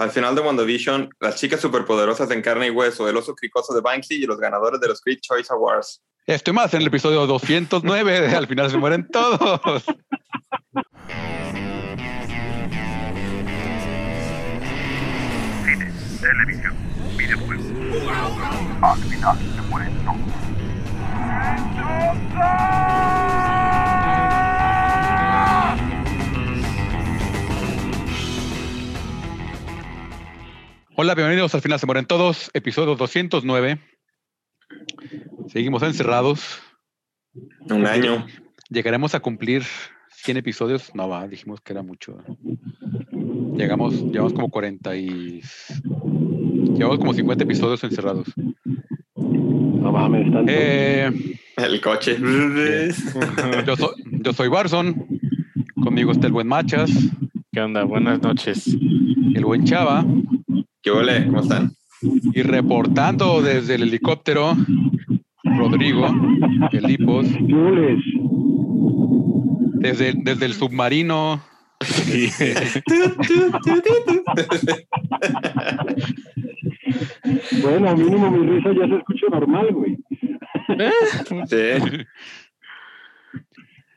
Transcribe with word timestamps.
al 0.00 0.10
final 0.10 0.34
de 0.34 0.40
WandaVision, 0.40 1.10
las 1.20 1.36
chicas 1.36 1.60
superpoderosas 1.60 2.30
en 2.30 2.40
carne 2.40 2.68
y 2.68 2.70
hueso, 2.70 3.06
el 3.06 3.18
oso 3.18 3.34
cricoso 3.34 3.74
de 3.74 3.82
Banksy 3.82 4.14
y 4.14 4.24
los 4.24 4.38
ganadores 4.38 4.80
de 4.80 4.88
los 4.88 5.02
Critics 5.02 5.28
Choice 5.28 5.52
Awards. 5.52 6.02
Estoy 6.26 6.54
más 6.54 6.72
en 6.72 6.80
el 6.80 6.86
episodio 6.86 7.26
209, 7.26 8.28
al 8.34 8.46
final 8.46 8.70
se 8.70 8.78
mueren 8.78 9.06
todos. 9.08 9.84
Cine, 15.64 15.92
televisión, 16.22 16.74
videojuegos. 17.18 17.66
Al 18.80 18.98
final 19.02 19.38
se 19.54 19.62
mueren 19.68 19.92
todos. 20.06 20.18
Hola, 31.02 31.14
bienvenidos 31.14 31.54
al 31.54 31.62
final 31.62 31.78
se 31.78 31.86
mueren 31.86 32.04
todos, 32.04 32.50
episodio 32.52 32.94
209. 32.94 33.78
Seguimos 35.48 35.82
encerrados. 35.82 36.60
Un 37.70 37.86
año. 37.86 38.26
¿Llegaremos 38.68 39.14
a 39.14 39.20
cumplir 39.20 39.62
100 40.10 40.36
episodios? 40.36 40.94
No, 40.94 41.08
va, 41.08 41.26
dijimos 41.26 41.62
que 41.62 41.72
era 41.72 41.82
mucho. 41.82 42.18
Llegamos, 43.56 43.94
llevamos 44.12 44.34
como 44.34 44.50
40 44.50 44.94
y... 44.96 45.40
Llevamos 46.76 46.98
como 46.98 47.14
50 47.14 47.44
episodios 47.44 47.82
encerrados. 47.82 48.26
No 49.16 49.92
mames, 49.92 50.30
tanto. 50.30 50.52
Eh, 50.52 51.10
El 51.56 51.80
coche. 51.80 52.18
yo, 53.66 53.74
soy, 53.74 53.94
yo 54.04 54.34
soy 54.34 54.48
Barson. 54.48 55.06
Conmigo 55.82 56.12
está 56.12 56.26
el 56.26 56.34
buen 56.34 56.46
Machas, 56.46 56.90
¿Qué 57.52 57.60
onda? 57.62 57.84
Buenas 57.84 58.20
noches. 58.20 58.66
el 59.34 59.44
buen 59.46 59.64
Chava. 59.64 60.04
¿Qué 60.82 60.90
ole? 60.90 61.26
¿Cómo 61.26 61.40
están? 61.40 61.72
Y 62.34 62.42
reportando 62.42 63.42
desde 63.42 63.74
el 63.74 63.82
helicóptero, 63.82 64.56
Rodrigo. 65.44 66.08
Jules, 67.48 68.02
Desde, 69.74 70.14
desde 70.16 70.46
el 70.46 70.54
submarino, 70.54 71.42
bueno, 77.62 77.96
mínimo 77.96 78.30
mi 78.30 78.46
risa 78.50 78.70
ya 78.78 78.86
se 78.86 78.96
escucha 78.96 79.26
normal, 79.30 79.68
güey. 79.72 79.96
Sí. 81.46 81.70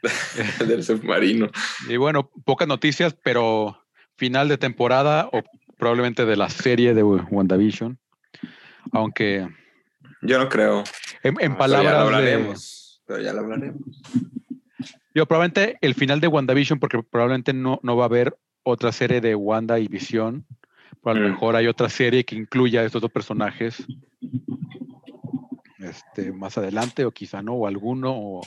Del 0.65 0.83
submarino. 0.83 1.49
y 1.89 1.97
bueno, 1.97 2.29
pocas 2.45 2.67
noticias, 2.67 3.15
pero 3.21 3.77
final 4.15 4.47
de 4.47 4.57
temporada 4.57 5.27
o 5.33 5.43
probablemente 5.77 6.25
de 6.25 6.35
la 6.35 6.49
serie 6.49 6.93
de 6.93 7.03
WandaVision. 7.03 7.97
Aunque 8.91 9.47
Yo 10.21 10.37
no 10.39 10.49
creo. 10.49 10.83
en, 11.23 11.29
en 11.29 11.35
Pero 11.35 11.47
ya 11.47 11.49
lo 11.49 11.57
palabras 11.57 11.93
de, 11.93 11.99
hablaremos. 12.01 13.03
Pero 13.05 13.21
ya 13.21 13.33
lo 13.33 13.39
hablaremos. 13.41 13.81
yo 15.15 15.25
probablemente 15.25 15.77
el 15.81 15.93
final 15.95 16.19
de 16.19 16.27
WandaVision, 16.27 16.79
porque 16.79 17.01
probablemente 17.03 17.53
no, 17.53 17.79
no 17.83 17.95
va 17.97 18.03
a 18.03 18.07
haber 18.07 18.37
otra 18.63 18.91
serie 18.91 19.19
de 19.21 19.35
Wanda 19.35 19.79
y 19.79 19.87
Visión. 19.87 20.45
Pero 21.03 21.15
a 21.17 21.19
lo 21.19 21.27
Mm. 21.27 21.31
mejor 21.31 21.55
hay 21.55 21.67
otra 21.67 21.89
serie 21.89 22.23
que 22.23 22.35
incluya 22.35 22.81
a 22.81 22.85
estos 22.85 23.01
dos 23.01 23.11
personajes 23.11 23.85
este, 25.79 26.31
más 26.31 26.57
adelante, 26.57 27.03
o 27.03 27.11
quizá 27.11 27.41
no, 27.41 27.53
o 27.55 27.67
alguno, 27.67 28.13
o 28.15 28.41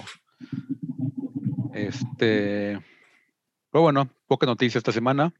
este. 1.74 2.78
Pero 3.70 3.82
bueno, 3.82 4.08
poca 4.26 4.46
noticia 4.46 4.78
esta 4.78 4.92
semana. 4.92 5.32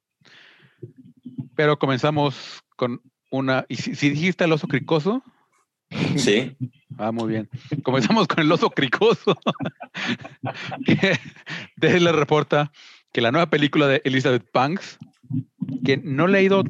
Pero 1.57 1.79
comenzamos 1.79 2.63
con 2.77 3.01
una. 3.31 3.65
¿Y 3.69 3.77
si, 3.77 3.95
si 3.95 4.11
dijiste 4.11 4.45
el 4.45 4.53
oso 4.53 4.69
cricoso? 4.69 5.23
Sí. 6.17 6.57
Ah, 6.99 7.13
muy 7.13 7.29
bien. 7.29 7.51
Comenzamos 7.83 8.27
con 8.27 8.41
el 8.41 8.51
oso 8.51 8.71
cricoso. 8.71 9.39
que 10.87 12.01
le 12.01 12.11
reporta 12.11 12.73
que 13.13 13.21
la 13.21 13.33
nueva 13.33 13.51
película 13.51 13.87
de 13.87 14.01
Elizabeth 14.05 14.49
Banks, 14.51 14.99
que 15.85 15.99
no 15.99 16.27
le 16.27 16.39
ha 16.39 16.41
ido 16.41 16.65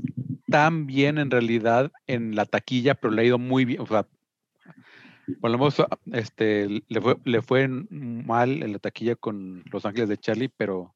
tan 0.48 0.88
bien 0.88 1.18
en 1.18 1.30
realidad 1.30 1.92
en 2.08 2.34
la 2.34 2.44
taquilla, 2.44 2.96
pero 2.96 3.14
le 3.14 3.22
ha 3.22 3.26
ido 3.26 3.38
muy 3.38 3.64
bien. 3.64 3.80
O 3.80 3.86
sea, 3.86 4.08
por 5.40 5.50
lo 5.50 5.58
menos 5.58 5.80
este, 6.12 6.82
le, 6.88 7.00
fue, 7.00 7.16
le 7.24 7.42
fue 7.42 7.68
mal 7.68 8.62
en 8.64 8.72
la 8.72 8.80
taquilla 8.80 9.14
con 9.14 9.62
Los 9.70 9.86
Ángeles 9.86 10.08
de 10.08 10.18
Charlie, 10.18 10.50
pero 10.56 10.92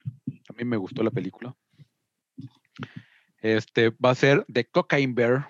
a 0.49 0.53
mí 0.55 0.65
me 0.65 0.77
gustó 0.77 1.05
la 1.05 1.11
película. 1.11 1.55
Este 3.41 3.91
va 3.91 4.11
a 4.11 4.15
ser 4.15 4.45
The 4.53 4.67
Cocaine 4.67 5.15
Bear 5.15 5.49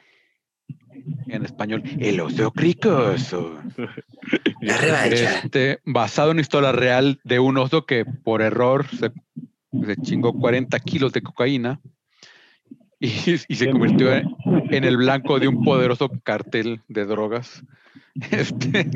en 1.27 1.45
español, 1.45 1.83
El 1.99 2.21
oso 2.21 2.53
cricoso. 2.53 3.59
Este, 4.63 5.81
basado 5.87 6.31
en 6.31 6.35
una 6.35 6.43
historia 6.43 6.73
real 6.73 7.19
de 7.25 7.39
un 7.39 7.57
oso 7.57 7.87
que 7.87 8.05
por 8.05 8.43
error 8.43 8.87
se, 8.89 9.11
se 9.87 9.97
chingó 10.03 10.35
40 10.35 10.79
kilos 10.81 11.13
de 11.13 11.23
cocaína 11.23 11.81
y, 12.99 13.09
y 13.49 13.55
se 13.57 13.71
convirtió 13.71 14.15
en, 14.15 14.27
en 14.71 14.85
el 14.85 14.99
blanco 14.99 15.41
de 15.41 15.49
un 15.49 15.65
poderoso 15.65 16.11
cartel 16.23 16.83
de 16.89 17.07
drogas. 17.07 17.65
Este, 18.31 18.91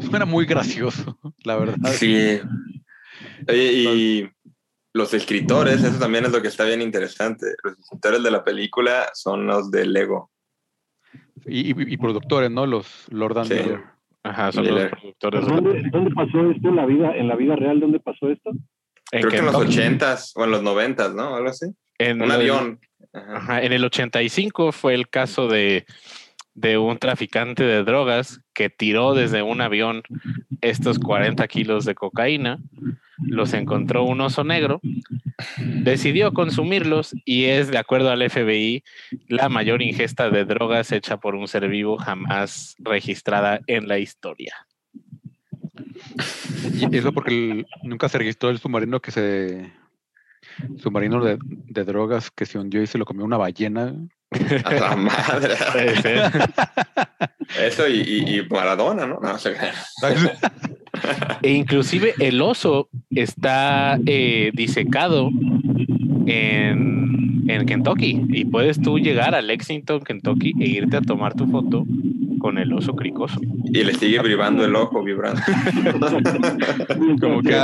suena 0.00 0.24
muy 0.26 0.44
gracioso, 0.44 1.18
la 1.44 1.56
verdad. 1.56 1.92
Sí. 1.92 2.40
Oye, 3.48 3.72
y 3.72 4.30
los 4.92 5.14
escritores, 5.14 5.82
eso 5.84 5.98
también 5.98 6.24
es 6.24 6.32
lo 6.32 6.42
que 6.42 6.48
está 6.48 6.64
bien 6.64 6.82
interesante. 6.82 7.46
Los 7.62 7.78
escritores 7.78 8.22
de 8.22 8.30
la 8.30 8.44
película 8.44 9.08
son 9.14 9.46
los 9.46 9.70
de 9.70 9.86
Lego. 9.86 10.30
Y, 11.46 11.70
y- 11.70 11.94
y 11.94 11.96
productores, 11.96 12.50
¿no? 12.50 12.66
Los 12.66 13.06
Lord 13.10 13.38
and 13.38 13.48
Sí. 13.48 13.54
Miller. 13.54 13.84
Ajá, 14.22 14.52
son 14.52 14.64
Miller. 14.64 14.90
los 14.90 15.00
productores. 15.00 15.46
¿Dónde, 15.92 16.10
pasó 16.14 16.50
esto 16.50 16.68
en 16.68 16.76
la 16.76 16.86
vida, 16.86 17.16
en 17.16 17.28
la 17.28 17.36
vida 17.36 17.56
real? 17.56 17.80
¿Dónde 17.80 18.00
pasó 18.00 18.28
esto? 18.30 18.50
En 19.12 19.20
Creo 19.22 19.30
que 19.30 19.38
en 19.38 19.46
los 19.46 19.54
ochentas 19.54 20.32
o 20.36 20.44
en 20.44 20.50
los 20.50 20.62
noventas, 20.62 21.14
¿no? 21.14 21.34
Algo 21.34 21.48
así. 21.48 21.66
En 21.98 22.18
Un 22.18 22.24
el- 22.24 22.30
avión. 22.32 22.80
Ajá. 23.12 23.36
Ajá, 23.36 23.62
en 23.62 23.72
el 23.72 23.84
85 23.84 24.70
fue 24.72 24.94
el 24.94 25.08
caso 25.08 25.48
de, 25.48 25.84
de 26.54 26.78
un 26.78 26.98
traficante 26.98 27.62
de 27.64 27.84
drogas 27.84 28.40
que 28.54 28.70
tiró 28.70 29.14
desde 29.14 29.42
un 29.42 29.60
avión 29.60 30.02
estos 30.60 30.98
40 30.98 31.46
kilos 31.48 31.84
de 31.84 31.94
cocaína, 31.94 32.58
los 33.22 33.52
encontró 33.54 34.04
un 34.04 34.20
oso 34.20 34.44
negro, 34.44 34.80
decidió 35.58 36.32
consumirlos 36.32 37.14
y 37.24 37.44
es, 37.44 37.70
de 37.70 37.78
acuerdo 37.78 38.10
al 38.10 38.28
FBI, 38.28 38.82
la 39.28 39.48
mayor 39.48 39.82
ingesta 39.82 40.30
de 40.30 40.44
drogas 40.44 40.92
hecha 40.92 41.18
por 41.18 41.34
un 41.34 41.46
ser 41.48 41.68
vivo 41.68 41.96
jamás 41.98 42.76
registrada 42.78 43.60
en 43.66 43.88
la 43.88 43.98
historia. 43.98 44.54
Y 46.74 46.96
eso 46.96 47.12
porque 47.12 47.30
el- 47.34 47.66
nunca 47.82 48.08
se 48.08 48.18
registró 48.18 48.50
el 48.50 48.58
submarino 48.58 49.00
que 49.00 49.10
se. 49.10 49.72
Submarino 50.78 51.22
de, 51.24 51.38
de 51.42 51.84
drogas 51.84 52.30
que 52.30 52.46
se 52.46 52.58
hundió 52.58 52.82
y 52.82 52.86
se 52.86 52.98
lo 52.98 53.04
comió 53.04 53.24
una 53.24 53.36
ballena. 53.36 53.94
A 54.64 54.72
la 54.74 54.96
madre. 54.96 55.54
Eso 57.58 57.88
y, 57.88 58.00
y- 58.00 58.38
y 58.38 58.48
Maradona, 58.48 59.06
¿no? 59.06 59.18
No, 59.20 59.38
se 59.38 59.56
E 61.42 61.52
inclusive 61.52 62.14
el 62.20 62.40
oso 62.40 62.88
está 63.10 63.98
eh, 64.06 64.50
disecado 64.54 65.30
en, 66.26 67.44
en 67.48 67.66
Kentucky 67.66 68.22
y 68.28 68.44
puedes 68.44 68.80
tú 68.80 68.98
llegar 68.98 69.34
a 69.34 69.42
Lexington, 69.42 70.00
Kentucky 70.00 70.52
e 70.60 70.66
irte 70.68 70.96
a 70.96 71.00
tomar 71.00 71.34
tu 71.34 71.46
foto 71.48 71.84
con 72.40 72.58
el 72.58 72.72
oso 72.72 72.96
cricoso. 72.96 73.38
Y 73.66 73.84
le 73.84 73.94
sigue 73.94 74.20
vibrando 74.22 74.64
el 74.64 74.74
ojo, 74.74 75.04
vibrando. 75.04 75.40
Como 77.20 77.42
que, 77.42 77.54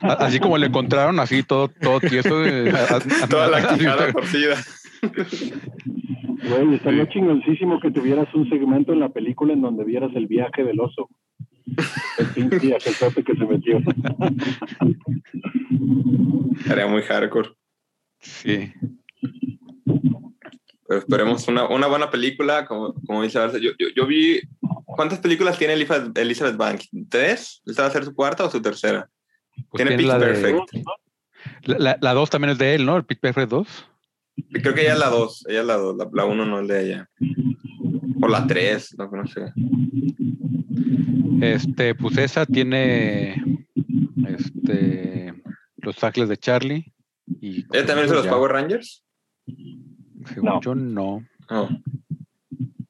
Así 0.00 0.38
como 0.38 0.58
le 0.58 0.66
encontraron, 0.66 1.18
así 1.18 1.42
todo, 1.42 1.68
todo 1.68 1.98
tieso. 2.00 2.36
a- 2.36 2.96
a- 3.24 3.28
Toda 3.28 3.48
la 3.48 3.74
quijada 3.76 4.12
torcida. 4.12 4.56
Güey, 6.48 6.74
estaría 6.74 7.08
chingoncísimo 7.08 7.80
que 7.80 7.90
tuvieras 7.90 8.32
un 8.34 8.48
segmento 8.50 8.92
en 8.92 9.00
la 9.00 9.08
película 9.08 9.52
en 9.54 9.62
donde 9.62 9.84
vieras 9.84 10.10
el 10.14 10.26
viaje 10.26 10.62
del 10.62 10.78
oso. 10.80 11.08
El 12.18 12.26
pinche 12.50 12.76
aceltote 12.76 13.24
que 13.24 13.34
se 13.34 13.44
metió. 13.46 13.78
Estaría 16.58 16.86
muy 16.86 17.02
hardcore. 17.02 17.48
Sí. 18.20 18.72
Pero 20.94 20.98
esperemos 21.06 21.48
una, 21.48 21.66
una 21.68 21.86
buena 21.86 22.10
película, 22.10 22.66
como, 22.66 22.94
como 23.06 23.22
dice 23.22 23.38
Barça. 23.38 23.58
Yo, 23.58 23.70
yo, 23.78 23.88
yo 23.94 24.06
vi. 24.06 24.40
¿Cuántas 24.84 25.18
películas 25.18 25.58
tiene 25.58 25.74
Elizabeth, 25.74 26.16
Elizabeth 26.16 26.56
Banks? 26.56 26.88
¿Tres? 27.08 27.62
¿Esta 27.66 27.82
va 27.82 27.88
a 27.88 27.90
ser 27.92 28.04
su 28.04 28.14
cuarta 28.14 28.44
o 28.44 28.50
su 28.50 28.62
tercera? 28.62 29.08
Pues 29.70 29.84
tiene 29.84 29.90
tiene 29.96 30.02
Pitch 30.02 30.08
la, 30.08 30.18
de- 30.18 30.26
Perfect. 30.26 30.86
la, 31.66 31.78
la- 31.78 31.98
la 32.00 32.14
dos 32.14 32.30
también 32.30 32.50
es 32.52 32.58
de 32.58 32.74
él, 32.74 32.86
¿no? 32.86 32.96
El 32.96 33.04
Pit 33.04 33.18
Perfect 33.20 33.48
2. 33.50 33.88
Creo 34.52 34.74
que 34.74 34.82
ella 34.82 34.92
es 34.94 34.98
la 34.98 35.08
dos. 35.10 35.44
Ella 35.48 35.60
es 35.60 35.66
la 35.66 35.76
dos. 35.76 35.96
La, 35.96 36.08
la 36.12 36.24
uno 36.24 36.44
no 36.46 36.60
es 36.60 36.68
de 36.68 36.84
ella. 36.86 37.10
O 38.22 38.28
la 38.28 38.46
tres, 38.46 38.94
no, 38.98 39.08
no 39.10 39.26
sé. 39.26 39.52
Este, 41.40 41.94
pues 41.94 42.16
esa 42.18 42.46
tiene 42.46 43.34
este 44.26 45.34
Los 45.76 46.02
Ángeles 46.02 46.28
de 46.28 46.36
Charlie. 46.36 46.92
Y 47.40 47.64
¿Ella 47.72 47.86
también 47.86 48.06
hizo 48.06 48.14
los 48.14 48.24
ya. 48.24 48.30
Power 48.30 48.52
Rangers? 48.52 49.04
Según 50.26 50.44
No. 50.50 50.60
yo, 50.60 50.74
no. 50.74 51.24
Oh, 51.50 51.68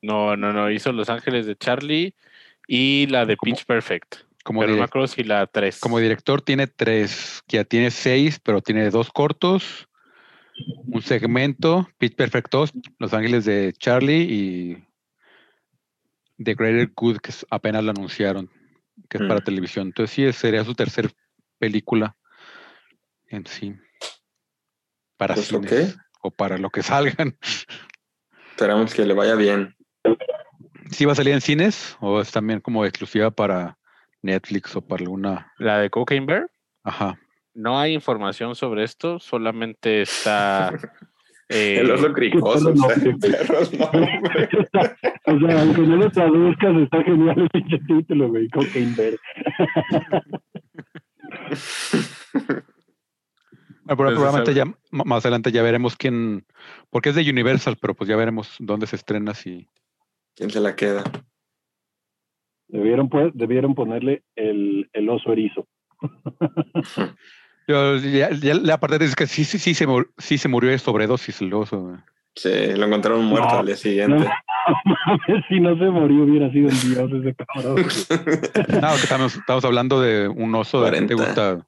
No, 0.02 0.36
no, 0.36 0.52
no. 0.52 0.70
Hizo 0.70 0.92
Los 0.92 1.08
Ángeles 1.08 1.46
de 1.46 1.56
Charlie 1.56 2.14
y 2.68 3.06
la 3.06 3.24
de 3.26 3.36
Pitch 3.36 3.64
Perfect. 3.64 4.16
Como, 4.44 4.60
pero 4.60 4.72
no 4.72 4.76
me 4.76 4.82
direc- 4.82 4.88
acuerdo 4.88 5.06
si 5.08 5.24
la 5.24 5.46
3. 5.46 5.80
como 5.80 5.98
director 5.98 6.42
tiene 6.42 6.66
tres, 6.66 7.42
que 7.48 7.56
ya 7.56 7.64
tiene 7.64 7.90
seis, 7.90 8.38
pero 8.38 8.60
tiene 8.60 8.90
dos 8.90 9.10
cortos, 9.10 9.88
un 10.86 11.00
segmento, 11.00 11.88
Pitch 11.96 12.14
Perfect 12.14 12.50
2, 12.52 12.72
Los 12.98 13.14
Ángeles 13.14 13.46
de 13.46 13.72
Charlie 13.72 14.22
y 14.30 14.84
The 16.42 16.54
Greater 16.54 16.90
Good, 16.94 17.18
que 17.18 17.32
apenas 17.48 17.82
la 17.84 17.92
anunciaron, 17.92 18.50
que 19.08 19.16
es 19.16 19.22
para 19.22 19.40
Mm. 19.40 19.44
televisión. 19.44 19.86
Entonces 19.86 20.14
sí, 20.14 20.30
sería 20.38 20.62
su 20.64 20.74
tercer 20.74 21.10
película 21.58 22.16
en 23.28 23.46
sí. 23.46 23.74
Para 25.16 25.34
Pues, 25.34 25.46
cines, 25.46 25.94
ok. 25.94 26.03
O 26.24 26.30
para 26.30 26.56
lo 26.56 26.70
que 26.70 26.82
salgan. 26.82 27.36
esperamos 28.50 28.94
que 28.94 29.04
le 29.04 29.12
vaya 29.12 29.34
bien. 29.34 29.76
¿Sí 30.90 31.04
va 31.04 31.12
a 31.12 31.14
salir 31.14 31.34
en 31.34 31.40
cines 31.42 31.96
o 32.00 32.20
es 32.20 32.32
también 32.32 32.60
como 32.60 32.84
exclusiva 32.84 33.30
para 33.30 33.76
Netflix 34.22 34.74
o 34.74 34.80
para 34.80 35.02
alguna... 35.02 35.52
La 35.58 35.78
de 35.78 35.90
Cocaine 35.90 36.24
Bear. 36.26 36.50
Ajá. 36.82 37.18
No 37.52 37.78
hay 37.78 37.92
información 37.92 38.54
sobre 38.54 38.84
esto, 38.84 39.20
solamente 39.20 40.00
está. 40.02 40.72
eh, 41.50 41.76
El 41.80 41.90
oso 41.90 42.10
cricoso, 42.12 42.70
o 42.70 42.76
sea, 42.88 42.96
no, 42.96 43.18
perros, 43.18 43.72
no, 43.74 43.84
hombre. 43.84 44.48
O 45.26 45.38
sea, 45.38 45.60
aunque 45.60 45.82
no 45.82 45.96
lo 45.96 46.10
traduzcas, 46.10 46.76
está 46.76 47.02
genial 47.02 47.48
el 47.52 47.86
título, 47.86 48.28
güey. 48.28 48.48
Cocaine 48.48 48.94
Bear. 48.96 49.14
Probablemente 53.86 54.54
ya 54.54 54.64
más 54.90 55.24
adelante 55.24 55.52
ya 55.52 55.62
veremos 55.62 55.96
quién, 55.96 56.46
porque 56.90 57.10
es 57.10 57.14
de 57.14 57.30
Universal, 57.30 57.76
pero 57.80 57.94
pues 57.94 58.08
ya 58.08 58.16
veremos 58.16 58.56
dónde 58.58 58.86
se 58.86 58.96
estrena 58.96 59.34
si 59.34 59.68
¿Quién 60.34 60.50
se 60.50 60.60
la 60.60 60.74
queda? 60.74 61.04
Debieron, 62.68 63.08
pues, 63.08 63.30
debieron 63.34 63.74
ponerle 63.74 64.24
el, 64.34 64.88
el 64.92 65.08
oso 65.08 65.32
erizo. 65.32 65.68
yo 67.68 67.96
ya, 67.98 68.30
ya 68.30 68.54
la 68.54 68.80
parte 68.80 68.98
dice 68.98 69.14
que 69.14 69.26
sí, 69.26 69.44
sí, 69.44 69.58
sí 69.58 69.74
se 69.74 69.86
sí 70.18 70.38
se 70.38 70.48
murió 70.48 70.70
de 70.70 70.78
sobredosis 70.78 71.40
el 71.40 71.54
oso. 71.54 71.80
güey. 71.80 71.96
Sí, 72.36 72.74
lo 72.74 72.86
encontraron 72.86 73.24
muerto 73.26 73.48
No, 73.52 73.58
al 73.60 73.66
día 73.66 73.76
siguiente. 73.76 74.26
Mames, 74.84 75.44
si 75.48 75.60
no 75.60 75.78
se 75.78 75.84
murió, 75.84 76.24
hubiera 76.24 76.50
sido 76.50 76.68
un 76.68 76.80
dios 76.80 77.12
ese 77.12 77.36
cabrón. 77.36 77.76
No, 77.76 78.88
que 78.88 79.02
estamos, 79.02 79.36
estamos 79.36 79.64
hablando 79.64 80.00
de 80.00 80.26
un 80.26 80.52
oso 80.54 80.82
de 80.82 80.90
¿qué 80.90 81.06
te 81.06 81.14
40. 81.14 81.14
gusta 81.14 81.66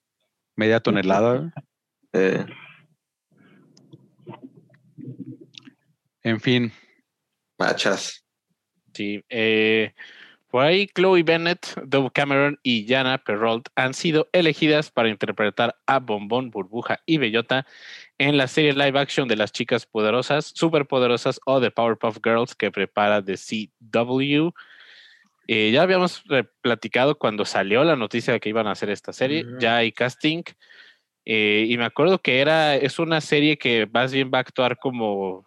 media 0.57 0.81
tonelada. 0.81 1.53
Eh, 2.17 2.47
En 6.23 6.41
fin, 6.41 6.73
machas. 7.57 8.25
Sí, 8.93 9.23
eh, 9.29 9.93
por 10.51 10.65
ahí 10.65 10.89
Chloe 10.89 11.23
Bennett, 11.23 11.79
Dove 11.85 12.11
Cameron 12.13 12.59
y 12.65 12.85
Jana 12.89 13.19
Perrault 13.19 13.69
han 13.77 13.95
sido 13.95 14.29
elegidas 14.33 14.91
para 14.91 15.09
interpretar 15.09 15.77
a 15.87 16.01
Bombón, 16.01 16.51
Burbuja 16.51 16.99
y 17.07 17.19
Bellota 17.19 17.65
en 18.19 18.37
la 18.39 18.49
serie 18.49 18.73
live 18.73 18.99
action 18.99 19.29
de 19.29 19.37
las 19.37 19.53
chicas 19.53 19.87
poderosas, 19.87 20.51
superpoderosas 20.55 21.39
o 21.45 21.61
de 21.61 21.71
Powerpuff 21.71 22.19
Girls 22.25 22.57
que 22.57 22.73
prepara 22.73 23.23
The 23.25 23.37
CW. 23.37 24.51
Eh, 25.47 25.71
ya 25.71 25.83
habíamos 25.83 26.25
platicado 26.61 27.19
cuando 27.19 27.45
salió 27.45 27.85
la 27.85 27.95
noticia 27.95 28.33
de 28.33 28.41
que 28.41 28.49
iban 28.49 28.67
a 28.67 28.73
hacer 28.73 28.91
esta 28.91 29.13
serie, 29.13 29.45
ya 29.61 29.77
hay 29.77 29.93
casting. 29.93 30.43
Eh, 31.27 31.67
y 31.69 31.77
me 31.77 31.85
acuerdo 31.85 32.21
que 32.21 32.39
era, 32.41 32.77
es 32.77 32.99
una 33.01 33.21
serie 33.21 33.59
que 33.59 33.89
más 33.93 34.13
bien 34.13 34.31
va 34.33 34.39
a 34.39 34.43
actuar 34.43 34.79
como 34.79 35.45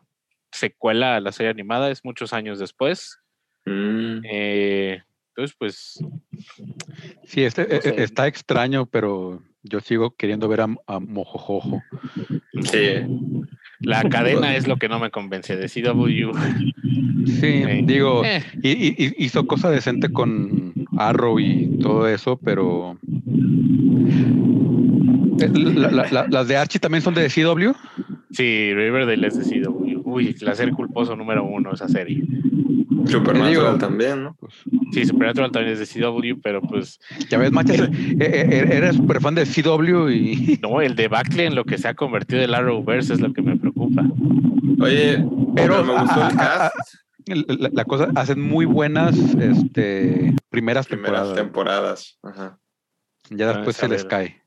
secuela 0.51 1.15
a 1.15 1.19
la 1.21 1.31
serie 1.31 1.49
animada, 1.51 1.89
es 1.89 2.03
muchos 2.03 2.33
años 2.33 2.59
después. 2.59 3.17
Mm, 3.65 4.19
Eh, 4.23 5.01
entonces, 5.29 5.55
pues, 5.57 6.03
sí, 7.25 7.43
este, 7.43 7.63
No 7.63 7.81
sé. 7.81 7.89
e- 7.89 7.93
e- 8.01 8.03
está 8.03 8.27
extraño, 8.27 8.85
pero 8.87 9.41
yo 9.63 9.79
sigo 9.79 10.11
queriendo 10.15 10.49
ver 10.49 10.61
a, 10.61 10.67
a 10.87 10.99
Mojojojo. 10.99 11.85
sí, 12.65 13.05
la 13.79 14.03
cadena 14.09 14.55
es 14.57 14.67
lo 14.67 14.77
que 14.77 14.89
no 14.89 14.99
me 14.99 15.11
convence 15.11 15.55
de 15.55 15.67
CW. 15.69 16.33
Sí, 17.25 17.47
Eh, 17.47 17.83
digo, 17.85 18.25
eh, 18.25 18.43
y, 18.61 19.05
y- 19.05 19.13
hizo 19.17 19.47
cosa 19.47 19.69
decente 19.69 20.11
con 20.11 20.73
Arrow 20.97 21.39
y 21.39 21.77
todo 21.79 22.07
eso, 22.07 22.37
pero 22.37 22.97
Eh, 24.11 24.88
la- 25.47 25.91
la- 25.91 26.07
la- 26.11 26.27
las 26.29 26.47
de 26.47 26.57
Archie 26.57 26.79
también 26.79 27.01
son 27.01 27.13
de 27.13 27.27
CW. 27.29 27.71
sí, 28.31 28.73
Riverdale 28.73 29.27
es 29.27 29.37
de 29.49 29.61
CW. 29.61 30.01
Uy, 30.03 30.35
la 30.41 30.55
serie 30.55 30.73
culposo 30.73 31.15
número 31.15 31.43
uno, 31.43 31.71
esa 31.73 31.87
serie. 31.87 32.23
Supernatural 33.05 33.77
también, 33.77 34.23
¿no? 34.23 34.35
Pues, 34.39 34.53
Sí, 34.91 35.05
Supernatural 35.05 35.51
también 35.51 35.73
es 35.77 35.79
de 35.93 36.01
CW, 36.01 36.39
pero 36.41 36.61
pues, 36.61 36.99
ya 37.29 37.37
ves, 37.37 37.51
Manchas, 37.51 37.79
eh, 37.81 37.89
eh, 38.19 38.65
eres 38.71 38.95
súper 38.95 39.21
fan 39.21 39.35
de 39.35 39.45
CW 39.45 40.09
y 40.09 40.59
no, 40.61 40.81
el 40.81 40.95
debacle 40.95 41.45
en 41.45 41.55
lo 41.55 41.63
que 41.63 41.77
se 41.77 41.87
ha 41.87 41.93
convertido 41.93 42.41
el 42.41 42.53
Arrowverse 42.53 43.13
es 43.13 43.19
lo 43.21 43.31
que 43.33 43.41
me 43.41 43.55
preocupa. 43.57 44.03
Oye, 44.81 45.17
Pero, 45.55 45.83
pero 45.83 45.83
me 45.85 45.93
gustó 46.01 46.15
el 46.27 46.37
ah, 46.39 46.69
ah, 46.69 46.71
cast. 46.75 46.95
la, 47.59 47.69
la 47.71 47.85
cosa, 47.85 48.09
hacen 48.15 48.41
muy 48.41 48.65
buenas 48.65 49.15
este, 49.17 50.33
primeras 50.49 50.87
Primeras 50.87 51.33
temporadas. 51.33 51.35
temporadas. 51.35 52.19
Ajá. 52.23 52.59
ya 53.29 53.47
después 53.53 53.75
se 53.75 53.87
les 53.87 54.05
cae. 54.05 54.41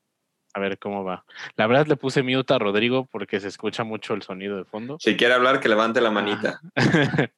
A 0.55 0.61
ver 0.61 0.79
cómo 0.79 1.03
va. 1.05 1.25
La 1.57 1.67
verdad 1.67 1.87
le 1.87 1.97
puse 1.97 2.23
mute 2.23 2.53
a 2.55 2.59
Rodrigo 2.59 3.07
porque 3.11 3.41
se 3.41 3.49
escucha 3.49 3.85
mucho 3.85 4.15
el 4.15 4.23
sonido 4.23 4.57
de 4.57 4.65
fondo. 4.65 4.97
Si 5.01 5.17
quiere 5.17 5.35
hablar, 5.35 5.61
que 5.61 5.69
levante 5.69 6.01
la 6.01 6.11
manita. 6.11 6.61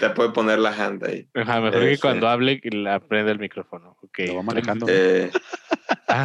Ya 0.00 0.14
puede 0.14 0.30
poner 0.30 0.60
la 0.60 0.70
hand 0.70 1.02
ahí. 1.04 1.28
Ajá, 1.34 1.60
mejor 1.60 1.82
Eh, 1.82 1.88
que 1.88 1.94
sí. 1.96 2.00
cuando 2.00 2.28
hable 2.28 2.60
la 2.70 3.00
prenda 3.00 3.32
el 3.32 3.40
micrófono. 3.40 3.96
Ok. 4.00 4.18
Lo 4.28 4.36
va 4.36 4.42
manejando. 4.42 4.86
Eh, 4.88 5.28
Ah, 6.06 6.24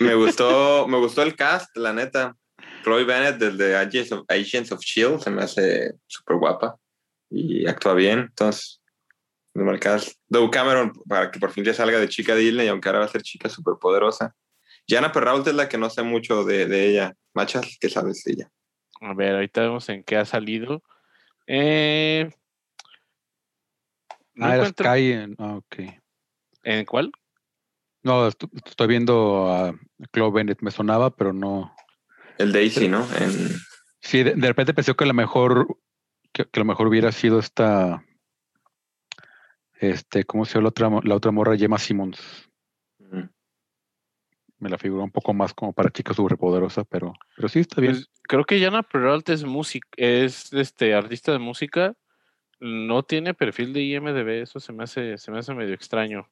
me 0.00 0.14
gustó, 0.14 0.86
me 0.86 0.98
gustó 0.98 1.22
el 1.22 1.34
cast, 1.34 1.74
la 1.78 1.94
neta. 1.94 2.36
Chloe 2.82 3.04
Bennett 3.04 3.36
desde 3.38 3.74
Agents 3.76 4.12
of, 4.12 4.24
Agents 4.28 4.70
of 4.70 4.80
Shield 4.82 5.20
se 5.20 5.30
me 5.30 5.42
hace 5.42 5.94
súper 6.06 6.36
guapa 6.36 6.76
y 7.30 7.66
actúa 7.66 7.94
bien. 7.94 8.18
Entonces, 8.18 8.82
el 9.54 9.80
cast. 9.80 10.18
Doug 10.28 10.50
Cameron 10.50 10.92
para 11.08 11.30
que 11.30 11.40
por 11.40 11.50
fin 11.52 11.64
ya 11.64 11.72
salga 11.72 11.98
de 11.98 12.08
chica 12.08 12.34
Disney, 12.34 12.68
aunque 12.68 12.88
ahora 12.90 12.98
va 13.00 13.04
a 13.06 13.08
ser 13.08 13.22
chica 13.22 13.48
súper 13.48 13.74
poderosa. 13.80 14.34
Jana 14.88 15.12
Perrault 15.12 15.46
es 15.48 15.54
la 15.54 15.68
que 15.68 15.78
no 15.78 15.88
sé 15.90 16.02
mucho 16.02 16.44
de, 16.44 16.66
de 16.66 16.88
ella. 16.90 17.14
Machas, 17.34 17.76
¿qué 17.80 17.88
sabes 17.88 18.22
de 18.24 18.32
ella? 18.32 18.50
A 19.00 19.14
ver, 19.14 19.34
ahorita 19.34 19.62
vemos 19.62 19.88
en 19.88 20.04
qué 20.04 20.16
ha 20.16 20.24
salido. 20.24 20.82
Eh, 21.46 22.30
no 24.34 24.46
ah, 24.46 24.56
encuentro- 24.56 24.86
Sky. 24.86 25.12
en- 25.12 25.36
ah, 25.38 25.56
ok. 25.56 25.76
¿En 26.62 26.84
cuál? 26.84 27.12
No, 28.02 28.28
estoy 28.28 28.86
viendo 28.86 29.50
a 29.52 29.74
Chloe 30.12 30.30
Bennett, 30.32 30.60
me 30.62 30.70
sonaba, 30.70 31.14
pero 31.14 31.32
no. 31.32 31.74
El 32.38 32.52
Daisy, 32.52 32.88
¿no? 32.88 33.06
En, 33.18 33.56
Sí, 34.00 34.22
de, 34.22 34.34
de 34.34 34.46
repente 34.48 34.74
pensé 34.74 34.94
que 34.94 35.06
la 35.06 35.14
mejor, 35.14 35.78
que, 36.32 36.44
que 36.44 36.60
lo 36.60 36.66
mejor 36.66 36.88
hubiera 36.88 37.10
sido 37.10 37.38
esta, 37.38 38.04
este, 39.80 40.24
¿cómo 40.24 40.44
se 40.44 40.54
llama 40.54 40.64
la 40.64 40.68
otra, 40.68 40.90
la 41.04 41.14
otra 41.14 41.30
morra? 41.30 41.56
Gemma 41.56 41.78
Simmons. 41.78 42.50
Me 44.64 44.70
la 44.70 44.78
figuró 44.78 45.04
un 45.04 45.10
poco 45.10 45.34
más 45.34 45.52
como 45.52 45.74
para 45.74 45.90
chica 45.90 46.14
superpoderosa, 46.14 46.84
pero, 46.84 47.12
pero 47.36 47.48
sí 47.50 47.58
está 47.60 47.82
bien. 47.82 47.92
Pues, 47.92 48.08
creo 48.22 48.44
que 48.46 48.58
Jana 48.58 48.82
Perrault 48.82 49.28
es 49.28 49.44
música, 49.44 49.86
es 49.94 50.50
este 50.54 50.94
artista 50.94 51.32
de 51.32 51.38
música. 51.38 51.92
No 52.60 53.02
tiene 53.02 53.34
perfil 53.34 53.74
de 53.74 53.82
IMDB, 53.82 54.40
eso 54.40 54.60
se 54.60 54.72
me 54.72 54.84
hace, 54.84 55.18
se 55.18 55.30
me 55.30 55.38
hace 55.40 55.52
medio 55.52 55.74
extraño. 55.74 56.30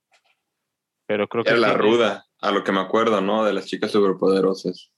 Pero 1.04 1.28
creo 1.28 1.44
que 1.44 1.50
era 1.50 1.58
la 1.58 1.66
tiene- 1.74 1.82
ruda, 1.82 2.26
a 2.40 2.50
lo 2.52 2.64
que 2.64 2.72
me 2.72 2.80
acuerdo, 2.80 3.20
¿no? 3.20 3.44
De 3.44 3.52
las 3.52 3.66
chicas 3.66 3.90
superpoderosas. 3.90 4.90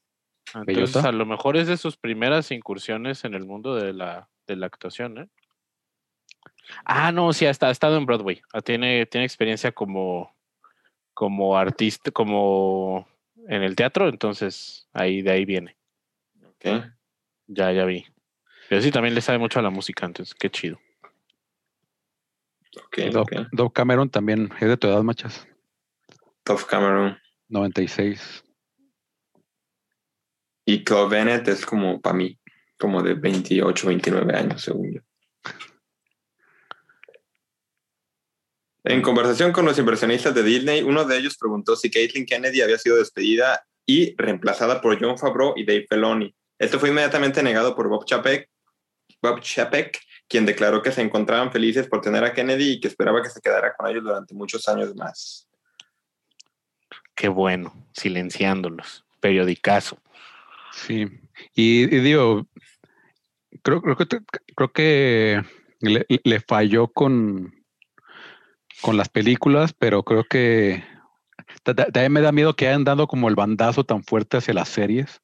Entonces, 0.55 0.93
Bellota. 0.95 1.09
a 1.09 1.13
lo 1.13 1.27
mejor 1.27 1.57
es 1.57 1.67
de 1.67 1.77
sus 1.77 1.97
primeras 1.97 2.53
incursiones 2.53 3.25
en 3.25 3.35
el 3.35 3.45
mundo 3.47 3.75
de 3.75 3.95
la, 3.95 4.29
de 4.47 4.55
la 4.55 4.67
actuación, 4.67 5.19
¿eh? 5.19 5.29
Ah, 6.85 7.11
no, 7.11 7.33
sí, 7.33 7.47
ha 7.47 7.51
estado, 7.51 7.71
ha 7.71 7.73
estado 7.73 7.97
en 7.97 8.07
Broadway. 8.07 8.41
Ah, 8.53 8.61
Tiene, 8.61 9.07
tiene 9.07 9.25
experiencia 9.25 9.73
como, 9.73 10.33
como 11.15 11.57
artista, 11.59 12.13
como 12.13 13.09
en 13.49 13.63
el 13.63 13.77
teatro, 13.77 14.09
entonces 14.09 14.89
ahí 14.93 15.23
de 15.23 15.31
ahí 15.31 15.45
viene. 15.45 15.77
¿ok? 16.47 16.85
Ya, 17.47 17.73
ya 17.73 17.85
vi. 17.85 18.07
Pero 18.69 18.81
sí, 18.81 18.91
también 18.91 19.15
le 19.15 19.21
sabe 19.21 19.39
mucho 19.39 19.59
a 19.59 19.63
la 19.63 19.71
música, 19.71 20.07
entonces 20.07 20.35
qué 20.35 20.51
chido. 20.51 20.81
Ok, 22.87 22.99
Doug, 23.13 23.23
ok. 23.23 23.47
Doug 23.53 23.73
Cameron 23.73 24.11
también 24.11 24.51
es 24.61 24.69
de 24.69 24.77
tu 24.77 24.89
edad, 24.89 25.03
machas. 25.03 25.47
Toph 26.43 26.65
Cameron. 26.65 27.19
96. 27.49 28.45
Y 30.67 30.83
Chloe 30.83 31.09
Bennett 31.09 31.47
es 31.49 31.65
como 31.67 32.01
para 32.01 32.17
mí, 32.17 32.39
como 32.79 33.03
de 33.03 33.15
28, 33.15 33.87
29 33.87 34.37
años, 34.37 34.63
según 34.63 34.95
yo. 34.95 35.01
En 38.85 39.01
conversación 39.01 39.51
con 39.53 39.65
los 39.65 39.79
inversionistas 39.79 40.35
de 40.35 40.43
Disney, 40.43 40.83
uno 40.83 41.07
de 41.07 41.17
ellos 41.17 41.39
preguntó 41.39 41.75
si 41.75 41.91
Caitlyn 41.91 42.27
Kennedy 42.27 42.61
había 42.61 42.77
sido 42.77 42.97
despedida 42.97 43.67
y 43.87 44.15
reemplazada 44.17 44.83
por 44.83 45.01
John 45.01 45.19
Favreau 45.19 45.55
y 45.57 45.65
Dave 45.65 45.87
Filoni. 45.89 46.35
Esto 46.59 46.79
fue 46.79 46.91
inmediatamente 46.91 47.43
negado 47.43 47.75
por 47.75 47.89
Bob 47.89 48.05
Chapek, 48.05 48.51
Bob 49.23 49.41
Chapek, 49.41 49.99
quien 50.29 50.45
declaró 50.45 50.83
que 50.83 50.93
se 50.93 51.01
encontraban 51.01 51.51
felices 51.51 51.89
por 51.89 52.03
tener 52.03 52.25
a 52.25 52.35
Kennedy 52.35 52.73
y 52.73 52.81
que 52.81 52.89
esperaba 52.89 53.23
que 53.23 53.31
se 53.31 53.41
quedara 53.41 53.75
con 53.75 53.89
ellos 53.91 54.05
durante 54.05 54.35
muchos 54.35 54.69
años 54.69 54.95
más. 54.95 55.49
Qué 57.15 57.29
bueno, 57.29 57.89
silenciándolos. 57.95 59.07
Periodicazo. 59.19 59.97
Sí. 60.73 61.09
Y, 61.55 61.85
y 61.85 62.01
digo, 62.01 62.47
creo, 63.63 63.81
creo 63.81 63.97
que, 63.97 64.19
creo 64.55 64.73
que 64.73 65.43
le, 65.81 66.07
le 66.09 66.41
falló 66.41 66.89
con, 66.89 67.64
con 68.85 68.99
las 68.99 69.09
películas, 69.09 69.73
pero 69.73 70.03
creo 70.03 70.25
que 70.25 70.85
ta- 71.63 71.75
ta- 71.75 71.87
también 71.87 72.13
me 72.13 72.21
da 72.21 72.33
miedo 72.33 72.55
que 72.55 72.69
hayan 72.69 72.85
dado 72.85 73.07
como 73.07 73.31
el 73.31 73.35
bandazo 73.35 73.85
tan 73.85 74.05
fuerte 74.05 74.37
hacia 74.37 74.53
las 74.53 74.69
series. 74.69 75.23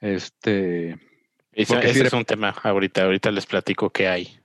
Este, 0.00 0.96
Ese, 1.52 1.92
sí, 1.92 2.00
es 2.00 2.12
un 2.12 2.24
tema 2.24 2.50
ahorita. 2.62 3.02
Ahorita 3.02 3.32
les 3.32 3.46
platico 3.46 3.90
qué 3.90 4.06
hay. 4.06 4.38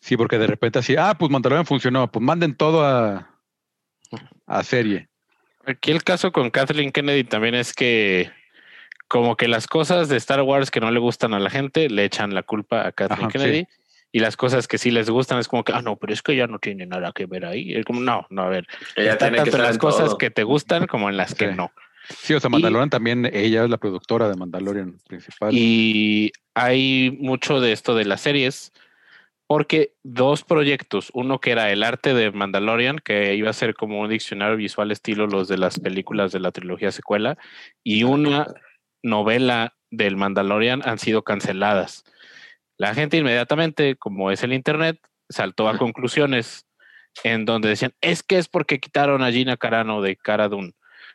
sí, 0.00 0.16
porque 0.16 0.38
de 0.38 0.46
repente 0.46 0.78
así, 0.78 0.94
ah, 0.96 1.16
pues 1.18 1.32
Mandalorian 1.32 1.66
funcionó, 1.66 2.10
pues 2.12 2.24
manden 2.24 2.54
todo 2.54 2.86
a, 2.86 3.28
a 4.46 4.62
serie. 4.62 5.08
Aquí 5.66 5.90
el 5.90 6.04
caso 6.04 6.30
con 6.30 6.50
Kathleen 6.50 6.92
Kennedy 6.92 7.24
también 7.24 7.56
es 7.56 7.74
que 7.74 8.30
como 9.08 9.36
que 9.36 9.48
las 9.48 9.66
cosas 9.66 10.08
de 10.08 10.16
Star 10.16 10.42
Wars 10.42 10.70
que 10.70 10.78
no 10.80 10.92
le 10.92 11.00
gustan 11.00 11.34
a 11.34 11.40
la 11.40 11.50
gente 11.50 11.90
le 11.90 12.04
echan 12.04 12.34
la 12.34 12.44
culpa 12.44 12.86
a 12.86 12.92
Kathleen 12.92 13.22
Ajá, 13.26 13.32
Kennedy 13.32 13.66
y 14.12 14.20
las 14.20 14.36
cosas 14.36 14.66
que 14.68 14.78
sí 14.78 14.90
les 14.90 15.10
gustan 15.10 15.38
es 15.38 15.48
como 15.48 15.64
que, 15.64 15.72
ah, 15.72 15.82
no, 15.82 15.96
pero 15.96 16.12
es 16.12 16.22
que 16.22 16.34
ya 16.36 16.46
no 16.46 16.58
tiene 16.58 16.86
nada 16.86 17.12
que 17.12 17.26
ver 17.26 17.44
ahí. 17.44 17.74
Es 17.74 17.84
como, 17.84 18.00
no, 18.00 18.26
no, 18.30 18.42
a 18.42 18.48
ver, 18.48 18.66
Ella 18.96 19.12
está 19.12 19.26
tiene 19.26 19.44
que 19.44 19.50
tanto 19.50 19.56
en 19.58 19.62
las 19.64 19.78
cosas 19.78 20.14
que 20.14 20.30
te 20.30 20.44
gustan 20.44 20.86
como 20.86 21.08
en 21.10 21.16
las 21.16 21.34
que 21.34 21.48
Sí. 21.50 21.54
no. 21.56 21.70
Sí, 22.22 22.32
o 22.32 22.40
sea, 22.40 22.48
Y- 22.48 22.52
Mandalorian 22.52 22.88
también, 22.90 23.26
ella 23.26 23.64
es 23.64 23.70
la 23.70 23.76
productora 23.76 24.28
de 24.30 24.36
Mandalorian 24.36 24.98
principal. 25.06 25.50
Y 25.52 26.32
hay 26.54 27.10
mucho 27.20 27.60
de 27.60 27.72
esto 27.72 27.94
de 27.94 28.06
las 28.06 28.22
series, 28.22 28.72
porque 29.46 29.92
dos 30.02 30.42
proyectos, 30.42 31.10
uno 31.12 31.38
que 31.38 31.50
era 31.50 31.70
el 31.70 31.82
arte 31.82 32.14
de 32.14 32.30
Mandalorian, 32.30 32.98
que 32.98 33.34
iba 33.34 33.50
a 33.50 33.54
ser 33.54 33.74
como 33.74 34.00
un 34.00 34.08
diccionario 34.08 34.56
visual 34.56 34.90
estilo 34.90 35.26
los 35.26 35.48
de 35.48 35.58
las 35.58 35.78
películas 35.80 36.32
de 36.32 36.40
la 36.40 36.50
trilogía 36.50 36.92
secuela, 36.92 37.36
y 37.84 38.04
una 38.04 38.46
novela 39.02 39.74
del 39.90 40.16
Mandalorian 40.16 40.82
han 40.86 40.98
sido 40.98 41.22
canceladas. 41.24 42.04
La 42.78 42.94
gente 42.94 43.16
inmediatamente, 43.16 43.96
como 43.96 44.30
es 44.30 44.42
el 44.44 44.52
Internet, 44.52 44.98
saltó 45.28 45.68
a 45.68 45.76
conclusiones 45.76 46.66
en 47.24 47.44
donde 47.44 47.68
decían, 47.68 47.92
es 48.00 48.22
que 48.22 48.38
es 48.38 48.48
porque 48.48 48.78
quitaron 48.78 49.22
a 49.22 49.32
Gina 49.32 49.56
Carano 49.56 50.00
de 50.00 50.16
Cara 50.16 50.48
Dune. 50.48 50.72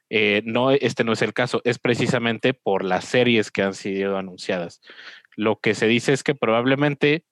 Eh, 0.09 0.41
no, 0.45 0.71
este 0.71 1.03
no 1.03 1.13
es 1.13 1.21
el 1.21 1.33
caso, 1.33 1.61
es 1.63 1.79
precisamente 1.79 2.53
por 2.53 2.83
las 2.83 3.05
series 3.05 3.49
que 3.49 3.63
han 3.63 3.73
sido 3.73 4.17
anunciadas. 4.17 4.81
Lo 5.35 5.59
que 5.59 5.73
se 5.73 5.87
dice 5.87 6.13
es 6.13 6.23
que 6.23 6.35
probablemente 6.35 7.23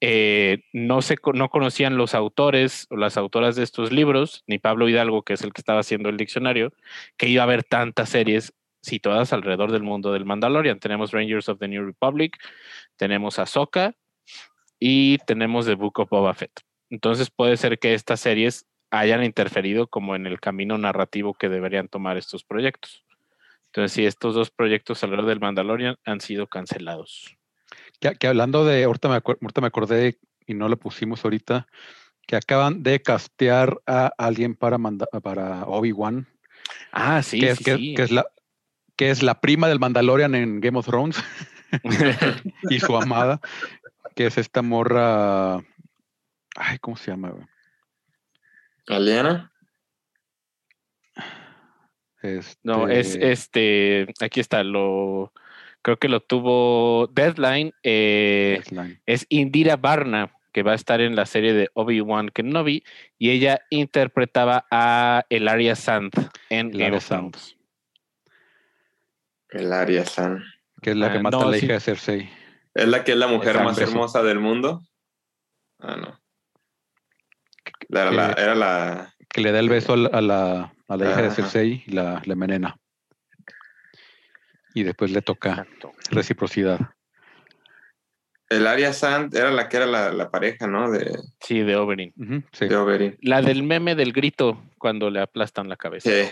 eh, 0.00 0.62
no, 0.72 1.02
se, 1.02 1.16
no 1.34 1.48
conocían 1.50 1.96
los 1.96 2.14
autores 2.14 2.86
o 2.90 2.96
las 2.96 3.16
autoras 3.16 3.54
de 3.54 3.62
estos 3.62 3.92
libros, 3.92 4.42
ni 4.46 4.58
Pablo 4.58 4.88
Hidalgo, 4.88 5.22
que 5.22 5.34
es 5.34 5.42
el 5.42 5.52
que 5.52 5.60
estaba 5.60 5.80
haciendo 5.80 6.08
el 6.08 6.16
diccionario, 6.16 6.72
que 7.16 7.28
iba 7.28 7.42
a 7.42 7.44
haber 7.44 7.64
tantas 7.64 8.08
series 8.08 8.52
situadas 8.84 9.32
alrededor 9.32 9.72
del 9.72 9.82
mundo 9.82 10.12
del 10.12 10.24
Mandalorian. 10.24 10.78
Tenemos 10.78 11.12
Rangers 11.12 11.48
of 11.48 11.58
the 11.58 11.68
New 11.68 11.84
Republic, 11.84 12.36
tenemos 12.96 13.38
Ahsoka 13.38 13.94
y 14.78 15.18
tenemos 15.26 15.66
The 15.66 15.74
Book 15.74 15.98
of 16.00 16.10
Boba 16.10 16.34
Fett. 16.34 16.60
Entonces 16.90 17.30
puede 17.30 17.56
ser 17.56 17.78
que 17.78 17.94
estas 17.94 18.20
series 18.20 18.66
hayan 18.90 19.24
interferido 19.24 19.88
como 19.88 20.14
en 20.14 20.26
el 20.26 20.38
camino 20.38 20.78
narrativo 20.78 21.34
que 21.34 21.48
deberían 21.48 21.88
tomar 21.88 22.16
estos 22.16 22.44
proyectos. 22.44 23.04
Entonces, 23.66 23.92
sí, 23.92 24.06
estos 24.06 24.36
dos 24.36 24.50
proyectos 24.52 25.02
alrededor 25.02 25.26
del 25.26 25.40
Mandalorian 25.40 25.96
han 26.04 26.20
sido 26.20 26.46
cancelados. 26.46 27.36
Que, 27.98 28.14
que 28.14 28.28
hablando 28.28 28.64
de, 28.64 28.84
ahorita 28.84 29.08
me, 29.08 29.14
ahorita 29.16 29.60
me 29.60 29.66
acordé 29.66 30.18
y 30.46 30.54
no 30.54 30.68
lo 30.68 30.76
pusimos 30.76 31.24
ahorita, 31.24 31.66
que 32.26 32.36
acaban 32.36 32.84
de 32.84 33.02
castear 33.02 33.80
a 33.86 34.12
alguien 34.16 34.54
para, 34.54 34.78
manda- 34.78 35.08
para 35.22 35.64
Obi-Wan, 35.64 36.28
Ah, 36.92 37.22
sí, 37.22 37.40
que, 37.40 37.50
es, 37.50 37.58
sí, 37.58 37.64
que, 37.64 37.76
sí. 37.76 37.94
que 37.94 38.02
es 38.02 38.10
la, 38.12 38.26
que 38.96 39.10
es 39.10 39.22
la 39.22 39.40
prima 39.40 39.68
del 39.68 39.80
Mandalorian 39.80 40.34
en 40.34 40.60
Game 40.60 40.78
of 40.78 40.86
Thrones 40.86 41.16
y 42.70 42.80
su 42.80 42.96
amada, 42.96 43.40
que 44.14 44.26
es 44.26 44.38
esta 44.38 44.62
morra. 44.62 45.56
Ay, 46.56 46.78
¿cómo 46.80 46.96
se 46.96 47.10
llama? 47.10 47.30
güey? 47.30 47.46
¿Aliana? 48.88 49.50
No, 52.62 52.88
es 52.88 53.16
Este, 53.16 54.02
este, 54.02 54.24
aquí 54.24 54.40
está, 54.40 54.62
lo 54.62 55.32
creo 55.82 55.98
que 55.98 56.08
lo 56.08 56.20
tuvo 56.20 57.08
Deadline, 57.08 57.72
eh, 57.82 58.62
Deadline. 58.64 59.00
es 59.04 59.26
Indira 59.28 59.76
Varna, 59.76 60.34
que 60.52 60.62
va 60.62 60.72
a 60.72 60.76
estar 60.76 61.02
en 61.02 61.16
la 61.16 61.26
serie 61.26 61.52
de 61.52 61.68
Obi-Wan 61.74 62.30
Kenobi, 62.30 62.82
y 63.18 63.30
ella 63.30 63.60
interpretaba 63.68 64.64
a 64.70 65.24
Elaria 65.28 65.76
Sand 65.76 66.12
en 66.48 66.70
Game 66.70 66.76
Hilaria 66.76 66.98
of 66.98 67.06
Thrones. 67.06 67.56
El 69.54 69.72
Arya 69.72 70.04
San. 70.04 70.42
que 70.82 70.90
es 70.90 70.96
la 70.96 71.10
que 71.12 71.18
Ah, 71.18 71.22
mata 71.22 71.38
no, 71.38 71.48
a 71.48 71.50
la 71.52 71.56
sí. 71.58 71.64
hija 71.64 71.74
de 71.74 71.80
Cersei. 71.80 72.30
¿Es 72.74 72.88
la 72.88 73.04
que 73.04 73.12
es 73.12 73.18
la 73.18 73.26
mujer 73.28 73.62
más 73.62 73.78
hermosa 73.78 74.22
del 74.22 74.40
mundo? 74.40 74.82
Ah, 75.80 75.96
no. 75.96 76.20
La- 77.88 78.10
la- 78.10 78.34
Que- 78.34 78.42
era 78.42 78.54
la. 78.54 79.14
Que 79.28 79.40
le 79.40 79.52
da 79.52 79.60
el 79.60 79.68
beso 79.68 79.94
a 79.94 79.96
la, 79.96 80.08
a 80.08 80.20
la, 80.20 80.74
a 80.88 80.96
la 80.96 81.10
hija 81.10 81.22
de. 81.22 81.30
Cersei 81.30 81.84
y 81.86 81.90
la, 81.92 82.20
la 82.24 82.32
envenena. 82.32 82.76
Y 84.74 84.82
después 84.82 85.10
le 85.12 85.22
toca 85.22 85.50
Exacto. 85.50 85.92
reciprocidad. 86.10 86.80
El 88.48 88.66
Arya 88.66 88.92
Sand 88.92 89.34
era 89.34 89.50
la 89.50 89.68
que 89.68 89.76
era 89.78 89.86
la, 89.86 90.12
la 90.12 90.30
pareja, 90.30 90.66
¿no? 90.66 90.90
De, 90.90 91.16
Sí, 91.40 91.60
de 91.62 91.76
Oberyn. 91.76 92.12
Sí, 92.52 92.66
de 92.68 92.76
Oberyn. 92.76 93.16
La 93.22 93.40
del 93.40 93.62
meme 93.62 93.94
del 93.94 94.12
grito 94.12 94.62
cuando 94.78 95.10
le 95.10 95.20
aplastan 95.20 95.68
la 95.68 95.76
cabeza. 95.76 96.10
Sí. 96.10 96.28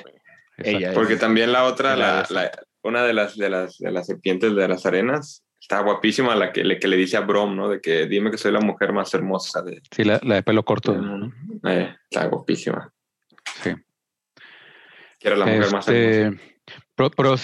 ella. 0.59 0.93
Porque 0.93 1.17
también 1.17 1.53
la 1.53 1.65
otra, 1.65 1.97
la- 1.97 2.27
una 2.83 3.05
de 3.05 3.13
las, 3.13 3.37
de 3.37 3.49
las 3.51 3.79
de 3.79 3.91
las 3.91 4.07
serpientes 4.07 4.55
de 4.55 4.69
las 4.69 4.85
arenas, 4.87 5.45
está 5.61 5.81
guapísima 5.81 6.35
la 6.35 6.53
que 6.53 6.65
le, 6.65 6.79
que 6.79 6.89
le 6.89 6.97
dice 6.97 7.17
a 7.17 7.21
Brom, 7.21 7.57
¿no? 7.57 7.69
De 7.69 7.81
que 7.81 8.07
dime 8.07 8.31
que 8.31 8.39
soy 8.39 8.53
la 8.53 8.61
mujer 8.61 8.93
más 8.93 9.13
hermosa 9.15 9.63
de, 9.63 9.81
Sí, 9.91 10.05
la, 10.05 10.21
la 10.23 10.37
de 10.37 10.43
pelo 10.43 10.65
corto. 10.65 10.95
mundo. 10.95 11.33
Eh, 11.65 11.95
está 12.11 12.27
guapísima. 12.27 12.93
Sí. 13.63 13.75
Que 15.19 15.29
era 15.29 15.37
la 15.37 15.45
mujer 15.47 15.61
más 15.73 15.89
hermosa. 15.89 15.93
Este, 15.93 16.41
pero, 16.97 17.11
pero, 17.11 17.35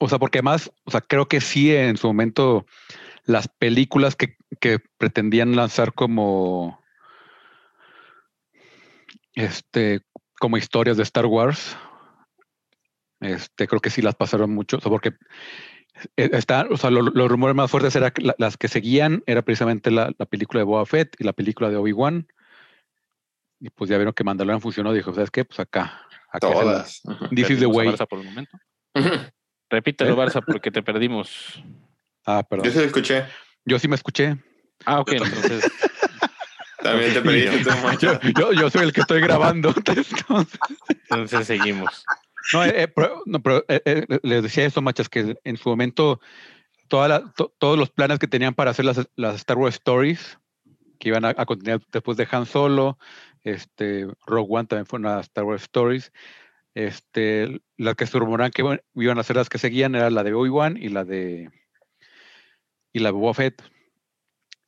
o 0.00 0.08
sea, 0.08 0.18
porque 0.18 0.42
más, 0.42 0.72
o 0.84 0.90
sea, 0.90 1.00
creo 1.00 1.26
que 1.28 1.40
sí 1.40 1.74
en 1.74 1.96
su 1.96 2.08
momento 2.08 2.66
las 3.24 3.46
películas 3.46 4.16
que, 4.16 4.36
que 4.60 4.80
pretendían 4.98 5.54
lanzar 5.54 5.92
como 5.94 6.82
este 9.34 10.00
como 10.40 10.56
historias 10.56 10.96
de 10.96 11.04
Star 11.04 11.26
Wars, 11.26 11.76
este 13.22 13.66
creo 13.66 13.80
que 13.80 13.90
sí 13.90 14.02
las 14.02 14.14
pasaron 14.14 14.50
mucho, 14.54 14.76
o 14.76 14.80
sea, 14.80 14.90
porque 14.90 15.10
eh, 16.16 16.30
está, 16.32 16.66
o 16.70 16.76
sea, 16.76 16.90
lo- 16.90 17.02
los 17.02 17.28
rumores 17.30 17.54
más 17.56 17.70
fuertes 17.70 17.94
eran 17.96 18.10
que 18.10 18.22
la- 18.22 18.34
las 18.38 18.56
que 18.56 18.68
seguían 18.68 19.22
era 19.26 19.42
precisamente 19.42 19.90
la, 19.90 20.12
la 20.18 20.26
película 20.26 20.58
de 20.60 20.64
Boba 20.64 20.84
Fett 20.86 21.14
y 21.18 21.24
la 21.24 21.32
película 21.32 21.70
de 21.70 21.76
Obi 21.76 21.92
Wan. 21.92 22.26
Y 23.60 23.70
pues 23.70 23.88
ya 23.90 23.96
vieron 23.96 24.12
que 24.14 24.24
Mandalorian 24.24 24.60
funcionó, 24.60 24.92
dijo, 24.92 25.14
¿sabes 25.14 25.30
qué? 25.30 25.44
Pues 25.44 25.60
acá, 25.60 26.02
acá 26.28 26.40
Todas. 26.40 27.00
Ajá. 27.06 27.28
This 27.34 27.50
is 27.50 27.58
the 27.60 27.66
way. 27.66 27.88
Barça 27.88 28.06
por 28.08 28.18
el 28.18 28.24
momento. 28.24 28.58
Repítelo, 29.70 30.16
Barça, 30.16 30.42
porque 30.44 30.70
te 30.70 30.82
perdimos. 30.82 31.62
Ah, 32.26 32.42
perdón. 32.42 32.66
Yo 32.66 32.72
sí 32.72 32.78
lo 32.78 32.84
escuché. 32.84 33.24
Yo 33.64 33.78
sí 33.78 33.88
me 33.88 33.94
escuché. 33.94 34.36
Ah, 34.84 35.00
ok, 35.00 35.12
entonces. 35.12 35.70
También 36.82 37.12
te 37.14 37.22
perdiste. 37.22 37.64
Yo, 38.00 38.18
yo, 38.36 38.52
yo 38.52 38.68
soy 38.70 38.82
el 38.82 38.92
que 38.92 39.02
estoy 39.02 39.20
grabando. 39.20 39.72
Entonces, 39.76 40.08
Entonces 41.08 41.46
seguimos. 41.46 42.04
No, 42.52 42.64
eh, 42.64 42.82
eh, 42.82 42.88
pero, 42.88 43.22
no, 43.26 43.42
pero, 43.42 43.64
eh, 43.68 43.82
eh, 43.84 44.18
les 44.22 44.42
decía 44.42 44.64
eso, 44.64 44.82
machas, 44.82 45.08
que 45.08 45.38
en 45.44 45.56
su 45.56 45.68
momento 45.68 46.20
toda 46.88 47.32
todos 47.58 47.78
los 47.78 47.90
planes 47.90 48.18
que 48.18 48.28
tenían 48.28 48.54
para 48.54 48.70
hacer 48.72 48.84
las, 48.84 49.08
las 49.16 49.36
Star 49.36 49.56
Wars 49.56 49.76
Stories, 49.76 50.38
que 50.98 51.08
iban 51.08 51.24
a, 51.24 51.30
a 51.30 51.46
continuar 51.46 51.80
después 51.90 52.16
de 52.16 52.28
Han 52.30 52.46
Solo, 52.46 52.98
este, 53.44 54.06
Rogue 54.26 54.48
One 54.50 54.66
también 54.66 54.86
fue 54.86 54.98
una 54.98 55.20
Star 55.20 55.44
Wars 55.44 55.62
Stories. 55.62 56.12
Este, 56.74 57.60
las 57.76 57.96
que 57.96 58.06
se 58.06 58.18
rumoraban 58.18 58.50
que 58.50 58.62
iban- 58.62 59.18
a 59.18 59.22
ser 59.22 59.36
las 59.36 59.50
que 59.50 59.58
seguían 59.58 59.94
era 59.94 60.08
la 60.10 60.22
de 60.24 60.32
Obi-Wan 60.32 60.78
y 60.78 60.88
la 60.88 61.04
de 61.04 61.50
y 62.94 62.98
la 62.98 63.08
de 63.08 63.12
Boba 63.12 63.34
Fett. 63.34 63.62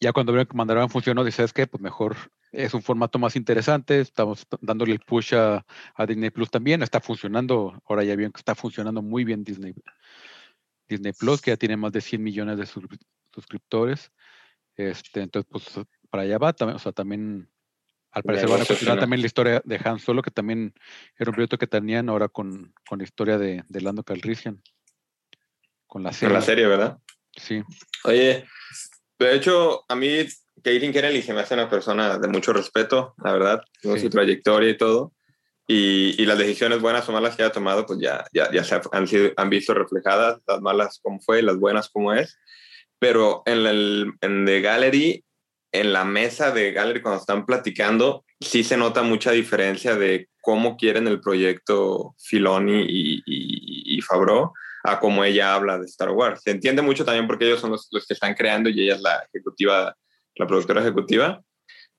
Ya 0.01 0.13
cuando 0.13 0.33
vieron 0.33 0.47
que 0.47 0.57
Mandalorian 0.57 0.91
funcionó, 0.91 1.25
dices 1.25 1.53
que 1.53 1.67
pues 1.67 1.83
mejor 1.83 2.17
es 2.55 2.75
un 2.75 2.83
formato 2.83 3.19
más 3.19 3.37
interesante, 3.37 4.01
estamos 4.01 4.47
dándole 4.61 4.93
el 4.93 5.01
push 5.01 5.35
a, 5.35 5.65
a 5.95 6.07
Disney 6.07 6.31
Plus 6.31 6.51
también, 6.51 6.83
está 6.83 7.01
funcionando, 7.01 7.81
ahora 7.87 8.05
ya 8.05 8.17
que 8.17 8.25
está 8.37 8.55
funcionando 8.55 9.03
muy 9.03 9.25
bien 9.25 9.45
Disney, 9.45 9.75
Disney 10.89 11.13
Plus, 11.13 11.41
que 11.41 11.51
ya 11.51 11.57
tiene 11.57 11.77
más 11.77 11.93
de 11.93 12.01
100 12.01 12.23
millones 12.23 12.59
de 12.59 12.65
suscri- 12.65 13.01
suscriptores. 13.33 14.13
Este, 14.77 15.21
entonces, 15.21 15.49
pues 15.51 15.87
para 16.11 16.23
allá 16.25 16.39
va, 16.39 16.53
también, 16.53 16.77
o 16.77 16.79
sea, 16.79 16.93
también 16.93 17.49
al 18.11 18.23
parecer 18.23 18.49
van 18.49 18.63
a 18.63 18.65
continuar 18.65 18.99
también 19.01 19.21
la 19.21 19.27
historia 19.27 19.63
de 19.65 19.81
Han 19.85 19.99
Solo, 19.99 20.23
que 20.23 20.31
también 20.31 20.73
era 21.19 21.31
un 21.31 21.35
proyecto 21.35 21.59
que 21.59 21.67
tenían 21.67 22.09
ahora 22.09 22.29
con, 22.29 22.73
con 22.89 22.99
la 22.99 23.05
historia 23.05 23.39
de, 23.39 23.65
de 23.69 23.81
Lando 23.81 24.05
Calrissian. 24.05 24.63
Con 25.87 26.03
la 26.03 26.13
serie. 26.13 26.35
la 26.35 26.41
serie, 26.41 26.67
¿verdad? 26.67 26.99
Sí. 27.37 27.63
Oye, 28.05 28.45
De 29.19 29.35
hecho, 29.35 29.85
a 29.89 29.95
mí 29.95 30.27
Caitlin 30.63 30.93
Kennedy 30.93 31.23
se 31.23 31.33
me 31.35 31.41
hace 31.41 31.55
una 31.55 31.69
persona 31.69 32.19
de 32.19 32.29
mucho 32.29 32.53
respeto, 32.53 33.15
la 33.23 33.33
verdad, 33.33 33.61
con 33.83 33.95
Sí. 33.97 34.03
su 34.03 34.11
trayectoria 34.11 34.71
y 34.71 34.77
todo. 34.77 35.13
Y, 35.67 36.15
y 36.23 36.27
las 36.27 36.37
decisiones 36.39 36.81
buenas 36.81 37.09
o 37.09 37.13
malas 37.13 37.37
que 37.37 37.43
haya 37.43 37.53
tomado, 37.53 37.87
pues 37.87 37.99
ya, 37.99 38.25
ya, 38.35 38.51
ya 38.53 38.65
se 38.65 38.79
han, 38.93 39.09
sido, 39.09 39.33
han 39.37 39.49
visto 39.49 39.73
reflejadas, 39.73 40.41
las 40.47 40.61
malas 40.61 41.01
como 41.03 41.21
fue, 41.21 41.43
las 41.43 41.57
buenas 41.57 41.89
como 41.89 42.13
es. 42.13 42.39
Pero 42.99 43.43
en 43.47 43.67
el 43.67 44.13
en 44.21 44.45
The 44.45 44.61
Gallery, 44.61 45.25
en 45.73 45.93
la 45.93 46.05
mesa 46.05 46.51
de 46.51 46.73
Gallery, 46.73 47.01
cuando 47.03 47.21
están 47.21 47.47
platicando, 47.47 48.25
sí 48.41 48.63
se 48.63 48.77
nota 48.77 49.03
mucha 49.03 49.33
diferencia 49.33 49.97
de 49.97 50.29
cómo 50.43 50.77
quieren 50.77 51.09
el 51.09 51.21
proyecto 51.21 52.15
Filoni 52.19 52.83
y, 52.83 53.15
y, 53.27 53.97
y 53.97 54.01
Favreau 54.03 54.53
a 54.85 55.01
cómo 55.01 55.25
ella 55.25 55.55
habla 55.55 55.79
de 55.79 55.87
Star 55.87 56.11
Wars. 56.11 56.43
Se 56.45 56.51
entiende 56.51 56.83
mucho 56.83 57.07
también 57.07 57.27
porque 57.27 57.47
ellos 57.47 57.61
son 57.61 57.71
los, 57.71 57.89
los 57.91 58.07
que 58.07 58.13
están 58.13 58.35
creando 58.35 58.69
y 58.69 58.83
ella 58.83 58.97
es 58.97 59.01
la 59.01 59.27
ejecutiva, 59.33 59.97
la 60.37 60.47
productora 60.47 60.81
ejecutiva, 60.81 61.43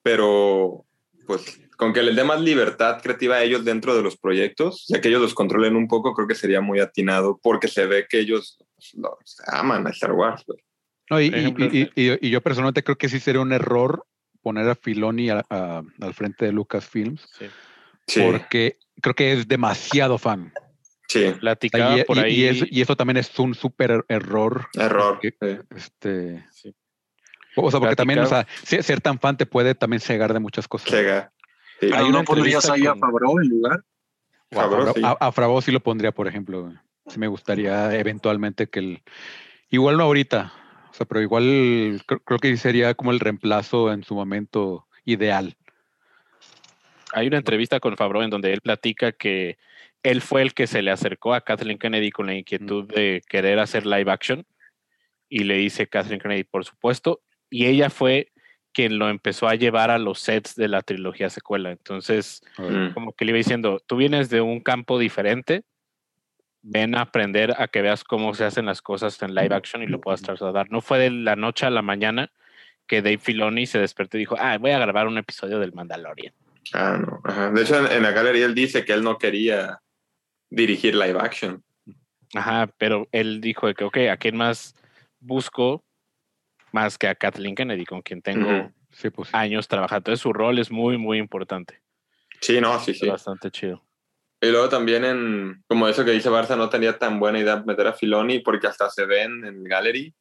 pero 0.03 0.85
pues 1.27 1.59
con 1.77 1.91
que 1.91 2.03
les 2.03 2.15
dé 2.15 2.23
más 2.23 2.39
libertad 2.39 3.01
creativa 3.01 3.35
a 3.35 3.43
ellos 3.43 3.65
dentro 3.65 3.95
de 3.95 4.01
los 4.03 4.17
proyectos, 4.17 4.85
ya 4.87 5.01
que 5.01 5.09
ellos 5.09 5.21
los 5.21 5.33
controlen 5.33 5.75
un 5.75 5.87
poco, 5.87 6.13
creo 6.13 6.27
que 6.27 6.35
sería 6.35 6.61
muy 6.61 6.79
atinado 6.79 7.39
porque 7.41 7.67
se 7.67 7.85
ve 7.85 8.05
que 8.09 8.19
ellos 8.19 8.57
los 8.93 9.13
aman 9.47 9.85
a 9.87 9.89
Star 9.89 10.13
Wars. 10.13 10.43
pues. 10.45 10.59
No, 11.09 11.19
y, 11.21 11.25
y- 11.25 11.33
ejemplo, 11.35 11.65
y- 11.65 11.91
y- 11.95 12.27
y 12.27 12.29
yo 12.29 12.41
personalmente 12.41 12.83
creo 12.83 12.97
que 12.97 13.09
sí 13.09 13.19
sería 13.19 13.41
un 13.41 13.51
error 13.53 14.05
poner 14.41 14.67
a 14.69 14.75
Filoni 14.75 15.29
a- 15.29 15.43
a- 15.49 15.81
al 16.01 16.13
frente 16.13 16.45
de 16.45 16.51
Lucasfilms, 16.51 17.27
Sí. 17.37 17.45
Sí, 18.07 18.21
porque 18.23 18.77
creo 19.01 19.15
que 19.15 19.33
es 19.33 19.47
demasiado 19.47 20.17
fan. 20.19 20.53
sí, 21.07 21.31
Platicaba 21.39 21.97
Y, 21.99 22.03
por 22.03 22.17
y- 22.17 22.19
ahí. 22.19 22.33
y 22.35 22.43
eso, 22.45 22.65
y 22.69 22.81
eso 22.81 22.95
también 22.95 23.17
es 23.17 23.37
un 23.39 23.53
súper 23.55 24.03
error. 24.07 24.67
error. 24.73 25.19
Que- 25.19 25.31
sí. 25.31 25.57
Este, 25.75 26.45
Sí. 26.51 26.75
O 27.55 27.71
sea, 27.71 27.79
porque 27.79 27.95
también, 27.95 28.19
o 28.19 28.25
sea, 28.25 28.45
ser, 28.63 28.83
ser 28.83 29.01
tan 29.01 29.19
fan 29.19 29.37
te 29.37 29.45
puede 29.45 29.75
también 29.75 29.99
cegar 29.99 30.33
de 30.33 30.39
muchas 30.39 30.67
cosas. 30.67 30.91
Llega. 30.91 31.31
Sí. 31.79 31.89
Hay 31.93 32.05
una 32.05 32.19
no 32.19 32.23
pondrías 32.25 32.69
ahí 32.69 32.85
a 32.85 32.91
con- 32.91 32.99
Favreau 32.99 33.39
en 33.39 33.49
lugar. 33.49 33.83
O 34.53 34.59
a 34.59 34.63
Favreau, 34.69 34.93
sí. 34.93 35.01
a, 35.03 35.11
a 35.11 35.31
Favreau 35.31 35.61
sí 35.61 35.71
lo 35.71 35.79
pondría, 35.79 36.11
por 36.11 36.27
ejemplo. 36.27 36.73
Sí 37.07 37.19
me 37.19 37.27
gustaría 37.27 37.93
eventualmente 37.95 38.67
que 38.67 38.79
el... 38.79 39.03
Igual 39.69 39.97
no 39.97 40.03
ahorita, 40.03 40.53
o 40.91 40.93
sea, 40.93 41.05
pero 41.05 41.21
igual 41.21 42.01
creo, 42.05 42.19
creo 42.21 42.39
que 42.39 42.55
sería 42.57 42.93
como 42.93 43.11
el 43.11 43.19
reemplazo 43.19 43.91
en 43.91 44.03
su 44.03 44.15
momento 44.15 44.87
ideal. 45.03 45.55
Hay 47.13 47.27
una 47.27 47.37
entrevista 47.37 47.79
con 47.79 47.95
Favreau 47.97 48.23
en 48.23 48.29
donde 48.29 48.53
él 48.53 48.61
platica 48.61 49.11
que 49.11 49.57
él 50.03 50.21
fue 50.21 50.41
el 50.41 50.53
que 50.53 50.67
se 50.67 50.81
le 50.81 50.91
acercó 50.91 51.33
a 51.33 51.41
Kathleen 51.41 51.79
Kennedy 51.79 52.11
con 52.11 52.27
la 52.27 52.35
inquietud 52.35 52.85
de 52.87 53.21
querer 53.27 53.59
hacer 53.59 53.85
live 53.85 54.11
action 54.11 54.45
y 55.29 55.43
le 55.43 55.55
dice 55.55 55.87
Kathleen 55.87 56.19
Kennedy, 56.19 56.43
por 56.43 56.63
supuesto, 56.63 57.21
y 57.49 57.65
ella 57.67 57.89
fue 57.89 58.31
quien 58.73 58.99
lo 58.99 59.07
empezó 59.09 59.47
a 59.47 59.55
llevar 59.55 59.89
a 59.89 59.97
los 59.97 60.19
sets 60.19 60.55
de 60.55 60.67
la 60.67 60.81
trilogía 60.81 61.29
secuela. 61.29 61.71
Entonces, 61.71 62.41
Mm. 62.57 62.93
como 62.93 63.13
que 63.13 63.23
le 63.25 63.31
iba 63.31 63.37
diciendo, 63.37 63.79
tú 63.85 63.95
vienes 63.95 64.29
de 64.29 64.41
un 64.41 64.59
campo 64.59 64.99
diferente, 64.99 65.63
ven 66.61 66.95
a 66.95 67.01
aprender 67.01 67.53
a 67.57 67.67
que 67.67 67.81
veas 67.81 68.03
cómo 68.03 68.33
se 68.33 68.43
hacen 68.43 68.65
las 68.65 68.81
cosas 68.81 69.21
en 69.21 69.33
live 69.35 69.55
action 69.55 69.81
y 69.83 69.87
lo 69.87 70.01
puedas 70.01 70.21
trasladar. 70.21 70.71
No 70.71 70.81
fue 70.81 70.99
de 70.99 71.09
la 71.11 71.35
noche 71.35 71.65
a 71.65 71.69
la 71.69 71.81
mañana 71.81 72.31
que 72.87 73.01
Dave 73.01 73.17
Filoni 73.19 73.65
se 73.65 73.79
despertó 73.79 74.17
y 74.17 74.21
dijo, 74.21 74.35
ah, 74.39 74.57
voy 74.57 74.71
a 74.71 74.79
grabar 74.79 75.07
un 75.07 75.17
episodio 75.17 75.59
del 75.59 75.73
Mandalorian. 75.73 76.33
Ah, 76.73 76.97
no. 76.99 77.21
Ajá. 77.23 77.51
De 77.51 77.61
hecho, 77.61 77.77
en, 77.85 77.91
en 77.91 78.03
la 78.03 78.11
galería 78.11 78.45
él 78.45 78.55
dice 78.55 78.83
que 78.83 78.93
él 78.93 79.03
no 79.03 79.17
quería 79.19 79.79
dirigir 80.49 80.95
live 80.95 81.19
action. 81.19 81.63
Ajá, 82.33 82.67
pero 82.77 83.07
él 83.11 83.39
dijo 83.41 83.71
que, 83.73 83.83
ok, 83.83 83.97
¿a 84.11 84.17
quién 84.17 84.35
más 84.35 84.75
busco 85.19 85.83
más 86.75 86.97
que 86.97 87.07
a 87.07 87.15
Kathleen 87.15 87.55
Kennedy, 87.55 87.85
con 87.85 88.01
quien 88.01 88.21
tengo 88.21 88.47
Ujú. 88.47 88.73
Sí, 88.91 89.09
pues 89.09 89.29
sí. 89.29 89.35
años 89.35 89.67
trabajando? 89.67 89.97
Entonces 90.11 90.21
su 90.21 90.31
rol 90.31 90.59
es 90.59 90.69
muy, 90.69 90.97
muy 90.97 91.17
importante. 91.17 91.81
Sí, 92.41 92.61
no, 92.61 92.79
sí, 92.79 92.93
sí. 92.93 93.07
Bastante 93.07 93.49
chido. 93.49 93.81
Y 94.41 94.51
luego 94.51 94.69
también 94.69 95.03
en, 95.05 95.63
como 95.67 95.87
eso 95.87 96.05
que 96.05 96.11
dice 96.11 96.29
Barça, 96.29 96.55
no 96.55 96.69
tenía 96.69 96.97
tan 96.99 97.19
buena 97.19 97.39
idea 97.39 97.63
meter 97.65 97.87
a 97.87 97.93
Filoni 97.93 98.39
porque 98.39 98.67
hasta 98.67 98.89
se 98.89 99.05
ven 99.05 99.43
en 99.45 99.63
Gallery 99.63 100.13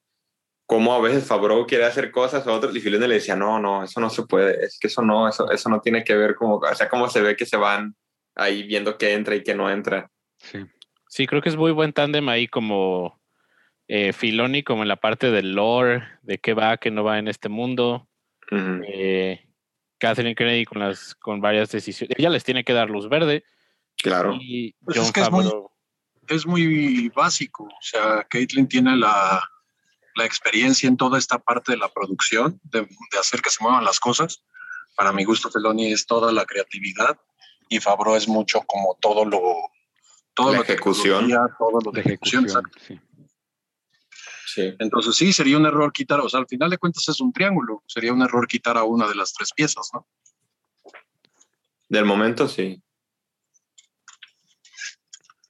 como 0.67 0.95
a 0.95 1.01
veces 1.01 1.27
Favreau 1.27 1.67
quiere 1.67 1.85
hacer 1.85 2.11
cosas 2.11 2.47
a 2.47 2.53
otros 2.53 2.75
y 2.75 2.81
Filoni 2.81 3.07
le 3.07 3.15
decía, 3.17 3.37
no, 3.37 3.59
no, 3.59 3.85
eso 3.85 4.01
no 4.01 4.09
se 4.09 4.23
puede, 4.23 4.65
es 4.65 4.79
que 4.79 4.87
eso 4.87 5.03
no, 5.03 5.29
eso, 5.29 5.51
eso 5.51 5.69
no 5.69 5.81
tiene 5.81 6.05
que 6.05 6.15
ver 6.15 6.35
como, 6.35 6.57
o 6.57 6.75
sea, 6.75 6.89
como 6.89 7.09
se 7.09 7.21
ve 7.21 7.37
que 7.37 7.45
se 7.45 7.59
van 7.59 7.95
ahí 8.35 8.63
viendo 8.63 8.97
qué 8.97 9.13
entra 9.13 9.35
y 9.35 9.43
qué 9.43 9.55
no 9.55 9.71
entra. 9.71 10.11
sí. 10.39 10.65
Sí, 11.07 11.29
creo 11.29 11.41
que 11.41 11.49
es 11.49 11.55
muy 11.57 11.71
buen 11.71 11.93
tándem 11.93 12.29
ahí 12.29 12.49
como 12.49 13.21
eh, 13.89 14.13
Filoni, 14.13 14.63
como 14.63 14.83
en 14.83 14.89
la 14.89 14.97
parte 14.97 15.31
del 15.31 15.53
lore, 15.55 16.03
de 16.23 16.39
qué 16.39 16.55
va, 16.55 16.77
qué 16.79 16.91
no 16.91 17.05
va 17.05 17.19
en 17.19 17.29
este 17.29 17.49
mundo. 17.49 18.09
Eh, 18.51 19.47
Kathleen 19.99 20.35
Kennedy 20.35 20.65
con 20.65 20.81
las 20.81 21.15
con 21.15 21.41
varias 21.41 21.71
decisiones. 21.71 22.17
Ella 22.19 22.31
les 22.31 22.45
tiene 22.45 22.65
que 22.65 22.73
dar 22.73 22.91
luz 22.91 23.09
verde. 23.09 23.45
Claro. 24.03 24.37
Y 24.41 24.75
Pues 24.85 24.97
John 24.97 25.07
es 25.07 25.13
que 25.13 25.21
es 25.21 25.31
muy-. 25.31 25.53
Es 26.29 26.47
muy 26.47 27.09
básico. 27.11 27.65
O 27.65 27.83
sea, 27.83 28.25
Caitlin 28.25 28.67
tiene 28.67 28.97
la, 28.97 29.43
la 30.15 30.25
experiencia 30.25 30.89
en 30.89 30.97
toda 30.97 31.19
esta 31.19 31.39
parte 31.39 31.73
de 31.73 31.79
la 31.79 31.89
producción, 31.89 32.61
de, 32.63 32.81
de 32.81 33.19
hacer 33.19 33.43
que 33.43 33.51
se 33.51 33.63
muevan 33.63 33.85
las 33.85 34.01
cosas. 34.01 34.43
Para 34.97 35.13
mi 35.13 35.25
gusto, 35.25 35.51
Feloni 35.51 35.93
es 35.93 36.07
toda 36.07 36.33
la 36.33 36.47
creatividad 36.47 37.19
y 37.69 37.81
Fabro 37.81 38.17
es 38.17 38.29
mucho 38.29 38.63
como 38.63 38.97
todo 39.01 39.25
lo... 39.25 39.41
Todo 40.35 40.51
La 40.51 40.59
lo 40.59 40.65
ejecución. 40.65 41.29
Todo 41.59 41.79
lo 41.85 41.93
De 41.93 42.01
ejecución. 42.01 42.45
ejecución, 42.47 42.71
sí. 42.81 43.01
Sí. 44.55 44.73
Entonces 44.79 45.17
sí, 45.17 45.33
sería 45.33 45.57
un 45.57 45.67
error 45.67 45.93
quitar, 45.93 46.21
o 46.21 46.29
sea, 46.29 46.39
al 46.41 46.47
final 46.47 46.71
de 46.71 46.79
cuentas 46.79 47.09
es 47.09 47.21
un 47.21 47.33
triángulo, 47.33 47.83
sería 47.87 48.13
un 48.13 48.23
error 48.23 48.47
quitar 48.47 48.77
a 48.77 48.85
una 48.85 49.09
de 49.09 49.15
las 49.17 49.33
tres 49.33 49.53
piezas, 49.53 49.89
¿no? 49.93 50.07
Del 51.89 52.05
momento 52.05 52.47
sí. 52.47 52.81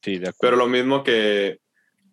Sí, 0.02 0.18
de 0.18 0.28
acuerdo. 0.28 0.36
Pero 0.40 0.56
lo 0.56 0.66
mismo 0.66 1.02
que 1.04 1.60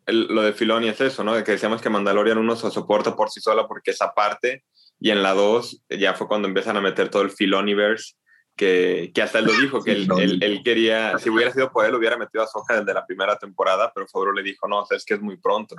el- 0.06 0.27
lo 0.27 0.41
de 0.41 0.54
Filoni 0.54 0.89
es 0.89 0.99
eso, 1.01 1.23
¿no? 1.23 1.34
De 1.34 1.43
que 1.43 1.51
decíamos 1.54 1.82
que 1.82 1.89
Mandalorian 1.89 2.38
uno 2.38 2.56
se 2.56 2.69
soporta 2.71 3.15
por 3.15 3.30
sí 3.30 3.39
sola 3.41 3.67
porque 3.67 3.91
esa 3.91 4.13
parte, 4.13 4.65
y 4.99 5.12
en 5.12 5.23
la 5.23 5.34
2 5.34 5.84
ya 5.89 6.13
fue 6.13 6.27
cuando 6.27 6.47
empiezan 6.47 6.77
a 6.77 6.82
meter 6.82 7.10
todo 7.10 7.21
el 7.21 7.32
Filoniverse, 7.32 8.15
que, 8.56 9.12
que 9.13 9.21
hasta 9.21 9.39
él 9.39 9.45
lo 9.45 9.54
dijo, 9.54 9.82
que 9.84 9.93
él, 9.93 10.08
él- 10.19 10.39
él 10.43 10.62
quería, 10.63 11.17
si 11.17 11.30
hubiera 11.30 11.51
sido 11.54 11.71
por 11.71 11.86
él, 11.86 11.95
hubiera 11.95 12.17
metido 12.17 12.43
a 12.43 12.47
Soja 12.47 12.80
desde 12.80 12.93
la 12.93 13.06
primera 13.06 13.38
temporada, 13.38 13.91
pero 13.93 14.08
Favreau 14.08 14.34
le 14.34 14.43
dijo, 14.43 14.67
no, 14.67 14.82
o 14.82 14.86
sea, 14.86 14.97
es 14.97 15.06
que 15.06 15.13
es 15.15 15.21
muy 15.21 15.38
pronto. 15.38 15.75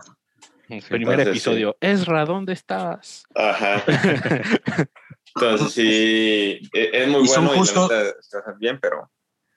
Primer 0.68 0.90
entonces, 1.20 1.26
episodio. 1.28 1.76
Ezra, 1.80 2.24
¿dónde 2.24 2.52
estabas? 2.54 3.24
Ajá. 3.34 3.82
Entonces 5.34 5.72
sí, 5.72 6.60
e- 6.72 6.90
es 6.92 7.08
muy 7.08 7.22
Y 7.24 7.28
son 7.28 7.46
bueno 7.46 7.60
justo- 7.60 7.86
y 7.86 7.88
la 7.94 8.02
neta 8.04 8.16
se 8.20 8.36
hace 8.38 8.50
bien, 8.58 8.78
pero 8.80 9.10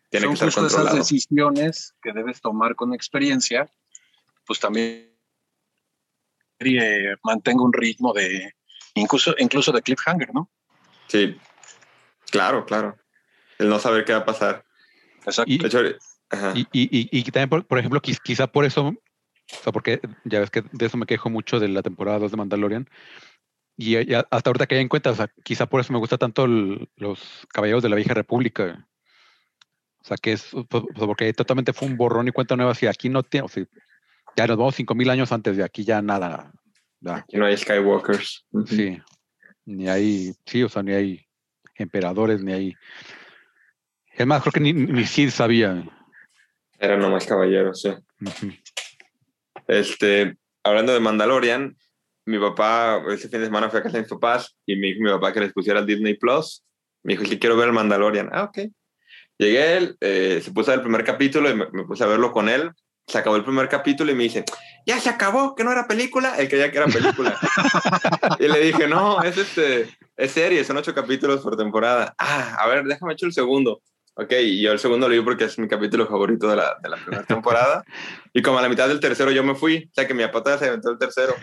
tiene 0.10 0.26
Son 0.26 0.32
que 0.32 0.34
estar 0.36 0.48
justo 0.48 0.62
esas 0.62 0.72
controlado. 0.74 0.98
decisiones 0.98 1.94
que 2.02 2.12
debes 2.14 2.40
tomar 2.42 2.76
con 2.76 2.94
experiencia, 2.94 3.70
pues 4.46 4.60
también 4.60 5.12
eh, 6.60 7.16
mantenga 7.24 7.64
un 7.64 7.74
ritmo 7.74 8.14
de, 8.14 8.54
incluso, 8.94 9.36
incluso 9.38 9.72
de 9.72 9.82
cliffhanger, 9.82 10.34
¿no? 10.34 10.50
Sí, 11.08 11.38
claro, 12.32 12.66
claro. 12.66 12.98
El 13.58 13.70
no 13.70 13.80
saber 13.80 14.06
qué 14.06 14.14
va 14.14 14.20
a 14.20 14.26
pasar. 14.26 14.64
Exacto. 15.26 15.52
Y, 15.52 15.60
y, 15.62 16.68
y, 16.72 17.10
y- 17.12 17.20
y 17.20 17.24
también, 17.26 17.50
por, 17.50 17.66
por 17.66 17.80
ejemplo, 17.80 18.02
quiz- 18.02 18.20
quizá 18.24 18.48
por 18.48 18.66
eso, 18.66 18.94
o 19.52 19.64
sea, 19.64 19.72
porque 19.74 20.00
ya 20.24 20.40
ves 20.40 20.50
que 20.50 20.64
de 20.72 20.86
eso 20.86 20.98
me 20.98 21.06
quejo 21.06 21.30
mucho 21.30 21.60
de 21.60 21.68
la 21.68 21.82
temporada 21.84 22.20
2 22.20 22.32
de 22.32 22.38
Mandalorian. 22.38 22.90
Y 23.78 24.06
ya- 24.06 24.26
hasta 24.32 24.50
ahorita 24.50 24.68
que 24.68 24.76
hay 24.76 24.82
en 24.82 24.88
cuenta, 24.90 25.12
o 25.12 25.16
sea, 25.16 25.30
quizá 25.44 25.66
por 25.66 25.82
eso 25.82 25.92
me 25.94 26.00
gusta 26.00 26.18
tanto 26.18 26.46
el- 26.46 26.90
los 26.96 27.46
Caballeros 27.54 27.84
de 27.84 27.90
la 27.90 27.96
Vieja 27.98 28.14
República. 28.14 28.88
O 30.00 30.04
sea, 30.08 30.18
que 30.18 30.34
es, 30.34 30.52
pues, 30.70 30.84
porque 30.98 31.34
totalmente 31.34 31.74
fue 31.74 31.88
un 31.88 31.98
borrón 31.98 32.28
y 32.28 32.32
cuenta 32.32 32.56
nueva. 32.56 32.74
Si 32.76 32.88
aquí 32.88 33.10
no 33.10 33.24
tiene, 33.24 33.46
o 33.46 33.48
sea, 33.50 33.66
ya 34.38 34.48
nos 34.48 34.58
vamos 34.58 34.76
5000 34.76 35.10
años 35.10 35.32
antes 35.32 35.58
de 35.58 35.64
aquí, 35.64 35.84
ya 35.84 36.02
nada. 36.02 36.52
ya, 37.02 37.18
Aquí 37.18 37.38
no 37.38 37.46
hay 37.46 37.58
Skywalkers. 37.58 38.46
Sí. 38.68 39.00
Ni 39.66 39.90
hay, 39.90 40.34
sí, 40.46 40.64
o 40.64 40.70
sea, 40.70 40.84
ni 40.84 40.94
hay 40.94 41.28
emperadores, 41.76 42.42
ni 42.44 42.54
hay. 42.54 42.76
Es 44.12 44.26
más, 44.26 44.42
creo 44.42 44.54
que 44.54 44.60
ni, 44.60 44.74
ni 44.74 45.06
Sid 45.06 45.30
sabía. 45.32 45.84
Eran 46.80 47.00
nomás 47.00 47.26
caballeros, 47.26 47.82
sí. 47.82 47.90
Ujú. 48.22 48.54
Este, 49.68 50.38
hablando 50.64 50.94
de 50.94 51.00
Mandalorian, 51.00 51.78
mi 52.26 52.40
papá, 52.40 53.04
ese 53.10 53.30
fin 53.30 53.40
de 53.40 53.46
semana 53.46 53.70
fue 53.70 53.80
a 53.80 53.84
casa 53.84 53.98
de 53.98 54.04
mis 54.04 54.12
papás 54.12 54.56
y 54.66 54.76
me 54.76 54.88
dijo 54.88 55.04
mi 55.04 55.12
papá 55.12 55.32
que 55.32 55.42
les 55.42 55.54
pusiera 55.54 55.80
el 55.80 55.86
Disney 55.86 56.16
Plus. 56.16 56.64
Me 57.04 57.14
dijo, 57.14 57.30
que 57.30 57.38
quiero 57.38 57.56
ver 57.56 57.68
el 57.68 57.74
Mandalorian. 57.74 58.30
Ah, 58.32 58.44
ok. 58.44 58.60
Llegué, 59.38 59.78
él, 59.78 59.98
eh, 60.02 60.42
se 60.44 60.52
puso 60.52 60.74
el 60.74 60.82
primer 60.82 61.04
capítulo 61.04 61.50
y 61.50 61.56
me, 61.56 61.68
me 61.72 61.84
puse 61.84 62.04
a 62.04 62.08
verlo 62.08 62.32
con 62.32 62.50
él. 62.50 62.72
Se 63.08 63.20
acabó 63.20 63.36
el 63.36 63.44
primer 63.44 63.70
capítulo 63.70 64.12
y 64.12 64.16
me 64.16 64.24
dice, 64.24 64.44
ya 64.88 65.00
se 65.00 65.10
acabó, 65.10 65.54
que 65.54 65.64
no 65.64 65.72
era 65.72 65.88
película. 65.88 66.36
Él 66.38 66.50
creía 66.50 66.72
que 66.72 66.78
era 66.78 66.88
película. 66.88 67.38
y 68.40 68.48
le 68.48 68.60
dije, 68.60 68.88
no, 68.88 69.22
es, 69.22 69.38
este, 69.38 69.90
es 70.18 70.32
serie, 70.32 70.64
son 70.64 70.78
ocho 70.78 70.96
capítulos 70.96 71.42
por 71.42 71.56
temporada. 71.56 72.16
Ah, 72.18 72.56
a 72.58 72.68
ver, 72.68 72.86
déjame 72.86 73.14
echar 73.14 73.28
el 73.28 73.34
segundo. 73.34 73.82
Ok, 74.18 74.32
y 74.32 74.62
yo 74.62 74.72
el 74.72 74.80
segundo 74.80 75.10
lo 75.10 75.14
vi 75.14 75.22
porque 75.22 75.44
es 75.44 75.60
mi 75.60 75.68
capítulo 75.68 76.08
favorito 76.08 76.48
de 76.48 76.56
la, 76.56 76.78
de 76.82 76.88
la 76.88 76.96
primera 76.96 77.24
temporada. 77.24 77.84
Y 78.34 78.42
como 78.42 78.60
a 78.60 78.62
la 78.62 78.70
mitad 78.70 78.88
del 78.88 79.02
tercero 79.02 79.30
yo 79.32 79.44
me 79.44 79.56
fui, 79.56 79.90
o 79.92 79.94
sea 79.94 80.08
que 80.08 80.14
mi 80.14 80.24
todavía 80.26 80.58
se 80.58 80.66
inventó 80.68 80.90
el 80.90 80.98
tercero. 80.98 81.36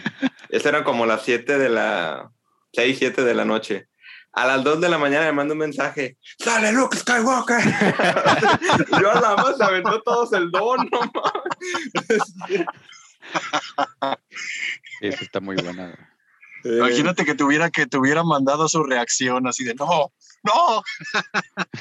Esas 0.48 0.66
eran 0.66 0.82
como 0.82 1.04
las 1.04 1.22
7 1.22 1.58
de 1.58 1.68
la, 1.68 2.30
6, 2.72 2.96
7 2.98 3.24
de 3.24 3.35
la 3.35 3.44
noche. 3.44 3.88
A 4.32 4.46
las 4.46 4.64
2 4.64 4.80
de 4.80 4.88
la 4.88 4.96
mañana 4.96 5.26
me 5.26 5.32
manda 5.32 5.52
un 5.52 5.58
mensaje. 5.58 6.16
¡Sale 6.38 6.72
Luke 6.72 6.96
Skywalker! 6.96 7.58
Yo 9.02 9.12
a 9.12 9.20
la 9.20 9.37
más 9.37 9.61
aventó 9.61 10.00
todos 10.00 10.32
el 10.32 10.50
don, 10.50 10.88
no 10.90 11.00
mames. 11.12 12.35
Esa 15.02 15.24
está 15.24 15.40
muy 15.40 15.56
buena. 15.56 15.90
Eh, 16.64 16.76
Imagínate 16.78 17.26
que 17.26 17.35
tuviera 17.35 17.70
que 17.70 17.87
te 17.87 17.98
hubiera 17.98 18.22
mandado 18.22 18.66
su 18.68 18.82
reacción 18.85 19.46
así 19.46 19.64
de 19.64 19.74
no, 19.74 20.12
no. 20.44 20.83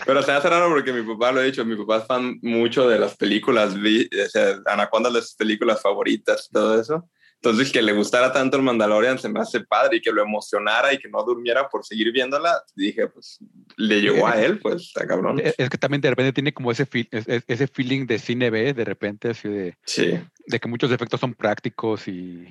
Pero 0.06 0.22
se 0.24 0.32
hace 0.32 0.50
raro 0.50 0.70
porque 0.70 0.94
mi 0.94 1.02
papá 1.04 1.32
lo 1.32 1.40
ha 1.40 1.44
dicho, 1.44 1.66
mi 1.66 1.76
papá 1.76 1.98
es 1.98 2.06
fan 2.08 2.40
mucho 2.42 2.88
de 2.88 3.00
las 3.00 3.16
películas, 3.16 3.80
vi- 3.80 4.10
o 4.26 4.30
sea, 4.30 4.60
Anaconda 4.66 5.10
es 5.10 5.16
de 5.16 5.22
sus 5.22 5.36
películas 5.36 5.82
favoritas, 5.82 6.50
todo 6.52 6.80
eso. 6.80 7.10
Entonces, 7.44 7.72
que 7.72 7.82
le 7.82 7.92
gustara 7.94 8.32
tanto 8.32 8.56
el 8.58 8.62
Mandalorian 8.62 9.18
se 9.18 9.28
me 9.28 9.40
hace 9.40 9.62
padre 9.62 9.98
y 9.98 10.02
que 10.02 10.12
lo 10.12 10.22
emocionara 10.22 10.94
y 10.94 11.00
que 11.00 11.10
no 11.10 11.24
durmiera 11.24 11.68
por 11.70 11.84
seguir 11.84 12.12
viéndola. 12.12 12.62
Dije, 12.76 13.08
pues, 13.08 13.40
le 13.78 14.00
llegó 14.00 14.28
a 14.28 14.40
él, 14.40 14.60
pues, 14.60 14.84
está 14.84 15.08
cabrón. 15.08 15.42
Es 15.58 15.68
que 15.70 15.78
también 15.80 16.02
de 16.02 16.12
repente 16.12 16.34
tiene 16.34 16.54
como 16.54 16.72
ese, 16.72 16.86
feel- 16.86 17.10
ese 17.12 17.68
feeling 17.68 18.06
de 18.06 18.20
cine 18.20 18.52
B, 18.52 18.76
de 18.76 18.86
repente, 18.86 19.30
así 19.30 19.50
de, 19.50 19.76
Sí. 19.88 20.20
de 20.46 20.60
que 20.60 20.68
muchos 20.68 20.92
efectos 20.92 21.20
son 21.20 21.34
prácticos 21.34 22.08
y 22.08 22.48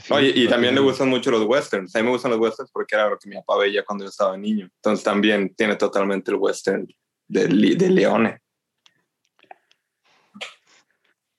sí. 0.00 0.32
Y 0.34 0.48
también 0.48 0.74
le 0.74 0.80
gustan 0.80 1.08
mucho 1.08 1.30
los 1.30 1.44
westerns. 1.44 1.94
A 1.94 1.98
mí 2.00 2.04
me 2.04 2.10
gustan 2.10 2.30
los 2.30 2.40
westerns 2.40 2.70
porque 2.70 2.94
era 2.94 3.08
lo 3.10 3.18
que 3.18 3.28
mi 3.28 3.36
papá 3.36 3.58
veía 3.58 3.84
cuando 3.84 4.04
yo 4.04 4.08
estaba 4.10 4.36
niño. 4.36 4.68
Entonces, 4.76 5.04
también 5.04 5.54
tiene 5.54 5.76
totalmente 5.76 6.30
el 6.30 6.36
western 6.38 6.86
de, 7.28 7.46
de 7.46 7.90
Leone. 7.90 8.40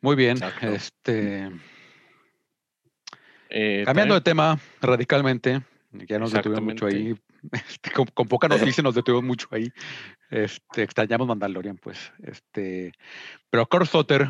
muy 0.01 0.15
bien. 0.15 0.38
Exacto. 0.38 0.67
Este, 0.67 1.51
Eh, 3.49 3.84
cambiando 3.86 4.13
de 4.15 4.21
también- 4.21 4.23
tema 4.23 4.60
radicalmente, 4.81 5.62
ya 5.91 6.17
nos 6.19 6.31
detuvimos 6.31 6.63
mucho 6.63 6.86
ahí. 6.86 7.13
este, 7.51 7.91
con, 7.91 8.05
con 8.07 8.27
poca 8.27 8.47
noticia 8.47 8.81
nos 8.81 8.95
detuvimos 8.95 9.23
mucho 9.25 9.47
ahí. 9.51 9.71
Este, 10.29 10.84
extrañamos 10.84 11.27
Mandalorian, 11.27 11.77
pues. 11.77 12.12
Este, 12.23 12.93
pero 13.49 13.65
Kurt 13.67 13.88
Sutter, 13.88 14.29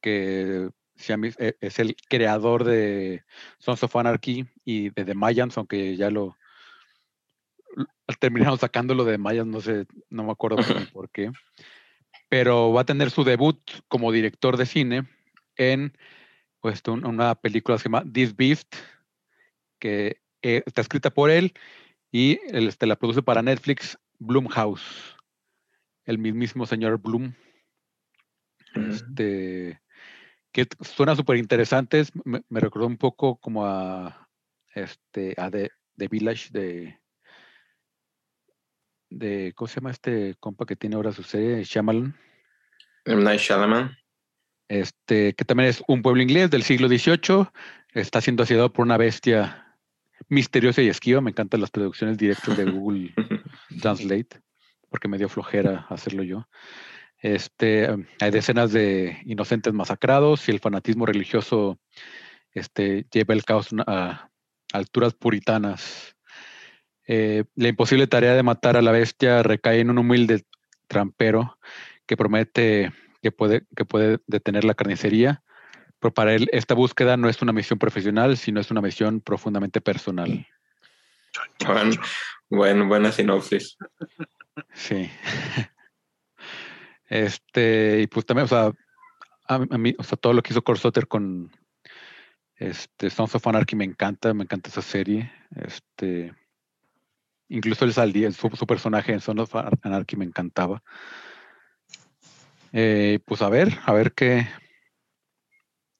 que 0.00 0.68
se 0.96 1.12
llama- 1.12 1.28
e- 1.38 1.56
es 1.60 1.78
el 1.78 1.96
creador 2.08 2.64
de 2.64 3.24
Sons 3.58 3.82
of 3.82 3.96
Anarchy 3.96 4.46
y 4.64 4.90
de 4.90 5.04
The 5.04 5.14
Mayans, 5.14 5.56
aunque 5.58 5.96
ya 5.96 6.10
lo 6.10 6.36
terminaron 8.20 8.58
sacándolo 8.58 9.04
de 9.04 9.12
The 9.12 9.18
Mayans, 9.18 9.50
no 9.50 9.60
sé, 9.60 9.86
no 10.10 10.24
me 10.24 10.32
acuerdo 10.32 10.56
por 10.94 11.10
qué. 11.10 11.32
Pero 12.28 12.72
va 12.72 12.82
a 12.82 12.86
tener 12.86 13.10
su 13.10 13.24
debut 13.24 13.58
como 13.88 14.12
director 14.12 14.56
de 14.56 14.66
cine 14.66 15.08
en 15.56 15.96
pues, 16.60 16.82
un- 16.86 17.04
una 17.04 17.34
película 17.34 17.76
que 17.76 17.82
se 17.82 17.88
llama 17.88 18.04
This 18.10 18.34
Beast, 18.34 18.74
que 19.78 20.20
eh, 20.42 20.62
está 20.66 20.80
escrita 20.80 21.10
por 21.10 21.30
él 21.30 21.52
y 22.10 22.38
él, 22.48 22.68
este, 22.68 22.86
la 22.86 22.96
produce 22.96 23.22
para 23.22 23.42
Netflix 23.42 23.98
Blumhouse, 24.18 25.16
el 26.04 26.18
mismísimo 26.18 26.66
señor 26.66 26.98
Bloom. 26.98 27.34
Este, 28.74 29.80
que 30.54 30.68
suena 30.80 31.16
súper 31.16 31.36
interesantes. 31.36 32.12
Me, 32.24 32.42
me 32.48 32.60
recordó 32.60 32.86
un 32.86 32.96
poco 32.96 33.36
como 33.36 33.66
a 33.66 34.28
este 34.72 35.34
a 35.36 35.50
The, 35.50 35.70
The 35.96 36.08
Village 36.08 36.48
de 36.52 37.00
de 39.10 39.52
¿cómo 39.54 39.68
se 39.68 39.76
llama 39.76 39.90
este 39.90 40.36
compa 40.38 40.64
que 40.64 40.76
tiene 40.76 40.96
ahora 40.96 41.12
su 41.12 41.24
serie? 41.24 41.64
Shyamalan. 41.64 42.16
M. 43.04 43.22
Night 43.22 43.40
Shyamalan. 43.40 43.96
Este, 44.68 45.34
que 45.34 45.44
también 45.44 45.68
es 45.68 45.82
un 45.88 46.02
pueblo 46.02 46.22
inglés 46.22 46.50
del 46.50 46.62
siglo 46.62 46.88
XVIII, 46.88 47.48
está 47.92 48.20
siendo 48.20 48.44
asediado 48.44 48.72
por 48.72 48.84
una 48.84 48.96
bestia 48.96 49.76
misteriosa 50.28 50.82
y 50.82 50.88
esquiva. 50.88 51.20
Me 51.20 51.30
encantan 51.30 51.60
las 51.60 51.70
traducciones 51.70 52.16
directas 52.16 52.56
de 52.56 52.64
Google 52.64 53.12
Translate, 53.82 54.40
porque 54.88 55.08
me 55.08 55.18
dio 55.18 55.28
flojera 55.28 55.86
hacerlo 55.90 56.22
yo. 56.22 56.48
Este, 57.24 57.84
em, 57.84 58.06
hay 58.20 58.30
decenas 58.30 58.70
de 58.70 59.16
inocentes 59.24 59.72
masacrados 59.72 60.46
y 60.46 60.50
el 60.50 60.60
fanatismo 60.60 61.06
religioso 61.06 61.78
este, 62.52 63.06
lleva 63.10 63.32
el 63.32 63.46
caos 63.46 63.70
a, 63.86 64.28
alturas 64.74 65.14
puritanas. 65.14 66.16
Eh, 67.06 67.44
la 67.54 67.68
imposible 67.68 68.06
tarea 68.08 68.34
de 68.34 68.42
matar 68.42 68.76
a 68.76 68.82
la 68.82 68.92
bestia 68.92 69.42
recae 69.42 69.80
en 69.80 69.88
un 69.88 69.96
humilde 69.96 70.44
trampero 70.86 71.58
que 72.04 72.18
promete 72.18 72.92
que 73.22 73.32
puede, 73.32 73.62
que 73.74 73.86
puede 73.86 74.18
detener 74.26 74.64
la 74.64 74.74
carnicería, 74.74 75.42
pero 76.00 76.12
para 76.12 76.34
él 76.34 76.50
esta 76.52 76.74
búsqueda 76.74 77.16
no 77.16 77.30
es 77.30 77.40
una 77.40 77.54
misión 77.54 77.78
profesional, 77.78 78.36
sino 78.36 78.60
es 78.60 78.70
una 78.70 78.82
misión 78.82 79.22
profundamente 79.22 79.80
personal. 79.80 80.46
Bueno, 82.50 82.86
buena 82.86 83.12
sinopsis. 83.12 83.78
Sí. 84.74 85.10
Este, 87.06 88.00
y 88.02 88.06
pues 88.06 88.26
también, 88.26 88.44
o 88.44 88.48
sea, 88.48 88.72
a, 89.48 89.54
a 89.54 89.78
mí, 89.78 89.94
o 89.98 90.02
sea, 90.02 90.16
todo 90.16 90.32
lo 90.32 90.42
que 90.42 90.52
hizo 90.52 90.64
Corsoter 90.64 91.06
con 91.06 91.50
este 92.56 93.10
Sons 93.10 93.34
of 93.34 93.46
Anarchy 93.46 93.76
me 93.76 93.84
encanta, 93.84 94.32
me 94.32 94.44
encanta 94.44 94.70
esa 94.70 94.82
serie. 94.82 95.32
Este, 95.56 96.34
incluso 97.48 97.84
el 97.84 97.92
Saldía, 97.92 98.30
su, 98.32 98.48
su 98.50 98.66
personaje 98.66 99.12
en 99.12 99.20
Sons 99.20 99.40
of 99.40 99.54
Anarchy 99.82 100.16
me 100.16 100.24
encantaba. 100.24 100.82
Eh, 102.72 103.20
pues 103.24 103.42
a 103.42 103.48
ver, 103.48 103.78
a 103.84 103.92
ver 103.92 104.12
qué, 104.12 104.48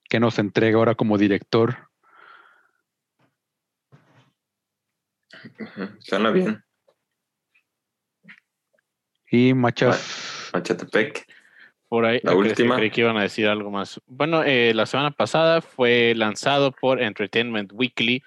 qué 0.09 0.19
nos 0.19 0.39
entrega 0.39 0.77
ahora 0.77 0.95
como 0.95 1.17
director. 1.17 1.89
Suena 5.99 6.31
bien. 6.31 6.63
Y 9.31 9.53
Machas, 9.53 10.34
Machatepec. 10.55 11.25
Por 11.87 12.05
ahí, 12.05 12.19
La 12.23 12.31
creí- 12.33 12.49
última. 12.49 12.75
creí 12.77 12.89
que 12.89 13.01
iban 13.01 13.17
a 13.17 13.21
decir 13.21 13.47
algo 13.47 13.69
más. 13.71 14.01
Bueno, 14.07 14.43
eh, 14.43 14.73
la 14.73 14.85
semana 14.85 15.11
pasada 15.11 15.61
fue 15.61 16.13
lanzado 16.15 16.71
por 16.71 17.01
Entertainment 17.01 17.71
Weekly 17.73 18.23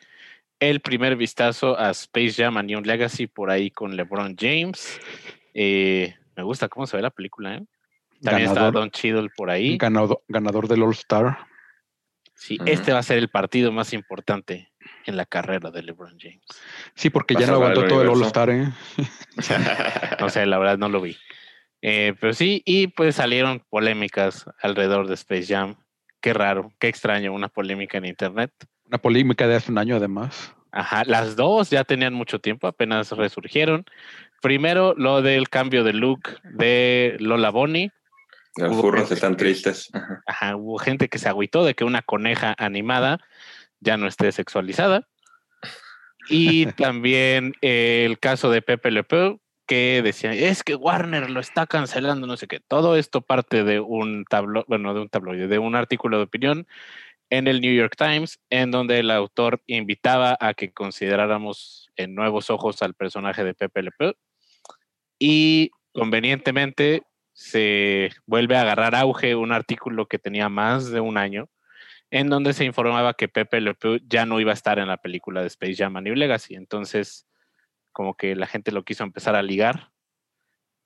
el 0.61 0.81
primer 0.81 1.17
vistazo 1.17 1.79
a 1.79 1.91
Space 1.91 2.33
Jam 2.43 2.57
a 2.57 2.63
New 2.63 2.81
Legacy 2.83 3.27
por 3.27 3.51
ahí 3.51 3.71
con 3.71 3.97
LeBron 3.97 4.37
James. 4.39 5.01
Eh, 5.55 6.15
me 6.37 6.43
gusta 6.45 6.69
cómo 6.69 6.87
se 6.87 6.97
ve 6.97 7.03
la 7.03 7.11
película, 7.11 7.57
¿eh? 7.57 7.65
También 8.23 8.49
está 8.49 8.61
ganador, 8.61 8.75
Don 8.81 8.91
Cheadle 8.91 9.29
por 9.37 9.51
ahí. 9.51 9.77
ganador, 9.77 10.23
ganador 10.29 10.67
del 10.69 10.83
All 10.83 10.93
Star. 10.93 11.39
Sí, 12.35 12.59
este 12.67 12.93
va 12.93 13.01
a 13.01 13.03
ser 13.05 13.19
el 13.19 13.29
partido 13.29 13.71
más 13.73 13.93
importante 13.93 14.71
en 15.07 15.17
la 15.17 15.25
carrera 15.27 15.71
de 15.71 15.83
LeBron 15.83 16.17
James. 16.21 16.43
Sí, 16.95 17.11
porque 17.11 17.35
ya 17.35 17.41
no 17.47 17.47
el 17.47 17.55
aguantó 17.55 17.87
todo 17.87 18.03
el 18.03 18.09
All. 18.09 18.23
Star, 18.23 18.51
¿eh? 18.51 18.69
No 20.21 20.29
sé, 20.29 20.47
la 20.47 20.59
verdad 20.59 20.79
no 20.79 20.89
lo 20.89 21.01
vi. 21.01 21.17
Eh, 21.83 22.15
pero 22.21 22.33
sí, 22.35 22.63
y 22.65 22.89
pues 22.89 23.17
salieron 23.17 23.63
polémicas 23.71 24.47
alrededor 24.61 25.07
de 25.07 25.15
Space 25.15 25.47
Jam. 25.47 25.77
Qué 26.21 26.33
raro, 26.33 26.73
qué 26.81 26.89
extraño, 26.89 27.33
una 27.33 27.49
polémica 27.49 27.99
en 27.99 28.07
internet. 28.07 28.53
Una 28.87 28.99
polémica 28.99 29.47
de 29.47 29.55
hace 29.57 29.71
un 29.71 29.79
año, 29.79 29.97
además. 29.97 30.55
Ajá, 30.73 31.05
las 31.05 31.37
dos 31.37 31.71
ya 31.71 31.85
tenían 31.85 32.13
mucho 32.15 32.41
tiempo, 32.41 32.67
apenas 32.67 33.13
resurgieron. 33.13 33.85
Primero, 34.43 34.95
lo 34.97 35.23
del 35.23 35.49
cambio 35.49 35.85
de 35.85 35.93
look 35.93 36.41
de 36.43 37.17
Lola 37.21 37.51
Bonnie. 37.51 37.91
Los 38.57 38.73
Hubo 38.77 38.93
gente 38.93 39.15
están 39.15 39.37
que- 39.37 39.45
tristes. 39.45 39.89
Ajá. 39.93 40.23
Ajá, 40.27 40.57
hubo 40.57 40.79
gente 40.79 41.09
que 41.09 41.19
se 41.19 41.29
agüitó 41.29 41.65
de 41.65 41.75
que 41.75 41.85
una 41.85 42.03
coneja 42.03 42.55
animada 42.59 43.21
ya 43.81 43.97
no 43.97 44.07
esté 44.09 44.33
sexualizada. 44.33 45.07
Y 46.29 46.67
también 46.77 47.55
eh, 47.63 48.05
el 48.07 48.19
caso 48.19 48.51
de 48.51 48.63
Pepe 48.63 48.91
Le 48.91 49.05
Pew, 49.05 49.41
que 49.69 50.01
decía, 50.03 50.33
es 50.33 50.65
que 50.65 50.75
Warner 50.75 51.31
lo 51.31 51.41
está 51.41 51.67
cancelando, 51.67 52.27
no 52.27 52.39
sé 52.39 52.49
qué. 52.49 52.59
Todo 52.59 52.97
esto 52.97 53.21
parte 53.21 53.65
de 53.65 53.81
un 53.81 54.25
tablo, 54.25 54.65
bueno, 54.67 54.95
de 54.95 55.03
un 55.03 55.11
tabloide, 55.11 55.47
de 55.47 55.59
un 55.59 55.77
artículo 55.77 56.17
de 56.17 56.25
opinión 56.25 56.67
en 57.31 57.47
el 57.47 57.61
New 57.61 57.75
York 57.75 57.95
Times, 57.97 58.41
en 58.49 58.71
donde 58.71 58.99
el 58.99 59.11
autor 59.11 59.63
invitaba 59.67 60.39
a 60.41 60.55
que 60.55 60.73
consideráramos 60.73 61.91
en 61.97 62.15
nuevos 62.15 62.49
ojos 62.49 62.83
al 62.83 62.95
personaje 62.95 63.45
de 63.45 63.53
Pepe 63.53 63.83
Le 63.83 63.91
Pew. 63.93 64.15
Y 65.19 65.71
convenientemente 65.93 67.03
se 67.35 68.11
vuelve 68.25 68.57
a 68.57 68.63
agarrar 68.63 68.95
auge 68.95 69.37
un 69.37 69.53
artículo 69.53 70.07
que 70.07 70.19
tenía 70.19 70.49
más 70.49 70.91
de 70.91 71.01
un 71.01 71.19
año, 71.19 71.51
en 72.11 72.31
donde 72.31 72.55
se 72.55 72.65
informaba 72.65 73.13
que 73.13 73.29
Pepe 73.29 73.61
Le 73.61 73.75
Pew 73.75 73.99
ya 74.09 74.25
no 74.25 74.41
iba 74.41 74.53
a 74.53 74.55
estar 74.55 74.79
en 74.79 74.89
la 74.89 74.97
película 74.97 75.43
de 75.43 75.49
Space 75.49 75.77
Jam 75.77 75.99
a 75.99 76.01
New 76.01 76.15
Legacy. 76.15 76.55
Entonces, 76.55 77.28
como 77.99 78.17
que 78.17 78.37
la 78.37 78.47
gente 78.47 78.71
lo 78.71 78.85
quiso 78.85 79.03
empezar 79.03 79.35
a 79.35 79.43
ligar. 79.43 79.91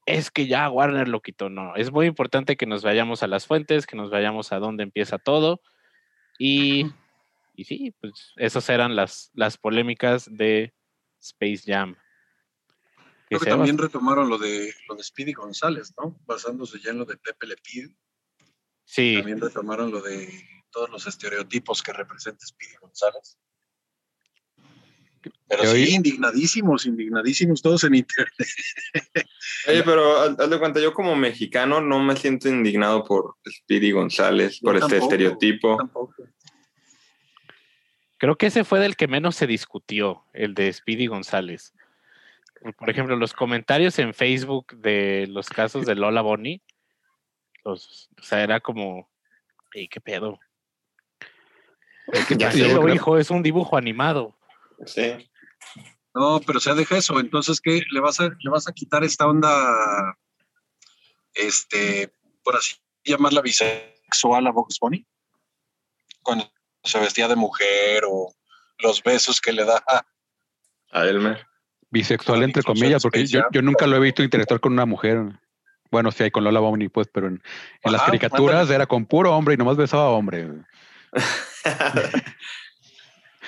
Es 0.06 0.30
que 0.30 0.46
ya 0.46 0.70
Warner 0.70 1.08
lo 1.08 1.20
quitó. 1.20 1.50
No, 1.50 1.76
es 1.76 1.92
muy 1.92 2.06
importante 2.06 2.56
que 2.56 2.64
nos 2.64 2.82
vayamos 2.82 3.22
a 3.22 3.26
las 3.26 3.46
fuentes, 3.46 3.86
que 3.86 3.96
nos 3.96 4.10
vayamos 4.10 4.50
a 4.50 4.58
dónde 4.58 4.82
empieza 4.82 5.18
todo. 5.18 5.60
Y, 6.38 6.86
y 7.54 7.64
sí, 7.64 7.94
pues 8.00 8.32
esas 8.36 8.66
eran 8.70 8.96
las, 8.96 9.30
las 9.34 9.58
polémicas 9.58 10.26
de 10.34 10.72
Space 11.20 11.64
Jam. 11.66 11.96
Creo 13.28 13.40
que 13.40 13.50
también 13.50 13.76
retomaron 13.76 14.30
lo 14.30 14.38
de 14.38 14.72
lo 14.88 14.94
de 14.94 15.04
Speedy 15.04 15.34
González, 15.34 15.92
¿no? 16.02 16.18
Basándose 16.24 16.80
ya 16.80 16.92
en 16.92 16.98
lo 16.98 17.04
de 17.04 17.18
Pepe 17.18 17.46
Le 17.46 17.56
Pew. 17.56 17.94
sí, 18.86 19.16
También 19.18 19.38
retomaron 19.38 19.90
lo 19.90 20.00
de 20.00 20.32
todos 20.70 20.88
los 20.88 21.06
estereotipos 21.06 21.82
que 21.82 21.92
representa 21.92 22.46
Speedy 22.46 22.76
González. 22.80 23.38
Pero 25.48 25.64
sí, 25.66 25.94
indignadísimos, 25.94 26.86
indignadísimos 26.86 27.62
todos 27.62 27.84
en 27.84 27.94
internet. 27.96 28.32
Oye, 29.68 29.82
pero 29.84 30.16
haz 30.18 30.50
de 30.50 30.58
cuenta, 30.58 30.80
yo 30.80 30.92
como 30.92 31.14
mexicano 31.14 31.80
no 31.80 32.00
me 32.00 32.16
siento 32.16 32.48
indignado 32.48 33.04
por 33.04 33.36
Speedy 33.48 33.92
González, 33.92 34.58
por 34.60 34.76
este 34.76 34.98
estereotipo. 34.98 35.76
Tampoco. 35.76 36.14
Creo 38.18 38.36
que 38.36 38.46
ese 38.46 38.64
fue 38.64 38.78
del 38.80 38.96
que 38.96 39.08
menos 39.08 39.34
se 39.36 39.46
discutió, 39.46 40.24
el 40.32 40.54
de 40.54 40.72
Speedy 40.72 41.06
González. 41.06 41.74
Por 42.78 42.88
ejemplo, 42.88 43.16
los 43.16 43.32
comentarios 43.32 43.98
en 43.98 44.14
Facebook 44.14 44.76
de 44.76 45.26
los 45.28 45.48
casos 45.48 45.84
de 45.84 45.96
Lola 45.96 46.22
Bonnie, 46.22 46.62
los, 47.64 48.08
o 48.18 48.22
sea, 48.22 48.42
era 48.42 48.60
como, 48.60 49.10
"Ey, 49.74 49.88
¿qué 49.88 50.00
pedo? 50.00 50.38
Lo 52.06 52.82
creo- 52.82 52.94
hijo, 52.94 53.18
es 53.18 53.30
un 53.30 53.42
dibujo 53.42 53.76
animado. 53.76 54.36
Sí. 54.86 55.30
No, 56.14 56.40
pero 56.46 56.60
se 56.60 56.74
deja 56.74 56.96
eso. 56.96 57.18
Entonces, 57.20 57.60
¿qué? 57.60 57.82
¿Le 57.90 58.00
vas 58.00 58.20
a, 58.20 58.24
le 58.24 58.50
vas 58.50 58.68
a 58.68 58.72
quitar 58.72 59.04
esta 59.04 59.26
onda, 59.26 60.16
este, 61.34 62.12
por 62.42 62.56
así 62.56 62.76
llamarla 63.04 63.40
bisexual 63.40 64.46
a 64.46 64.52
Box 64.52 64.78
Bunny? 64.80 65.06
Cuando 66.22 66.50
se 66.84 66.98
vestía 67.00 67.28
de 67.28 67.36
mujer 67.36 68.04
o 68.08 68.34
los 68.78 69.02
besos 69.02 69.40
que 69.40 69.52
le 69.52 69.64
da 69.64 69.82
a 69.86 70.04
A 70.92 71.06
Elmer. 71.06 71.46
Bisexual, 71.90 72.42
entre 72.42 72.60
bisexual, 72.60 72.78
comillas, 72.78 73.02
porque 73.02 73.26
yo, 73.26 73.42
yo 73.50 73.62
nunca 73.62 73.86
lo 73.86 73.96
he 73.96 74.00
visto 74.00 74.22
interactuar 74.22 74.60
con 74.60 74.72
una 74.72 74.86
mujer. 74.86 75.20
Bueno, 75.90 76.10
sí 76.10 76.22
hay 76.22 76.30
con 76.30 76.42
Lola 76.44 76.60
Bonnie, 76.60 76.88
pues, 76.88 77.08
pero 77.12 77.26
en, 77.26 77.42
en 77.82 77.92
las 77.92 78.02
caricaturas 78.02 78.70
era 78.70 78.86
con 78.86 79.04
puro 79.04 79.34
hombre 79.36 79.54
y 79.54 79.56
nomás 79.58 79.76
besaba 79.76 80.04
a 80.04 80.10
hombre. 80.10 80.48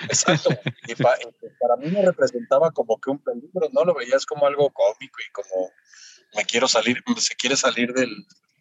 Exacto. 0.03 0.51
Y, 0.87 0.95
pa- 0.97 1.17
y 1.21 1.27
pues 1.41 1.53
para 1.61 1.77
mí 1.77 1.89
me 1.91 2.03
representaba 2.03 2.71
como 2.73 3.01
que 3.01 3.11
un 3.11 3.19
peligro, 3.19 3.69
¿no? 3.73 3.85
Lo 3.85 3.95
veías 3.95 4.27
como 4.27 4.47
algo 4.47 4.71
cómico 4.71 5.19
y 5.27 5.31
como 5.33 5.71
me 6.37 6.45
quiero 6.45 6.67
salir, 6.69 7.03
se 7.19 7.35
quiere 7.37 7.57
salir 7.57 7.93
del, 7.93 8.11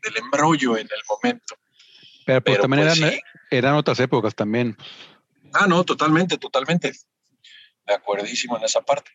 del 0.04 0.18
embrollo 0.18 0.78
en 0.78 0.88
el 0.88 1.02
momento. 1.10 1.56
Pero 2.26 2.42
pues 2.42 2.56
Pero 2.58 2.62
también 2.64 2.88
pues, 2.88 3.00
eran, 3.00 3.12
sí. 3.12 3.20
eran 3.52 3.74
otras 3.76 4.00
épocas 4.00 4.36
también. 4.36 4.78
Ah, 5.54 5.68
no, 5.68 5.84
totalmente, 5.84 6.38
totalmente. 6.38 6.94
De 7.86 7.94
acuerdísimo 7.94 8.58
en 8.58 8.64
esa 8.64 8.82
parte. 8.82 9.12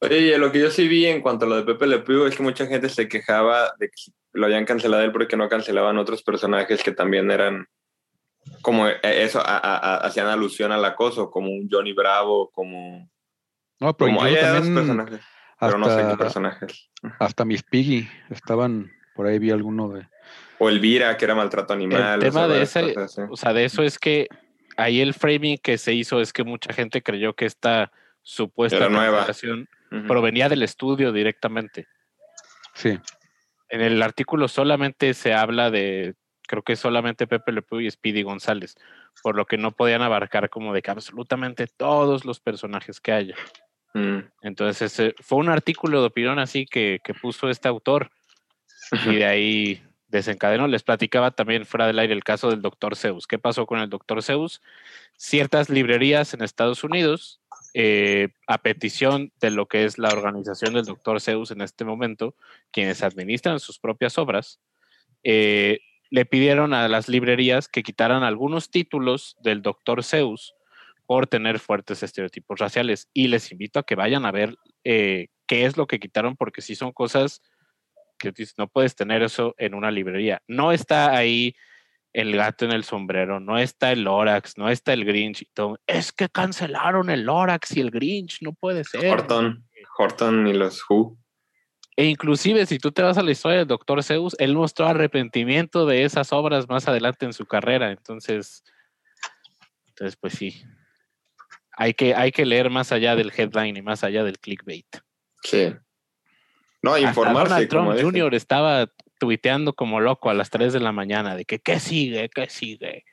Oye, 0.00 0.18
y 0.18 0.38
lo 0.38 0.52
que 0.52 0.60
yo 0.60 0.70
sí 0.70 0.86
vi 0.86 1.06
en 1.06 1.20
cuanto 1.22 1.44
a 1.44 1.48
lo 1.48 1.56
de 1.56 1.64
Pepe 1.64 1.86
Le 1.88 1.98
Pew 1.98 2.26
es 2.26 2.36
que 2.36 2.42
mucha 2.42 2.66
gente 2.66 2.88
se 2.88 3.08
quejaba 3.08 3.74
de 3.78 3.88
que 3.88 4.12
lo 4.32 4.46
habían 4.46 4.64
cancelado 4.64 5.02
él 5.02 5.10
porque 5.10 5.36
no 5.36 5.48
cancelaban 5.48 5.98
otros 5.98 6.22
personajes 6.22 6.84
que 6.84 6.92
también 6.92 7.30
eran 7.32 7.66
como 8.62 8.86
eso, 8.88 9.40
a- 9.40 9.56
a- 9.58 9.76
a- 9.76 9.96
hacían 10.06 10.26
alusión 10.26 10.72
al 10.72 10.84
acoso, 10.84 11.30
como 11.30 11.48
un 11.50 11.68
Johnny 11.70 11.92
Bravo, 11.92 12.50
como, 12.50 13.08
No, 13.80 13.96
pero 13.96 14.10
como 14.10 14.24
dos 14.28 14.40
también 14.40 14.74
personajes, 14.74 15.20
pero 15.60 15.78
no 15.78 15.86
sé 15.90 16.06
qué 16.10 16.16
personajes. 16.16 16.90
hasta 17.18 17.44
Miss 17.44 17.62
Piggy 17.62 18.08
estaban, 18.30 18.90
por 19.14 19.26
ahí 19.26 19.38
vi 19.38 19.50
alguno 19.50 19.88
de... 19.90 20.06
O 20.58 20.68
Elvira, 20.68 21.16
que 21.16 21.24
era 21.24 21.34
maltrato 21.36 21.72
animal. 21.72 22.18
tema 22.18 22.44
o 22.44 22.48
sea, 22.48 22.56
de 22.56 22.62
ese- 22.62 22.94
cosas. 22.94 23.28
O 23.30 23.36
sea, 23.36 23.52
de 23.52 23.64
eso 23.64 23.82
es 23.82 23.98
que 23.98 24.26
ahí 24.76 25.00
el 25.00 25.14
framing 25.14 25.56
que 25.58 25.78
se 25.78 25.92
hizo 25.94 26.20
es 26.20 26.32
que 26.32 26.42
mucha 26.44 26.72
gente 26.72 27.02
creyó 27.02 27.34
que 27.34 27.46
esta 27.46 27.92
supuesta 28.22 28.88
nueva. 28.88 29.18
cancelación 29.18 29.68
Ujú. 29.92 30.06
provenía 30.06 30.48
del 30.48 30.62
estudio 30.62 31.12
directamente. 31.12 31.86
Sí, 32.74 32.98
En 33.70 33.80
el 33.82 34.02
artículo 34.02 34.48
solamente 34.48 35.12
se 35.14 35.32
habla 35.34 35.70
de, 35.70 36.14
creo 36.48 36.62
que 36.62 36.74
solamente 36.74 37.28
Pepe 37.28 37.52
Le 37.52 37.62
Pew 37.62 37.80
y 37.80 37.90
Speedy 37.90 38.22
González, 38.22 38.76
por 39.22 39.36
lo 39.36 39.46
que 39.46 39.58
no 39.58 39.70
podían 39.70 40.02
abarcar 40.02 40.50
como 40.50 40.74
de 40.74 40.82
que 40.82 40.90
absolutamente 40.90 41.68
todos 41.68 42.24
los 42.24 42.40
personajes 42.40 43.00
que 43.00 43.12
haya. 43.12 43.36
Mm. 43.94 44.18
Entonces, 44.42 44.92
ese 44.92 45.14
fue 45.20 45.38
un 45.38 45.48
artículo 45.48 46.00
de 46.00 46.08
opinión 46.08 46.40
así 46.40 46.66
que, 46.66 47.00
que 47.04 47.14
puso 47.14 47.48
este 47.48 47.68
autor 47.68 48.10
y 49.06 49.16
de 49.16 49.24
ahí 49.26 49.82
desencadenó. 50.08 50.66
Les 50.66 50.82
platicaba 50.82 51.30
también 51.30 51.66
fuera 51.66 51.86
del 51.86 51.98
aire 51.98 52.14
el 52.14 52.24
caso 52.24 52.50
del 52.50 52.62
doctor 52.62 52.96
Zeus. 52.96 53.26
¿Qué 53.26 53.38
pasó 53.38 53.66
con 53.66 53.78
el 53.78 53.90
doctor 53.90 54.22
Zeus? 54.22 54.60
Ciertas 55.16 55.68
librerías 55.68 56.34
en 56.34 56.42
Estados 56.42 56.82
Unidos, 56.84 57.40
eh, 57.74 58.30
a 58.46 58.58
petición 58.58 59.32
de 59.40 59.50
lo 59.50 59.66
que 59.66 59.84
es 59.84 59.98
la 59.98 60.08
organización 60.08 60.74
del 60.74 60.86
doctor 60.86 61.20
Zeus 61.20 61.50
en 61.50 61.60
este 61.60 61.84
momento, 61.84 62.34
quienes 62.72 63.02
administran 63.02 63.60
sus 63.60 63.78
propias 63.78 64.18
obras, 64.18 64.60
eh, 65.22 65.80
le 66.10 66.24
pidieron 66.24 66.74
a 66.74 66.88
las 66.88 67.08
librerías 67.08 67.68
que 67.68 67.82
quitaran 67.82 68.22
algunos 68.22 68.70
títulos 68.70 69.36
del 69.42 69.62
doctor 69.62 70.02
Zeus 70.02 70.54
por 71.06 71.26
tener 71.26 71.58
fuertes 71.58 72.02
estereotipos 72.02 72.58
raciales. 72.58 73.08
Y 73.14 73.28
les 73.28 73.50
invito 73.50 73.78
a 73.78 73.82
que 73.82 73.94
vayan 73.94 74.26
a 74.26 74.30
ver 74.30 74.56
eh, 74.84 75.28
qué 75.46 75.64
es 75.64 75.76
lo 75.76 75.86
que 75.86 75.98
quitaron, 75.98 76.36
porque 76.36 76.60
sí 76.60 76.74
son 76.74 76.92
cosas 76.92 77.40
que 78.18 78.32
no 78.56 78.68
puedes 78.68 78.94
tener 78.94 79.22
eso 79.22 79.54
en 79.58 79.74
una 79.74 79.90
librería. 79.90 80.42
No 80.46 80.72
está 80.72 81.16
ahí 81.16 81.54
el 82.12 82.36
gato 82.36 82.64
en 82.64 82.72
el 82.72 82.84
sombrero, 82.84 83.38
no 83.38 83.58
está 83.58 83.92
el 83.92 84.02
Lorax, 84.02 84.58
no 84.58 84.68
está 84.68 84.92
el 84.92 85.04
Grinch 85.04 85.42
y 85.42 85.46
todo. 85.46 85.78
Es 85.86 86.12
que 86.12 86.28
cancelaron 86.28 87.10
el 87.10 87.22
Lorax 87.22 87.76
y 87.76 87.80
el 87.80 87.90
Grinch, 87.90 88.42
no 88.42 88.52
puede 88.52 88.84
ser. 88.84 89.10
Horton, 89.10 89.64
Horton 89.96 90.46
y 90.46 90.52
los 90.52 90.82
Who. 90.88 91.16
E 91.98 92.04
inclusive 92.04 92.64
si 92.64 92.78
tú 92.78 92.92
te 92.92 93.02
vas 93.02 93.18
a 93.18 93.24
la 93.24 93.32
historia 93.32 93.58
del 93.58 93.66
Dr. 93.66 94.04
Zeus, 94.04 94.36
él 94.38 94.54
mostró 94.54 94.86
arrepentimiento 94.86 95.84
de 95.84 96.04
esas 96.04 96.32
obras 96.32 96.68
más 96.68 96.86
adelante 96.86 97.26
en 97.26 97.32
su 97.32 97.44
carrera. 97.44 97.90
Entonces, 97.90 98.62
entonces 99.88 100.16
pues 100.16 100.34
sí. 100.34 100.62
Hay 101.72 101.94
que, 101.94 102.14
hay 102.14 102.30
que 102.30 102.46
leer 102.46 102.70
más 102.70 102.92
allá 102.92 103.16
del 103.16 103.32
headline 103.36 103.76
y 103.76 103.82
más 103.82 104.04
allá 104.04 104.22
del 104.22 104.38
clickbait. 104.38 104.86
Sí. 105.42 105.74
No, 106.82 106.94
Hasta 106.94 107.08
informarse. 107.08 107.66
Donald 107.66 107.68
Trump. 107.68 108.00
Jr. 108.00 108.34
estaba 108.36 108.86
tuiteando 109.18 109.72
como 109.72 109.98
loco 109.98 110.30
a 110.30 110.34
las 110.34 110.50
3 110.50 110.72
de 110.72 110.78
la 110.78 110.92
mañana 110.92 111.34
de 111.34 111.46
que 111.46 111.58
qué 111.58 111.80
sigue, 111.80 112.30
qué 112.32 112.48
sigue. 112.48 113.06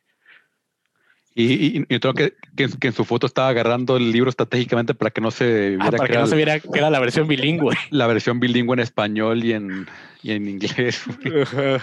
Y, 1.38 1.80
y, 1.80 1.86
y 1.89 2.00
creo 2.00 2.13
que, 2.13 2.34
que, 2.56 2.69
que 2.80 2.88
en 2.88 2.93
su 2.93 3.04
foto 3.04 3.28
estaba 3.28 3.50
agarrando 3.50 3.98
el 3.98 4.10
libro 4.13 4.30
estratégicamente 4.30 4.95
para 4.95 5.12
que 5.12 5.19
no 5.19 5.32
se 5.32 5.71
viera 5.71 5.86
Ah, 5.86 5.91
para 5.91 6.08
que, 6.08 6.17
no 6.17 6.28
se 6.28 6.36
viera 6.38 6.62
que 6.62 6.69
era 6.74 6.89
la 6.89 7.02
versión 7.02 7.28
bilingüe. 7.28 7.76
la 7.89 8.08
versión 8.08 8.39
bilingüe 8.39 8.74
en 8.76 8.80
español 8.80 9.43
y 9.43 9.52
en, 9.52 9.86
y 10.24 10.32
en 10.32 10.48
inglés. 10.48 11.04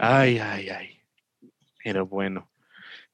Ay, 0.00 0.38
ay, 0.38 0.68
ay. 0.70 0.98
Pero 1.84 2.04
bueno. 2.04 2.50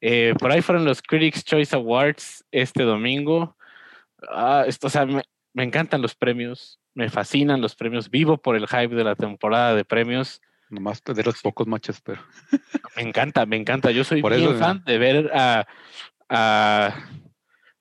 Eh, 0.01 0.33
por 0.39 0.51
ahí 0.51 0.63
fueron 0.63 0.87
los 0.87 1.03
Critics 1.03 1.45
Choice 1.45 1.77
Awards 1.77 2.43
este 2.51 2.85
domingo. 2.85 3.55
Ah, 4.31 4.65
esto, 4.67 4.87
o 4.87 4.91
sea, 4.91 5.05
me, 5.05 5.23
me 5.53 5.63
encantan 5.63 6.01
los 6.01 6.15
premios, 6.15 6.81
me 6.95 7.11
fascinan 7.11 7.61
los 7.61 7.75
premios. 7.75 8.09
Vivo 8.09 8.39
por 8.39 8.57
el 8.57 8.67
hype 8.67 8.95
de 8.95 9.05
la 9.05 9.15
temporada 9.15 9.75
de 9.75 9.85
premios. 9.85 10.41
Nomás 10.71 11.03
de 11.05 11.23
los 11.23 11.41
pocos 11.43 11.67
machos, 11.67 12.01
pero 12.01 12.23
Me 12.97 13.03
encanta, 13.03 13.47
me 13.47 13.57
encanta. 13.57 13.91
Yo 13.91 14.05
soy 14.05 14.23
Por 14.23 14.35
bien 14.35 14.51
eso, 14.51 14.59
fan 14.59 14.83
de 14.85 14.99
ver 14.99 15.31
a, 15.35 15.67
a 16.29 16.95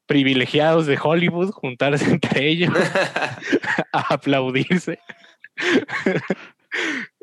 privilegiados 0.06 0.88
de 0.88 0.98
Hollywood 1.02 1.52
juntarse 1.52 2.06
entre 2.12 2.48
ellos 2.48 2.74
a 3.94 4.14
aplaudirse 4.14 5.00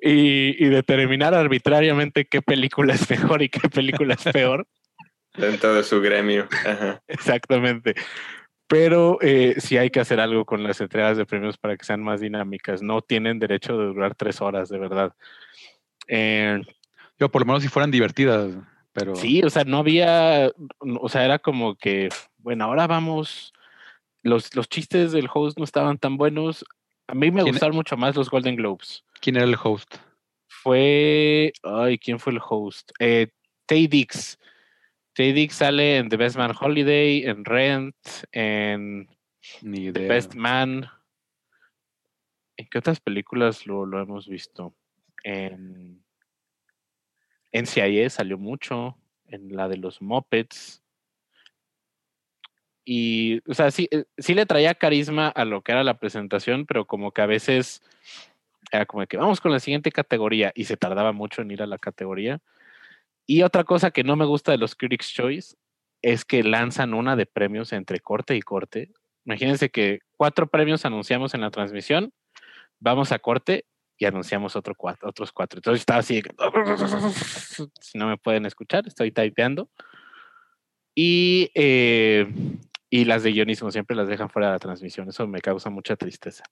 y, 0.01 0.65
y 0.65 0.69
determinar 0.69 1.35
arbitrariamente 1.35 2.27
qué 2.27 2.43
película 2.43 2.95
es 2.95 3.09
mejor 3.11 3.43
y 3.43 3.49
qué 3.49 3.69
película 3.69 4.15
es 4.15 4.25
peor. 4.33 4.67
Dentro 5.37 5.75
de 5.75 5.83
su 5.83 6.01
gremio. 6.01 6.49
Ajá. 6.65 7.03
Exactamente. 7.09 7.95
Pero 8.69 9.19
eh, 9.21 9.55
sí 9.59 9.77
hay 9.77 9.91
que 9.91 10.01
hacer 10.01 10.19
algo 10.19 10.45
con 10.45 10.63
las 10.63 10.81
entregas 10.81 11.17
de 11.17 11.27
premios 11.27 11.57
para 11.57 11.77
que 11.77 11.85
sean 11.85 12.03
más 12.03 12.21
dinámicas. 12.21 12.83
No 12.83 13.01
tienen 13.01 13.39
derecho 13.39 13.79
de 13.79 13.87
durar 13.87 14.15
tres 14.15 14.41
horas, 14.41 14.69
de 14.69 14.79
verdad. 14.79 15.13
Eh, 16.09 16.61
yo 17.19 17.31
por 17.31 17.43
lo 17.43 17.47
menos 17.47 17.63
si 17.63 17.69
fueran 17.69 17.91
divertidas, 17.91 18.55
pero 18.93 19.15
Sí, 19.17 19.43
o 19.43 19.51
sea, 19.51 19.65
no 19.65 19.79
había, 19.79 20.51
o 21.01 21.09
sea, 21.09 21.25
era 21.25 21.39
como 21.39 21.77
que, 21.77 22.09
bueno, 22.39 22.65
ahora 22.65 22.87
vamos, 22.87 23.53
los, 24.23 24.55
los 24.55 24.69
chistes 24.69 25.13
del 25.13 25.29
host 25.33 25.59
no 25.59 25.65
estaban 25.65 25.99
tan 25.99 26.17
buenos. 26.17 26.65
A 27.09 27.15
mí 27.15 27.31
me 27.31 27.43
¿Quién- 27.43 27.53
gustaron 27.55 27.77
mucho 27.77 27.97
más 27.97 28.17
los 28.17 28.31
Golden 28.31 28.57
Globes. 28.57 29.05
¿quién 29.21 29.37
era 29.37 29.45
el 29.45 29.57
host? 29.63 29.95
Fue, 30.49 31.53
ay, 31.63 31.99
¿quién 31.99 32.19
fue 32.19 32.33
el 32.33 32.41
host? 32.47 32.91
Eh, 32.99 33.29
Tay 33.67 33.87
Dix. 33.87 34.39
Tay 35.15 35.33
Dix 35.33 35.55
sale 35.55 35.97
en 35.99 36.09
The 36.09 36.17
Best 36.17 36.37
Man 36.37 36.53
Holiday, 36.59 37.25
en 37.25 37.45
Rent, 37.45 37.97
en 38.33 39.09
Ni 39.63 39.91
The. 39.93 40.07
Best 40.09 40.35
Man. 40.35 40.87
¿En 42.57 42.67
qué 42.69 42.79
otras 42.79 43.01
películas 43.01 43.67
lo, 43.67 43.87
lo 43.87 44.01
hemos 44.01 44.29
visto? 44.29 44.75
En 45.29 46.05
NCIS 47.53 48.13
salió 48.13 48.39
mucho, 48.39 48.97
en 49.27 49.57
la 49.57 49.67
de 49.67 49.77
los 49.77 50.01
Muppets. 50.01 50.85
Y, 52.85 53.41
o 53.51 53.55
sea, 53.55 53.73
sí, 53.73 53.89
eh, 53.91 54.05
sí 54.19 54.35
le 54.35 54.47
traía 54.47 54.77
carisma 54.77 55.27
a 55.27 55.45
lo 55.45 55.63
que 55.63 55.73
era 55.73 55.83
la 55.83 55.99
presentación, 55.99 56.65
pero 56.65 56.87
como 56.87 57.11
que 57.11 57.23
a 57.23 57.27
veces 57.27 57.83
era 58.71 58.87
como 58.87 59.05
que 59.09 59.17
vamos 59.17 59.41
con 59.41 59.51
la 59.51 59.59
siguiente 59.59 59.91
categoría 59.91 60.53
y 60.55 60.65
se 60.65 60.77
tardaba 60.77 61.11
mucho 61.11 61.43
en 61.43 61.51
ir 61.51 61.61
a 61.61 61.67
la 61.67 61.79
categoría. 61.79 62.41
Y 63.27 63.43
otra 63.43 63.65
cosa 63.65 63.91
que 63.91 64.05
no 64.05 64.15
me 64.15 64.27
gusta 64.27 64.53
de 64.53 64.59
los 64.59 64.77
Critics' 64.77 65.13
Choice 65.13 65.57
es 66.03 66.25
que 66.25 66.45
lanzan 66.45 66.95
una 66.95 67.17
de 67.17 67.27
premios 67.27 67.73
entre 67.73 67.99
corte 67.99 68.37
y 68.37 68.43
corte. 68.43 68.93
Imagínense 69.25 69.71
que 69.71 70.03
cuatro 70.17 70.47
premios 70.47 70.85
anunciamos 70.85 71.35
en 71.35 71.41
la 71.41 71.51
transmisión, 71.51 72.13
vamos 72.79 73.11
a 73.11 73.19
corte 73.19 73.65
y 73.99 74.05
anunciamos 74.05 74.57
otro 74.57 74.75
cuatro, 74.75 75.09
otros 75.09 75.33
cuatro. 75.33 75.59
Entonces 75.59 75.81
estaba 75.81 76.01
así, 76.01 76.23
si 77.81 77.99
no 77.99 78.09
me 78.09 78.17
pueden 78.17 78.47
escuchar, 78.47 78.87
estoy 78.87 79.11
typeando. 79.11 79.69
Y, 80.95 81.51
eh, 81.55 82.27
y 82.89 83.05
las 83.05 83.23
de 83.23 83.33
guionismo 83.33 83.71
siempre 83.71 83.97
las 83.97 84.09
dejan 84.09 84.31
fuera 84.31 84.49
de 84.49 84.55
la 84.55 84.59
transmisión, 84.59 85.09
eso 85.09 85.27
me 85.27 85.41
causa 85.41 85.71
mucha 85.71 85.97
tristeza. 85.97 86.45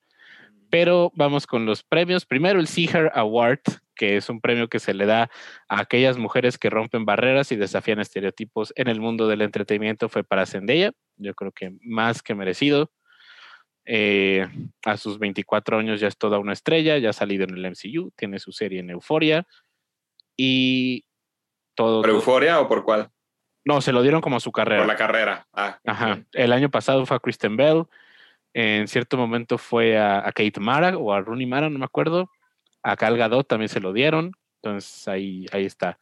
Pero 0.71 1.13
vamos 1.15 1.47
con 1.47 1.67
los 1.67 1.83
premios. 1.83 2.27
Primero 2.27 2.59
el 2.59 2.67
Seeger 2.67 3.13
Award, 3.15 3.61
que 3.95 4.17
es 4.17 4.29
un 4.29 4.41
premio 4.41 4.69
que 4.69 4.81
se 4.81 4.93
le 4.93 5.07
da 5.07 5.31
a 5.69 5.81
aquellas 5.81 6.19
mujeres 6.19 6.59
que 6.59 6.69
rompen 6.69 7.05
barreras 7.05 7.53
y 7.53 7.57
desafían 7.57 8.01
estereotipos 8.01 8.73
en 8.77 8.89
el 8.89 9.01
mundo 9.01 9.29
del 9.29 9.43
entretenimiento, 9.43 10.09
fue 10.09 10.25
para 10.25 10.47
Zendaya. 10.47 10.93
Yo 11.17 11.35
creo 11.35 11.53
que 11.53 11.77
más 11.83 12.23
que 12.23 12.35
merecido. 12.35 12.91
Eh, 13.87 14.47
a 14.85 14.97
sus 14.97 15.19
24 15.19 15.79
años 15.79 16.01
ya 16.01 16.09
es 16.09 16.17
toda 16.17 16.39
una 16.39 16.53
estrella, 16.53 16.97
ya 16.99 17.11
ha 17.11 17.13
salido 17.13 17.45
en 17.45 17.51
el 17.51 17.67
MCU, 17.67 18.13
tiene 18.17 18.39
su 18.39 18.53
serie 18.53 18.81
en 18.81 18.91
Euforia 18.91 19.47
y 20.37 21.05
todo. 21.75 22.01
¿Por 22.01 22.11
Euforia 22.11 22.61
o 22.61 22.69
por 22.69 22.85
cuál? 22.85 23.11
No, 23.65 23.81
se 23.81 23.93
lo 23.93 24.03
dieron 24.03 24.21
como 24.21 24.41
su 24.41 24.53
carrera. 24.53 24.83
Por 24.83 24.89
la 24.89 24.97
carrera. 24.97 25.47
Ah, 25.53 25.79
Ajá. 25.85 26.23
El 26.33 26.53
año 26.53 26.71
pasado 26.71 27.05
fue 27.07 27.17
a 27.17 27.21
Kristen 27.21 27.57
Bell. 27.57 27.85
En 28.53 28.89
cierto 28.89 29.17
momento 29.17 29.59
fue 29.59 29.99
a, 29.99 30.19
a 30.19 30.33
Kate 30.33 30.61
Mara 30.61 30.97
o 30.97 31.13
a 31.13 31.21
Rooney 31.21 31.47
Mara, 31.47 31.71
no 31.71 31.79
me 31.79 31.85
acuerdo. 31.85 32.31
A 32.83 32.95
Gal 32.95 33.17
Gadot 33.17 33.49
también 33.49 33.69
se 33.69 33.81
lo 33.81 33.93
dieron. 33.93 34.33
Entonces 34.63 35.09
ahí, 35.09 35.47
ahí 35.53 35.65
está. 35.65 35.99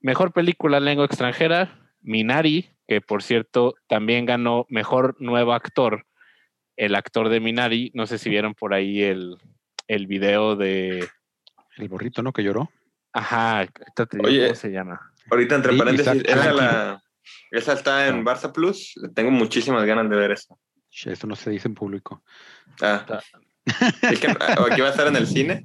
Mejor 0.00 0.32
película 0.32 0.78
en 0.78 0.84
lengua 0.84 1.06
extranjera, 1.06 1.92
Minari, 2.00 2.70
que 2.86 3.00
por 3.00 3.22
cierto 3.22 3.74
también 3.86 4.26
ganó 4.26 4.66
mejor 4.68 5.16
nuevo 5.18 5.52
actor. 5.52 6.06
El 6.76 6.94
actor 6.94 7.28
de 7.28 7.40
Minari, 7.40 7.90
no 7.94 8.06
sé 8.06 8.18
si 8.18 8.30
vieron 8.30 8.54
por 8.54 8.74
ahí 8.74 9.02
el, 9.02 9.36
el 9.88 10.06
video 10.06 10.56
de. 10.56 11.08
El 11.76 11.88
borrito, 11.88 12.22
¿no? 12.22 12.32
Que 12.32 12.42
lloró. 12.42 12.70
Ajá, 13.12 13.58
ahorita 13.58 14.06
te 14.06 14.16
digo 14.16 14.28
Oye. 14.28 14.42
¿cómo 14.44 14.54
se 14.56 14.70
llama? 14.70 15.12
Ahorita, 15.30 15.54
entre 15.54 15.72
Sí, 15.72 15.78
paréntesis, 15.78 16.22
esa, 16.24 16.42
Hanke. 16.50 16.52
la, 16.54 17.02
esa 17.52 17.72
está 17.74 18.08
en 18.08 18.24
Barça 18.24 18.52
Plus. 18.52 18.94
Tengo 19.14 19.30
muchísimas 19.30 19.84
ganas 19.84 20.10
de 20.10 20.16
ver 20.16 20.32
eso. 20.32 20.58
Eso 21.04 21.26
no 21.26 21.36
se 21.36 21.50
dice 21.50 21.68
en 21.68 21.74
público. 21.74 22.22
Ah. 22.80 23.20
Es 24.02 24.20
que, 24.20 24.26
¿o 24.28 24.66
aquí 24.70 24.80
va 24.80 24.88
a 24.88 24.90
estar 24.90 25.06
en 25.06 25.16
el 25.16 25.26
cine. 25.26 25.64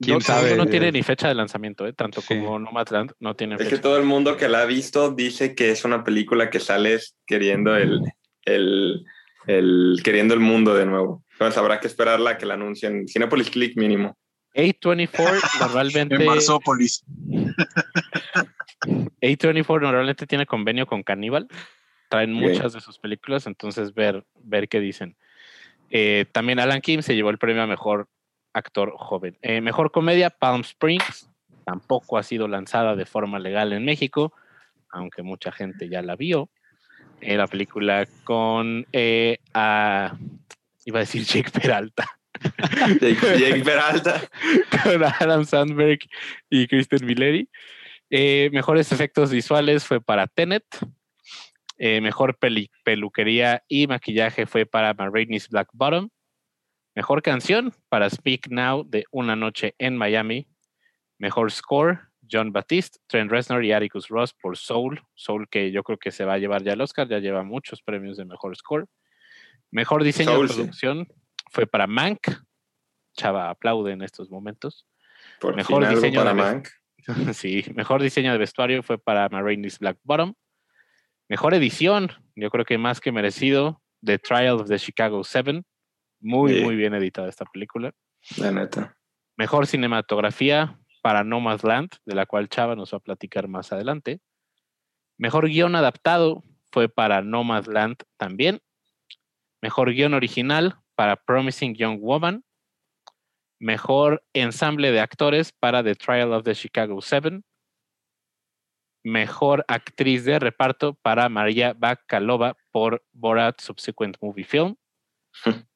¿Quién 0.00 0.14
no, 0.16 0.20
sabe? 0.20 0.56
No 0.56 0.66
tiene 0.66 0.92
ni 0.92 1.02
fecha 1.02 1.28
de 1.28 1.34
lanzamiento, 1.34 1.86
¿eh? 1.86 1.92
tanto 1.92 2.20
Sí. 2.20 2.28
como 2.28 2.58
Nomadland 2.58 3.12
no 3.18 3.34
tiene 3.36 3.54
Es 3.56 3.62
que 3.62 3.70
fecha. 3.70 3.82
todo 3.82 3.98
el 3.98 4.04
mundo 4.04 4.36
que 4.36 4.48
la 4.48 4.62
ha 4.62 4.64
visto 4.66 5.10
dice 5.10 5.54
que 5.54 5.70
es 5.70 5.84
una 5.84 6.04
película 6.04 6.50
que 6.50 6.60
sales 6.60 7.16
queriendo 7.26 7.76
el, 7.76 8.00
el, 8.44 9.04
el- 9.46 10.00
queriendo 10.04 10.34
el 10.34 10.40
mundo 10.40 10.74
de 10.74 10.86
nuevo. 10.86 11.24
Entonces 11.32 11.58
habrá 11.58 11.80
que 11.80 11.86
esperarla 11.86 12.30
a 12.30 12.38
que 12.38 12.46
la 12.46 12.54
anuncien. 12.54 13.08
Cinepolis 13.08 13.50
Click 13.50 13.76
mínimo. 13.76 14.16
A24 14.54 15.40
normalmente 15.60 16.14
En 16.16 16.26
Marsópolis. 16.26 17.04
A24 19.20 19.80
normalmente 19.80 20.26
tiene 20.26 20.46
convenio 20.46 20.86
con 20.86 21.02
Cannibal. 21.02 21.48
Traen 22.08 22.32
muchas 22.32 22.72
de 22.72 22.80
sus 22.80 22.98
películas, 22.98 23.46
entonces 23.46 23.94
ver, 23.94 24.24
ver 24.42 24.68
qué 24.68 24.80
dicen. 24.80 25.16
Eh, 25.90 26.24
también 26.32 26.58
Alan 26.58 26.80
Kim 26.80 27.02
se 27.02 27.14
llevó 27.14 27.30
el 27.30 27.38
premio 27.38 27.62
a 27.62 27.66
mejor 27.66 28.08
actor 28.52 28.92
joven. 28.96 29.38
Eh, 29.42 29.60
mejor 29.60 29.92
comedia, 29.92 30.30
Palm 30.30 30.62
Springs. 30.62 31.28
Tampoco 31.64 32.18
ha 32.18 32.22
sido 32.24 32.48
lanzada 32.48 32.96
de 32.96 33.06
forma 33.06 33.38
legal 33.38 33.72
en 33.72 33.84
México, 33.84 34.32
aunque 34.90 35.22
mucha 35.22 35.52
gente 35.52 35.88
ya 35.88 36.02
la 36.02 36.16
vio. 36.16 36.48
Eh, 37.20 37.36
la 37.36 37.46
película 37.46 38.06
con 38.24 38.86
eh, 38.92 39.38
a- 39.54 40.16
iba 40.84 40.98
a 40.98 41.00
decir 41.00 41.24
Jake 41.24 41.50
Peralta, 41.50 42.06
Jake, 43.00 43.38
Jake 43.38 43.62
Peralta. 43.64 44.20
con 44.84 45.04
Adam 45.04 45.44
Sandberg 45.44 45.98
y 46.48 46.66
Kristen 46.66 47.04
Milleri. 47.06 47.48
Eh, 48.08 48.50
mejores 48.52 48.90
efectos 48.92 49.30
visuales 49.30 49.84
fue 49.84 50.00
para 50.00 50.26
Tenet. 50.26 50.64
Eh, 51.78 52.00
mejor 52.00 52.36
peli- 52.38 52.70
peluquería 52.84 53.62
y 53.68 53.86
maquillaje 53.86 54.46
fue 54.46 54.66
para 54.66 54.92
Ma 54.94 55.08
Rainey's 55.10 55.48
Black 55.48 55.68
Bottom. 55.72 56.08
Mejor 56.94 57.22
canción 57.22 57.72
para 57.88 58.10
Speak 58.10 58.48
Now 58.50 58.84
de 58.84 59.04
Una 59.12 59.36
Noche 59.36 59.74
en 59.78 59.96
Miami. 59.96 60.48
Mejor 61.18 61.52
score, 61.52 62.09
John 62.30 62.52
Batiste, 62.52 62.98
Trent 63.06 63.30
Reznor 63.30 63.64
y 63.64 63.72
Atticus 63.72 64.08
Ross 64.08 64.32
por 64.34 64.56
Soul. 64.56 65.02
Soul 65.14 65.48
que 65.48 65.70
yo 65.72 65.82
creo 65.82 65.98
que 65.98 66.10
se 66.10 66.24
va 66.24 66.34
a 66.34 66.38
llevar 66.38 66.62
ya 66.62 66.72
el 66.72 66.80
Oscar, 66.80 67.08
ya 67.08 67.18
lleva 67.18 67.42
muchos 67.42 67.82
premios 67.82 68.16
de 68.16 68.24
mejor 68.24 68.56
score. 68.56 68.86
Mejor 69.70 70.02
diseño 70.04 70.30
Soul, 70.32 70.48
de 70.48 70.52
sí. 70.54 70.60
producción 70.60 71.08
fue 71.50 71.66
para 71.66 71.86
Mank. 71.86 72.28
Chava 73.16 73.50
aplaude 73.50 73.92
en 73.92 74.02
estos 74.02 74.30
momentos. 74.30 74.86
Por 75.40 75.56
Mejor 75.56 75.84
fin 75.86 75.94
diseño 75.94 76.20
para 76.20 76.30
de 76.30 76.36
Mank. 76.36 76.68
Sí, 77.34 77.64
mejor 77.74 78.02
diseño 78.02 78.30
de 78.32 78.38
vestuario 78.38 78.82
fue 78.82 78.98
para 78.98 79.28
Ma 79.30 79.42
Rainey's 79.42 79.78
Black 79.78 79.98
Bottom. 80.04 80.34
Mejor 81.28 81.54
edición, 81.54 82.10
yo 82.36 82.50
creo 82.50 82.64
que 82.64 82.76
más 82.78 83.00
que 83.00 83.10
merecido, 83.12 83.80
The 84.04 84.18
Trial 84.18 84.60
of 84.60 84.68
the 84.68 84.78
Chicago 84.78 85.24
Seven. 85.24 85.64
Muy, 86.20 86.54
Sí. 86.58 86.62
muy 86.62 86.76
bien 86.76 86.92
editada 86.94 87.28
esta 87.28 87.44
película. 87.46 87.92
La 88.36 88.50
neta. 88.52 88.96
Mejor 89.36 89.66
cinematografía 89.66 90.78
para 91.00 91.24
Nomadland, 91.24 91.90
de 92.04 92.14
la 92.14 92.26
cual 92.26 92.48
Chava 92.48 92.76
nos 92.76 92.92
va 92.92 92.98
a 92.98 93.00
platicar 93.00 93.48
más 93.48 93.72
adelante. 93.72 94.20
Mejor 95.18 95.48
guion 95.48 95.74
adaptado 95.74 96.42
fue 96.72 96.88
para 96.88 97.22
Nomadland 97.22 97.96
también. 98.16 98.60
Mejor 99.60 99.92
guion 99.92 100.14
original 100.14 100.80
para 100.94 101.16
Promising 101.16 101.74
Young 101.74 102.00
Woman. 102.00 102.44
Mejor 103.58 104.24
ensamble 104.32 104.90
de 104.90 105.00
actores 105.00 105.52
para 105.52 105.84
The 105.84 105.94
Trial 105.94 106.32
of 106.32 106.44
the 106.44 106.54
Chicago 106.54 107.02
Seven. 107.02 107.44
Mejor 109.02 109.64
actriz 109.68 110.24
de 110.24 110.38
reparto 110.38 110.94
para 110.94 111.28
María 111.28 111.74
Bakalova 111.74 112.56
por 112.70 113.04
Borat 113.12 113.60
Subsequent 113.60 114.16
Movie 114.20 114.44
Film. 114.44 114.76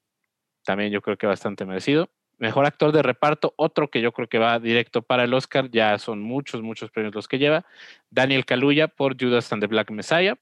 También 0.65 0.91
yo 0.91 1.03
creo 1.03 1.19
que 1.19 1.27
bastante 1.27 1.67
merecido. 1.67 2.11
Mejor 2.39 2.67
actor 2.67 2.93
de 2.93 3.03
reparto, 3.03 3.55
otro 3.57 3.89
que 3.91 4.01
yo 4.01 4.13
creo 4.13 4.29
que 4.29 4.39
va 4.39 4.59
directo 4.59 5.03
para 5.03 5.25
el 5.25 5.35
Oscar, 5.35 5.71
ya 5.71 5.99
son 5.99 6.21
muchos, 6.21 6.63
muchos 6.63 6.91
premios 6.91 7.15
los 7.15 7.29
que 7.29 7.39
lleva. 7.39 7.65
Daniel 8.11 8.45
Kaluuya 8.45 8.89
por 8.89 9.17
Judas 9.21 9.53
and 9.53 9.63
the 9.63 9.67
Black 9.67 9.91
Messiah. 9.91 10.37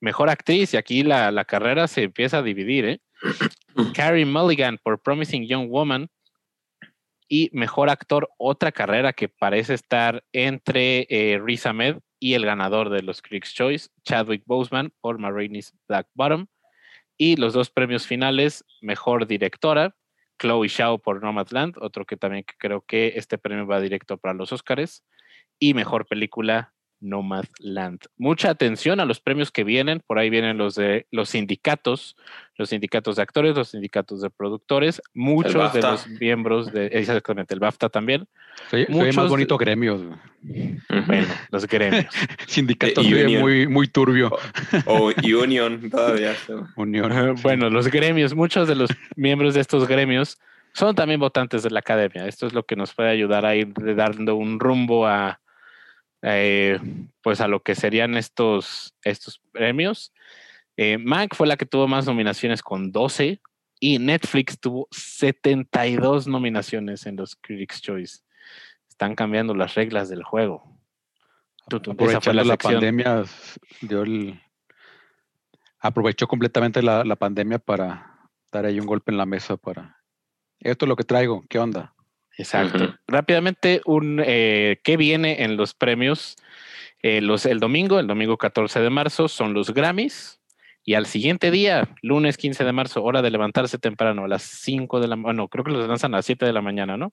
Mejor 0.00 0.30
actriz, 0.30 0.74
y 0.74 0.76
aquí 0.76 1.04
la, 1.04 1.30
la 1.30 1.44
carrera 1.44 1.86
se 1.86 2.02
empieza 2.02 2.38
a 2.38 2.42
dividir, 2.42 2.84
¿eh? 2.86 3.00
Carrie 3.94 4.26
Mulligan 4.26 4.78
por 4.78 5.00
Promising 5.00 5.46
Young 5.46 5.68
Woman. 5.68 6.08
Y 7.28 7.48
mejor 7.52 7.88
actor, 7.88 8.28
otra 8.36 8.72
carrera 8.72 9.12
que 9.12 9.28
parece 9.28 9.74
estar 9.74 10.22
entre 10.32 11.06
eh, 11.08 11.40
Riz 11.42 11.64
Ahmed 11.64 11.98
y 12.18 12.34
el 12.34 12.44
ganador 12.44 12.90
de 12.90 13.02
los 13.02 13.22
Critics' 13.22 13.54
Choice, 13.54 13.88
Chadwick 14.04 14.42
Boseman 14.44 14.92
por 15.00 15.18
Ma 15.18 15.30
Rainey's 15.30 15.72
Black 15.88 16.08
Bottom. 16.14 16.46
Y 17.16 17.36
los 17.36 17.54
dos 17.54 17.70
premios 17.70 18.06
finales, 18.06 18.64
mejor 18.82 19.26
directora, 19.26 19.94
Chloe 20.42 20.68
Zhao 20.68 20.98
por 20.98 21.22
Nomadland, 21.22 21.76
otro 21.78 22.04
que 22.04 22.16
también 22.16 22.44
creo 22.58 22.80
que 22.84 23.12
este 23.14 23.38
premio 23.38 23.64
va 23.64 23.80
directo 23.80 24.18
para 24.18 24.34
los 24.34 24.52
Oscars. 24.52 25.04
Y 25.60 25.72
mejor 25.72 26.06
película, 26.06 26.74
Nomadland. 27.02 28.00
Mucha 28.16 28.50
atención 28.50 29.00
a 29.00 29.04
los 29.04 29.20
premios 29.20 29.50
que 29.50 29.64
vienen, 29.64 30.00
por 30.06 30.18
ahí 30.18 30.30
vienen 30.30 30.56
los 30.56 30.74
de 30.74 31.06
los 31.10 31.28
sindicatos, 31.30 32.16
los 32.56 32.70
sindicatos 32.70 33.16
de 33.16 33.22
actores, 33.22 33.54
los 33.56 33.68
sindicatos 33.70 34.22
de 34.22 34.30
productores, 34.30 35.02
muchos 35.14 35.72
de 35.72 35.82
los 35.82 36.06
miembros 36.20 36.72
de, 36.72 36.86
exactamente, 36.86 37.54
el 37.54 37.60
BAFTA 37.60 37.88
también. 37.88 38.26
Soy, 38.70 38.84
soy 38.86 38.94
Muchos- 38.94 39.16
más 39.16 39.28
bonito 39.28 39.58
gremios. 39.58 40.00
Bueno, 41.06 41.26
los 41.50 41.66
gremios. 41.66 42.06
Sindicato 42.46 43.00
Eh, 43.00 43.04
se 43.04 43.14
ve 43.14 43.24
union. 43.24 43.40
muy, 43.42 43.66
muy 43.68 43.88
turbio. 43.88 44.36
O 44.86 45.10
Union 45.24 45.90
todavía. 45.90 46.34
Unión. 46.76 47.12
Ajá, 47.12 47.32
Bueno, 47.42 47.70
los 47.70 47.88
gremios, 47.88 48.34
muchos 48.34 48.68
de 48.68 48.74
los 48.74 48.90
miembros 49.16 49.54
de 49.54 49.60
estos 49.60 49.86
gremios 49.88 50.38
son 50.74 50.94
también 50.94 51.20
votantes 51.20 51.62
de 51.62 51.70
la 51.70 51.80
academia. 51.80 52.26
Esto 52.26 52.46
es 52.46 52.52
lo 52.52 52.64
que 52.64 52.76
nos 52.76 52.94
puede 52.94 53.10
ayudar 53.10 53.44
a 53.44 53.54
ir 53.54 53.72
dando 53.96 54.36
un 54.36 54.58
rumbo 54.58 55.06
a, 55.06 55.40
eh, 56.22 56.78
pues 57.20 57.40
a 57.40 57.48
lo 57.48 57.62
que 57.62 57.74
serían 57.74 58.16
estos, 58.16 58.94
estos 59.02 59.40
premios. 59.52 60.12
Eh, 60.76 60.98
Mank 60.98 61.34
fue 61.34 61.46
la 61.46 61.56
que 61.56 61.66
tuvo 61.66 61.86
más 61.88 62.06
nominaciones 62.06 62.62
con 62.62 62.92
12 62.92 63.40
y 63.80 63.98
Netflix 63.98 64.58
tuvo 64.58 64.88
72 64.90 66.26
nominaciones 66.26 67.06
en 67.06 67.16
los 67.16 67.36
Critics' 67.36 67.82
Choice. 67.82 68.20
Están 68.88 69.14
cambiando 69.14 69.54
las 69.54 69.74
reglas 69.74 70.08
del 70.08 70.22
juego. 70.22 70.78
Aprovechando 71.66 72.44
la, 72.44 72.56
pandemia, 72.56 73.24
dio 73.80 74.02
el- 74.02 74.40
aprovechó 75.78 76.26
completamente 76.26 76.82
la, 76.82 77.04
la 77.04 77.16
pandemia 77.16 77.58
para 77.58 78.30
dar 78.50 78.66
ahí 78.66 78.80
un 78.80 78.86
golpe 78.86 79.12
en 79.12 79.18
la 79.18 79.26
mesa 79.26 79.56
para 79.56 80.02
esto 80.62 80.84
es 80.84 80.88
lo 80.88 80.96
que 80.96 81.04
traigo, 81.04 81.44
¿qué 81.48 81.58
onda? 81.58 81.91
Exacto. 82.38 82.84
Ujú. 82.84 82.94
Rápidamente, 83.06 83.80
un 83.84 84.22
eh, 84.24 84.80
¿qué 84.84 84.96
viene 84.96 85.42
en 85.44 85.56
los 85.56 85.74
premios? 85.74 86.36
Eh, 87.02 87.20
los, 87.20 87.46
el 87.46 87.60
domingo, 87.60 87.98
el 87.98 88.06
domingo 88.06 88.36
14 88.38 88.80
de 88.80 88.90
marzo, 88.90 89.28
son 89.28 89.54
los 89.54 89.72
Grammys. 89.74 90.38
Y 90.84 90.94
al 90.94 91.06
siguiente 91.06 91.50
día, 91.52 91.88
lunes 92.02 92.36
15 92.36 92.64
de 92.64 92.72
marzo, 92.72 93.04
hora 93.04 93.22
de 93.22 93.30
levantarse 93.30 93.78
temprano, 93.78 94.24
a 94.24 94.28
las 94.28 94.42
5 94.42 94.98
de 95.00 95.06
la 95.08 95.14
mañana, 95.14 95.32
no, 95.42 95.48
creo 95.48 95.62
que 95.64 95.70
los 95.70 95.86
lanzan 95.86 96.12
a 96.14 96.18
las 96.18 96.26
7 96.26 96.44
de 96.44 96.52
la 96.52 96.60
mañana, 96.60 96.96
¿no? 96.96 97.12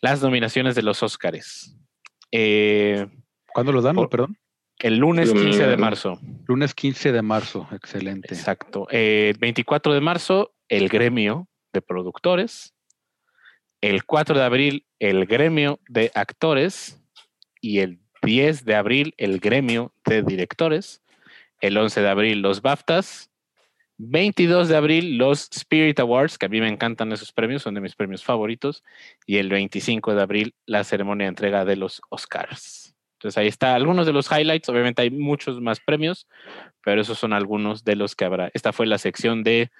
Las 0.00 0.20
nominaciones 0.22 0.74
de 0.74 0.82
los 0.82 1.02
Óscares. 1.04 1.76
Eh, 2.32 3.06
¿Cuándo 3.52 3.72
los 3.72 3.84
dan? 3.84 3.94
Por- 3.94 4.08
Perdón. 4.08 4.36
el 4.80 4.96
lunes 4.98 5.32
15 5.32 5.66
de 5.68 5.76
marzo. 5.76 6.18
Lunes 6.46 6.74
15 6.74 7.12
de 7.12 7.22
marzo. 7.22 7.68
Excelente. 7.72 8.34
Exacto. 8.34 8.88
Eh, 8.90 9.30
El 9.34 9.38
24 9.38 9.92
de 9.94 10.00
marzo, 10.00 10.52
el 10.68 10.88
gremio 10.88 11.48
de 11.72 11.82
productores. 11.82 12.74
El 13.86 14.04
4 14.04 14.36
de 14.36 14.42
abril, 14.42 14.84
el 14.98 15.26
gremio 15.26 15.78
de 15.88 16.10
actores. 16.16 17.00
Y 17.60 17.78
el 17.78 18.00
10 18.22 18.64
de 18.64 18.74
abril, 18.74 19.14
el 19.16 19.38
gremio 19.38 19.92
de 20.04 20.22
directores. 20.22 21.04
El 21.60 21.78
11 21.78 22.00
de 22.00 22.08
abril, 22.08 22.42
los 22.42 22.62
BAFTAs. 22.62 23.30
22 23.98 24.68
de 24.68 24.76
abril, 24.76 25.18
los 25.18 25.48
Spirit 25.52 26.00
Awards, 26.00 26.36
que 26.36 26.46
a 26.46 26.48
mí 26.48 26.60
me 26.60 26.68
encantan 26.68 27.12
esos 27.12 27.30
premios, 27.30 27.62
son 27.62 27.74
de 27.74 27.80
mis 27.80 27.94
premios 27.94 28.24
favoritos. 28.24 28.82
Y 29.24 29.36
el 29.36 29.50
25 29.50 30.16
de 30.16 30.22
abril, 30.22 30.54
la 30.66 30.82
ceremonia 30.82 31.26
de 31.26 31.28
entrega 31.28 31.64
de 31.64 31.76
los 31.76 32.02
Oscars. 32.08 32.96
Entonces 33.18 33.38
ahí 33.38 33.46
está 33.46 33.76
algunos 33.76 34.04
de 34.04 34.12
los 34.12 34.28
highlights. 34.32 34.68
Obviamente 34.68 35.02
hay 35.02 35.10
muchos 35.10 35.60
más 35.60 35.78
premios, 35.78 36.26
pero 36.82 37.00
esos 37.00 37.18
son 37.18 37.32
algunos 37.32 37.84
de 37.84 37.94
los 37.94 38.16
que 38.16 38.24
habrá. 38.24 38.50
Esta 38.52 38.72
fue 38.72 38.86
la 38.86 38.98
sección 38.98 39.44
de 39.44 39.70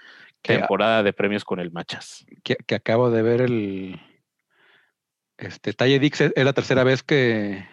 Que- 0.46 0.58
temporada 0.58 1.02
de 1.02 1.12
premios 1.12 1.44
con 1.44 1.60
el 1.60 1.70
Machas. 1.72 2.24
que, 2.42 2.56
que 2.56 2.74
acabo 2.74 3.10
de 3.10 3.22
ver 3.22 3.40
el. 3.40 4.00
Este, 5.38 5.72
Talle 5.74 5.98
Dix 5.98 6.20
es 6.20 6.32
es 6.34 6.44
la 6.44 6.52
tercera 6.52 6.84
vez 6.84 7.02
que. 7.02 7.66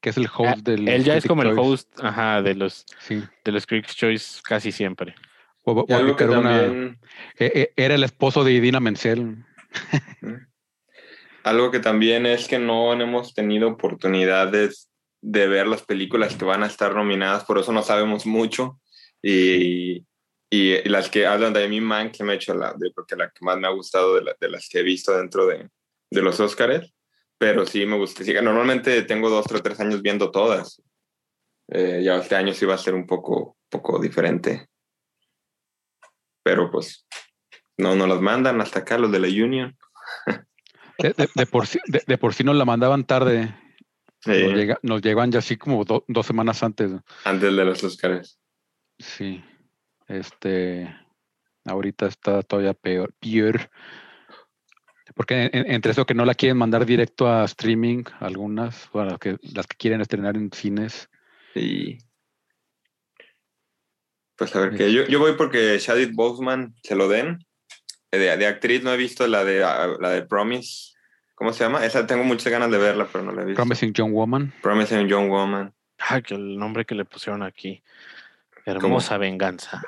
que 0.00 0.10
es 0.10 0.16
el 0.16 0.28
host 0.34 0.58
del. 0.58 0.88
Ah, 0.88 0.92
Él 0.94 1.04
ya 1.04 1.16
es 1.16 1.26
como 1.26 1.42
el 1.42 1.58
host 1.58 1.88
ajá, 2.02 2.42
de 2.42 2.54
los 2.54 2.84
Sí. 3.00 3.22
de 3.44 3.52
los 3.52 3.66
Critics' 3.66 3.96
Choice 3.96 4.40
casi 4.44 4.70
siempre. 4.72 5.14
A 5.64 5.70
algo 5.70 5.86
que 6.16 6.24
ubicar 6.24 6.30
una- 6.30 6.60
también, 6.62 6.98
eh, 7.38 7.52
eh, 7.54 7.72
era 7.76 7.94
el 7.94 8.02
esposo 8.02 8.42
de 8.44 8.52
Idina 8.52 8.80
Menzel. 8.80 9.44
algo 11.44 11.70
que 11.70 11.80
también 11.80 12.26
es 12.26 12.46
que 12.48 12.58
no 12.58 12.92
hemos 12.92 13.34
tenido 13.34 13.68
oportunidades 13.68 14.88
de 15.20 15.46
ver 15.48 15.66
las 15.68 15.82
películas 15.82 16.34
que 16.36 16.44
van 16.44 16.62
a 16.62 16.66
estar 16.66 16.94
nominadas, 16.94 17.44
por 17.44 17.58
eso 17.58 17.72
no 17.72 17.82
sabemos 17.82 18.26
mucho. 18.26 18.80
Y, 19.22 20.04
y 20.54 20.86
las 20.86 21.08
que 21.08 21.26
hablan 21.26 21.54
de 21.54 21.66
mi 21.66 21.80
man, 21.80 22.10
que 22.12 22.22
me 22.24 22.32
ha 22.32 22.36
hecho 22.36 22.52
la, 22.52 22.74
de, 22.76 22.90
porque 22.94 23.16
la 23.16 23.30
que 23.30 23.42
más 23.42 23.56
me 23.58 23.66
ha 23.66 23.70
gustado 23.70 24.16
de, 24.16 24.22
la- 24.22 24.36
de 24.38 24.50
las 24.50 24.68
que 24.68 24.80
he 24.80 24.82
visto 24.82 25.16
dentro 25.16 25.46
de, 25.46 25.70
de 26.10 26.22
los 26.22 26.38
Óscares. 26.40 26.92
Pero 27.38 27.64
sí 27.64 27.86
me 27.86 27.96
gusta. 27.96 28.22
sí, 28.22 28.34
normalmente 28.34 29.00
tengo 29.02 29.30
dos 29.30 29.46
o 29.50 29.62
tres 29.62 29.80
años 29.80 30.02
viendo 30.02 30.30
todas. 30.30 30.82
Eh, 31.68 32.02
ya 32.04 32.16
este 32.18 32.36
año 32.36 32.52
sí 32.52 32.66
va 32.66 32.74
a 32.74 32.78
ser 32.78 32.94
un 32.94 33.06
poco, 33.06 33.56
poco 33.70 33.98
diferente. 33.98 34.66
Pero 36.44 36.70
pues 36.70 37.06
no 37.78 37.96
nos 37.96 38.08
las 38.08 38.20
mandan 38.20 38.60
hasta 38.60 38.80
acá 38.80 38.98
los 38.98 39.10
de 39.10 39.20
la 39.20 39.28
Union. 39.28 39.76
De, 40.98 41.14
de- 41.14 41.30
de 41.34 41.46
por 41.46 41.66
sí, 41.66 41.78
de, 41.86 42.02
de 42.06 42.18
por 42.18 42.34
sí 42.34 42.44
nos 42.44 42.56
la 42.56 42.64
mandaban 42.66 43.04
tarde. 43.06 43.54
Sí, 44.20 44.30
Nos, 44.30 44.52
llega- 44.52 44.78
nos 44.82 45.00
llegan 45.02 45.32
ya 45.32 45.38
así 45.38 45.56
como 45.56 45.84
do- 45.84 46.04
dos 46.08 46.26
semanas 46.26 46.62
antes. 46.62 46.90
antes 47.24 47.56
de 47.56 47.64
los 47.64 47.82
Óscares. 47.82 48.38
Sí. 48.98 49.42
Este. 50.12 50.94
Ahorita 51.64 52.06
está 52.06 52.42
todavía 52.42 52.74
peor. 52.74 53.14
peor. 53.20 53.70
Porque 55.14 55.42
en- 55.44 55.50
en- 55.56 55.70
entre 55.72 55.92
eso 55.92 56.06
que 56.06 56.14
no 56.14 56.24
la 56.24 56.34
quieren 56.34 56.56
mandar 56.56 56.86
directo 56.86 57.28
a 57.28 57.44
streaming, 57.44 58.04
algunas, 58.20 58.88
bueno, 58.92 59.10
las 59.10 59.18
que, 59.18 59.36
las 59.42 59.66
que 59.66 59.76
quieren 59.76 60.00
estrenar 60.00 60.36
en 60.36 60.50
cines. 60.52 61.08
Y 61.54 61.98
pues 64.36 64.56
a 64.56 64.60
ver 64.60 64.76
qué. 64.76 64.92
Yo, 64.92 65.04
yo 65.06 65.18
voy 65.18 65.34
porque 65.36 65.78
Shadid 65.78 66.14
Boseman 66.14 66.74
se 66.82 66.94
lo 66.96 67.08
den. 67.08 67.38
Eh, 68.10 68.18
De, 68.18 68.36
de 68.36 68.46
actriz 68.46 68.82
no 68.82 68.92
he 68.92 68.96
visto 68.96 69.26
la 69.26 69.44
de 69.44 69.62
ah, 69.64 69.88
la 70.00 70.10
de 70.10 70.22
Promise. 70.22 70.92
¿Cómo 71.34 71.52
se 71.52 71.64
llama? 71.64 71.84
Esa 71.84 72.06
tengo 72.06 72.24
muchas 72.24 72.50
ganas 72.52 72.70
de 72.70 72.78
verla, 72.78 73.08
pero 73.10 73.24
no 73.24 73.32
la 73.32 73.42
he 73.42 73.44
visto. 73.44 73.56
Promising 73.56 73.92
Young 73.92 74.12
Woman. 74.12 74.52
Promising 74.62 75.08
Young 75.08 75.28
Woman. 75.28 75.74
Ay, 75.98 76.22
que 76.22 76.34
el 76.34 76.56
nombre 76.56 76.84
que 76.84 76.94
le 76.94 77.04
pusieron 77.04 77.42
aquí. 77.42 77.82
Hermosa 78.64 79.18
venganza. 79.18 79.82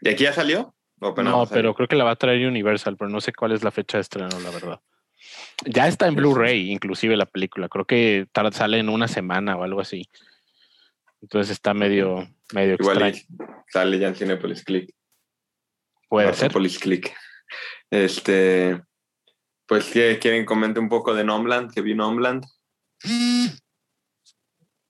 ¿Y 0.00 0.08
aquí 0.08 0.24
ya 0.24 0.32
salió? 0.32 0.74
¿O 1.00 1.08
apenas 1.08 1.32
No, 1.32 1.46
pero 1.46 1.74
creo 1.74 1.88
que 1.88 1.96
la 1.96 2.04
va 2.04 2.12
a 2.12 2.16
traer 2.16 2.46
Universal, 2.46 2.96
pero 2.96 3.10
no 3.10 3.20
sé 3.20 3.32
cuál 3.32 3.52
es 3.52 3.62
la 3.62 3.70
fecha 3.70 3.98
de 3.98 4.02
estreno, 4.02 4.40
la 4.40 4.50
verdad. 4.50 4.80
Ya 5.64 5.88
está 5.88 6.06
en 6.06 6.14
Blu-ray, 6.14 6.70
inclusive 6.70 7.16
la 7.16 7.26
película. 7.26 7.68
Creo 7.68 7.84
que 7.84 8.28
sale 8.52 8.78
en 8.78 8.88
una 8.88 9.08
semana 9.08 9.56
o 9.56 9.62
algo 9.62 9.80
así. 9.80 10.08
Entonces 11.22 11.50
está 11.50 11.74
medio, 11.74 12.28
medio 12.52 12.76
Igual 12.78 13.14
sale 13.68 13.98
ya 13.98 14.08
en 14.08 14.14
Cinepolis 14.14 14.64
Click. 14.64 14.94
Puede 16.08 16.28
No, 16.28 16.34
ser. 16.34 16.50
Cinepolis 16.50 16.78
Click. 16.78 17.14
Este, 17.90 18.80
pues 19.66 19.90
quieren 19.90 20.44
comentar 20.44 20.82
un 20.82 20.88
poco 20.88 21.14
de 21.14 21.24
Nomland, 21.24 21.72
que 21.72 21.80
vi 21.80 21.94
Nomland. 21.94 22.44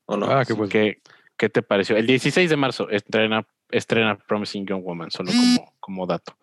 ¿O 0.07 0.17
no? 0.17 0.27
Ah, 0.27 0.45
qué 0.45 0.55
pues. 0.55 0.71
¿Qué, 0.71 1.01
qué 1.37 1.49
te 1.49 1.63
pareció? 1.63 1.97
El 1.97 2.07
16 2.07 2.51
de 2.51 2.57
marzo 2.57 2.91
estrena, 2.91 3.47
estrena 3.71 4.17
Promising 4.17 4.67
Young 4.67 4.83
Woman, 4.83 5.11
solo 5.11 5.31
como, 5.31 5.75
como 5.81 6.07
dato. 6.07 6.37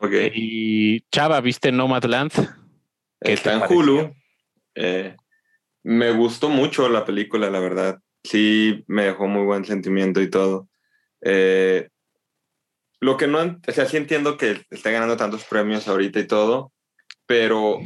Ok. 0.00 0.12
Y 0.34 1.00
Chava, 1.10 1.40
¿viste 1.40 1.72
Nomadland? 1.72 2.32
¿Qué 3.20 3.32
Está 3.32 3.54
en 3.54 3.60
pareció? 3.60 3.78
Hulu. 3.78 4.14
Eh, 4.74 5.16
me 5.82 6.12
gustó 6.12 6.48
mucho 6.48 6.88
la 6.88 7.04
película, 7.04 7.50
la 7.50 7.60
verdad. 7.60 7.98
Sí, 8.22 8.84
me 8.86 9.04
dejó 9.04 9.26
muy 9.26 9.44
buen 9.44 9.64
sentimiento 9.64 10.20
y 10.20 10.30
todo. 10.30 10.68
Eh, 11.20 11.88
lo 13.00 13.16
que 13.16 13.26
no, 13.26 13.38
o 13.40 13.72
sea, 13.72 13.86
sí 13.86 13.96
entiendo 13.96 14.36
que 14.36 14.62
esté 14.70 14.92
ganando 14.92 15.16
tantos 15.16 15.44
premios 15.44 15.88
ahorita 15.88 16.18
y 16.20 16.26
todo, 16.26 16.72
pero 17.26 17.80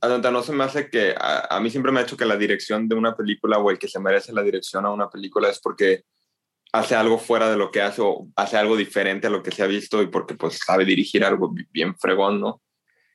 Adonta, 0.00 0.30
no 0.30 0.42
se 0.42 0.52
me 0.52 0.64
hace 0.64 0.90
que, 0.90 1.14
a, 1.16 1.56
a 1.56 1.60
mí 1.60 1.70
siempre 1.70 1.90
me 1.90 2.00
ha 2.00 2.02
hecho 2.02 2.16
que 2.16 2.24
la 2.24 2.36
dirección 2.36 2.88
de 2.88 2.94
una 2.94 3.16
película 3.16 3.58
o 3.58 3.70
el 3.70 3.78
que 3.78 3.88
se 3.88 4.00
merece 4.00 4.32
la 4.32 4.42
dirección 4.42 4.84
a 4.86 4.90
una 4.90 5.08
película 5.08 5.48
es 5.48 5.60
porque 5.60 6.04
hace 6.74 6.96
algo 6.96 7.18
fuera 7.18 7.48
de 7.48 7.56
lo 7.56 7.70
que 7.70 7.80
hace 7.80 8.02
o 8.02 8.26
hace 8.34 8.56
algo 8.56 8.76
diferente 8.76 9.28
a 9.28 9.30
lo 9.30 9.44
que 9.44 9.52
se 9.52 9.62
ha 9.62 9.66
visto 9.68 10.02
y 10.02 10.08
porque 10.08 10.34
pues 10.34 10.58
sabe 10.58 10.84
dirigir 10.84 11.24
algo 11.24 11.48
bi- 11.48 11.68
bien 11.70 11.96
fregón, 11.96 12.40
¿no? 12.40 12.60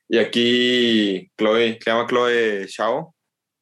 Y 0.08 0.18
aquí 0.18 1.30
Chloe, 1.38 1.78
se 1.82 1.92
llama 1.92 2.08
Chloe 2.08 2.66
Shao, 2.68 3.14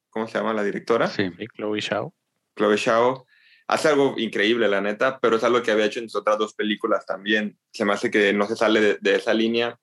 ¿cómo 0.08 0.28
se 0.28 0.38
llama 0.38 0.54
la 0.54 0.62
directora? 0.62 1.08
Sí. 1.08 1.28
Chloe 1.56 1.82
Zhao. 1.82 2.14
Chloe 2.56 2.76
Shao 2.76 3.26
hace 3.66 3.88
algo 3.88 4.14
increíble, 4.18 4.68
la 4.68 4.80
neta, 4.80 5.18
pero 5.20 5.36
es 5.36 5.42
algo 5.42 5.62
que 5.62 5.72
había 5.72 5.86
hecho 5.86 5.98
en 5.98 6.08
sus 6.08 6.20
otras 6.20 6.38
dos 6.38 6.54
películas 6.54 7.04
también. 7.04 7.58
Se 7.72 7.84
me 7.84 7.92
hace 7.92 8.08
que 8.08 8.32
no 8.32 8.46
se 8.46 8.54
sale 8.54 8.80
de, 8.80 8.98
de 9.00 9.16
esa 9.16 9.34
línea, 9.34 9.76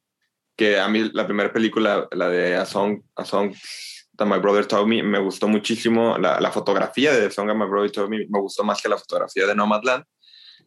que 0.56 0.80
a 0.80 0.88
mí 0.88 1.10
la 1.14 1.26
primera 1.26 1.52
película, 1.52 2.08
la 2.12 2.30
de 2.30 2.56
A 2.56 2.66
Song, 2.66 3.02
A 3.18 3.26
Song 3.26 3.54
That 4.18 4.26
My 4.26 4.40
Brother 4.40 4.66
Told 4.66 4.88
Me, 4.88 5.04
me 5.04 5.20
gustó 5.20 5.48
muchísimo. 5.48 6.18
La, 6.18 6.40
la 6.40 6.52
fotografía 6.52 7.14
de 7.14 7.26
A 7.28 7.32
Song 7.32 7.52
My 7.54 7.68
Brother 7.68 7.92
Told 7.92 8.10
Me 8.10 8.26
me 8.30 8.40
gustó 8.40 8.64
más 8.64 8.82
que 8.82 8.90
la 8.90 8.98
fotografía 8.98 9.48
de 9.48 9.56
Nomadland. 9.56 10.04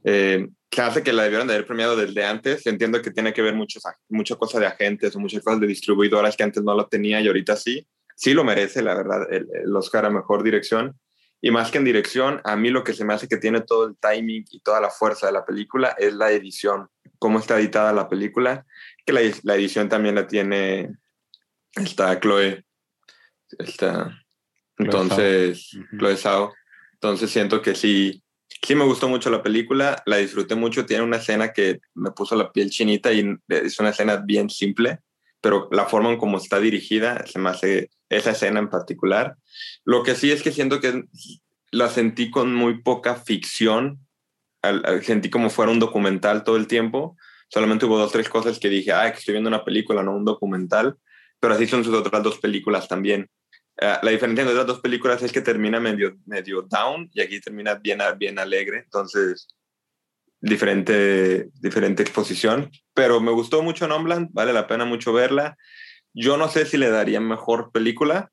Eh, 0.04 0.48
se 0.70 0.82
hace 0.82 1.02
que 1.02 1.12
la 1.12 1.24
debieron 1.24 1.48
de 1.48 1.54
haber 1.54 1.66
premiado 1.66 1.96
desde 1.96 2.24
antes. 2.24 2.66
Entiendo 2.66 3.00
que 3.02 3.10
tiene 3.10 3.32
que 3.32 3.42
ver 3.42 3.54
muchos, 3.54 3.82
mucha 4.08 4.36
cosa 4.36 4.60
de 4.60 4.66
agentes 4.66 5.16
o 5.16 5.20
muchas 5.20 5.42
cosas 5.42 5.60
de 5.60 5.66
distribuidoras 5.66 6.36
que 6.36 6.44
antes 6.44 6.62
no 6.62 6.74
lo 6.74 6.86
tenía 6.86 7.20
y 7.20 7.26
ahorita 7.26 7.56
sí. 7.56 7.86
Sí 8.14 8.34
lo 8.34 8.44
merece, 8.44 8.82
la 8.82 8.94
verdad, 8.94 9.32
el, 9.32 9.46
el 9.64 9.76
Oscar 9.76 10.04
a 10.04 10.10
Mejor 10.10 10.42
Dirección. 10.42 10.98
Y 11.40 11.52
más 11.52 11.70
que 11.70 11.78
en 11.78 11.84
dirección, 11.84 12.40
a 12.44 12.56
mí 12.56 12.70
lo 12.70 12.82
que 12.82 12.92
se 12.92 13.04
me 13.04 13.14
hace 13.14 13.28
que 13.28 13.36
tiene 13.36 13.60
todo 13.60 13.86
el 13.86 13.96
timing 13.96 14.44
y 14.50 14.60
toda 14.60 14.80
la 14.80 14.90
fuerza 14.90 15.28
de 15.28 15.32
la 15.32 15.44
película 15.44 15.94
es 15.96 16.12
la 16.14 16.32
edición, 16.32 16.88
cómo 17.20 17.38
está 17.38 17.58
editada 17.58 17.92
la 17.92 18.08
película, 18.08 18.66
que 19.06 19.12
la, 19.12 19.20
la 19.44 19.54
edición 19.54 19.88
también 19.88 20.16
la 20.16 20.26
tiene 20.26 20.96
esta 21.76 22.18
Chloe. 22.18 22.64
Está, 23.58 24.22
entonces. 24.78 25.74
Ujú. 25.74 25.98
Chloe 25.98 26.16
Zhao. 26.16 26.54
Entonces 26.94 27.30
siento 27.30 27.62
que 27.62 27.74
sí, 27.74 28.22
sí 28.62 28.74
me 28.74 28.84
gustó 28.84 29.08
mucho 29.08 29.30
la 29.30 29.42
película, 29.42 30.02
la 30.06 30.16
disfruté 30.16 30.54
mucho, 30.54 30.84
tiene 30.84 31.04
una 31.04 31.18
escena 31.18 31.52
que 31.52 31.80
me 31.94 32.10
puso 32.10 32.34
la 32.36 32.50
piel 32.52 32.70
chinita 32.70 33.12
y 33.12 33.36
es 33.48 33.78
una 33.78 33.90
escena 33.90 34.16
bien 34.16 34.50
simple, 34.50 34.98
pero 35.40 35.68
la 35.70 35.86
forma 35.86 36.10
en 36.10 36.18
cómo 36.18 36.38
está 36.38 36.58
dirigida, 36.58 37.24
se 37.26 37.38
me 37.38 37.50
hace 37.50 37.90
esa 38.08 38.32
escena 38.32 38.58
en 38.58 38.68
particular. 38.68 39.36
Lo 39.84 40.02
que 40.02 40.14
sí 40.16 40.32
es 40.32 40.42
que 40.42 40.50
siento 40.50 40.80
que 40.80 41.04
la 41.70 41.88
sentí 41.88 42.30
con 42.30 42.52
muy 42.54 42.82
poca 42.82 43.14
ficción, 43.14 44.00
al- 44.62 44.82
al- 44.84 45.04
sentí 45.04 45.30
como 45.30 45.50
fuera 45.50 45.70
un 45.70 45.78
documental 45.78 46.42
todo 46.42 46.56
el 46.56 46.66
tiempo, 46.66 47.16
solamente 47.48 47.86
hubo 47.86 47.96
dos, 47.98 48.10
tres 48.10 48.28
cosas 48.28 48.58
que 48.58 48.68
dije, 48.68 48.92
ah, 48.92 49.10
que 49.12 49.18
estoy 49.18 49.32
viendo 49.34 49.48
una 49.48 49.64
película, 49.64 50.02
no 50.02 50.16
un 50.16 50.24
documental, 50.24 50.96
pero 51.38 51.54
así 51.54 51.66
son 51.68 51.84
sus 51.84 51.94
otras 51.94 52.22
dos 52.24 52.38
películas 52.38 52.88
también. 52.88 53.28
Eh, 53.80 53.96
la 54.02 54.10
diferencia 54.10 54.42
entre 54.42 54.56
las 54.56 54.66
dos 54.66 54.80
películas 54.80 55.22
es 55.22 55.32
que 55.32 55.40
termina 55.40 55.80
medio, 55.80 56.16
medio 56.26 56.62
down 56.62 57.08
y 57.12 57.20
aquí 57.20 57.40
termina 57.40 57.74
bien, 57.74 58.00
bien 58.18 58.38
alegre, 58.38 58.78
entonces 58.78 59.48
diferente, 60.40 61.48
diferente 61.60 62.02
exposición, 62.02 62.70
pero 62.94 63.20
me 63.20 63.32
gustó 63.32 63.62
mucho 63.62 63.88
Nomland, 63.88 64.28
vale 64.32 64.52
la 64.52 64.66
pena 64.66 64.84
mucho 64.84 65.12
verla. 65.12 65.56
yo 66.12 66.36
no 66.36 66.48
sé 66.48 66.64
si 66.66 66.76
le 66.76 66.90
daría 66.90 67.20
mejor 67.20 67.70
película, 67.72 68.30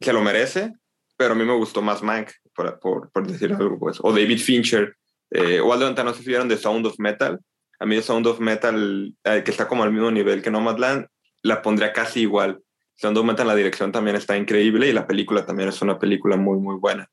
se 0.00 0.12
lo 0.12 0.20
merece, 0.20 0.72
pero 1.16 1.32
a 1.32 1.36
mí 1.36 1.44
me 1.44 1.54
gustó 1.54 1.82
más 1.82 2.02
Mank, 2.02 2.30
por, 2.54 2.78
por, 2.80 3.10
por 3.12 3.26
decir 3.26 3.52
algo, 3.52 3.78
pues. 3.78 3.98
O 4.02 4.12
David 4.12 4.38
Fincher, 4.38 4.96
eh, 5.30 5.60
o 5.60 5.72
Aldo 5.72 5.90
no 6.04 6.14
sé 6.14 6.22
si 6.22 6.28
vieron 6.28 6.48
The 6.48 6.56
Sound 6.56 6.84
of 6.86 6.98
Metal. 6.98 7.38
A 7.78 7.86
mí 7.86 8.00
Sound 8.02 8.26
of 8.26 8.40
Metal, 8.40 9.14
eh, 9.24 9.42
que 9.44 9.50
está 9.50 9.68
como 9.68 9.82
al 9.82 9.92
mismo 9.92 10.10
nivel 10.10 10.42
que 10.42 10.50
Nomadland, 10.50 11.06
la 11.42 11.62
pondría 11.62 11.92
casi 11.92 12.22
igual. 12.22 12.60
Sound 13.02 13.18
of 13.18 13.24
Metal, 13.26 13.46
la 13.48 13.56
dirección 13.56 13.90
también 13.90 14.14
está 14.16 14.36
increíble 14.36 14.88
y 14.88 14.92
la 14.92 15.08
película 15.08 15.44
también 15.44 15.68
es 15.68 15.82
una 15.82 15.98
película 15.98 16.36
muy, 16.36 16.56
muy 16.58 16.76
buena. 16.76 17.10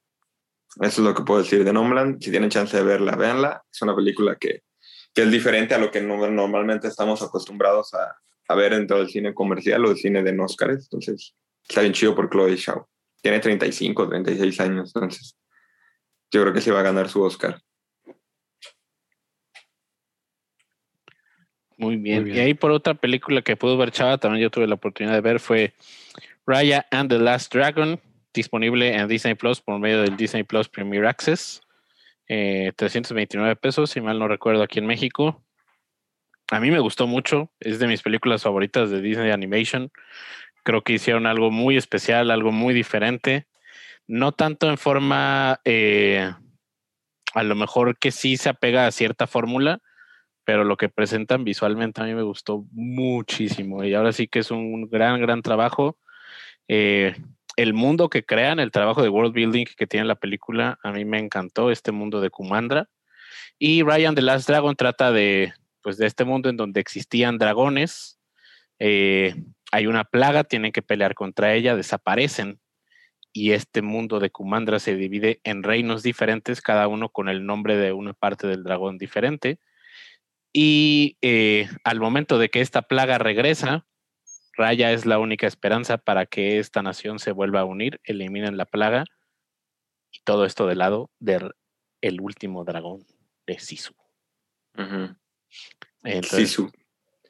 Eso 0.81 1.01
es 1.01 1.07
lo 1.07 1.15
que 1.15 1.23
puedo 1.23 1.41
decir 1.41 1.63
de 1.65 1.73
Nomadland. 1.73 2.21
Si 2.21 2.29
tienen 2.29 2.51
chance 2.51 2.77
de 2.77 2.83
verla, 2.83 3.15
véanla. 3.15 3.63
Es 3.71 3.81
una 3.81 3.95
película 3.95 4.35
que, 4.39 4.61
que 5.15 5.23
es 5.23 5.31
diferente 5.31 5.73
a 5.73 5.79
lo 5.79 5.89
que 5.89 5.99
no- 5.99 6.29
normalmente 6.29 6.87
estamos 6.87 7.23
acostumbrados 7.23 7.95
a, 7.95 8.15
a 8.47 8.55
ver 8.55 8.73
en 8.73 8.85
todo 8.85 9.01
el 9.01 9.09
cine 9.09 9.33
comercial 9.33 9.83
o 9.83 9.89
el 9.89 9.97
cine 9.97 10.21
de 10.21 10.39
Oscars. 10.39 10.83
Entonces, 10.83 11.35
está 11.67 11.81
bien 11.81 11.93
chido 11.93 12.15
por 12.15 12.29
Chloe 12.29 12.55
Shaw. 12.55 12.85
Tiene 13.21 13.39
35, 13.39 14.07
36 14.07 14.59
años, 14.59 14.91
entonces 14.95 15.35
yo 16.31 16.41
creo 16.43 16.53
que 16.53 16.61
sí 16.61 16.69
va 16.69 16.81
a 16.81 16.83
ganar 16.83 17.09
su 17.09 17.21
Oscar. 17.23 17.59
Muy 21.79 21.95
bien. 21.95 22.25
bien. 22.25 22.37
Y 22.37 22.39
ahí 22.41 22.53
por 22.53 22.71
otra 22.71 22.93
película 22.93 23.41
que 23.41 23.55
pudo 23.55 23.77
ver 23.77 23.91
Chava, 23.91 24.17
también 24.17 24.43
yo 24.43 24.49
tuve 24.51 24.67
la 24.67 24.75
oportunidad 24.75 25.15
de 25.15 25.21
ver, 25.21 25.39
fue 25.39 25.73
Raya 26.45 26.85
and 26.91 27.09
the 27.09 27.17
Last 27.17 27.53
Dragon, 27.53 27.99
disponible 28.33 28.93
en 28.93 29.07
Disney 29.07 29.33
Plus 29.33 29.61
por 29.61 29.79
medio 29.79 30.01
del 30.01 30.17
Disney 30.17 30.43
Plus 30.43 30.67
Premier 30.67 31.05
Access. 31.05 31.61
Eh, 32.27 32.73
329 32.75 33.55
pesos, 33.55 33.91
si 33.91 34.01
mal 34.01 34.19
no 34.19 34.27
recuerdo, 34.27 34.61
aquí 34.61 34.79
en 34.79 34.87
México. 34.87 35.41
A 36.51 36.59
mí 36.59 36.69
me 36.69 36.79
gustó 36.79 37.07
mucho, 37.07 37.49
es 37.61 37.79
de 37.79 37.87
mis 37.87 38.01
películas 38.01 38.43
favoritas 38.43 38.89
de 38.89 39.01
Disney 39.01 39.31
Animation. 39.31 39.89
Creo 40.63 40.83
que 40.83 40.93
hicieron 40.93 41.27
algo 41.27 41.49
muy 41.49 41.77
especial, 41.77 42.29
algo 42.29 42.51
muy 42.51 42.73
diferente. 42.73 43.47
No 44.05 44.33
tanto 44.33 44.69
en 44.69 44.77
forma, 44.77 45.61
eh, 45.63 46.29
a 47.33 47.43
lo 47.43 47.55
mejor 47.55 47.97
que 47.97 48.11
sí 48.11 48.35
se 48.35 48.49
apega 48.49 48.85
a 48.85 48.91
cierta 48.91 49.27
fórmula, 49.27 49.81
pero 50.49 50.63
lo 50.63 50.77
que 50.77 50.89
presentan 50.89 51.43
visualmente 51.43 52.01
a 52.01 52.05
mí 52.05 52.15
me 52.15 52.23
gustó 52.23 52.65
muchísimo 52.71 53.83
y 53.83 53.93
ahora 53.93 54.11
sí 54.11 54.27
que 54.27 54.39
es 54.39 54.49
un 54.49 54.89
gran, 54.89 55.21
gran 55.21 55.43
trabajo. 55.43 55.99
Eh, 56.67 57.15
el 57.55 57.75
mundo 57.75 58.09
que 58.09 58.25
crean, 58.25 58.59
el 58.59 58.71
trabajo 58.71 59.03
de 59.03 59.09
world 59.09 59.31
building 59.31 59.65
que 59.77 59.85
tiene 59.85 60.07
la 60.07 60.15
película, 60.15 60.79
a 60.81 60.91
mí 60.91 61.05
me 61.05 61.19
encantó 61.19 61.69
este 61.69 61.91
mundo 61.91 62.19
de 62.19 62.31
Kumandra. 62.31 62.89
Y 63.59 63.83
Ryan 63.83 64.15
the 64.15 64.23
Last 64.23 64.49
Dragon 64.49 64.75
trata 64.75 65.11
de, 65.11 65.53
pues, 65.83 65.99
de 65.99 66.07
este 66.07 66.25
mundo 66.25 66.49
en 66.49 66.57
donde 66.57 66.81
existían 66.81 67.37
dragones, 67.37 68.19
eh, 68.79 69.35
hay 69.71 69.85
una 69.85 70.03
plaga, 70.03 70.45
tienen 70.45 70.71
que 70.71 70.81
pelear 70.81 71.13
contra 71.13 71.53
ella, 71.53 71.75
desaparecen 71.75 72.59
y 73.31 73.51
este 73.51 73.83
mundo 73.83 74.19
de 74.19 74.31
Kumandra 74.31 74.79
se 74.79 74.95
divide 74.95 75.41
en 75.43 75.61
reinos 75.61 76.01
diferentes, 76.01 76.59
cada 76.59 76.87
uno 76.87 77.09
con 77.09 77.29
el 77.29 77.45
nombre 77.45 77.77
de 77.77 77.93
una 77.93 78.13
parte 78.13 78.47
del 78.47 78.63
dragón 78.63 78.97
diferente. 78.97 79.59
Y 80.51 81.17
eh, 81.21 81.67
al 81.83 81.99
momento 81.99 82.39
de 82.39 82.49
que 82.49 82.61
esta 82.61 82.81
plaga 82.81 83.17
regresa, 83.17 83.85
Raya 84.59 84.91
es 84.91 85.05
la 85.05 85.19
única 85.19 85.47
esperanza 85.47 85.97
para 85.97 86.25
que 86.25 86.59
esta 86.59 86.81
nación 86.81 87.19
se 87.19 87.31
vuelva 87.31 87.61
a 87.61 87.65
unir, 87.65 87.99
eliminen 88.03 88.57
la 88.57 88.65
plaga 88.65 89.05
y 90.11 90.19
todo 90.23 90.45
esto 90.45 90.67
del 90.67 90.79
lado 90.79 91.11
del 91.19 91.53
el 92.01 92.21
último 92.21 92.63
dragón 92.63 93.05
de 93.45 93.59
Sisu. 93.59 93.93
Entonces, 96.03 96.49
Sisu. 96.49 96.71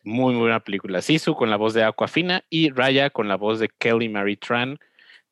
muy, 0.04 0.34
muy 0.34 0.42
buena 0.42 0.60
película. 0.60 1.02
Sisu 1.02 1.36
con 1.36 1.50
la 1.50 1.58
voz 1.58 1.74
de 1.74 1.84
Aquafina 1.84 2.44
y 2.50 2.72
Raya 2.72 3.10
con 3.10 3.28
la 3.28 3.36
voz 3.36 3.60
de 3.60 3.70
Kelly 3.70 4.10
Marie 4.10 4.38
Tran, 4.38 4.78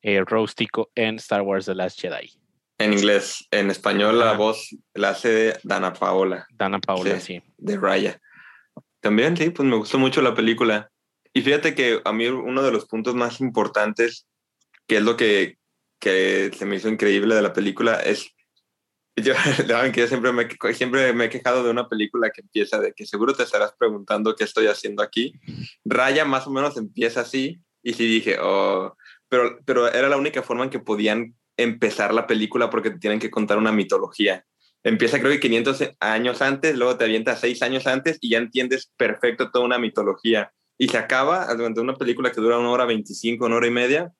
eh, 0.02 0.20
Rose 0.26 0.54
Tico 0.54 0.90
en 0.94 1.16
Star 1.16 1.42
Wars 1.42 1.66
The 1.66 1.74
Last 1.74 2.00
Jedi. 2.00 2.32
En 2.78 2.92
inglés, 2.92 3.46
en 3.50 3.70
español 3.70 4.18
la 4.18 4.34
voz 4.34 4.68
la 4.94 5.10
hace 5.10 5.58
Dana 5.64 5.92
Paola, 5.92 6.46
Dana 6.50 6.78
Paola, 6.80 7.18
Sí. 7.20 7.40
sí. 7.40 7.42
de 7.56 7.76
Raya. 7.76 8.20
También, 9.00 9.36
sí, 9.36 9.50
pues 9.50 9.68
me 9.68 9.76
gustó 9.76 9.98
mucho 9.98 10.22
la 10.22 10.34
película. 10.34 10.90
Y 11.32 11.42
fíjate 11.42 11.74
que 11.74 12.00
a 12.04 12.12
mí 12.12 12.26
uno 12.28 12.62
de 12.62 12.70
los 12.72 12.86
puntos 12.86 13.14
más 13.14 13.40
importantes, 13.40 14.26
que 14.86 14.96
es 14.98 15.02
lo 15.02 15.16
que, 15.16 15.58
que 16.00 16.50
se 16.56 16.66
me 16.66 16.76
hizo 16.76 16.88
increíble 16.88 17.34
de 17.34 17.42
la 17.42 17.52
película, 17.52 17.94
es... 18.00 18.30
Yo, 19.18 19.34
yo 19.92 20.06
siempre 20.06 20.32
me, 20.32 20.44
he- 20.44 20.74
siempre 20.74 21.12
me 21.12 21.24
he 21.24 21.28
quejado 21.28 21.64
de 21.64 21.70
una 21.70 21.88
película 21.88 22.30
que 22.30 22.40
empieza 22.42 22.78
de 22.78 22.92
que 22.92 23.04
seguro 23.04 23.34
te 23.34 23.42
estarás 23.42 23.72
preguntando 23.76 24.36
qué 24.36 24.44
estoy 24.44 24.68
haciendo 24.68 25.02
aquí. 25.02 25.32
Raya 25.84 26.24
más 26.24 26.46
o 26.46 26.50
menos 26.52 26.76
empieza 26.76 27.22
así 27.22 27.58
y 27.82 27.94
sí 27.94 28.06
dije, 28.06 28.36
oh, 28.40 28.96
pero, 29.28 29.58
pero 29.64 29.88
era 29.92 30.08
la 30.08 30.16
única 30.16 30.44
forma 30.44 30.62
en 30.62 30.70
que 30.70 30.78
podían 30.78 31.34
empezar 31.58 32.14
la 32.14 32.26
película 32.26 32.70
porque 32.70 32.90
te 32.90 32.98
tienen 32.98 33.18
que 33.18 33.30
contar 33.30 33.58
una 33.58 33.72
mitología. 33.72 34.46
Empieza 34.82 35.18
creo 35.18 35.32
que 35.32 35.40
500 35.40 35.90
años 36.00 36.40
antes, 36.40 36.76
luego 36.76 36.96
te 36.96 37.04
avienta 37.04 37.36
6 37.36 37.60
años 37.62 37.86
antes 37.86 38.16
y 38.20 38.30
ya 38.30 38.38
entiendes 38.38 38.90
perfecto 38.96 39.50
toda 39.50 39.64
una 39.64 39.78
mitología. 39.78 40.52
Y 40.78 40.88
se 40.88 40.96
acaba, 40.96 41.52
durante 41.54 41.80
una 41.80 41.96
película 41.96 42.30
que 42.30 42.40
dura 42.40 42.58
una 42.58 42.70
hora 42.70 42.86
25, 42.86 43.44
una 43.44 43.56
hora 43.56 43.66
y 43.66 43.72
media, 43.72 44.12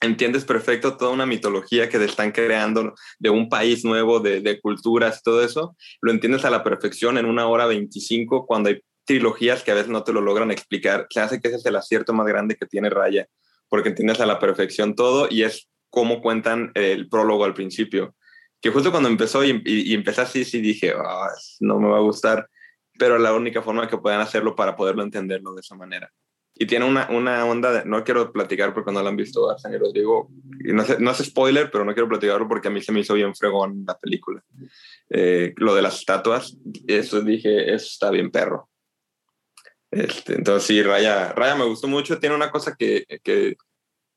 entiendes 0.00 0.44
perfecto 0.44 0.96
toda 0.96 1.10
una 1.10 1.26
mitología 1.26 1.88
que 1.88 1.98
te 1.98 2.04
están 2.04 2.30
creando 2.32 2.94
de 3.18 3.30
un 3.30 3.48
país 3.48 3.84
nuevo, 3.84 4.20
de, 4.20 4.40
de 4.40 4.60
culturas, 4.60 5.22
todo 5.22 5.44
eso. 5.44 5.76
Lo 6.00 6.12
entiendes 6.12 6.44
a 6.44 6.50
la 6.50 6.62
perfección 6.62 7.18
en 7.18 7.26
una 7.26 7.48
hora 7.48 7.66
25 7.66 8.46
cuando 8.46 8.70
hay 8.70 8.80
trilogías 9.04 9.64
que 9.64 9.72
a 9.72 9.74
veces 9.74 9.90
no 9.90 10.04
te 10.04 10.12
lo 10.12 10.20
logran 10.20 10.52
explicar. 10.52 11.08
Se 11.10 11.20
hace 11.20 11.40
que 11.40 11.48
ese 11.48 11.56
es 11.56 11.66
el 11.66 11.74
acierto 11.74 12.12
más 12.12 12.28
grande 12.28 12.54
que 12.54 12.66
tiene 12.66 12.90
Raya, 12.90 13.26
porque 13.68 13.88
entiendes 13.88 14.20
a 14.20 14.26
la 14.26 14.38
perfección 14.38 14.94
todo 14.94 15.26
y 15.28 15.42
es 15.42 15.68
como 15.90 16.22
cuentan 16.22 16.72
el 16.74 17.08
prólogo 17.08 17.44
al 17.44 17.54
principio. 17.54 18.14
Que 18.60 18.70
justo 18.70 18.90
cuando 18.90 19.08
empezó 19.08 19.44
y, 19.44 19.62
y, 19.64 19.92
y 19.92 19.94
empecé 19.94 20.20
así, 20.22 20.44
sí 20.44 20.60
dije, 20.60 20.92
"Ah, 20.96 21.28
no 21.60 21.78
me 21.80 21.88
va 21.88 21.98
a 21.98 22.02
gustar, 22.02 22.48
pero 22.98 23.18
la 23.18 23.32
única 23.34 23.62
forma 23.62 23.88
que 23.88 23.96
puedan 23.98 24.20
hacerlo 24.20 24.54
para 24.54 24.76
poderlo 24.76 25.02
entenderlo 25.02 25.54
de 25.54 25.60
esa 25.60 25.74
manera. 25.74 26.12
Y 26.54 26.66
tiene 26.66 26.84
una, 26.84 27.08
una 27.10 27.46
onda, 27.46 27.72
de, 27.72 27.84
no 27.86 28.04
quiero 28.04 28.30
platicar 28.30 28.74
porque 28.74 28.92
no 28.92 29.02
lo 29.02 29.08
han 29.08 29.16
visto 29.16 29.50
Arsene 29.50 29.78
y 29.78 30.68
y 30.68 30.72
no, 30.74 30.84
sé, 30.84 30.98
no 31.00 31.10
es 31.10 31.18
spoiler, 31.24 31.70
pero 31.70 31.86
no 31.86 31.94
quiero 31.94 32.10
platicarlo 32.10 32.46
porque 32.46 32.68
a 32.68 32.70
mí 32.70 32.82
se 32.82 32.92
me 32.92 33.00
hizo 33.00 33.14
bien 33.14 33.34
fregón 33.34 33.84
la 33.86 33.96
película. 33.96 34.44
Eh, 35.08 35.54
lo 35.56 35.74
de 35.74 35.80
las 35.80 36.00
estatuas, 36.00 36.58
eso 36.86 37.22
dije, 37.22 37.72
eso 37.72 37.86
está 37.86 38.10
bien 38.10 38.30
perro. 38.30 38.68
Este, 39.90 40.34
entonces 40.34 40.66
sí, 40.66 40.82
Raya, 40.82 41.32
Raya 41.32 41.56
me 41.56 41.64
gustó 41.64 41.88
mucho, 41.88 42.18
tiene 42.18 42.36
una 42.36 42.50
cosa 42.50 42.76
que, 42.78 43.06
que, 43.24 43.56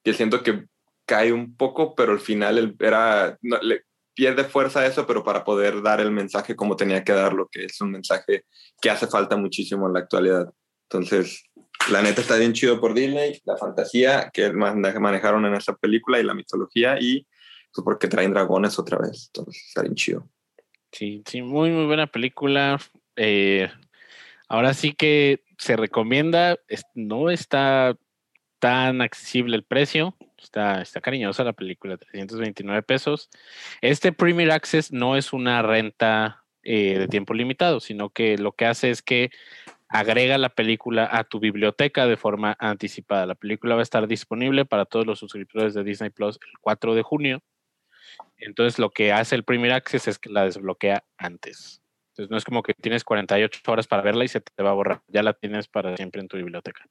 que 0.04 0.14
siento 0.14 0.44
que 0.44 0.66
cae 1.06 1.32
un 1.32 1.56
poco, 1.56 1.96
pero 1.96 2.12
al 2.12 2.20
final 2.20 2.76
era, 2.80 3.38
no, 3.42 3.58
le 3.62 3.82
pierde 4.14 4.44
fuerza 4.44 4.86
eso, 4.86 5.06
pero 5.08 5.24
para 5.24 5.44
poder 5.44 5.82
dar 5.82 6.00
el 6.00 6.12
mensaje 6.12 6.56
como 6.56 6.76
tenía 6.76 7.04
que 7.04 7.14
darlo, 7.14 7.50
que 7.52 7.66
es 7.66 7.82
un 7.82 7.92
mensaje 7.92 8.46
que 8.82 8.90
hace 8.90 9.08
falta 9.08 9.36
muchísimo 9.36 9.88
en 9.88 9.94
la 9.94 10.00
actualidad. 10.00 10.54
Entonces, 10.90 11.44
la 11.92 12.02
neta 12.02 12.22
está 12.22 12.38
bien 12.38 12.54
chido 12.54 12.80
por 12.80 12.94
Disney, 12.94 13.42
la 13.46 13.58
fantasía 13.58 14.30
que 14.32 14.52
man- 14.54 14.82
manejaron 15.00 15.46
en 15.46 15.56
esa 15.56 15.76
película 15.76 16.20
y 16.20 16.24
la 16.24 16.34
mitología 16.34 16.98
y 17.00 17.28
pues, 17.74 17.84
porque 17.84 18.08
traen 18.08 18.34
dragones 18.34 18.78
otra 18.78 19.00
vez. 19.00 19.32
Entonces, 19.34 19.64
está 19.68 19.82
bien 19.82 19.96
chido. 19.96 20.30
Sí, 20.92 21.24
sí, 21.26 21.42
muy, 21.42 21.72
muy 21.72 21.86
buena 21.88 22.08
película. 22.08 22.80
Eh, 23.16 23.70
ahora 24.48 24.74
sí 24.76 24.94
que 24.94 25.44
se 25.58 25.76
recomienda, 25.76 26.60
no 26.94 27.32
está 27.32 27.98
tan 28.60 29.02
accesible 29.02 29.56
el 29.56 29.64
precio, 29.64 30.16
está, 30.44 30.82
está 30.82 31.02
cariñosa 31.02 31.44
la 31.44 31.54
película, 31.54 31.98
329 31.98 32.84
pesos. 32.84 33.30
Este 33.82 34.12
Premier 34.12 34.52
Access 34.52 34.92
no 34.92 35.16
es 35.16 35.34
una 35.34 35.62
renta 35.62 36.44
eh, 36.64 36.98
de 37.00 37.08
tiempo 37.08 37.34
limitado, 37.34 37.80
sino 37.80 38.10
que 38.10 38.38
lo 38.38 38.54
que 38.54 38.66
hace 38.66 38.90
es 38.90 39.02
que 39.02 39.32
agrega 39.90 40.38
la 40.38 40.50
película 40.50 41.08
a 41.12 41.24
tu 41.24 41.40
biblioteca 41.40 42.08
de 42.08 42.18
forma 42.18 42.56
anticipada. 42.60 43.26
La 43.26 43.36
película 43.36 43.76
va 43.76 43.82
a 43.82 43.84
estar 43.84 44.08
disponible 44.08 44.66
para 44.66 44.86
todos 44.86 45.06
los 45.06 45.20
suscriptores 45.20 45.74
de 45.74 45.84
Disney 45.84 46.10
Plus 46.10 46.40
el 46.42 46.58
4 46.62 46.96
de 46.96 47.04
junio. 47.04 47.44
Entonces 48.38 48.80
lo 48.80 48.90
que 48.90 49.12
hace 49.12 49.36
el 49.36 49.44
Premier 49.44 49.74
Access 49.74 50.08
es 50.08 50.20
que 50.20 50.30
la 50.30 50.46
desbloquea 50.46 51.04
antes. 51.18 51.82
Entonces 52.10 52.32
no 52.32 52.38
es 52.38 52.46
como 52.46 52.64
que 52.64 52.74
tienes 52.74 53.04
48 53.04 53.72
horas 53.72 53.88
para 53.88 54.02
verla 54.02 54.24
y 54.24 54.28
se 54.28 54.42
te 54.42 54.64
va 54.64 54.72
a 54.72 54.74
borrar. 54.74 55.02
Ya 55.08 55.22
la 55.22 55.34
tienes 55.34 55.68
para 55.68 55.96
siempre 55.98 56.22
en 56.22 56.28
tu 56.28 56.38
biblioteca. 56.38 56.86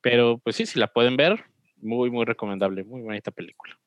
Pero 0.00 0.38
pues 0.38 0.56
sí, 0.56 0.66
si 0.66 0.78
la 0.78 0.88
pueden 0.88 1.16
ver, 1.16 1.44
muy, 1.84 2.10
muy 2.10 2.24
recomendable. 2.24 2.84
Muy 2.84 3.02
bonita 3.02 3.30
película. 3.30 3.78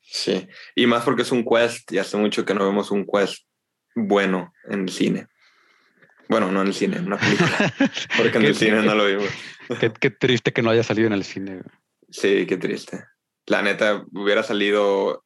Sí, 0.00 0.46
y 0.74 0.86
más 0.86 1.02
porque 1.04 1.22
es 1.22 1.32
un 1.32 1.44
quest 1.44 1.90
y 1.92 1.98
hace 1.98 2.16
mucho 2.16 2.44
que 2.44 2.54
no 2.54 2.64
vemos 2.64 2.90
un 2.90 3.06
quest 3.06 3.44
bueno 3.94 4.52
en 4.68 4.80
el 4.82 4.88
cine. 4.90 5.26
Bueno, 6.28 6.50
no 6.50 6.62
en 6.62 6.68
el 6.68 6.74
cine, 6.74 6.96
en 6.98 7.06
una 7.06 7.18
película, 7.18 7.48
porque 8.16 8.38
en 8.38 8.44
el 8.44 8.54
cine 8.54 8.82
no 8.82 8.94
lo 8.94 9.06
vimos. 9.06 9.28
Qué, 9.80 9.92
qué 9.98 10.10
triste 10.10 10.52
que 10.52 10.62
no 10.62 10.70
haya 10.70 10.82
salido 10.82 11.06
en 11.06 11.12
el 11.14 11.24
cine. 11.24 11.62
Sí, 12.10 12.46
qué 12.46 12.56
triste. 12.56 13.04
La 13.46 13.60
neta, 13.62 14.04
hubiera 14.12 14.42
salido 14.42 15.24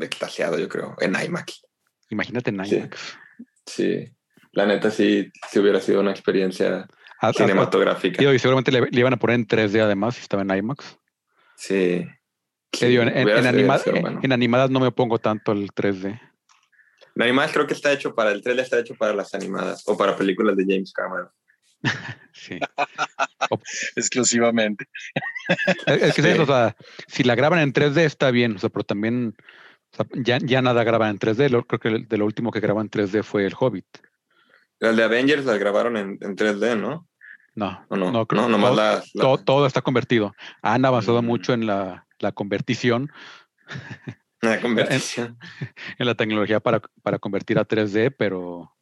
extasiado, 0.00 0.58
yo 0.58 0.68
creo, 0.68 0.96
en 1.00 1.14
IMAX. 1.20 1.62
Imagínate 2.10 2.50
en 2.50 2.64
Sí. 2.64 2.76
IMAX. 2.76 3.18
Sí, 3.66 4.04
la 4.52 4.66
neta 4.66 4.90
sí, 4.90 5.30
sí 5.50 5.58
hubiera 5.60 5.80
sido 5.80 6.00
una 6.00 6.10
experiencia 6.10 6.86
A- 7.20 7.28
a- 7.28 7.32
cinematográfica. 7.32 8.22
Y 8.32 8.38
seguramente 8.38 8.72
le, 8.72 8.80
le 8.90 9.00
iban 9.00 9.12
a 9.12 9.18
poner 9.18 9.34
en 9.36 9.46
3D 9.46 9.80
además 9.80 10.16
si 10.16 10.22
estaba 10.22 10.42
en 10.42 10.50
IMAX. 10.50 10.98
Sí. 11.60 12.06
Te 12.70 12.86
digo, 12.86 13.02
en, 13.02 13.08
en- 13.08 13.24
hubiera 13.24 13.40
en 13.40 13.44
sido- 13.44 13.50
anima- 13.58 13.78
sido 13.78 14.00
bueno. 14.00 14.20
en 14.22 14.32
animadas 14.32 14.70
no 14.70 14.80
me 14.80 14.90
pongo 14.92 15.18
tanto 15.18 15.52
el 15.52 15.70
3D. 15.72 16.18
En 17.16 17.22
animadas 17.22 17.52
creo 17.52 17.66
que 17.66 17.74
está 17.74 17.92
hecho 17.92 18.14
para, 18.14 18.32
el 18.32 18.42
3D 18.42 18.60
está 18.62 18.78
hecho 18.78 18.94
para 18.94 19.12
las 19.12 19.34
animadas 19.34 19.82
o 19.86 19.96
para 19.98 20.16
películas 20.16 20.56
de 20.56 20.64
James 20.66 20.92
Cameron. 20.92 21.28
Sí. 22.32 22.58
exclusivamente. 23.96 24.86
Es, 25.86 26.02
es 26.02 26.14
que 26.14 26.20
es 26.20 26.26
Sí. 26.26 26.32
eso, 26.32 26.42
o 26.44 26.46
sea, 26.46 26.76
si 27.08 27.24
la 27.24 27.34
graban 27.34 27.58
en 27.58 27.72
3D 27.72 28.04
está 28.04 28.30
bien, 28.30 28.56
o 28.56 28.58
sea, 28.58 28.70
pero 28.70 28.84
también 28.84 29.34
o 29.92 29.96
sea, 29.96 30.06
ya, 30.14 30.38
ya 30.38 30.62
nada 30.62 30.84
graban 30.84 31.10
en 31.10 31.18
3D. 31.18 31.48
Lo- 31.50 31.64
creo 31.66 31.80
que 31.80 31.88
el- 31.88 32.08
de 32.08 32.16
lo 32.16 32.24
último 32.24 32.50
que 32.52 32.60
graban 32.60 32.86
en 32.86 32.90
3D 32.90 33.22
fue 33.22 33.44
el 33.46 33.54
Hobbit. 33.58 33.84
Las 34.78 34.96
de 34.96 35.02
Avengers 35.02 35.44
las 35.44 35.58
grabaron 35.58 35.96
en, 35.96 36.18
en 36.22 36.36
3D, 36.36 36.78
¿no? 36.80 37.08
No, 37.60 37.84
¿O 37.88 37.96
no? 37.96 38.06
No, 38.06 38.12
No, 38.12 38.26
creo- 38.26 38.48
nomás 38.48 38.70
todo- 38.70 38.76
las... 38.76 39.10
la- 39.14 39.22
todo, 39.22 39.38
todo 39.38 39.66
está 39.66 39.82
convertido. 39.82 40.34
Han 40.62 40.84
avanzado 40.84 41.20
Mm. 41.22 41.26
mucho 41.26 41.52
en 41.52 41.66
la, 41.66 42.06
la 42.18 42.32
convertición, 42.32 43.10
la 44.40 44.60
conversión. 44.60 45.38
en 45.98 46.06
la 46.06 46.14
tecnología 46.14 46.60
para, 46.60 46.80
para 47.02 47.18
convertir 47.18 47.58
a 47.58 47.66
3D, 47.66 48.14
pero, 48.16 48.74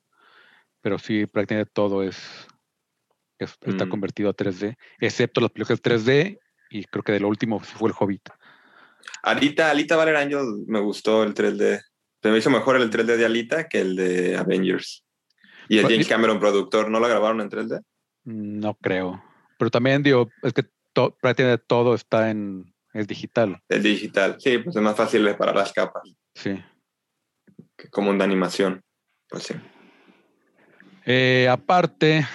pero 0.80 0.98
sí, 0.98 1.26
prácticamente 1.26 1.72
todo 1.74 2.02
es, 2.04 2.46
es- 3.38 3.58
está 3.66 3.86
Mm. 3.86 3.90
convertido 3.90 4.30
a 4.30 4.34
3D, 4.34 4.76
excepto 5.00 5.40
las 5.40 5.50
películas 5.50 5.82
3D 5.82 6.38
y 6.70 6.84
creo 6.84 7.02
que 7.02 7.12
de 7.12 7.20
lo 7.20 7.28
último 7.28 7.58
fue 7.58 7.88
el 7.90 7.94
Hobbit. 7.98 8.28
Alita, 9.22 9.70
Alita 9.70 10.00
Angel 10.00 10.64
me 10.66 10.80
gustó 10.80 11.22
el 11.24 11.34
3D. 11.34 11.80
Se 12.22 12.30
me 12.30 12.38
hizo 12.38 12.50
mejor 12.50 12.76
el 12.76 12.90
3D 12.90 13.16
de 13.16 13.24
Alita 13.24 13.68
que 13.68 13.80
el 13.80 13.96
de 13.96 14.36
Avengers. 14.36 15.04
Y 15.68 15.78
el 15.78 15.82
Pues, 15.82 15.94
James 15.94 16.08
Cameron 16.08 16.38
productor, 16.40 16.90
¿no 16.90 16.98
lo 17.00 17.08
grabaron 17.08 17.40
en 17.40 17.48
3D? 17.48 17.80
No 18.28 18.74
creo. 18.74 19.22
Pero 19.58 19.70
también 19.70 20.02
digo, 20.02 20.28
es 20.42 20.52
que 20.52 20.64
to- 20.92 21.16
prácticamente 21.20 21.64
todo 21.66 21.94
está 21.94 22.30
en, 22.30 22.74
es 22.92 23.06
digital. 23.08 23.62
El 23.68 23.82
digital. 23.82 24.36
Sí, 24.38 24.58
pues 24.58 24.76
es 24.76 24.82
más 24.82 24.96
fácil 24.96 25.24
reparar 25.24 25.56
las 25.56 25.72
capas 25.72 26.02
Sí. 26.34 26.62
que 27.76 27.88
como 27.88 28.10
un 28.10 28.18
de 28.18 28.24
animación. 28.24 28.82
Pues 29.30 29.44
sí. 29.44 29.54
Eh, 31.06 31.48
aparte, 31.50 32.26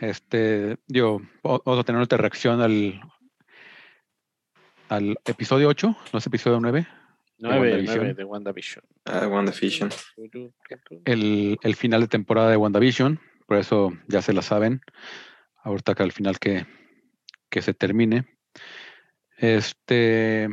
este, 0.00 0.76
digo, 0.88 1.22
vamos 1.42 1.78
a 1.78 1.84
tener 1.84 2.00
otra 2.02 2.18
reacción 2.18 2.60
al, 2.60 3.00
al 4.88 5.16
episodio 5.24 5.68
8, 5.68 5.96
no 6.12 6.18
es 6.18 6.26
episodio 6.26 6.58
9, 6.60 6.86
9, 7.38 7.60
WandaVision. 7.60 7.96
9 7.98 8.14
de 8.14 8.24
WandaVision. 8.24 8.84
Ah, 9.04 9.26
WandaVision. 9.28 9.90
el, 11.04 11.58
el 11.62 11.76
final 11.76 12.00
de 12.00 12.08
temporada 12.08 12.50
de 12.50 12.56
WandaVision, 12.56 13.20
por 13.46 13.56
eso 13.58 13.92
ya 14.08 14.20
se 14.20 14.32
la 14.32 14.42
saben. 14.42 14.80
Ahorita 15.68 15.94
que 15.94 16.02
al 16.02 16.12
final 16.12 16.38
que, 16.38 16.64
que 17.50 17.60
se 17.60 17.74
termine. 17.74 18.24
Este. 19.36 20.48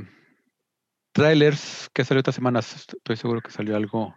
Trailers, 1.13 1.89
¿qué 1.93 2.03
salió 2.03 2.20
esta 2.20 2.34
semana? 2.34 2.59
Estoy 2.59 3.16
seguro 3.16 3.39
que 3.41 3.49
salió 3.51 3.76
algo. 3.78 4.13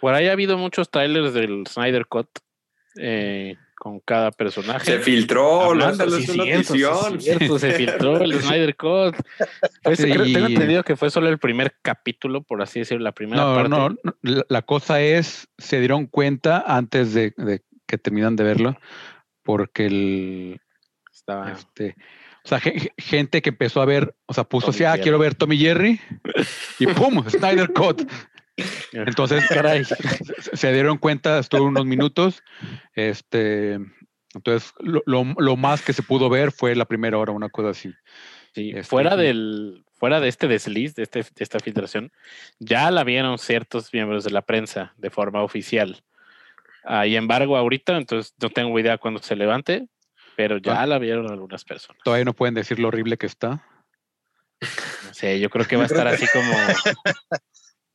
Por 0.00 0.12
ahí 0.14 0.26
ha 0.26 0.32
habido 0.32 0.58
muchos 0.58 0.90
trailers 0.90 1.32
del 1.32 1.64
Snyder 1.68 2.06
Cut 2.06 2.28
eh, 3.00 3.56
con 3.76 4.00
cada 4.00 4.32
personaje. 4.32 4.84
Se 4.84 4.98
filtró, 4.98 5.62
Hablando, 5.70 5.96
salió 5.96 6.16
sí, 6.16 6.26
su 6.26 6.32
cierto, 6.32 6.74
sí, 6.74 6.80
notición. 6.82 7.20
cierto, 7.20 7.58
se 7.60 7.70
filtró 7.74 8.16
el 8.20 8.32
Snyder 8.42 8.74
Cut. 8.76 9.14
Pues, 9.84 9.98
Sí. 10.00 10.10
creo- 10.10 10.24
tengo 10.24 10.46
entendido 10.48 10.82
que 10.82 10.96
fue 10.96 11.08
solo 11.10 11.28
el 11.28 11.38
primer 11.38 11.76
capítulo, 11.82 12.42
por 12.42 12.60
así 12.60 12.80
decirlo, 12.80 13.04
la 13.04 13.12
primera 13.12 13.40
No, 13.44 13.54
parte. 13.54 13.68
no, 13.70 13.88
no, 13.90 14.16
la, 14.22 14.44
la 14.48 14.62
cosa 14.62 15.00
es, 15.00 15.46
se 15.56 15.78
dieron 15.78 16.06
cuenta 16.08 16.64
antes 16.66 17.14
de, 17.14 17.32
de 17.36 17.62
que 17.86 17.96
terminan 17.96 18.34
de 18.34 18.42
verlo, 18.44 18.76
porque 19.44 19.86
el, 19.86 20.60
Estaba, 21.12 21.52
este, 21.52 21.94
o 22.44 22.48
sea, 22.48 22.58
ge- 22.58 22.78
ge- 22.80 22.92
gente 22.98 23.40
que 23.42 23.50
empezó 23.50 23.80
a 23.80 23.84
ver, 23.84 24.14
o 24.26 24.34
sea, 24.34 24.44
puso 24.44 24.66
Tommy 24.66 24.74
así, 24.76 24.84
ah, 24.84 24.90
Jerry. 24.92 25.02
quiero 25.02 25.18
ver 25.20 25.34
Tommy 25.36 25.56
Jerry, 25.58 26.00
y 26.80 26.86
¡pum! 26.88 27.24
Snyder 27.28 27.72
Cut. 27.72 28.02
Entonces, 28.92 29.44
Caray. 29.48 29.84
se, 29.84 30.72
dieron 30.72 30.98
cuenta, 30.98 31.38
estuvo 31.40 31.64
unos 31.64 31.86
minutos. 31.86 32.42
Este, 32.94 33.78
entonces, 34.34 34.72
lo, 34.80 35.02
lo- 35.06 35.34
lo 35.38 35.56
más 35.56 35.82
que 35.82 35.92
se 35.92 36.02
pudo 36.02 36.28
ver 36.28 36.52
fue 36.52 36.74
la 36.74 36.84
primera 36.84 37.18
hora, 37.18 37.32
una 37.32 37.48
cosa 37.48 37.70
así. 37.70 37.92
Sí, 38.54 38.70
Este, 38.70 38.84
fuera 38.84 39.16
del, 39.16 39.84
fuera 39.94 40.20
de 40.20 40.28
este 40.28 40.46
desliz, 40.46 40.94
de, 40.94 41.02
este, 41.02 41.22
de 41.22 41.28
esta 41.38 41.58
filtración, 41.58 42.12
ya 42.60 42.90
la 42.92 43.02
vieron 43.02 43.38
ciertos 43.38 43.92
miembros 43.92 44.22
de 44.22 44.30
la 44.30 44.42
prensa 44.42 44.94
de 44.98 45.10
forma 45.10 45.42
oficial. 45.42 46.04
Ah, 46.84 47.06
y 47.06 47.16
embargo, 47.16 47.56
ahorita, 47.56 47.96
entonces 47.96 48.34
no 48.40 48.50
tengo 48.50 48.78
idea 48.78 48.98
cuándo 48.98 49.20
se 49.22 49.36
levante, 49.36 49.88
pero 50.36 50.58
ya 50.58 50.82
Ah. 50.82 50.86
la 50.86 50.98
vieron 50.98 51.30
algunas 51.30 51.64
personas. 51.64 52.00
Todavía 52.04 52.24
no 52.24 52.34
pueden 52.34 52.54
decir 52.54 52.78
lo 52.78 52.88
horrible 52.88 53.16
que 53.16 53.26
está. 53.26 53.64
No 55.06 55.14
sé, 55.14 55.40
yo 55.40 55.50
creo 55.50 55.66
que 55.66 55.76
va 55.76 55.82
a 55.84 55.86
estar 55.86 56.06
así 56.06 56.26
como. 56.32 56.52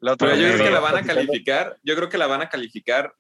La 0.01 0.13
otra 0.13 0.33
yo 0.35 0.43
vez 0.43 0.53
creo 0.53 0.65
que 0.67 0.71
la 0.71 0.79
van 0.79 0.95
a 0.95 1.03
calificar, 1.03 1.77
yo 1.83 1.93
creo 1.97 2.07
que 2.07 2.17
la 2.17 2.25
van 2.27 2.41
a 2.41 2.47
calificar 2.47 3.13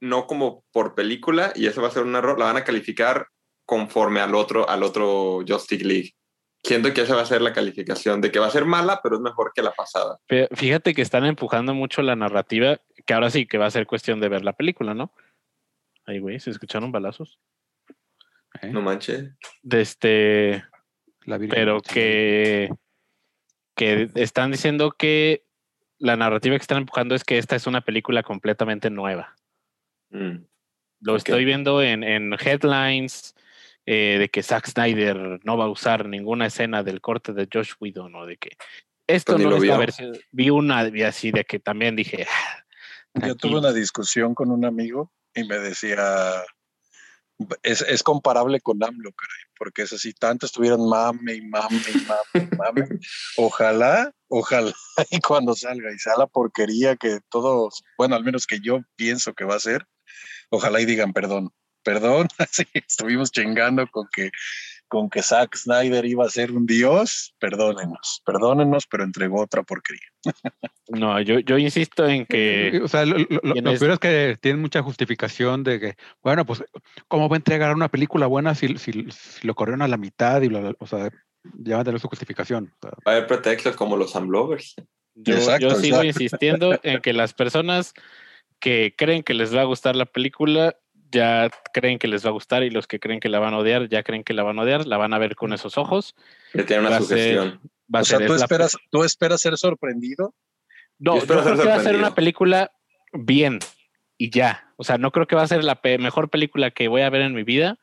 no 0.00 0.26
como 0.26 0.62
por 0.72 0.94
película, 0.94 1.52
y 1.54 1.66
eso 1.66 1.80
va 1.80 1.88
a 1.88 1.90
ser 1.90 2.02
un 2.02 2.14
error, 2.16 2.38
la 2.38 2.44
van 2.44 2.58
a 2.58 2.64
calificar 2.64 3.28
conforme 3.64 4.20
al 4.20 4.34
otro, 4.34 4.68
al 4.68 4.82
otro 4.82 5.40
Justice 5.48 5.84
League. 5.86 6.12
Siento 6.62 6.92
que 6.92 7.00
esa 7.00 7.14
va 7.16 7.22
a 7.22 7.26
ser 7.26 7.40
la 7.40 7.54
calificación, 7.54 8.20
de 8.20 8.30
que 8.30 8.40
va 8.40 8.46
a 8.48 8.50
ser 8.50 8.66
mala, 8.66 9.00
pero 9.02 9.16
es 9.16 9.22
mejor 9.22 9.52
que 9.54 9.62
la 9.62 9.72
pasada. 9.72 10.18
Pero 10.26 10.48
Fíjate 10.54 10.92
que 10.92 11.00
están 11.00 11.24
empujando 11.24 11.72
mucho 11.72 12.02
la 12.02 12.14
narrativa, 12.14 12.78
que 13.08 13.14
ahora 13.14 13.30
sí 13.30 13.46
que 13.46 13.56
va 13.56 13.64
a 13.64 13.70
ser 13.70 13.86
cuestión 13.86 14.20
de 14.20 14.28
ver 14.28 14.44
la 14.44 14.52
película, 14.52 14.92
¿no? 14.92 15.14
Ay, 16.04 16.18
güey, 16.18 16.38
¿se 16.40 16.50
escucharon 16.50 16.92
balazos? 16.92 17.40
¿eh? 18.60 18.70
No 18.70 18.82
manches. 18.82 19.30
De 19.62 19.80
este. 19.80 20.62
La 21.22 21.38
pero 21.38 21.80
que, 21.80 22.68
que 23.74 24.10
están 24.14 24.50
diciendo 24.50 24.92
que 24.92 25.46
la 25.98 26.16
narrativa 26.16 26.54
que 26.56 26.60
están 26.60 26.78
empujando 26.78 27.14
es 27.14 27.24
que 27.24 27.38
esta 27.38 27.56
es 27.56 27.66
una 27.66 27.80
película 27.80 28.22
completamente 28.22 28.90
nueva. 28.90 29.34
Mm. 30.10 30.44
Lo 31.00 31.16
estoy 31.16 31.46
viendo 31.46 31.82
en, 31.82 32.04
en 32.04 32.34
headlines 32.34 33.34
eh, 33.86 34.16
de 34.18 34.28
que 34.28 34.42
Zack 34.42 34.66
Snyder 34.66 35.40
no 35.44 35.56
va 35.56 35.64
a 35.64 35.70
usar 35.70 36.06
ninguna 36.06 36.46
escena 36.46 36.82
del 36.82 37.00
corte 37.00 37.32
de 37.32 37.48
Josh 37.50 37.72
Whedon 37.80 38.14
o 38.16 38.26
de 38.26 38.36
que 38.36 38.50
esto 39.06 39.32
Pues 39.32 39.44
no 39.44 39.50
lo 39.50 39.56
es 39.56 39.62
la 39.62 39.78
versión. 39.78 40.12
Vi 40.30 40.50
una 40.50 40.84
vi 40.84 41.04
así 41.04 41.30
de 41.30 41.44
que 41.44 41.58
también 41.58 41.96
dije. 41.96 42.26
"Ah, 42.28 42.64
Yo 43.14 43.20
tuve 43.20 43.34
tranquilo". 43.36 43.58
una 43.58 43.72
discusión 43.72 44.34
con 44.34 44.50
un 44.50 44.64
amigo 44.64 45.12
y 45.34 45.44
me 45.44 45.58
decía, 45.58 46.44
es, 47.62 47.82
es 47.82 48.02
comparable 48.02 48.60
con 48.60 48.82
AMLO, 48.82 49.12
caray, 49.12 49.42
porque 49.56 49.82
es 49.82 49.92
así, 49.92 50.12
tanto 50.12 50.46
estuvieron 50.46 50.88
mame 50.88 51.34
y 51.34 51.42
mame 51.42 51.80
y 51.94 52.06
mame 52.06 52.48
y 52.52 52.56
mame. 52.56 52.88
Ojalá, 53.36 54.12
ojalá, 54.28 54.72
y 55.10 55.20
cuando 55.20 55.54
salga 55.54 55.92
y 55.92 55.98
sea 55.98 56.14
la 56.16 56.26
porquería 56.26 56.96
que 56.96 57.20
todos, 57.30 57.82
bueno, 57.96 58.16
al 58.16 58.24
menos 58.24 58.46
que 58.46 58.60
yo 58.60 58.80
pienso 58.96 59.34
que 59.34 59.44
va 59.44 59.56
a 59.56 59.60
ser, 59.60 59.86
ojalá 60.50 60.80
y 60.80 60.86
digan 60.86 61.12
perdón, 61.12 61.50
perdón, 61.82 62.28
así 62.38 62.66
estuvimos 62.74 63.30
chingando 63.30 63.86
con 63.90 64.06
que 64.12 64.30
con 64.88 65.08
que 65.10 65.22
Zack 65.22 65.54
Snyder 65.56 66.04
iba 66.04 66.24
a 66.24 66.30
ser 66.30 66.50
un 66.52 66.66
dios, 66.66 67.34
perdónenos, 67.38 68.22
perdónenos, 68.24 68.86
pero 68.90 69.04
entregó 69.04 69.42
otra 69.42 69.62
porquería. 69.62 70.08
No, 70.88 71.20
yo, 71.20 71.38
yo 71.40 71.58
insisto 71.58 72.06
en 72.08 72.24
que. 72.26 72.80
O 72.82 72.88
sea, 72.88 73.04
lo, 73.04 73.18
lo- 73.18 73.26
lo- 73.42 73.52
¿Quién 73.52 73.64
lo 73.64 73.70
es? 73.72 73.78
peor 73.80 73.92
es 73.92 73.98
que 73.98 74.36
tienen 74.40 74.60
mucha 74.62 74.82
justificación 74.82 75.62
de 75.62 75.78
que, 75.78 75.94
bueno, 76.22 76.46
pues, 76.46 76.64
¿cómo 77.06 77.28
va 77.28 77.36
a 77.36 77.38
entregar 77.38 77.74
una 77.74 77.88
película 77.88 78.26
buena 78.26 78.54
si, 78.54 78.78
si, 78.78 79.06
si 79.10 79.46
lo 79.46 79.54
corrieron 79.54 79.82
a 79.82 79.88
la 79.88 79.96
mitad? 79.98 80.40
y 80.42 80.48
bla, 80.48 80.60
bla, 80.60 80.74
O 80.78 80.86
sea, 80.86 81.10
ya 81.58 81.76
va 81.76 81.82
a 81.82 81.84
tener 81.84 82.00
su 82.00 82.08
justificación. 82.08 82.72
O 82.80 82.88
sea, 82.88 82.90
Va 83.06 83.12
a 83.12 83.16
haber 83.16 83.26
pretextos 83.26 83.76
como 83.76 83.96
los 83.96 84.16
Amlovers. 84.16 84.74
Yo, 85.14 85.34
Exacto, 85.34 85.68
yo 85.68 85.74
sigo 85.76 86.02
exacto. 86.02 86.06
insistiendo 86.06 86.80
en 86.82 87.00
que 87.00 87.12
las 87.12 87.34
personas 87.34 87.92
que 88.60 88.94
creen 88.96 89.22
que 89.22 89.34
les 89.34 89.54
va 89.54 89.60
a 89.60 89.64
gustar 89.64 89.94
la 89.96 90.06
película 90.06 90.76
ya 91.10 91.50
creen 91.72 91.98
que 91.98 92.08
les 92.08 92.24
va 92.24 92.30
a 92.30 92.32
gustar 92.32 92.62
y 92.62 92.70
los 92.70 92.86
que 92.86 93.00
creen 93.00 93.20
que 93.20 93.28
la 93.28 93.38
van 93.38 93.54
a 93.54 93.58
odiar 93.58 93.88
ya 93.88 94.02
creen 94.02 94.24
que 94.24 94.32
la 94.34 94.42
van 94.42 94.58
a 94.58 94.62
odiar, 94.62 94.86
la 94.86 94.96
van 94.96 95.12
a 95.14 95.18
ver 95.18 95.36
con 95.36 95.52
esos 95.52 95.78
ojos. 95.78 96.14
Que 96.52 96.62
tiene 96.64 96.82
Va 96.82 96.88
una 96.88 96.98
ser- 96.98 97.06
sugestión. 97.08 97.60
Va 97.94 97.98
a 98.00 98.02
O 98.02 98.04
sea, 98.04 98.18
ser 98.18 98.26
¿tú 98.26 98.34
es 98.34 98.38
la- 98.40 98.44
esperas, 98.44 98.76
¿tú 98.90 99.04
esperas 99.04 99.40
ser 99.40 99.56
sorprendido? 99.56 100.34
No, 100.98 101.16
Yo 101.18 101.26
creo 101.26 101.56
que 101.56 101.64
va 101.68 101.74
a 101.76 101.80
ser 101.80 101.96
una 101.96 102.14
película 102.14 102.70
bien 103.12 103.58
y 104.18 104.30
ya. 104.30 104.72
O 104.76 104.84
sea, 104.84 104.98
no 104.98 105.10
creo 105.12 105.26
que 105.26 105.36
va 105.36 105.42
a 105.42 105.46
ser 105.48 105.64
la 105.64 105.80
pe- 105.80 105.96
mejor 105.98 106.28
película 106.28 106.70
que 106.70 106.88
voy 106.88 107.02
a 107.02 107.10
ver 107.10 107.22
en 107.22 107.34
mi 107.34 107.44
vida, 107.44 107.78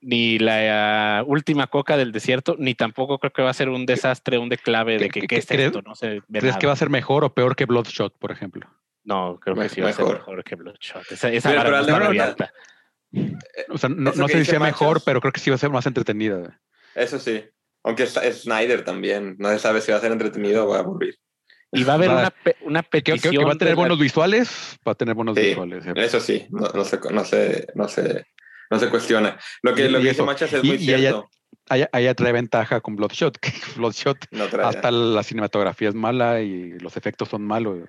ni 0.00 0.38
la 0.40 1.18
ah, 1.20 1.24
última 1.24 1.68
coca 1.68 1.96
del 1.96 2.10
desierto, 2.10 2.56
ni 2.58 2.74
tampoco 2.74 3.18
creo 3.18 3.32
que 3.32 3.42
va 3.42 3.50
a 3.50 3.54
ser 3.54 3.68
un 3.68 3.86
desastre, 3.86 4.38
un 4.38 4.48
declave 4.48 4.94
de 4.98 5.04
¿Qué- 5.08 5.08
que 5.10 5.20
qué- 5.20 5.26
qué 5.28 5.36
es 5.36 5.46
crees- 5.46 5.66
esto, 5.66 5.82
no 5.82 5.92
¿Crees 5.94 6.22
nada. 6.28 6.58
que 6.58 6.66
va 6.66 6.72
a 6.72 6.76
ser 6.76 6.90
mejor 6.90 7.22
o 7.24 7.32
peor 7.34 7.54
que 7.54 7.66
Bloodshot, 7.66 8.18
por 8.18 8.32
ejemplo? 8.32 8.66
No, 9.04 9.38
creo 9.40 9.54
que 9.56 9.62
Me- 9.62 9.68
sí 9.68 9.80
va 9.80 9.90
a 9.90 9.92
ser 9.92 10.04
mejor. 10.06 10.44
que 10.44 10.54
Bloodshot. 10.54 11.10
Esa, 11.10 11.28
Pero- 11.30 11.62
pero 11.62 11.78
está 11.80 12.00
muy 12.00 12.18
alta. 12.18 12.52
O 13.68 13.78
sea, 13.78 13.88
no, 13.90 14.12
sé 14.28 14.38
si 14.44 14.50
sea 14.50 14.60
mejor, 14.60 15.02
pero 15.04 15.20
creo 15.20 15.32
que 15.32 15.40
sí 15.40 15.50
va 15.50 15.56
a 15.56 15.58
ser 15.58 15.70
más 15.70 15.86
entretenida. 15.86 16.60
Eso 16.94 17.18
sí. 17.18 17.44
Aunque 17.84 18.04
es, 18.04 18.16
es 18.16 18.42
Snyder 18.42 18.84
también. 18.84 19.36
No 19.38 19.48
se 19.50 19.58
sabe 19.58 19.80
si 19.80 19.90
va 19.90 19.98
a 19.98 20.00
ser 20.00 20.12
entretenido 20.12 20.64
o 20.64 20.68
va 20.70 20.76
a 20.76 20.80
aburrir. 20.80 21.16
Y 21.72 21.84
va 21.84 21.94
a 21.94 21.96
haber 21.96 22.10
una, 22.10 22.30
pe- 22.30 22.56
una 22.62 22.82
Que, 22.82 23.02
que- 23.02 23.12
petición. 23.12 23.34
que 23.34 23.44
va 23.44 23.52
a 23.52 23.56
tener 23.58 23.74
la- 23.74 23.80
buenos 23.80 23.98
visuales, 23.98 24.78
va 24.86 24.92
a 24.92 24.94
tener 24.94 25.14
buenos 25.14 25.36
Sí. 25.36 25.42
visuales. 25.46 25.86
¿eh? 25.86 25.92
Eso 25.96 26.20
sí. 26.20 26.46
No, 26.50 26.68
no 26.68 26.84
se, 26.84 26.98
no, 27.10 27.24
se, 27.24 27.66
no, 27.74 27.88
se, 27.88 28.24
No 28.70 28.78
se 28.78 28.88
cuestiona. 28.88 29.38
Lo 29.62 29.74
que, 29.74 29.84
Y- 29.84 29.88
lo 29.88 29.98
que 29.98 30.04
dice 30.04 30.12
eso. 30.12 30.24
Machas 30.24 30.50
es 30.52 30.64
Y- 30.64 30.66
muy 30.66 30.76
y 30.76 30.78
cierto. 30.86 31.28
Allá, 31.68 31.90
allá 31.92 32.14
trae 32.14 32.32
ventaja 32.32 32.80
con 32.80 32.96
Bloodshot, 32.96 33.36
que 33.38 33.50
Bloodshot 33.76 34.16
No 34.30 34.44
hasta 34.64 34.90
la 34.90 35.22
cinematografía 35.22 35.90
es 35.90 35.94
mala 35.94 36.40
y 36.40 36.78
los 36.78 36.96
efectos 36.96 37.28
son 37.28 37.42
malos. 37.42 37.80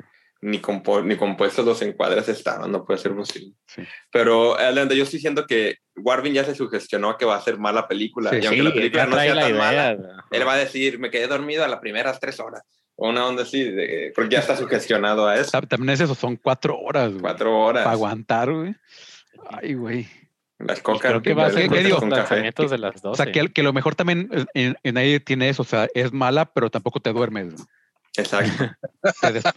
Ni, 0.44 0.60
compo- 0.60 1.04
ni 1.04 1.16
compuestos 1.16 1.66
los 1.66 1.82
encuadres 1.82 2.28
estaban, 2.30 2.72
no 2.72 2.84
puede 2.86 3.00
ser 3.00 3.16
posible. 3.16 3.54
Sí. 3.68 3.82
Pero 4.12 4.58
Atlanta, 4.60 4.94
yo 4.94 5.04
estoy 5.04 5.18
diciendo 5.18 5.46
que 5.48 5.78
Warvin 5.96 6.34
ya 6.34 6.44
se 6.44 6.54
sugestionó 6.56 7.12
a 7.12 7.18
que 7.18 7.26
va 7.26 7.36
a 7.38 7.42
ser 7.42 7.58
mala 7.58 7.88
película. 7.88 8.30
Sí. 8.30 8.38
y 8.42 8.46
aunque 8.46 8.56
Sí, 8.58 8.62
la 8.68 8.74
película 8.74 9.06
no 9.06 9.16
sea 9.20 9.36
tan 9.36 9.50
idea. 9.52 9.58
mala, 9.60 9.92
él 10.32 10.48
va 10.48 10.54
a 10.54 10.58
decir, 10.58 11.00
me 11.00 11.10
quedé 11.10 11.28
dormido 11.28 11.64
a 11.64 11.68
las 11.68 11.80
primeras 11.80 12.20
tres 12.20 12.40
horas. 12.40 12.62
O 12.96 13.10
una 13.10 13.26
onda 13.26 13.44
así, 13.44 13.64
de- 13.64 14.12
porque 14.16 14.34
ya 14.36 14.40
está 14.40 14.56
sugestionado 14.56 15.28
a 15.28 15.36
eso. 15.38 15.50
Ta- 15.52 15.62
También 15.62 15.92
es 15.92 16.02
eso, 16.02 16.14
son 16.14 16.36
cuatro 16.36 16.78
horas. 16.78 17.10
güey, 17.10 17.22
Cuatro 17.22 17.60
horas. 17.60 17.84
Para 17.84 17.94
aguantar, 17.96 18.52
güey. 18.52 18.76
Ay, 19.50 19.74
güey. 19.74 20.08
Las 20.60 20.80
Y 20.80 20.82
cocas. 20.82 21.10
creo 21.12 21.22
que 21.22 21.34
va 21.34 21.48
a 21.48 21.52
ser 21.52 21.70
¿qué 21.70 21.84
digo? 21.84 22.00
lanzamientos 22.06 22.70
de 22.70 22.78
las 22.78 22.96
O 23.04 23.10
12. 23.10 23.24
sea, 23.24 23.32
que, 23.32 23.52
que 23.52 23.64
lo 23.64 23.74
mejor 23.74 23.96
también 23.96 24.30
en, 24.54 24.78
en 24.84 24.98
ahí 24.98 25.20
tiene 25.20 25.50
eso, 25.50 25.64
o 25.64 25.66
sea, 25.66 25.88
es 25.94 26.14
mala, 26.14 26.46
pero 26.46 26.70
tampoco 26.70 27.00
te 27.00 27.12
duermes. 27.12 27.54
güey. 27.56 27.66
Exacto. 28.18 28.72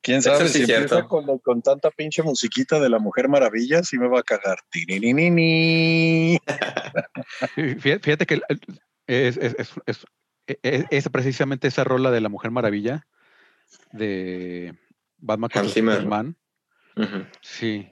¿Quién 0.00 0.20
sabe 0.22 0.48
sí 0.48 0.58
si 0.58 0.62
es 0.64 0.68
empieza 0.68 0.96
cierto. 0.96 1.08
con, 1.08 1.38
con 1.38 1.62
tanta 1.62 1.90
pinche 1.90 2.22
musiquita 2.22 2.78
de 2.78 2.90
la 2.90 2.98
Mujer 2.98 3.28
Maravilla? 3.28 3.82
Sí 3.82 3.98
me 3.98 4.06
va 4.06 4.20
a 4.20 4.22
cagar. 4.22 4.58
Fíjate 7.56 8.26
que 8.26 8.40
es, 9.06 9.36
es, 9.38 9.54
es, 9.58 9.72
es- 9.86 10.04
es- 10.62 10.84
es 10.90 11.08
precisamente 11.08 11.68
esa 11.68 11.84
rola 11.84 12.10
de 12.10 12.20
la 12.20 12.28
Mujer 12.28 12.50
Maravilla 12.50 13.06
de 13.92 14.74
Batman. 15.16 15.48
Superman. 15.94 16.36
Sí. 17.40 17.88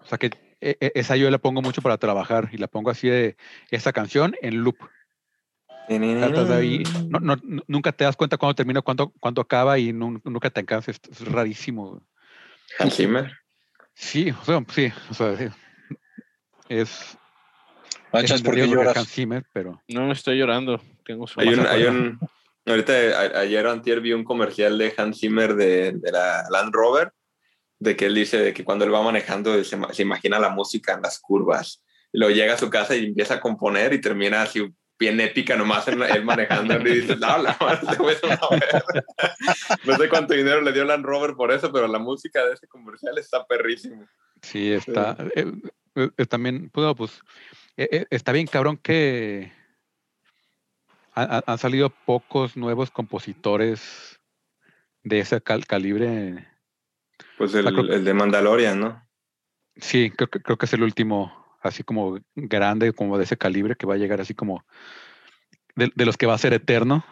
O 0.00 0.06
sea 0.06 0.18
que 0.18 0.30
e- 0.60 0.76
e- 0.80 0.92
esa 0.96 1.14
yo 1.16 1.30
la 1.30 1.38
pongo 1.38 1.62
mucho 1.62 1.80
para 1.80 1.96
trabajar 1.98 2.48
y 2.52 2.56
la 2.58 2.66
pongo 2.66 2.90
así 2.90 3.08
de 3.08 3.36
esa 3.70 3.92
canción 3.92 4.34
en 4.42 4.64
loop. 4.64 4.78
Ahí, 5.88 6.82
no, 7.08 7.18
no- 7.20 7.36
nu- 7.42 7.62
nunca 7.66 7.92
te 7.92 8.04
das 8.04 8.16
cuenta 8.16 8.36
cuándo 8.36 8.54
termina, 8.54 8.80
cuándo, 8.82 9.12
cuándo 9.20 9.40
acaba 9.42 9.78
y 9.78 9.92
nun- 9.92 10.20
nunca 10.24 10.50
te 10.50 10.60
alcanzas. 10.60 11.00
Es, 11.10 11.20
es 11.20 11.28
rarísimo. 11.32 12.02
Hans 12.78 12.94
Zimmer. 12.96 13.32
Sí, 13.94 14.30
o 14.30 14.44
sea, 14.44 14.64
sí, 14.70 14.92
o 15.10 15.14
sea, 15.14 15.36
sí. 15.36 15.44
es, 16.68 17.18
Manchas, 18.12 18.38
es 18.38 18.42
¿por 18.42 18.54
qué 18.54 18.66
lloras? 18.66 18.96
Hans 18.96 19.10
Zimmer, 19.10 19.44
pero 19.52 19.82
No 19.88 20.10
estoy 20.12 20.38
llorando. 20.38 20.80
Tengo 21.04 21.26
su 21.26 21.40
Hay 21.40 21.48
un, 21.48 21.66
hay 21.66 21.84
un, 21.84 22.18
ahorita 22.64 22.92
a- 22.92 23.40
ayer 23.40 23.66
o 23.66 23.70
antier 23.72 24.00
vi 24.00 24.12
un 24.12 24.24
comercial 24.24 24.78
de 24.78 24.94
Hans 24.96 25.18
Zimmer 25.18 25.54
de, 25.54 25.92
de 25.92 26.12
la 26.12 26.44
Land 26.50 26.72
Rover, 26.72 27.12
de 27.78 27.96
que 27.96 28.06
él 28.06 28.14
dice 28.14 28.38
de 28.38 28.52
que 28.54 28.64
cuando 28.64 28.84
él 28.84 28.94
va 28.94 29.02
manejando 29.02 29.62
se, 29.64 29.76
se 29.92 30.02
imagina 30.02 30.38
la 30.38 30.50
música 30.50 30.94
en 30.94 31.02
las 31.02 31.18
curvas. 31.18 31.82
Y 32.12 32.18
luego 32.18 32.34
llega 32.34 32.54
a 32.54 32.58
su 32.58 32.70
casa 32.70 32.94
y 32.94 33.06
empieza 33.06 33.34
a 33.34 33.40
componer 33.40 33.92
y 33.92 34.00
termina 34.00 34.42
así 34.42 34.60
bien 35.02 35.20
épica 35.20 35.56
nomás 35.56 35.86
en, 35.88 36.00
él 36.00 36.24
manejando 36.24 36.78
y 36.88 37.00
dices, 37.00 37.18
no, 37.18 37.38
la 37.38 37.56
madre, 37.60 37.80
este 37.82 37.96
güey 37.96 38.14
es 38.14 38.22
una 38.22 38.38
verga". 38.50 38.84
No 39.84 39.96
sé 39.96 40.08
cuánto 40.08 40.34
dinero 40.34 40.60
le 40.60 40.72
dio 40.72 40.84
Land 40.84 41.04
Rover 41.04 41.34
por 41.34 41.50
eso, 41.50 41.72
pero 41.72 41.88
la 41.88 41.98
música 41.98 42.44
de 42.46 42.54
ese 42.54 42.68
comercial 42.68 43.18
está 43.18 43.44
perrísimo. 43.44 44.06
sí, 44.42 44.72
está. 44.72 45.16
eh, 45.34 45.52
eh, 45.96 46.10
eh, 46.16 46.26
también, 46.26 46.70
pues, 46.70 46.94
pues, 46.96 47.20
eh, 47.76 48.06
está 48.10 48.30
bien 48.32 48.46
cabrón 48.46 48.76
que 48.76 49.52
ha- 51.14 51.38
ha- 51.38 51.44
han 51.46 51.58
salido 51.58 51.90
pocos 51.90 52.56
nuevos 52.56 52.90
compositores 52.90 54.20
de 55.02 55.18
ese 55.18 55.40
cal- 55.40 55.66
calibre. 55.66 56.46
Pues 57.36 57.52
el, 57.54 57.64
creo- 57.66 57.92
el 57.92 58.04
de 58.04 58.14
Mandalorian, 58.14 58.78
¿no? 58.78 59.08
Sí, 59.76 60.10
creo, 60.10 60.28
creo 60.28 60.56
que 60.56 60.66
es 60.66 60.72
el 60.74 60.82
último, 60.82 61.41
así 61.62 61.82
como 61.82 62.18
grande, 62.34 62.92
como 62.92 63.18
de 63.18 63.24
ese 63.24 63.36
calibre, 63.36 63.76
que 63.76 63.86
va 63.86 63.94
a 63.94 63.98
llegar 63.98 64.20
así 64.20 64.34
como 64.34 64.64
de, 65.76 65.90
de 65.94 66.06
los 66.06 66.16
que 66.16 66.26
va 66.26 66.34
a 66.34 66.38
ser 66.38 66.52
eterno. 66.52 67.04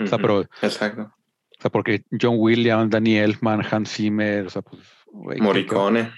O 0.00 0.06
sea, 0.06 0.18
pero, 0.18 0.38
o 0.40 0.46
Exacto. 0.62 1.12
sea, 1.58 1.70
porque 1.70 2.04
John 2.20 2.36
Williams, 2.38 2.90
Danny 2.90 3.16
Elfman, 3.16 3.62
Hans 3.70 3.90
Zimmer, 3.92 4.46
o 4.46 4.50
sea, 4.50 4.62
pues, 4.62 4.82
güey, 5.06 5.36
¿qué- 5.36 5.40
qué- 5.40 5.44
Morricone. 5.44 6.12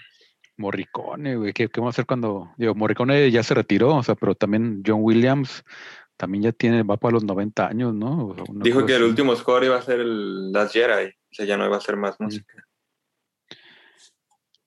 Morricone, 0.58 1.36
güey, 1.36 1.52
¿qué, 1.54 1.68
qué 1.68 1.80
vamos 1.80 1.94
a 1.94 1.96
hacer 1.96 2.06
cuando, 2.06 2.52
digo, 2.58 2.74
Morricone 2.74 3.30
ya 3.30 3.42
se 3.42 3.54
retiró, 3.54 3.96
o 3.96 4.02
sea, 4.02 4.14
pero 4.14 4.34
también 4.34 4.82
John 4.86 4.98
Williams 5.00 5.64
también 6.18 6.42
ya 6.44 6.52
tiene, 6.52 6.82
va 6.82 6.98
para 6.98 7.14
los 7.14 7.24
90 7.24 7.66
años, 7.66 7.94
¿no? 7.94 8.26
O 8.26 8.34
sea, 8.34 8.44
Dijo 8.56 8.84
que 8.84 8.96
el 8.96 9.04
último 9.04 9.34
score 9.34 9.64
iba 9.64 9.76
a 9.76 9.82
ser 9.82 10.00
el 10.00 10.52
Last 10.52 10.74
Jedi. 10.74 11.06
O 11.08 11.32
sea, 11.34 11.46
ya 11.46 11.56
no 11.56 11.64
iba 11.64 11.78
a 11.78 11.80
ser 11.80 11.96
más 11.96 12.20
música. 12.20 12.62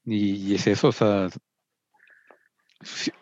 Y, 0.05 0.51
y 0.51 0.55
es 0.55 0.65
eso, 0.67 0.87
o 0.87 0.91
sea, 0.91 1.29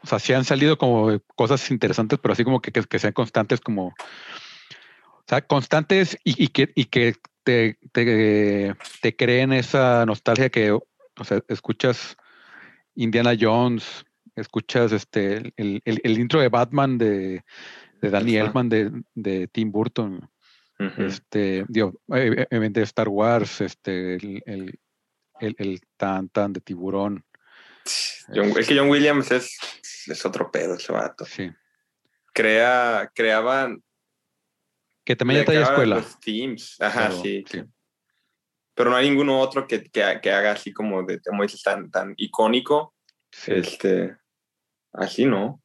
o 0.04 0.08
sea, 0.08 0.20
sí 0.20 0.34
han 0.34 0.46
salido 0.46 0.78
como 0.78 1.20
cosas 1.36 1.70
interesantes, 1.72 2.20
pero 2.22 2.34
así 2.34 2.44
como 2.44 2.62
que, 2.62 2.72
que, 2.72 2.84
que 2.84 3.00
sean 3.00 3.14
constantes, 3.14 3.62
como, 3.62 3.88
o 3.88 5.24
sea, 5.28 5.42
constantes 5.42 6.18
y, 6.24 6.44
y 6.44 6.48
que, 6.50 6.72
y 6.76 6.86
que 6.86 7.16
te, 7.44 7.78
te, 7.92 8.76
te 9.02 9.16
creen 9.16 9.54
esa 9.54 10.06
nostalgia 10.06 10.50
que, 10.50 10.72
o 10.72 11.24
sea, 11.24 11.42
escuchas 11.48 12.18
Indiana 12.96 13.34
Jones, 13.40 14.06
escuchas 14.36 14.92
este, 14.92 15.54
el, 15.58 15.82
el, 15.86 16.02
el 16.04 16.20
intro 16.20 16.42
de 16.42 16.50
Batman 16.50 16.98
de, 16.98 17.44
de 18.02 18.10
Danny. 18.10 18.36
Elfman, 18.38 18.70
de, 18.70 18.92
de 19.16 19.48
Tim 19.48 19.72
Burton, 19.72 20.30
Ujú. 20.80 21.04
este, 21.04 21.66
digo, 21.68 21.94
eh, 22.14 22.48
eh, 22.50 22.70
de 22.70 22.82
Star 22.84 23.10
Wars, 23.10 23.62
este, 23.62 24.16
el, 24.16 24.44
el, 24.46 25.56
el 25.58 25.82
tan 25.98 26.30
tan 26.30 26.54
de 26.54 26.62
tiburón. 26.62 27.24
John- 28.34 28.54
es 28.58 28.68
que 28.68 28.78
John 28.78 28.90
Williams 28.90 29.32
es, 29.32 29.58
es 30.08 30.26
otro 30.26 30.52
pedo 30.52 30.76
ese 30.76 30.92
vato. 30.92 31.26
Sí. 31.26 31.52
Crea, 32.34 33.12
creaban. 33.14 33.84
Que 35.04 35.16
también 35.16 35.42
ya 35.42 35.46
creaban 35.46 35.70
escuela. 35.72 35.96
Los 35.98 36.20
teams. 36.20 36.78
Ajá, 36.80 37.08
pero, 37.10 37.22
sí, 37.22 37.44
sí. 37.50 37.64
Pero 38.74 38.90
no 38.90 38.96
hay 38.96 39.10
ninguno 39.10 39.40
otro 39.40 39.68
que, 39.68 39.84
que, 39.84 40.20
que 40.22 40.32
haga 40.32 40.52
así 40.54 40.72
como 40.72 41.04
de, 41.04 41.20
como 41.22 41.44
dices, 41.44 41.62
tan, 41.62 41.90
tan 41.92 42.14
icónico. 42.18 42.96
sí. 43.32 43.52
Este, 43.54 44.16
así, 44.94 45.26
¿no? 45.26 45.62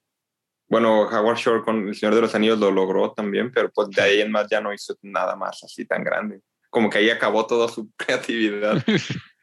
Bueno, 0.69 1.03
Howard 1.03 1.37
Shore 1.37 1.63
con 1.63 1.87
El 1.89 1.95
Señor 1.95 2.17
de 2.17 2.23
los 2.23 2.35
Anillos 2.35 2.59
lo 2.59 2.73
logró 2.73 3.13
también, 3.13 3.53
pero 3.53 3.71
pues 3.71 3.89
de 3.91 4.03
ahí 4.03 4.21
en 4.21 4.33
más 4.33 4.49
ya 4.51 4.61
no 4.61 4.73
hizo 4.73 4.97
nada 5.03 5.37
más 5.37 5.63
así 5.63 5.85
tan 5.85 6.03
grande. 6.03 6.41
Como 6.71 6.91
que 6.91 6.99
ahí 6.99 7.09
acabó 7.11 7.47
toda 7.47 7.69
su 7.69 7.89
creatividad. 7.97 8.83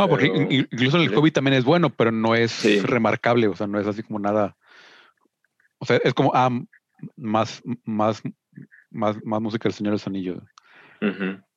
No, 0.00 0.08
porque 0.08 0.26
incluso 0.26 0.96
el 0.96 1.08
sí. 1.08 1.14
hobby 1.14 1.30
también 1.30 1.54
es 1.54 1.64
bueno, 1.64 1.90
pero 1.90 2.10
no 2.12 2.34
es 2.34 2.50
Sí. 2.52 2.80
remarcable, 2.80 3.46
o 3.48 3.56
sea, 3.56 3.66
no 3.66 3.78
es 3.80 3.86
así 3.86 4.02
como 4.02 4.18
nada. 4.18 4.56
O 5.78 5.86
sea, 5.86 5.96
es 6.02 6.14
como, 6.14 6.32
ah, 6.34 6.50
más, 7.16 7.62
más, 7.84 8.22
más, 8.90 9.16
más 9.24 9.40
música 9.40 9.64
del 9.68 9.74
Señor 9.74 9.92
de 9.92 9.94
los 9.94 10.06
Anillos. 10.06 10.42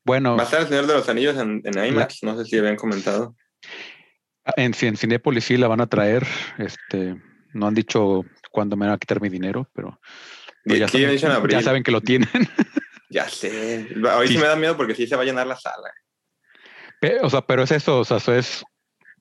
Bueno, 0.06 0.36
Va 0.36 0.44
a 0.44 0.46
estar 0.46 0.62
El 0.62 0.68
Señor 0.68 0.88
de 0.88 0.94
los 0.94 1.08
Anillos 1.10 1.38
en, 1.38 1.62
en 1.64 1.86
IMAX, 1.86 2.24
no 2.24 2.38
sé 2.38 2.46
si 2.46 2.58
habían 2.58 2.76
comentado. 2.76 3.36
en, 4.58 4.74
en 4.82 4.98
Cinépolis 4.98 5.46
sí 5.46 5.58
la 5.58 5.68
van 5.68 5.82
a 5.82 5.88
traer. 5.88 6.26
Este, 6.58 7.16
no 7.54 7.68
han 7.68 7.74
dicho 7.74 8.24
cuándo 8.52 8.76
me 8.76 8.86
van 8.86 8.96
a 8.96 8.98
quitar 8.98 9.22
mi 9.22 9.30
dinero, 9.30 9.70
pero, 9.74 10.00
ya, 10.66 10.88
saben, 10.88 11.08
abril. 11.32 11.52
ya 11.58 11.62
saben 11.62 11.84
que 11.84 11.92
lo 11.92 12.02
tienen. 12.02 12.30
Ya 13.10 13.28
sé. 13.30 13.88
Hoy 14.18 14.28
sí. 14.28 14.34
Sí. 14.34 14.40
me 14.40 14.48
da 14.48 14.56
miedo 14.56 14.76
porque 14.76 14.96
sí 14.96 15.08
se 15.08 15.16
va 15.16 15.22
a 15.22 15.26
llenar 15.26 15.46
la 15.48 15.56
sala. 15.56 15.92
O 17.22 17.30
sea, 17.30 17.42
pero 17.42 17.64
es 17.64 17.72
eso, 17.72 18.00
o 18.00 18.06
sea, 18.06 18.18
eso 18.18 18.34
es 18.34 18.64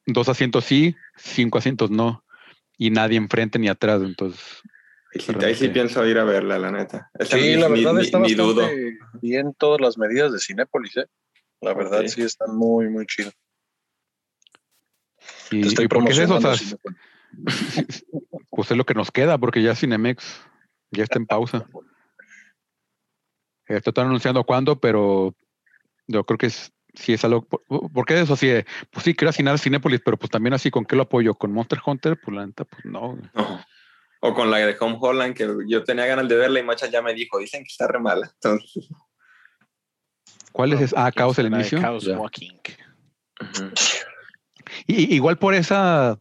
dos 0.07 0.29
asientos 0.29 0.65
sí, 0.65 0.95
cinco 1.17 1.59
asientos 1.59 1.91
no, 1.91 2.25
y 2.79 2.91
nadie 2.91 3.17
enfrente 3.17 3.59
ni 3.59 3.69
atrás, 3.69 4.03
entonces 4.03 4.41
Ahí 5.15 5.21
sí, 5.21 5.27
Realmente. 5.33 5.47
ahí 5.47 5.55
sí 5.55 5.69
pienso 5.69 6.07
ir 6.07 6.19
a 6.19 6.25
verla, 6.25 6.59
la 6.59 6.71
neta. 6.71 7.11
Sí, 7.21 7.37
ni- 7.37 7.57
la 7.57 7.69
verdad 7.69 7.93
ni- 7.95 8.01
está 8.01 8.19
ni 8.19 8.35
dudo. 8.35 8.63
bastante 8.63 8.99
bien 9.21 9.53
todas 9.59 9.81
las 9.81 9.99
medidas 9.99 10.33
de 10.33 10.39
Cinépolis, 10.39 10.97
¿eh? 10.97 11.07
La 11.61 11.75
verdad 11.75 12.03
sí 12.07 12.23
están 12.23 12.57
muy, 12.57 12.89
muy 12.89 13.05
chidas. 13.07 13.35
y, 15.51 15.61
Te 15.61 15.69
estoy 15.69 15.85
y 15.85 15.89
porque 15.89 16.13
es 16.13 16.19
eso, 16.19 16.37
o 16.37 16.41
sea, 16.41 16.55
pues 18.51 18.71
es 18.71 18.77
lo 18.77 18.85
que 18.87 18.95
nos 18.95 19.11
queda, 19.11 19.37
porque 19.39 19.63
ya 19.63 19.75
Cinemex 19.75 20.41
ya 20.93 21.05
está 21.05 21.19
en 21.19 21.27
pausa. 21.27 21.67
Esto 23.67 23.91
están 23.91 24.07
anunciando 24.07 24.45
cuándo, 24.45 24.81
pero 24.81 25.35
yo 26.07 26.25
creo 26.25 26.39
que 26.39 26.47
es, 26.47 26.73
sí 26.95 27.13
es 27.13 27.25
algo, 27.25 27.43
por- 27.43 27.63
porque 27.93 28.21
eso 28.21 28.37
sí, 28.37 28.49
eh, 28.49 28.67
pues 28.91 29.05
sí, 29.05 29.15
quiero 29.15 29.31
asignar 29.31 29.59
Cinépolis, 29.59 30.01
pero 30.05 30.17
pues 30.17 30.31
también 30.31 30.55
así, 30.55 30.71
¿con 30.71 30.85
qué 30.85 30.97
lo 30.97 31.03
apoyo? 31.03 31.35
¿Con 31.35 31.53
Monster 31.53 31.81
Hunter? 31.85 32.19
Pues 32.21 32.37
la 32.37 32.47
neta, 32.47 32.65
pues 32.65 32.85
no. 32.85 33.19
O 34.21 34.35
con 34.35 34.51
la 34.51 34.59
de 34.59 34.77
Home 34.79 34.99
Holland, 35.01 35.35
que 35.35 35.49
yo 35.67 35.83
tenía 35.85 36.07
ganas 36.07 36.29
de 36.29 36.37
verla 36.37 36.61
y 36.61 36.63
Macha 36.63 36.87
ya 36.87 37.03
me 37.03 37.13
dijo, 37.15 37.39
dicen 37.39 37.63
que 37.63 37.69
está 37.71 37.89
re 37.89 37.99
mala. 37.99 38.31
Entonces, 38.35 38.89
¿Cuál 40.53 40.75
es? 40.75 40.95
Ah, 40.97 41.11
Caos 41.11 41.39
el 41.39 41.47
inicio. 41.47 41.81
Chaos 41.81 42.05
Ya. 42.05 42.19
Walking. 42.19 42.59
Y, 44.87 45.15
igual 45.15 45.39
por 45.39 45.55
esa, 45.55 46.19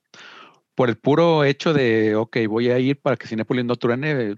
por 0.76 0.90
el 0.90 0.98
puro 0.98 1.44
hecho 1.44 1.74
de, 1.74 2.16
ok, 2.16 2.38
voy 2.48 2.70
a 2.70 2.80
ir 2.80 3.00
para 3.00 3.18
que 3.18 3.28
Cinépolis 3.28 3.66
no 3.66 3.76
truene, 3.76 4.38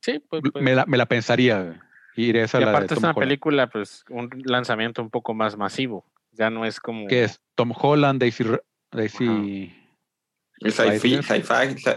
Sí, 0.00 0.18
pues, 0.28 0.42
pues, 0.52 0.62
me, 0.62 0.74
la, 0.74 0.84
me 0.86 0.96
la 0.98 1.06
pensaría. 1.06 1.80
Ir 2.16 2.36
esa 2.36 2.58
y 2.58 2.60
la 2.60 2.66
de 2.66 2.72
aparte 2.76 2.94
es 2.94 2.98
una 2.98 3.10
Holland. 3.10 3.18
película, 3.28 3.66
pues, 3.68 4.04
un 4.10 4.28
lanzamiento 4.44 5.02
un 5.02 5.10
poco 5.10 5.32
más 5.34 5.56
masivo. 5.56 6.04
Ya 6.32 6.50
no 6.50 6.64
es 6.64 6.78
como. 6.80 7.06
que 7.08 7.24
es 7.24 7.40
Tom 7.54 7.72
Holland, 7.78 8.20
Daisy, 8.20 8.44
Daisy 8.90 9.74
sci-fi, 10.64 11.18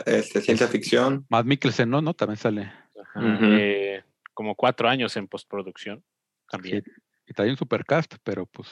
este, 0.05 0.41
ciencia 0.41 0.67
ficción. 0.67 1.25
Matt 1.29 1.45
Mikkelsen, 1.45 1.89
¿no? 1.89 2.01
¿no? 2.01 2.13
También 2.13 2.37
sale. 2.37 2.71
Ajá, 2.99 3.39
eh, 3.41 4.03
como 4.33 4.55
cuatro 4.55 4.89
años 4.89 5.15
en 5.17 5.27
postproducción 5.27 6.03
también. 6.49 6.83
Sí, 6.83 6.91
y 7.27 7.33
trae 7.33 7.49
un 7.49 7.57
supercast, 7.57 8.15
pero 8.23 8.45
pues. 8.45 8.69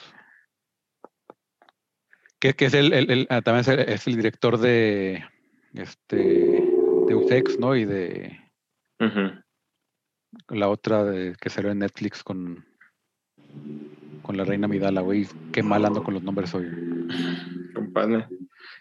Que, 2.38 2.54
que 2.54 2.66
es 2.66 2.74
el, 2.74 2.92
el- 2.92 3.10
el- 3.10 3.26
ah, 3.30 3.40
también 3.40 3.60
es 3.60 3.68
el, 3.68 3.80
es 3.80 4.06
el 4.06 4.16
director 4.16 4.58
de 4.58 5.24
este 5.72 6.16
de 6.16 7.14
Usex, 7.14 7.58
¿no? 7.58 7.74
Y 7.76 7.84
de 7.84 8.38
Ujú. 9.00 9.40
La 10.48 10.68
otra 10.68 11.04
de, 11.04 11.34
que 11.40 11.50
salió 11.50 11.70
en 11.70 11.80
Netflix 11.80 12.22
con 12.22 12.64
con 14.22 14.36
la 14.38 14.44
reina 14.44 14.66
Midala, 14.66 15.02
güey. 15.02 15.28
Qué 15.52 15.62
mal 15.62 15.84
ando 15.84 16.02
con 16.02 16.14
los 16.14 16.22
nombres 16.22 16.54
hoy. 16.54 16.66
Compadre. 17.74 18.26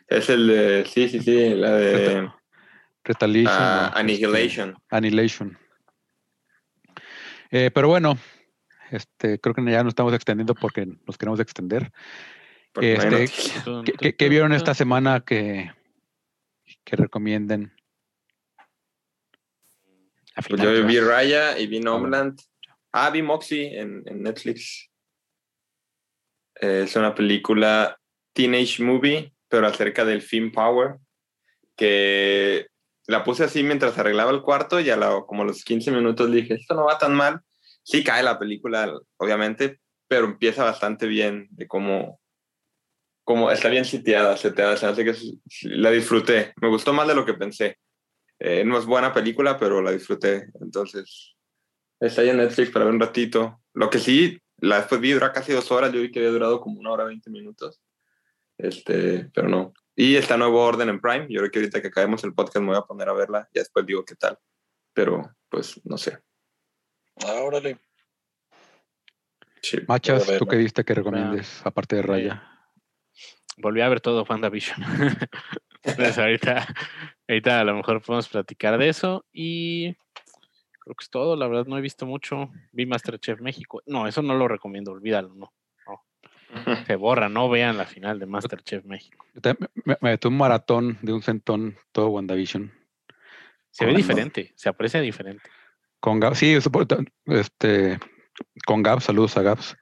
Es 0.08 0.30
el 0.30 0.48
de. 0.48 0.86
Sí, 0.86 1.10
sí, 1.10 1.20
sí. 1.20 1.50
La 1.56 1.72
de. 1.76 2.30
Retaliation. 3.04 3.58
ah, 3.62 3.92
¿no? 3.94 4.00
Annihilation. 4.00 4.70
Este, 4.70 4.96
Annihilation. 4.96 5.58
Eh, 7.52 7.70
pero 7.74 7.90
bueno, 7.90 8.18
este, 8.90 9.40
creo 9.40 9.54
que 9.54 9.64
ya 9.66 9.84
nos 9.84 9.92
estamos 9.92 10.14
extendiendo 10.14 10.56
porque 10.56 10.88
nos 11.06 11.18
queremos 11.18 11.40
extender. 11.40 11.92
Este, 12.82 13.28
¿Qué, 14.00 14.16
qué- 14.16 14.30
vieron 14.30 14.54
esta 14.54 14.74
semana 14.74 15.20
que, 15.20 15.72
que 16.84 16.96
recomienden? 16.96 17.72
Pues 20.36 20.62
yo 20.62 20.72
vi. 20.88 21.00
Raya 21.00 21.58
y 21.60 21.68
vi 21.68 21.80
Homeland. 21.86 22.40
Ah, 22.92 23.10
vi 23.10 23.22
Moxie 23.22 23.80
en, 23.80 24.04
en 24.06 24.22
Netflix. 24.24 24.90
Eh, 26.62 26.84
es 26.86 26.96
una 26.96 27.14
película 27.16 28.00
teenage 28.34 28.82
movie, 28.84 29.34
pero 29.48 29.68
acerca 29.68 30.06
del 30.06 30.22
film 30.22 30.52
power. 30.52 30.98
Que 31.76 32.68
la 33.08 33.24
puse 33.24 33.44
así 33.44 33.64
mientras 33.64 33.98
arreglaba 33.98 34.32
el 34.32 34.42
cuarto 34.42 34.80
y 34.80 34.90
a 34.90 34.96
la- 34.98 35.24
como 35.28 35.42
a 35.44 35.46
los 35.46 35.64
15 35.64 35.92
minutos 35.92 36.32
dije, 36.32 36.54
esto 36.56 36.76
no 36.76 36.86
va 36.86 36.98
tan 36.98 37.16
mal. 37.16 37.42
Sí 37.84 38.04
cae 38.04 38.24
la 38.24 38.40
película, 38.40 38.94
obviamente, 39.18 39.80
pero 40.08 40.26
empieza 40.26 40.64
bastante 40.64 41.06
bien 41.08 41.48
de 41.52 41.68
cómo, 41.68 42.20
cómo 43.26 43.52
está 43.52 43.68
bien 43.70 43.84
sitiada, 43.86 44.38
seteada. 44.38 44.78
Se 44.78 44.86
hace 44.86 45.04
que 45.04 45.14
la 45.64 45.92
disfruté. 45.92 46.54
Me 46.62 46.70
gustó 46.70 46.94
más 46.94 47.08
de 47.08 47.16
lo 47.16 47.26
que 47.26 47.34
pensé. 47.34 47.78
Eh, 48.46 48.66
no 48.66 48.78
es 48.78 48.86
buena 48.86 49.14
película, 49.14 49.58
pero 49.58 49.82
la 49.82 49.92
disfruté. 49.92 50.50
Entonces, 50.60 51.34
está 51.98 52.22
ahí 52.22 52.30
en 52.30 52.36
Netflix 52.38 52.72
para 52.72 52.84
ver 52.84 52.94
un 52.94 53.00
ratito. 53.00 53.62
Lo 53.74 53.90
que 53.90 54.00
sí, 54.00 54.38
la 54.58 54.80
después 54.80 55.00
vi 55.00 55.14
dura 55.14 55.32
casi 55.32 55.54
dos 55.54 55.72
horas. 55.72 55.94
Yo 55.94 56.02
vi 56.02 56.12
que 56.12 56.20
había 56.20 56.32
durado 56.32 56.60
como 56.60 56.78
una 56.78 56.92
hora 56.92 57.06
veinte 57.06 57.30
minutos. 57.30 57.80
Este, 58.58 59.30
pero 59.34 59.48
no. 59.48 59.72
Y 59.96 60.18
está 60.18 60.36
Nuevo 60.36 60.62
Orden 60.62 60.90
en 60.90 61.00
Prime. 61.00 61.28
Yo 61.30 61.40
creo 61.40 61.52
que 61.52 61.60
ahorita 61.60 61.82
que 61.82 61.88
acabemos 61.88 62.22
el 62.26 62.34
podcast 62.34 62.58
me 62.58 62.72
voy 62.72 62.76
a 62.76 62.82
poner 62.82 63.08
a 63.08 63.14
verla. 63.14 63.48
Ya 63.54 63.62
después 63.62 63.86
digo 63.86 64.04
qué 64.04 64.16
tal. 64.16 64.38
Pero, 64.94 65.34
pues, 65.48 65.80
no 65.86 65.98
sé. 65.98 66.20
Ah, 67.26 67.44
órale. 67.44 67.80
Sí. 69.62 69.78
Machas, 69.88 70.30
¿tú 70.38 70.46
qué 70.46 70.58
diste 70.58 70.84
que 70.84 70.96
recomiendes, 70.96 71.66
aparte 71.66 71.96
de 71.96 72.02
Raya? 72.02 72.44
Volví 73.56 73.80
a 73.80 73.88
ver 73.88 74.02
todo 74.02 74.26
WandaVision. 74.28 74.84
Entonces 75.84 76.18
ahorita, 76.18 76.68
ahorita 77.34 77.60
a 77.60 77.64
lo 77.64 77.76
mejor 77.76 78.02
podemos 78.02 78.30
platicar 78.30 78.78
de 78.78 78.90
eso 78.90 79.26
y 79.34 79.94
creo 80.80 80.96
que 80.96 81.04
es 81.04 81.10
todo. 81.10 81.36
La 81.36 81.48
verdad 81.48 81.66
no 81.66 81.78
he 81.78 81.82
visto 81.82 82.06
mucho. 82.06 82.52
Vi 82.72 82.86
Masterchef 82.86 83.42
México. 83.42 83.82
No, 83.86 84.08
eso 84.08 84.22
no 84.22 84.36
lo 84.36 84.48
recomiendo, 84.48 84.92
olvídalo, 84.92 85.34
no. 85.36 85.54
Se 86.86 86.96
borra, 86.96 87.30
no 87.30 87.50
vean 87.50 87.78
la 87.78 87.86
final 87.86 88.20
de 88.20 88.28
Masterchef 88.28 88.86
México. 88.86 89.26
Me, 89.44 89.96
me 90.02 90.12
metí 90.12 90.28
un 90.28 90.38
maratón 90.38 91.00
de 91.02 91.12
un 91.12 91.24
centón 91.24 91.76
todo 91.92 92.10
WandaVision. 92.10 92.72
Se 93.72 93.86
ve 93.88 93.94
diferente, 93.96 94.54
se 94.56 94.70
aprecia 94.70 95.02
diferente. 95.02 95.50
Con 96.00 96.20
Gab, 96.20 96.36
sí, 96.36 96.54
eso 96.54 96.72
por- 96.72 96.86
este, 97.26 97.98
con 98.68 98.84
Gabs, 98.84 99.06
saludos 99.06 99.36
a 99.38 99.42
Gabs. 99.42 99.76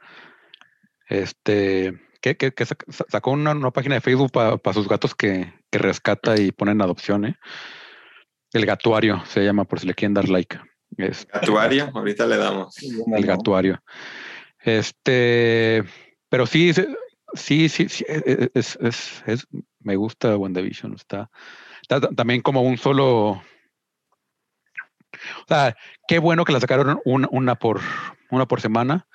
Este, 1.10 1.99
que, 2.22 2.38
que- 2.38 2.53
que 2.53 2.65
sac- 2.65 2.89
sa- 2.91 3.05
sacó 3.09 3.32
una, 3.32 3.51
una 3.51 3.72
página 3.72 3.95
de 3.95 4.01
Facebook 4.01 4.32
para 4.32 4.74
sus 4.74 4.88
gatos 4.88 5.15
que, 5.15 5.53
que 5.69 5.78
rescata 5.80 6.39
y 6.39 6.51
pone 6.51 6.72
en 6.72 6.82
adopción, 6.82 7.26
¿eh? 7.26 7.36
El 8.53 8.65
gatuario 8.65 9.24
se 9.26 9.43
llama, 9.43 9.65
por 9.65 9.80
si 9.80 9.88
le 9.88 9.93
quieren 9.93 10.13
dar 10.13 10.30
like. 10.30 10.59
Es 10.97 11.26
Actuario, 11.32 11.89
ahorita 11.93 12.26
le 12.28 12.38
damos. 12.38 12.76
el 13.15 13.26
gatuario. 13.26 13.82
Este, 14.59 15.84
pero 16.30 16.45
sí, 16.45 16.74
sí, 17.34 17.69
sí, 17.69 17.88
sí, 17.89 18.05
e- 18.07 18.24
e- 18.26 18.49
es, 18.53 18.78
es- 18.82 19.24
es- 19.26 19.47
me 19.80 19.95
gusta 19.95 20.36
WandaVision. 20.38 20.93
Está, 20.93 21.32
está 21.82 22.01
ta- 22.01 22.09
también 22.15 22.41
como 22.41 22.61
un 22.61 22.78
solo. 22.78 23.30
O 23.32 23.43
sea, 25.47 25.76
qué 26.07 26.19
bueno 26.19 26.45
que 26.45 26.51
la 26.53 26.59
sacaron 26.59 26.99
una, 27.05 27.28
una 27.32 27.55
por 27.55 27.80
una 28.30 28.45
por 28.47 28.61
semana, 28.61 29.07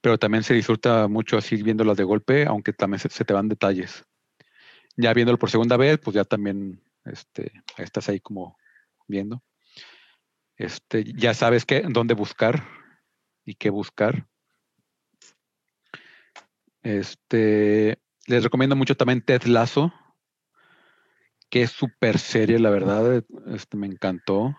pero 0.00 0.18
también 0.18 0.44
se 0.44 0.54
disfruta 0.54 1.08
mucho 1.08 1.36
así 1.36 1.62
viéndolas 1.62 1.96
de 1.96 2.04
golpe, 2.04 2.46
aunque 2.46 2.72
también 2.72 3.00
se, 3.00 3.08
se 3.08 3.24
te 3.24 3.34
van 3.34 3.48
detalles. 3.48 4.04
Ya 4.96 5.12
viéndolo 5.12 5.38
por 5.38 5.50
segunda 5.50 5.76
vez, 5.76 5.98
pues 5.98 6.14
ya 6.14 6.24
también 6.24 6.82
este, 7.04 7.52
estás 7.76 8.08
ahí 8.08 8.20
como 8.20 8.56
viendo. 9.06 9.42
Este, 10.56 11.04
ya 11.04 11.34
sabes 11.34 11.64
qué, 11.64 11.82
dónde 11.88 12.14
buscar 12.14 12.66
y 13.44 13.54
qué 13.54 13.70
buscar. 13.70 14.26
Este, 16.82 17.98
les 18.26 18.42
recomiendo 18.42 18.76
mucho 18.76 18.96
también 18.96 19.22
Ted 19.22 19.44
Lasso, 19.44 19.92
que 21.48 21.62
es 21.62 21.70
súper 21.70 22.18
serie, 22.18 22.58
la 22.58 22.70
verdad. 22.70 23.24
Este, 23.46 23.76
me 23.76 23.86
encantó. 23.86 24.56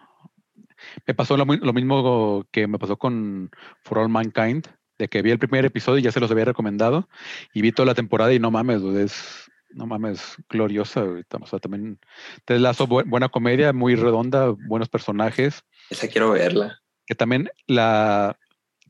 Me 1.05 1.13
pasó 1.13 1.35
lo, 1.35 1.45
lo 1.45 1.73
mismo 1.73 2.45
que 2.51 2.67
me 2.67 2.79
pasó 2.79 2.97
con 2.97 3.51
For 3.83 3.99
All 3.99 4.09
Mankind, 4.09 4.67
de 4.99 5.07
que 5.07 5.23
vi 5.23 5.31
el 5.31 5.39
primer 5.39 5.65
episodio 5.65 5.97
y 5.97 6.01
ya 6.03 6.11
se 6.11 6.19
los 6.19 6.29
había 6.29 6.45
recomendado, 6.45 7.09
y 7.53 7.61
vi 7.61 7.71
toda 7.71 7.87
la 7.87 7.95
temporada 7.95 8.31
y 8.33 8.37
no 8.39 8.51
mames, 8.51 8.81
dude, 8.81 9.01
es, 9.03 9.49
no 9.71 9.87
mames, 9.87 10.35
gloriosa. 10.49 11.03
O 11.03 11.47
sea, 11.47 11.57
también 11.59 11.97
Ted 12.45 12.59
Lasso, 12.59 12.85
bu- 12.87 13.09
buena 13.09 13.29
comedia, 13.29 13.73
muy 13.73 13.95
redonda, 13.95 14.49
buenos 14.67 14.89
personajes 14.89 15.63
Esa 15.89 16.07
quiero 16.07 16.31
verla. 16.31 16.79
que 17.07 17.15
también 17.15 17.49
la, 17.65 18.37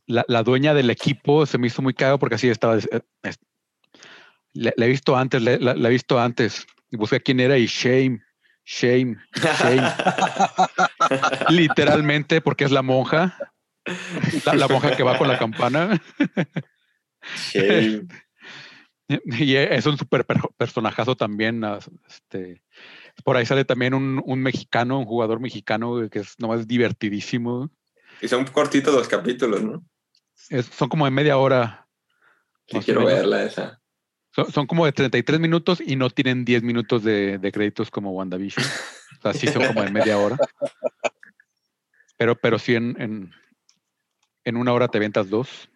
la, 0.07 0.25
la 0.27 0.43
dueña 0.43 0.73
del 0.73 0.89
equipo 0.89 1.45
se 1.45 1.57
me 1.57 1.67
hizo 1.67 1.81
muy 1.81 1.93
caro 1.93 2.17
porque 2.19 2.35
así 2.35 2.49
estaba. 2.49 2.77
eh, 2.77 3.01
La, 4.53 4.73
la 4.75 4.85
he 4.85 4.89
visto 4.89 5.15
antes, 5.15 5.41
la- 5.43 5.57
la 5.75 5.87
he 5.87 5.91
visto 5.91 6.19
antes. 6.19 6.65
Y 6.91 6.97
busqué 6.97 7.19
quién 7.21 7.39
era 7.39 7.55
y 7.57 7.67
shame, 7.67 8.19
shame, 8.65 9.15
shame. 9.59 9.87
Literalmente 11.49 12.41
porque 12.41 12.63
es 12.65 12.71
la 12.71 12.81
monja. 12.81 13.37
La, 14.45 14.53
la 14.55 14.67
monja 14.67 14.95
que 14.95 15.03
va 15.03 15.17
con 15.17 15.27
la 15.27 15.37
campana. 15.37 16.01
Shame. 17.51 18.07
Y 19.07 19.55
es 19.55 19.85
un 19.87 19.97
super 19.97 20.25
per- 20.25 20.49
personajazo 20.57 21.15
también. 21.15 21.63
Este, 22.07 22.61
por 23.23 23.37
ahí 23.37 23.45
sale 23.45 23.65
también 23.65 23.93
un, 23.93 24.21
un 24.23 24.39
mexicano, 24.41 24.99
un 24.99 25.05
jugador 25.05 25.39
mexicano 25.39 26.07
que 26.09 26.19
es 26.19 26.35
nomás 26.39 26.67
divertidísimo. 26.67 27.69
Y 28.21 28.27
son 28.27 28.45
cortitos 28.45 28.93
los 28.93 29.07
capítulos, 29.07 29.63
¿no? 29.63 29.83
Es- 30.49 30.67
son 30.67 30.89
como 30.89 31.05
de 31.05 31.11
media 31.11 31.37
hora. 31.37 31.87
Sí, 32.67 32.77
quiero 32.79 33.03
verla 33.05 33.43
esa. 33.43 33.81
Son, 34.31 34.51
son 34.51 34.67
como 34.67 34.85
de 34.85 34.91
33 34.91 35.39
minutos 35.39 35.81
y 35.83 35.95
no 35.95 36.11
tienen 36.11 36.45
10 36.45 36.61
minutos 36.61 37.03
de, 37.03 37.39
de 37.39 37.51
créditos 37.51 37.89
como 37.89 38.11
WandaVision. 38.11 38.63
O 39.17 39.21
sea, 39.23 39.33
sí 39.33 39.47
son 39.47 39.65
como 39.65 39.81
de 39.81 39.89
media 39.91 40.17
hora. 40.19 40.37
Pero, 42.15 42.35
pero 42.39 42.59
sí 42.59 42.75
en, 42.75 42.95
en, 43.01 43.31
en 44.49 44.57
una 44.57 44.73
hora 44.73 44.87
te 44.87 44.97
aventas 44.97 45.29
dos. 45.29 45.69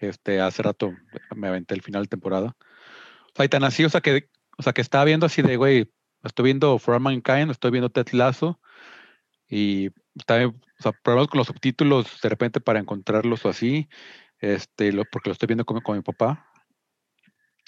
Este, 0.00 0.40
hace 0.40 0.62
rato 0.62 0.92
me 1.36 1.48
aventé 1.48 1.74
el 1.74 1.82
final 1.82 2.02
de 2.02 2.08
temporada. 2.08 2.56
O 2.58 3.36
sea, 3.36 3.44
y 3.44 3.48
tan 3.48 3.64
así, 3.64 3.84
o 3.84 3.88
sea, 3.88 4.00
que, 4.00 4.28
o 4.58 4.62
sea, 4.62 4.72
que 4.72 4.80
estaba 4.80 5.04
viendo 5.04 5.26
así 5.26 5.42
de, 5.42 5.56
güey, 5.56 5.92
estoy 6.24 6.44
viendo 6.46 6.78
For 6.78 6.98
Mankind, 6.98 7.50
estoy 7.50 7.70
viendo 7.70 7.90
Ted 7.90 8.08
Lasso 8.12 8.60
y 9.48 9.90
también, 10.26 10.60
o 10.78 10.82
sea, 10.82 10.92
problemas 10.92 11.28
con 11.28 11.38
los 11.38 11.46
subtítulos 11.46 12.20
de 12.20 12.28
repente 12.28 12.60
para 12.60 12.80
encontrarlos 12.80 13.44
o 13.44 13.48
así, 13.48 13.88
este, 14.38 14.92
porque 15.10 15.30
lo 15.30 15.32
estoy 15.32 15.46
viendo 15.46 15.64
con, 15.64 15.96
mi 15.96 16.02
papá 16.02 16.48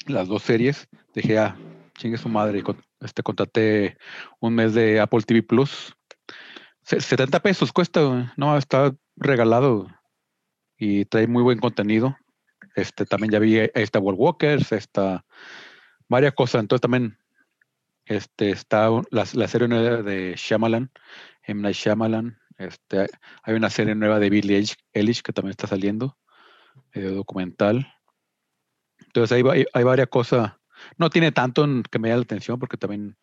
las 0.07 0.29
dos 0.29 0.43
series, 0.43 0.89
dije, 1.15 1.39
ah, 1.39 1.57
chingue 1.97 2.19
su 2.19 2.29
madre, 2.29 2.63
este, 3.01 3.23
contraté 3.23 3.97
un 4.41 4.55
mes 4.55 4.75
de 4.75 5.01
Apple 5.01 5.23
TV 5.23 5.43
Plus. 5.43 5.95
Se- 6.83 7.01
70 7.01 7.41
pesos 7.41 7.73
cuesta, 7.73 8.33
no, 8.37 8.57
está 8.59 8.95
regalado. 9.17 9.89
Y 10.79 11.05
trae 11.05 11.27
muy 11.27 11.43
buen 11.43 11.59
contenido. 11.59 12.17
Este, 12.75 13.05
también 13.07 13.31
ya 13.33 13.39
vi 13.39 13.59
esta 13.75 13.99
World 13.99 14.21
Walkers, 14.21 14.73
está 14.73 15.25
varias 16.09 16.35
cosas, 16.35 16.63
entonces 16.63 16.81
también 16.83 17.19
este, 18.07 18.51
está 18.51 18.91
la, 19.11 19.25
la 19.33 19.49
serie 19.49 19.69
nueva 19.69 20.03
de 20.03 20.35
Shyamalan, 20.37 20.91
M. 21.43 21.63
Night 21.63 21.77
Shyamalan, 21.77 22.39
este, 22.59 23.07
hay 23.43 23.55
una 23.55 23.71
serie 23.71 23.95
nueva 23.95 24.19
de 24.19 24.31
Billie 24.31 24.65
Eilish, 24.93 25.23
que 25.23 25.33
también 25.33 25.51
está 25.51 25.67
saliendo, 25.67 26.19
eh, 26.93 27.03
documental. 27.03 27.87
Entonces 29.07 29.45
va- 29.45 29.53
hay, 29.55 29.65
hay 29.73 29.85
varias 29.85 30.09
cosas. 30.09 30.53
No 30.99 31.11
tiene 31.11 31.33
tanto 31.33 31.67
que 31.91 31.99
me 31.99 32.09
llame 32.09 32.19
la 32.19 32.25
atención 32.25 32.59
porque 32.59 32.77
también 32.77 33.17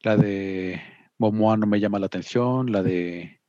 La 0.00 0.16
de 0.16 0.80
Momoa 1.18 1.56
no 1.56 1.66
me 1.66 1.80
llama 1.80 1.98
la 1.98 2.06
atención. 2.06 2.70
La 2.70 2.82
de 2.82 3.40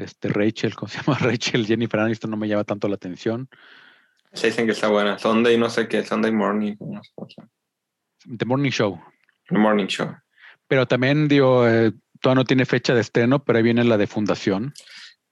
este 0.00 0.28
Rachel, 0.28 0.74
¿cómo 0.74 0.88
se 0.88 0.98
llama? 1.02 1.18
Rachel, 1.18 1.66
Jennifer 1.66 2.00
Aniston 2.00 2.30
no 2.30 2.36
me 2.36 2.48
llama 2.48 2.64
tanto 2.64 2.88
la 2.88 2.94
atención. 2.96 3.48
Se 4.32 4.46
dicen 4.48 4.66
que 4.66 4.72
está 4.72 4.88
buena. 4.88 5.18
Sunday, 5.18 5.58
no 5.58 5.68
sé 5.70 5.88
qué, 5.88 6.04
Sunday 6.04 6.30
Morning. 6.32 6.76
no 6.80 7.00
sé. 7.02 7.42
The 8.36 8.44
Morning 8.44 8.70
Show. 8.70 9.00
The 9.48 9.58
Morning 9.58 9.86
Show. 9.86 10.14
Pero 10.68 10.86
también, 10.86 11.26
digo, 11.26 11.66
eh, 11.66 11.92
todavía 12.20 12.40
no 12.42 12.44
tiene 12.44 12.64
fecha 12.64 12.94
de 12.94 13.00
estreno, 13.00 13.42
pero 13.44 13.56
ahí 13.56 13.62
viene 13.64 13.82
la 13.82 13.96
de 13.96 14.06
Fundación. 14.06 14.72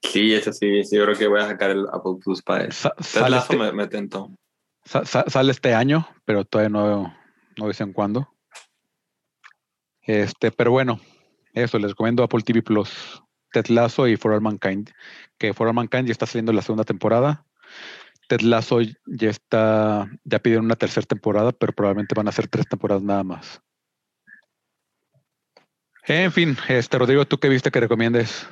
Sí, 0.02 0.32
eso 0.34 0.52
sí, 0.52 0.82
sí, 0.84 0.96
yo 0.96 1.04
creo 1.04 1.16
que 1.16 1.26
voy 1.28 1.40
a 1.40 1.46
sacar 1.46 1.70
el 1.70 1.86
Apple 1.92 2.14
Plus 2.24 2.42
para 2.42 2.64
eso. 2.64 2.92
Sale, 2.98 3.36
este, 3.38 3.56
me, 3.56 3.72
me 3.72 3.86
tentó. 3.88 4.30
sa- 4.84 5.04
sa- 5.04 5.24
sale 5.28 5.52
este 5.52 5.74
año, 5.74 6.08
pero 6.24 6.44
todavía 6.44 6.70
no, 6.70 7.14
no 7.56 7.68
dicen 7.68 7.92
cuándo. 7.92 8.28
Este, 10.02 10.50
pero 10.50 10.70
bueno, 10.70 11.00
eso, 11.52 11.78
les 11.78 11.90
recomiendo 11.90 12.22
Apple 12.22 12.42
TV 12.42 12.62
Plus, 12.62 13.22
Ted 13.52 13.66
Lasso 13.68 14.06
y 14.08 14.16
For 14.16 14.32
All 14.32 14.40
Mankind. 14.40 14.90
Que 15.38 15.54
For 15.54 15.66
All 15.68 15.74
Mankind 15.74 16.06
ya 16.06 16.12
está 16.12 16.26
saliendo 16.26 16.52
la 16.52 16.62
segunda 16.62 16.84
temporada. 16.84 17.44
Ted 18.28 18.42
Lasso 18.42 18.80
ya 18.80 19.30
está, 19.30 20.08
ya 20.24 20.38
pidieron 20.38 20.66
una 20.66 20.76
tercera 20.76 21.06
temporada, 21.06 21.52
pero 21.52 21.72
probablemente 21.72 22.14
van 22.14 22.28
a 22.28 22.32
ser 22.32 22.48
tres 22.48 22.66
temporadas 22.66 23.02
nada 23.02 23.24
más. 23.24 23.62
En 26.06 26.32
fin, 26.32 26.56
este 26.68 26.98
Rodrigo, 26.98 27.26
¿tú 27.26 27.38
qué 27.38 27.48
viste 27.48 27.70
que 27.70 27.80
recomiendes? 27.80 28.46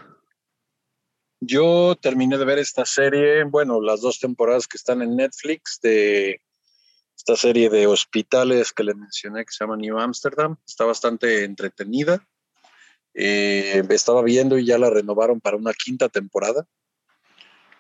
Yo 1.41 1.97
terminé 2.01 2.39
de 2.39 2.45
ver 2.45 2.59
esta 2.59 2.85
serie, 2.87 3.45
bueno, 3.45 3.81
las 3.81 4.01
dos 4.01 4.19
temporadas 4.19 4.67
que 4.67 4.79
están 4.79 5.03
en 5.03 5.17
Netflix 5.17 5.79
de 5.83 6.41
esta 7.17 7.37
serie 7.37 7.71
de 7.71 7.87
hospitales 7.87 8.73
que 8.73 8.85
le 8.85 8.95
mencioné 8.95 9.45
que 9.45 9.53
se 9.53 9.65
llama 9.65 9.77
New 9.77 9.99
Amsterdam. 9.99 10.57
Está 10.67 10.85
bastante 10.85 11.45
entretenida. 11.45 12.27
Eh, 13.19 13.83
estaba 13.89 14.23
viendo 14.23 14.59
y 14.59 14.67
ya 14.67 14.77
la 14.79 14.91
renovaron 14.91 15.41
para 15.41 15.57
una 15.57 15.73
quinta 15.73 16.11
temporada. 16.11 16.69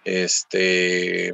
Este, 0.05 1.33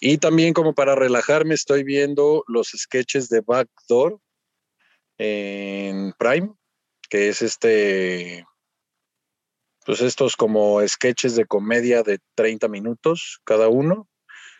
y 0.00 0.18
también 0.18 0.52
como 0.52 0.74
para 0.74 0.96
relajarme 0.96 1.54
estoy 1.54 1.84
viendo 1.84 2.42
los 2.48 2.72
sketches 2.76 3.28
de 3.28 3.40
Backdoor 3.42 4.18
en 5.18 6.12
Prime, 6.18 6.54
que 7.08 7.28
es 7.28 7.42
este 7.42 8.44
pues 9.86 10.00
estos 10.00 10.36
como 10.36 10.86
sketches 10.86 11.36
de 11.36 11.46
comedia 11.46 12.02
de 12.02 12.18
30 12.34 12.68
minutos 12.68 13.40
cada 13.44 13.68
uno, 13.68 14.08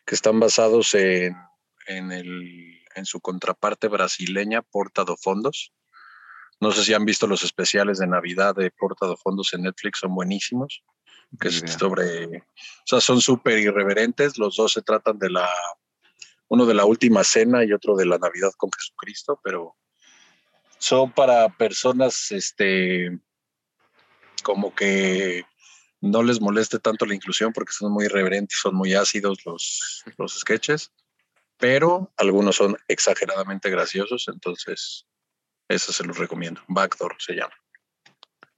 que 0.06 0.14
están 0.14 0.40
basados 0.40 0.94
en, 0.94 1.34
en, 1.86 2.12
el, 2.12 2.82
en 2.94 3.04
su 3.04 3.20
contraparte 3.20 3.88
brasileña, 3.88 4.62
Porta 4.62 5.04
do 5.04 5.16
Fondos. 5.16 5.72
No 6.61 6.72
sé 6.72 6.84
si 6.84 6.94
han 6.94 7.04
visto 7.04 7.26
los 7.26 7.42
especiales 7.42 7.98
de 7.98 8.06
Navidad 8.06 8.54
de 8.54 8.70
Porta 8.70 9.06
do 9.06 9.16
Fondos 9.16 9.52
en 9.54 9.62
Netflix, 9.62 10.00
son 10.00 10.14
buenísimos. 10.14 10.82
Que 11.38 11.48
es 11.48 11.62
sobre, 11.78 12.26
o 12.26 12.84
sea, 12.84 13.00
son 13.00 13.20
súper 13.20 13.58
irreverentes. 13.58 14.36
Los 14.36 14.56
dos 14.56 14.72
se 14.72 14.82
tratan 14.82 15.18
de 15.18 15.30
la, 15.30 15.48
uno 16.48 16.66
de 16.66 16.74
la 16.74 16.84
última 16.84 17.22
cena 17.22 17.64
y 17.64 17.72
otro 17.72 17.96
de 17.96 18.04
la 18.04 18.18
Navidad 18.18 18.50
con 18.56 18.70
Jesucristo, 18.72 19.40
pero 19.42 19.76
son 20.78 21.12
para 21.12 21.48
personas, 21.56 22.32
este, 22.32 23.16
como 24.42 24.74
que 24.74 25.44
no 26.00 26.22
les 26.22 26.40
moleste 26.40 26.78
tanto 26.78 27.06
la 27.06 27.14
inclusión 27.14 27.52
porque 27.52 27.72
son 27.72 27.92
muy 27.92 28.06
irreverentes, 28.06 28.58
son 28.61 28.74
muy 28.74 28.94
ácidos 28.94 29.38
los, 29.44 30.02
los 30.18 30.40
sketches, 30.40 30.92
pero 31.58 32.12
algunos 32.16 32.56
son 32.56 32.76
exageradamente 32.88 33.70
graciosos, 33.70 34.26
entonces 34.28 35.06
eso 35.70 35.92
se 35.92 36.04
los 36.04 36.18
recomiendo. 36.18 36.60
Backdoor 36.68 37.16
se 37.18 37.34
llama. 37.34 37.54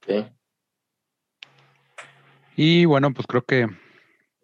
Ok. 0.01 0.31
Y 2.55 2.85
bueno, 2.85 3.13
pues 3.13 3.25
creo 3.27 3.43
que 3.45 3.67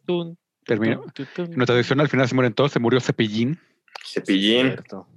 Tun, 0.06 0.38
terminó. 0.66 1.02
tun, 1.02 1.12
tun, 1.14 1.28
tun. 1.36 1.46
En 1.52 1.58
nuestra 1.58 1.76
edición 1.76 2.00
al 2.00 2.10
final 2.10 2.28
se 2.28 2.36
mueren 2.36 2.54
todos, 2.54 2.72
se 2.72 2.80
murió 2.80 3.00
Cepillín, 3.00 3.60
Cepillín. 4.06 4.68
Cierto. 4.68 5.08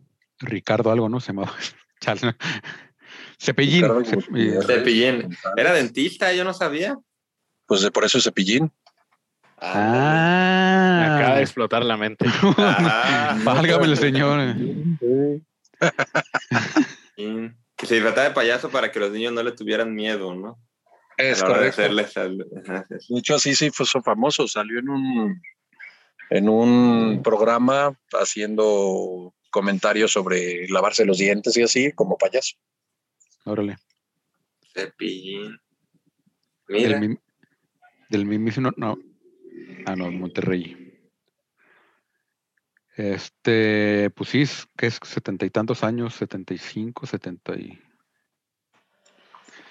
Ricardo 0.41 0.91
algo, 0.91 1.09
¿no? 1.09 1.21
Se 1.21 1.29
llamaba. 1.33 1.53
Chale. 2.01 2.37
Cepillín. 3.41 3.85
Eh, 4.37 4.59
Cepillín. 4.67 5.37
Era 5.57 5.73
dentista, 5.73 6.33
yo 6.33 6.45
no 6.45 6.53
sabía. 6.53 6.99
Pues 7.67 7.81
de 7.83 7.91
por 7.91 8.05
eso 8.05 8.19
es 8.19 8.25
cepillín. 8.25 8.71
Me 9.61 9.69
acaba 9.69 11.33
Ah, 11.33 11.35
de 11.37 11.43
explotar 11.43 11.85
la 11.85 11.97
mente. 11.97 12.27
Ah, 12.59 13.39
válgame 13.45 13.87
el 13.87 13.97
señor. 13.97 14.57
Que 17.17 17.87
se 17.87 17.95
disfrazaba 17.95 18.29
de 18.29 18.35
payaso 18.35 18.71
para 18.71 18.91
que 18.93 19.01
los 19.01 19.11
niños 19.13 19.33
no 19.33 19.43
le 19.43 19.53
tuvieran 19.53 19.95
miedo, 19.95 20.35
¿no? 20.35 20.59
Es 21.17 21.41
de 21.41 21.47
correcto. 21.47 21.83
al-. 22.21 22.39
De 23.09 23.19
hecho, 23.19 23.35
así 23.35 23.55
sí 23.55 23.71
fue 23.71 23.87
so 23.87 24.03
famoso. 24.03 24.49
Salió 24.49 24.79
en 24.79 24.89
un, 24.89 25.43
en 26.31 26.49
un 26.49 27.21
programa 27.23 27.97
haciendo 28.13 29.35
comentarios 29.51 30.13
sobre 30.13 30.67
lavarse 30.69 31.05
los 31.05 31.19
dientes 31.19 31.57
y 31.57 31.63
así, 31.63 31.93
como 31.93 32.17
payaso. 32.17 32.57
Órale. 33.45 33.77
Cepillín. 34.73 35.59
Del, 36.69 36.83
Mira. 36.87 37.01
mim- 37.01 37.19
del. 38.09 38.75
No. 38.77 38.99
Ah, 39.85 39.97
no, 39.97 40.11
Monterrey. 40.11 40.82
Este, 42.97 44.11
pues 44.11 44.31
sí, 44.31 44.43
es- 44.43 44.67
que 44.77 44.87
es 44.87 44.99
setenta 45.03 45.47
y 45.47 45.51
tantos 45.51 45.83
años, 45.83 46.15
setenta 46.15 46.53
y 46.55 46.59
cinco, 46.59 47.07
setenta 47.07 47.55
y. 47.55 47.79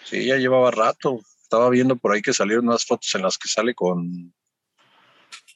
Sí, 0.04 0.26
ya 0.26 0.38
llevaba 0.38 0.72
rato. 0.72 1.20
Estaba 1.44 1.70
viendo 1.70 1.96
por 1.98 2.14
ahí 2.14 2.22
que 2.22 2.34
salieron 2.34 2.68
unas 2.68 2.86
fotos 2.86 3.14
en 3.16 3.22
las 3.24 3.38
que 3.38 3.48
sale 3.48 3.76
con, 3.76 4.34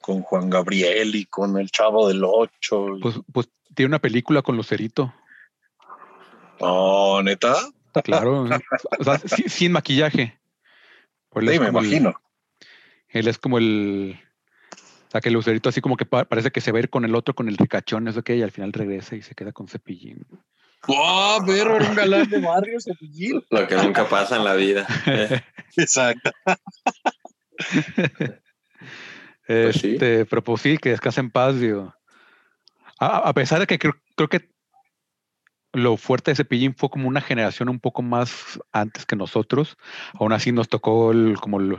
con 0.02 0.22
Juan 0.22 0.50
Gabriel 0.50 1.16
y 1.16 1.26
con 1.26 1.58
el 1.58 1.72
Chavo 1.72 2.08
del 2.08 2.24
Ocho. 2.24 2.88
Pues, 3.02 3.16
pues 3.32 3.50
tiene 3.74 3.88
una 3.88 4.00
película 4.00 4.42
con 4.42 4.56
Lucerito, 4.58 5.14
No, 6.60 7.22
neta. 7.24 7.56
claro. 8.04 8.44
o 9.00 9.04
sea, 9.04 9.18
sin 9.20 9.72
maquillaje. 9.72 10.40
Pues 11.30 11.46
Sí, 11.50 11.60
me 11.60 11.66
el- 11.66 11.72
imagino. 11.72 12.14
Él 13.10 13.28
es 13.28 13.38
como 13.38 13.58
el. 13.58 14.20
O 15.16 15.18
sea, 15.18 15.22
que 15.22 15.30
el 15.30 15.36
Lucerito 15.36 15.70
así 15.70 15.80
como 15.80 15.96
que 15.96 16.06
pa- 16.06 16.26
parece 16.26 16.52
que 16.52 16.60
se 16.60 16.74
va 16.74 16.80
a 16.80 16.82
ir 16.82 16.90
con 16.90 17.06
el 17.06 17.16
otro, 17.16 17.34
con 17.34 17.48
el 17.48 17.56
ricachón, 17.56 18.06
eso 18.10 18.22
que, 18.22 18.36
y 18.36 18.42
al 18.42 18.52
final 18.52 18.74
regresa 18.74 19.16
y 19.16 19.22
se 19.22 19.34
queda 19.34 19.54
con 19.54 19.70
cepillín. 19.70 20.26
¡Oh, 20.90 21.40
perro! 21.46 21.78
Era 21.78 21.90
un 21.90 21.96
galán 21.96 22.30
de 22.30 22.40
barrio, 22.42 22.82
Cepillín. 22.82 23.42
Lo 23.50 23.66
que 23.66 23.76
nunca 23.78 24.10
pasa 24.10 24.36
en 24.36 24.44
la 24.44 24.56
vida. 24.56 24.86
Eh, 25.06 25.42
Exacto. 25.78 26.32
Pues 29.48 29.76
sí. 29.78 29.92
Este, 29.94 30.26
pero 30.26 30.44
pues 30.44 30.62
sí, 30.64 30.78
que 30.80 30.90
descansa 30.90 31.22
en 31.22 31.30
paz, 31.30 31.60
digo. 31.60 31.94
A, 33.00 33.18
a 33.30 33.34
pesar 33.34 33.60
de 33.60 33.68
que 33.68 33.78
creo, 33.78 33.94
creo 34.16 34.28
que 34.28 34.50
lo 35.72 35.98
fuerte 35.98 36.32
de 36.32 36.36
Cepillín 36.36 36.76
fue 36.76 36.90
como 36.90 37.08
una 37.08 37.22
generación 37.22 37.70
un 37.70 37.80
poco 37.80 38.02
más 38.02 38.60
antes 38.72 39.06
que 39.06 39.16
nosotros, 39.16 39.78
aún 40.16 40.34
así 40.34 40.52
nos 40.52 40.68
tocó 40.68 41.12
el- 41.12 41.38
como 41.40 41.60
lo, 41.60 41.78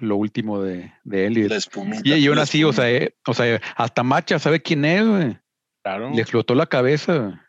lo 0.00 0.16
último 0.16 0.62
de, 0.62 0.92
de 1.04 1.26
él. 1.26 1.38
Y, 1.38 1.48
La 1.48 1.56
espumita. 1.56 2.02
y, 2.04 2.14
y 2.14 2.26
aún 2.26 2.36
la 2.36 2.42
así, 2.42 2.62
o 2.64 2.72
sea, 2.72 2.90
eh, 2.90 3.14
o 3.26 3.34
sea, 3.34 3.60
hasta 3.76 4.02
Macha 4.02 4.38
sabe 4.38 4.60
quién 4.62 4.84
es, 4.84 5.06
güey. 5.06 5.38
Claro. 5.82 6.10
Le 6.10 6.20
explotó 6.22 6.54
la 6.54 6.66
cabeza. 6.66 7.42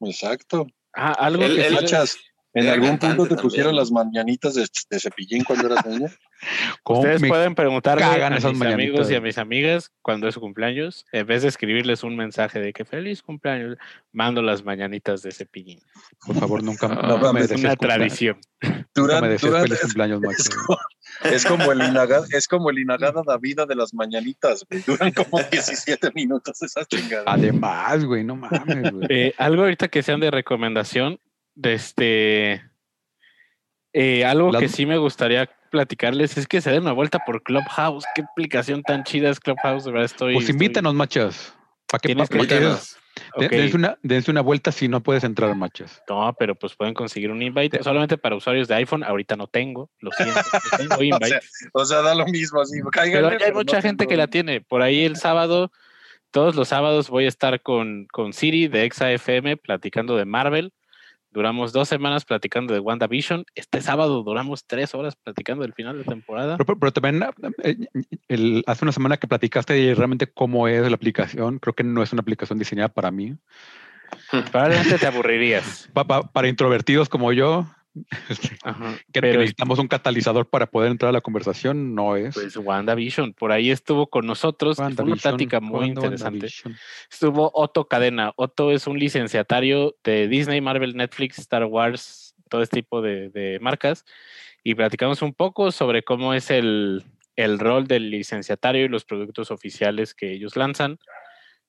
Exacto. 0.00 0.66
Ah, 0.94 1.12
algo 1.12 1.44
Él- 1.44 1.56
que 1.56 1.66
él- 1.66 1.74
Machas, 1.74 2.16
¿en 2.60 2.68
algún 2.68 2.98
punto 2.98 3.26
te 3.26 3.36
pusieron 3.36 3.76
también. 3.76 3.76
las 3.76 3.90
mañanitas 3.92 4.54
de, 4.54 4.66
de 4.90 5.00
Cepillín 5.00 5.44
cuando 5.44 5.66
eras 5.66 5.86
niña? 5.86 6.08
¿Cómo 6.82 7.00
Ustedes 7.00 7.22
pueden 7.26 7.54
preguntarle 7.54 8.04
a 8.04 8.28
mis 8.30 8.44
mañanitas. 8.44 8.74
amigos 8.74 9.10
y 9.10 9.14
a 9.14 9.20
mis 9.22 9.38
amigas 9.38 9.90
cuando 10.02 10.28
es 10.28 10.34
su 10.34 10.40
cumpleaños, 10.40 11.06
en 11.12 11.26
vez 11.26 11.42
de 11.42 11.48
escribirles 11.48 12.02
un 12.04 12.14
mensaje 12.16 12.60
de 12.60 12.72
que 12.74 12.84
feliz 12.84 13.22
cumpleaños, 13.22 13.78
mando 14.12 14.42
las 14.42 14.62
mañanitas 14.64 15.22
de 15.22 15.32
cepillín. 15.32 15.80
Por 16.26 16.36
favor, 16.36 16.62
nunca, 16.62 16.88
No, 16.88 17.02
nunca 17.16 17.32
me 17.32 17.40
Es 17.40 17.50
una 17.52 17.70
cumpleaños. 17.70 17.78
tradición. 17.78 18.38
Me 18.60 18.84
durante- 18.94 19.38
feliz 19.38 19.80
cumpleaños, 19.80 20.20
Macha. 20.20 20.36
es, 20.42 20.48
como, 20.50 20.78
es 21.24 21.44
como 21.46 21.72
el 21.72 21.78
inagada, 21.82 22.26
es 22.30 22.48
como 22.48 22.70
el 22.70 22.78
inagada 22.80 23.22
Davida 23.26 23.64
de 23.64 23.74
las 23.74 23.94
mañanitas, 23.94 24.64
güey. 24.70 24.82
Duran 24.82 25.12
como 25.12 25.42
17 25.50 26.10
minutos 26.14 26.60
esas 26.62 26.86
chingadas. 26.86 27.24
Además, 27.26 28.04
güey, 28.04 28.24
no 28.24 28.36
mames, 28.36 28.92
güey. 28.92 29.06
Eh, 29.08 29.34
algo 29.38 29.62
ahorita 29.62 29.88
que 29.88 30.02
sean 30.02 30.20
de 30.20 30.30
recomendación, 30.30 31.18
de 31.56 31.72
este. 31.74 32.62
eh, 33.92 34.24
algo 34.24 34.52
que 34.52 34.68
sí 34.68 34.86
me 34.86 34.98
gustaría 34.98 35.50
platicarles 35.70 36.36
es 36.38 36.46
que 36.46 36.60
se 36.60 36.70
den 36.70 36.82
una 36.82 36.92
vuelta 36.92 37.18
por 37.26 37.42
Clubhouse. 37.42 38.04
Qué 38.14 38.22
aplicación 38.22 38.82
tan 38.82 39.04
chida 39.04 39.30
es 39.30 39.40
Clubhouse, 39.40 39.84
de 39.84 39.90
verdad 39.92 40.04
estoy. 40.06 40.34
Pues 40.34 40.44
estoy- 40.44 40.54
invítanos, 40.54 40.94
machas. 40.94 41.54
¿Para 41.88 42.00
que- 42.00 42.14
qué 42.14 42.36
Invítanos. 42.36 42.82
es? 42.82 42.96
De- 43.38 43.46
Ok. 43.46 43.52
dense, 43.52 43.76
una, 43.76 43.98
dense 44.02 44.30
una 44.30 44.42
vuelta 44.42 44.70
si 44.72 44.88
no 44.88 45.02
puedes 45.02 45.24
entrar, 45.24 45.54
machas. 45.56 46.02
No, 46.08 46.34
pero 46.38 46.54
pues 46.54 46.74
pueden 46.76 46.92
conseguir 46.92 47.30
un 47.30 47.40
invite 47.40 47.82
solamente 47.82 48.18
para 48.18 48.36
usuarios 48.36 48.68
de 48.68 48.74
iPhone. 48.74 49.02
Ahorita 49.02 49.36
no 49.36 49.46
tengo, 49.46 49.90
lo 50.00 50.10
siento, 50.12 50.34
no 50.38 50.40
tengo 50.78 50.96
O 50.96 51.02
invite. 51.02 51.28
sea, 51.28 51.40
o 51.72 51.84
sea, 51.86 52.02
da 52.02 52.14
lo 52.14 52.26
mismo 52.26 52.60
así. 52.60 52.78
Pero 52.92 53.28
hay 53.28 53.52
mucha 53.52 53.80
gente 53.80 54.06
que 54.06 54.16
la 54.18 54.26
tiene. 54.26 54.60
Por 54.60 54.82
ahí 54.82 55.04
el 55.06 55.16
sábado, 55.16 55.72
todos 56.30 56.56
los 56.56 56.68
sábados 56.68 57.08
voy 57.08 57.24
a 57.24 57.28
estar 57.28 57.62
con, 57.62 58.06
con 58.12 58.34
Siri 58.34 58.68
de 58.68 58.84
ExaFM 58.84 59.56
platicando 59.56 60.16
de 60.16 60.26
Marvel, 60.26 60.74
Duramos 61.36 61.70
dos 61.74 61.86
semanas 61.86 62.24
platicando 62.24 62.72
de 62.72 62.80
WandaVision. 62.80 63.44
Este 63.54 63.82
sábado 63.82 64.22
duramos 64.22 64.64
tres 64.66 64.94
horas 64.94 65.16
platicando 65.16 65.64
del 65.64 65.74
final 65.74 65.98
de 65.98 66.04
temporada. 66.04 66.56
Pero, 66.56 66.64
pero- 66.64 66.78
pero 66.78 66.92
también 66.94 67.22
eh, 67.62 67.76
el- 68.28 68.64
hace 68.66 68.86
una 68.86 68.92
semana 68.92 69.18
que 69.18 69.28
platicaste 69.28 69.74
de 69.74 69.94
realmente 69.94 70.28
cómo 70.28 70.66
es 70.66 70.80
la 70.88 70.94
aplicación. 70.96 71.58
Creo 71.58 71.74
que 71.74 71.84
no 71.84 72.02
es 72.02 72.10
una 72.14 72.22
aplicación 72.22 72.58
diseñada 72.58 72.88
para 72.88 73.10
mí. 73.10 73.36
Probablemente 74.50 74.96
te 74.98 75.06
aburrirías. 75.06 75.90
Pa- 75.92 76.06
pa- 76.06 76.22
para 76.22 76.48
introvertidos 76.48 77.10
como 77.10 77.30
yo, 77.34 77.66
Ajá. 78.62 78.96
que, 79.12 79.20
Pero 79.20 79.40
necesitamos 79.40 79.78
un 79.78 79.88
catalizador 79.88 80.48
para 80.48 80.66
poder 80.66 80.90
entrar 80.90 81.10
a 81.10 81.12
la 81.12 81.20
conversación, 81.20 81.94
no 81.94 82.16
es. 82.16 82.34
pues 82.34 82.56
WandaVision, 82.56 83.32
por 83.32 83.52
ahí 83.52 83.70
estuvo 83.70 84.08
con 84.08 84.26
nosotros. 84.26 84.76
Fue 84.76 84.86
una 84.86 85.16
plática 85.16 85.60
muy 85.60 85.92
¿cuándo 85.92 86.04
interesante. 86.04 86.48
Estuvo 87.10 87.50
Otto 87.54 87.88
Cadena. 87.88 88.32
Otto 88.36 88.70
es 88.70 88.86
un 88.86 88.98
licenciatario 88.98 89.96
de 90.04 90.28
Disney, 90.28 90.60
Marvel, 90.60 90.96
Netflix, 90.96 91.38
Star 91.38 91.64
Wars, 91.64 92.34
todo 92.48 92.62
este 92.62 92.76
tipo 92.76 93.02
de, 93.02 93.30
de 93.30 93.58
marcas. 93.60 94.04
Y 94.62 94.74
platicamos 94.74 95.22
un 95.22 95.32
poco 95.32 95.70
sobre 95.70 96.02
cómo 96.02 96.34
es 96.34 96.50
el, 96.50 97.04
el 97.36 97.58
rol 97.58 97.86
del 97.86 98.10
licenciatario 98.10 98.84
y 98.84 98.88
los 98.88 99.04
productos 99.04 99.50
oficiales 99.50 100.14
que 100.14 100.32
ellos 100.32 100.56
lanzan. 100.56 100.98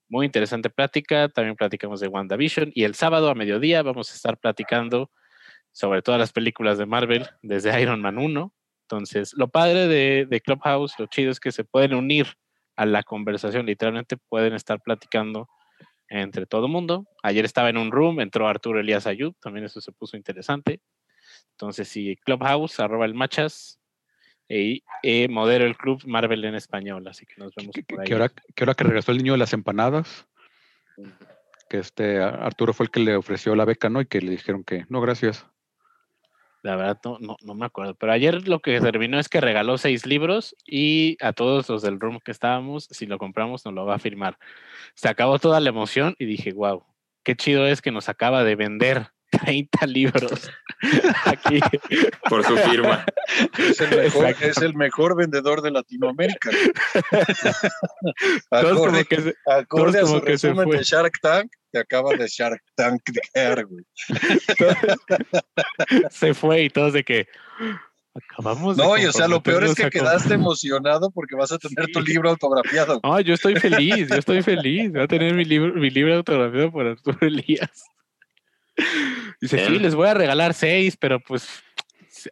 Muy 0.09 0.25
interesante 0.25 0.69
plática. 0.69 1.29
También 1.29 1.55
platicamos 1.55 1.99
de 1.99 2.07
WandaVision. 2.07 2.71
Y 2.73 2.85
el 2.85 2.95
sábado 2.95 3.29
a 3.29 3.35
mediodía 3.35 3.83
vamos 3.83 4.11
a 4.11 4.15
estar 4.15 4.37
platicando 4.37 5.11
sobre 5.77 6.01
todas 6.01 6.19
las 6.19 6.31
películas 6.31 6.79
de 6.79 6.87
Marvel, 6.87 7.27
desde 7.43 7.69
Iron 7.81 8.01
Man 8.01 8.17
1. 8.17 8.51
Entonces, 8.85 9.33
lo 9.35 9.47
padre 9.47 9.87
de, 9.87 10.25
de 10.27 10.41
Clubhouse, 10.41 10.95
lo 10.97 11.05
chido 11.05 11.29
es 11.29 11.39
que 11.39 11.51
se 11.51 11.63
pueden 11.63 11.93
unir 11.93 12.25
a 12.75 12.87
la 12.87 13.03
conversación. 13.03 13.67
Literalmente 13.67 14.17
pueden 14.17 14.53
estar 14.53 14.81
platicando 14.81 15.47
entre 16.09 16.47
todo 16.47 16.67
mundo. 16.67 17.05
Ayer 17.21 17.45
estaba 17.45 17.69
en 17.69 17.77
un 17.77 17.91
room, 17.91 18.21
entró 18.21 18.47
Arturo 18.47 18.79
Elías 18.79 19.05
Ayub, 19.05 19.35
también 19.39 19.65
eso 19.65 19.79
se 19.79 19.91
puso 19.91 20.17
interesante. 20.17 20.81
Entonces, 21.51 21.87
sí, 21.87 22.17
Clubhouse, 22.25 22.79
arroba 22.79 23.05
el 23.05 23.13
machas, 23.13 23.79
y 24.49 24.83
eh, 25.03 25.27
modero 25.27 25.65
el 25.65 25.77
club 25.77 26.01
Marvel 26.05 26.43
en 26.45 26.55
español, 26.55 27.07
así 27.07 27.25
que 27.25 27.35
nos 27.37 27.53
vemos 27.53 27.75
que, 27.75 27.83
por 27.83 27.99
ahí. 27.99 28.07
que 28.07 28.13
ahora, 28.13 28.29
que 28.29 28.63
ahora 28.63 28.73
que 28.73 28.83
regresó 28.85 29.11
el 29.11 29.17
niño 29.17 29.33
de 29.33 29.39
las 29.39 29.53
empanadas, 29.53 30.25
que 31.69 31.79
este 31.79 32.19
Arturo 32.19 32.73
fue 32.73 32.85
el 32.85 32.89
que 32.89 33.01
le 33.01 33.15
ofreció 33.15 33.55
la 33.55 33.65
beca, 33.65 33.89
¿no? 33.89 34.01
Y 34.01 34.05
que 34.05 34.21
le 34.21 34.31
dijeron 34.31 34.63
que 34.63 34.85
no, 34.89 35.01
gracias. 35.01 35.45
La 36.67 36.75
verdad 36.75 36.99
no, 37.05 37.17
no, 37.21 37.37
no 37.45 37.53
me 37.55 37.65
acuerdo, 37.65 37.95
pero 37.95 38.11
ayer 38.11 38.45
lo 38.45 38.59
que 38.59 38.81
terminó 38.81 39.19
es 39.19 39.29
que 39.29 39.39
regaló 39.39 39.77
seis 39.77 40.05
libros 40.05 40.53
y 40.65 41.15
a 41.21 41.31
todos 41.31 41.69
los 41.69 41.81
del 41.81 41.97
room 41.97 42.19
que 42.19 42.31
estábamos, 42.31 42.89
si 42.91 43.05
lo 43.05 43.17
compramos, 43.17 43.63
nos 43.63 43.73
lo 43.73 43.85
va 43.85 43.95
a 43.95 43.99
firmar. 43.99 44.37
Se 44.93 45.07
acabó 45.07 45.39
toda 45.39 45.61
la 45.61 45.69
emoción 45.69 46.13
y 46.19 46.25
dije, 46.25 46.51
wow, 46.51 46.83
qué 47.23 47.37
chido 47.37 47.65
es 47.67 47.81
que 47.81 47.91
nos 47.91 48.09
acaba 48.09 48.43
de 48.43 48.55
vender 48.57 49.07
30 49.31 49.87
libros 49.87 50.51
aquí. 51.25 51.61
Por 52.29 52.43
su 52.43 52.57
firma. 52.57 53.05
Es 53.57 53.79
el 53.79 53.97
mejor, 53.97 54.25
Exacto. 54.25 54.45
es 54.47 54.57
el 54.57 54.73
mejor 54.75 55.15
vendedor 55.15 55.61
de 55.61 55.71
Latinoamérica. 55.71 56.49
Acorde 58.51 59.05
que 59.05 59.21
se- 59.21 59.35
acorde 59.45 59.99
a 59.99 60.01
como 60.01 60.19
su 60.19 60.25
que 60.25 60.37
se 60.37 60.47
resumen 60.49 60.67
fue. 60.67 60.77
de 60.77 60.83
Shark 60.83 61.13
Tank, 61.21 61.51
te 61.77 61.81
acaba 61.81 62.15
de 62.15 62.27
Shark 62.27 62.61
Tank 62.75 63.01
de 63.05 63.63
güey. 63.63 63.85
se 66.09 66.33
fue 66.33 66.63
y 66.63 66.69
todos 66.69 66.93
de 66.93 67.03
que 67.03 67.27
acabamos 68.15 68.77
de 68.77 68.83
No, 68.83 68.97
y 68.97 69.05
o 69.05 69.11
sea, 69.11 69.27
lo 69.27 69.43
peor 69.43 69.63
es 69.63 69.75
que 69.75 69.89
quedaste 69.89 70.33
emocionado 70.33 71.11
porque 71.11 71.35
vas 71.35 71.51
a 71.51 71.59
tener 71.59 71.87
tu 71.91 72.01
libro 72.01 72.29
autografiado. 72.29 72.99
No, 73.03 73.19
yo 73.21 73.35
estoy 73.35 73.57
feliz, 73.57 74.07
yo 74.09 74.15
estoy 74.15 74.41
feliz. 74.41 74.91
Voy 74.91 75.01
a 75.01 75.07
tener 75.07 75.35
mi 75.35 75.45
libro, 75.45 75.73
mi 75.73 75.89
libro 75.89 76.15
autografiado 76.15 76.71
por 76.71 76.87
Arturo 76.87 77.17
Elías. 77.21 77.83
Dice, 79.39 79.65
sí, 79.65 79.79
les 79.79 79.93
voy 79.93 80.07
a 80.07 80.13
regalar 80.15 80.53
seis, 80.53 80.97
pero 80.97 81.19
pues 81.19 81.47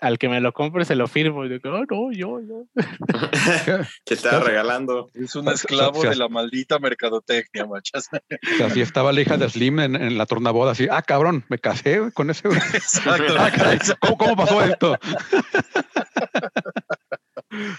al 0.02 0.18
que 0.18 0.30
me 0.30 0.42
lo 0.42 0.54
compre 0.54 0.86
se 0.86 0.96
lo 0.96 1.08
firmo. 1.08 1.46
Y 1.46 1.50
yo, 1.50 1.58
"Oh, 1.66 1.86
no, 1.90 2.12
yo, 2.12 2.40
yo. 2.42 2.66
que 4.06 4.14
estaba 4.14 4.40
regalando. 4.42 5.10
Es 5.14 5.36
un 5.36 5.48
esclavo 5.50 6.04
de 6.04 6.16
la 6.16 6.28
maldita 6.30 6.80
mercadotecnia, 6.80 7.66
machas. 7.66 8.10
O 8.14 8.58
sea, 8.58 8.68
así 8.68 8.82
estaba 8.82 9.12
la 9.12 9.22
hija 9.22 9.38
de 9.38 9.50
Slim 9.50 9.80
en, 9.80 9.96
en 9.96 10.18
la 10.18 10.26
tornaboda, 10.26 10.72
así, 10.72 10.88
ah, 10.90 11.02
cabrón, 11.02 11.46
me 11.50 11.58
casé 11.60 12.12
con 12.14 12.30
ese. 12.30 12.48
güey". 12.48 12.60
Exacto. 12.74 13.24
Ah, 13.38 13.52
caray, 13.56 13.80
¿cómo, 14.00 14.18
cómo 14.18 14.36
pasó 14.36 14.62
esto? 14.64 14.98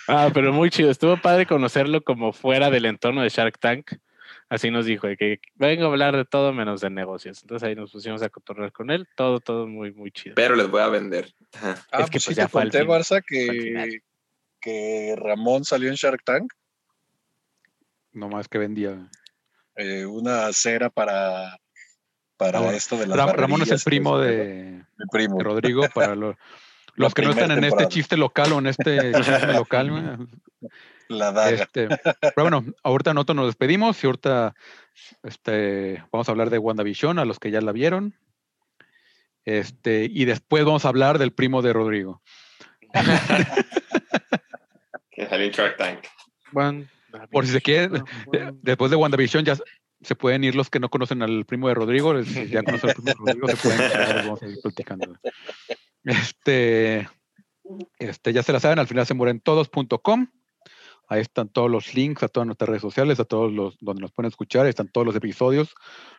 Ah, 0.08 0.30
pero 0.32 0.52
muy 0.52 0.70
chido. 0.70 0.90
Estuvo 0.90 1.16
padre 1.16 1.46
conocerlo 1.46 2.02
como 2.02 2.32
fuera 2.32 2.70
del 2.70 2.84
entorno 2.86 3.22
de 3.22 3.28
Shark 3.28 3.58
Tank. 3.58 3.92
Así 4.48 4.70
nos 4.70 4.86
dijo, 4.86 5.08
de 5.08 5.16
que 5.16 5.40
vengo 5.56 5.84
a 5.84 5.88
hablar 5.88 6.16
de 6.16 6.24
todo 6.24 6.52
menos 6.52 6.80
de 6.80 6.88
negocios. 6.90 7.42
Entonces 7.42 7.66
ahí 7.68 7.74
nos 7.74 7.90
pusimos 7.90 8.22
a 8.22 8.28
cotorrear 8.28 8.70
con 8.72 8.90
él. 8.90 9.08
Todo, 9.16 9.40
todo 9.40 9.66
muy, 9.66 9.92
muy 9.92 10.12
chido. 10.12 10.36
Pero 10.36 10.54
les 10.54 10.70
voy 10.70 10.82
a 10.82 10.88
vender. 10.88 11.34
Ah, 11.60 11.74
Es 11.98 12.06
que, 12.06 12.12
pues 12.12 12.22
sí 12.22 12.26
pues, 12.28 12.36
ya 12.36 12.44
te 12.44 12.48
fue 12.50 12.62
conté, 12.62 12.84
Barça, 12.84 13.22
que, 13.26 14.00
que 14.60 15.14
Ramón 15.16 15.64
salió 15.64 15.88
en 15.88 15.96
Shark 15.96 16.22
Tank, 16.24 16.52
No 18.12 18.28
más 18.28 18.46
que 18.48 18.58
vendía. 18.58 19.10
eh, 19.74 20.06
una 20.06 20.52
cera 20.52 20.90
para, 20.90 21.58
para 22.36 22.72
esto 22.74 22.96
de 22.96 23.08
las 23.08 23.16
Ra- 23.18 23.32
Ramón 23.32 23.62
es 23.62 23.70
el 23.72 23.80
primo 23.84 24.18
de, 24.18 24.84
primo. 25.10 25.38
de 25.38 25.44
Rodrigo 25.44 25.82
para 25.92 26.14
lo- 26.14 26.36
los 26.94 27.14
que 27.14 27.22
no 27.22 27.30
están 27.32 27.50
en 27.50 27.64
este 27.64 27.88
chiste 27.88 28.16
local 28.16 28.52
o 28.52 28.58
en 28.60 28.68
este 28.68 29.12
chisme 29.22 29.54
local. 29.54 30.28
La 31.08 31.32
daga. 31.32 31.50
Este, 31.50 31.88
pero 31.88 32.32
bueno, 32.50 32.64
ahorita 32.82 33.14
nosotros 33.14 33.36
nos 33.36 33.46
despedimos 33.46 34.02
y 34.02 34.06
ahorita 34.06 34.54
este, 35.22 36.04
vamos 36.12 36.28
a 36.28 36.32
hablar 36.32 36.50
de 36.50 36.58
WandaVision, 36.58 37.18
a 37.18 37.24
los 37.24 37.38
que 37.38 37.50
ya 37.50 37.60
la 37.60 37.72
vieron. 37.72 38.14
Este, 39.44 40.08
y 40.10 40.24
después 40.24 40.64
vamos 40.64 40.84
a 40.84 40.88
hablar 40.88 41.18
del 41.18 41.32
primo 41.32 41.62
de 41.62 41.72
Rodrigo. 41.72 42.22
Que 45.10 45.26
salió 45.28 45.46
en 45.46 45.52
Shark 45.52 45.76
Tank. 45.76 46.00
Por 47.30 47.46
si 47.46 47.52
se 47.52 47.60
quiere, 47.62 47.88
de- 47.88 48.52
después 48.62 48.90
de 48.90 48.96
WandaVision 48.96 49.44
ya 49.44 49.56
se 50.02 50.14
pueden 50.14 50.44
ir 50.44 50.54
los 50.54 50.68
que 50.68 50.78
no 50.80 50.90
conocen 50.90 51.22
al 51.22 51.44
primo 51.46 51.68
de 51.68 51.74
Rodrigo. 51.74 52.22
Si 52.22 52.48
ya 52.48 52.62
conocen 52.62 52.90
al 52.90 52.94
primo 52.96 53.10
de 53.24 53.32
Rodrigo, 53.32 53.48
se 53.48 53.56
pueden 53.56 53.80
vamos 54.26 54.42
a 54.42 54.46
ir 54.46 54.58
platicando. 54.62 55.18
Este, 56.04 57.08
este, 57.98 58.32
ya 58.32 58.42
se 58.42 58.52
la 58.52 58.60
saben, 58.60 58.78
al 58.78 58.86
final 58.86 59.06
se 59.06 59.14
mueren 59.14 59.40
todos.com. 59.40 60.26
Ahí 61.08 61.20
están 61.20 61.48
todos 61.48 61.70
los 61.70 61.94
links 61.94 62.22
a 62.22 62.28
todas 62.28 62.46
nuestras 62.46 62.68
redes 62.68 62.82
sociales, 62.82 63.20
a 63.20 63.24
todos 63.24 63.52
los 63.52 63.76
donde 63.80 64.02
nos 64.02 64.12
pueden 64.12 64.28
escuchar. 64.28 64.64
Ahí 64.64 64.70
están 64.70 64.88
todos 64.88 65.06
los 65.06 65.16
episodios, 65.16 65.74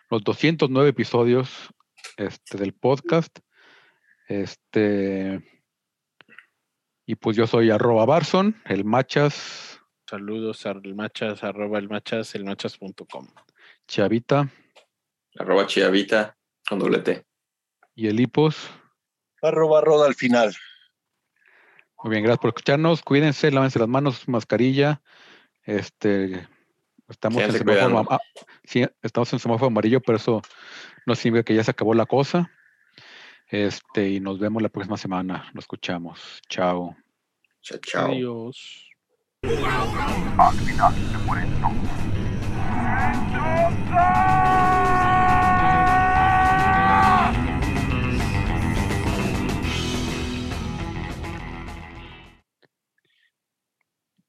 los 0.09 0.23
209 0.23 0.89
episodios 0.89 1.49
este, 2.17 2.57
del 2.57 2.73
podcast. 2.73 3.39
Este, 4.27 5.41
y 7.05 7.15
pues 7.15 7.37
yo 7.37 7.47
soy 7.47 7.69
arroba 7.69 8.05
Barson, 8.05 8.61
el 8.65 8.83
Machas, 8.83 9.77
Saludos 10.09 10.65
al 10.65 10.95
machas, 10.95 11.43
arroba 11.43 11.79
el 11.79 11.89
machas, 11.89 12.33
el 12.35 12.45
machas.com. 12.45 13.27
Chavita 13.89 14.49
Arroba 15.37 15.67
chiavita 15.67 16.37
con 16.67 16.79
doble 16.79 16.99
T. 16.99 17.25
y 17.93 18.07
el 18.07 18.17
Hipos. 18.21 18.69
Arroba 19.41 19.81
roda 19.81 20.07
al 20.07 20.15
final. 20.15 20.55
Muy 22.03 22.11
bien, 22.11 22.23
gracias 22.23 22.39
por 22.39 22.49
escucharnos. 22.49 23.01
Cuídense, 23.01 23.51
lávense 23.51 23.79
las 23.79 23.87
manos, 23.87 24.27
mascarilla. 24.27 25.01
Este, 25.63 26.47
estamos 27.09 27.41
en 27.41 27.51
semáforo, 27.51 28.05
ah, 28.09 28.19
sí, 28.63 28.85
estamos 29.01 29.33
en 29.33 29.39
semáforo 29.39 29.67
amarillo, 29.67 29.99
pero 30.01 30.17
eso 30.17 30.41
no 31.05 31.15
significa 31.15 31.43
que 31.43 31.55
ya 31.55 31.63
se 31.63 31.71
acabó 31.71 31.93
la 31.93 32.05
cosa. 32.05 32.51
Este, 33.47 34.09
y 34.09 34.19
nos 34.19 34.39
vemos 34.39 34.61
la 34.61 34.69
próxima 34.69 34.97
semana. 34.97 35.49
Lo 35.53 35.59
escuchamos. 35.59 36.41
Chao. 36.49 36.95
Chao, 37.61 37.79
chao. 37.79 38.11
Adiós. 38.11 38.89
Akminax 40.37 40.95
se 40.95 41.17
mueren 41.25 41.49
todos. 41.61 42.07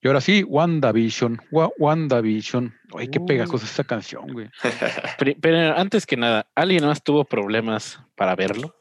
Y 0.01 0.07
ahora 0.07 0.21
sí, 0.21 0.45
WandaVision. 0.45 1.41
Wa- 1.51 1.71
WandaVision. 1.79 2.75
Ay, 2.97 3.09
qué 3.09 3.19
pegajosa 3.21 3.65
esta 3.67 3.85
canción, 3.85 4.27
güey. 4.33 4.49
Pero 5.41 5.77
antes 5.77 6.07
que 6.07 6.17
nada, 6.17 6.47
¿alguien 6.55 6.85
más 6.87 7.03
tuvo 7.03 7.25
problemas 7.25 8.01
para 8.15 8.37
verlo? 8.37 8.75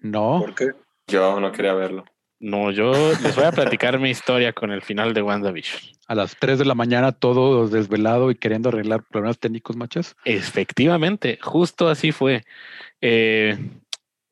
No. 0.00 0.38
¿Por 0.40 0.54
qué? 0.54 0.72
Yo 1.06 1.38
no 1.40 1.52
quería 1.52 1.74
verlo. 1.74 2.04
No, 2.40 2.70
yo 2.70 2.92
les 3.22 3.34
voy 3.34 3.44
a 3.44 3.50
platicar 3.52 3.98
mi 3.98 4.10
historia 4.10 4.52
con 4.52 4.70
el 4.70 4.80
final 4.82 5.12
de 5.12 5.22
WandaVision. 5.22 5.80
A 6.06 6.14
las 6.14 6.36
3 6.36 6.58
de 6.58 6.64
la 6.64 6.74
mañana, 6.74 7.10
todo 7.12 7.66
desvelado 7.68 8.30
y 8.30 8.36
queriendo 8.36 8.68
arreglar 8.68 9.02
problemas 9.02 9.38
técnicos, 9.40 9.76
machas. 9.76 10.14
Efectivamente, 10.24 11.38
justo 11.42 11.88
así 11.88 12.12
fue. 12.12 12.44
Eh, 13.00 13.58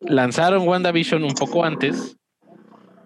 lanzaron 0.00 0.68
WandaVision 0.68 1.24
un 1.24 1.34
poco 1.34 1.64
antes, 1.64 2.16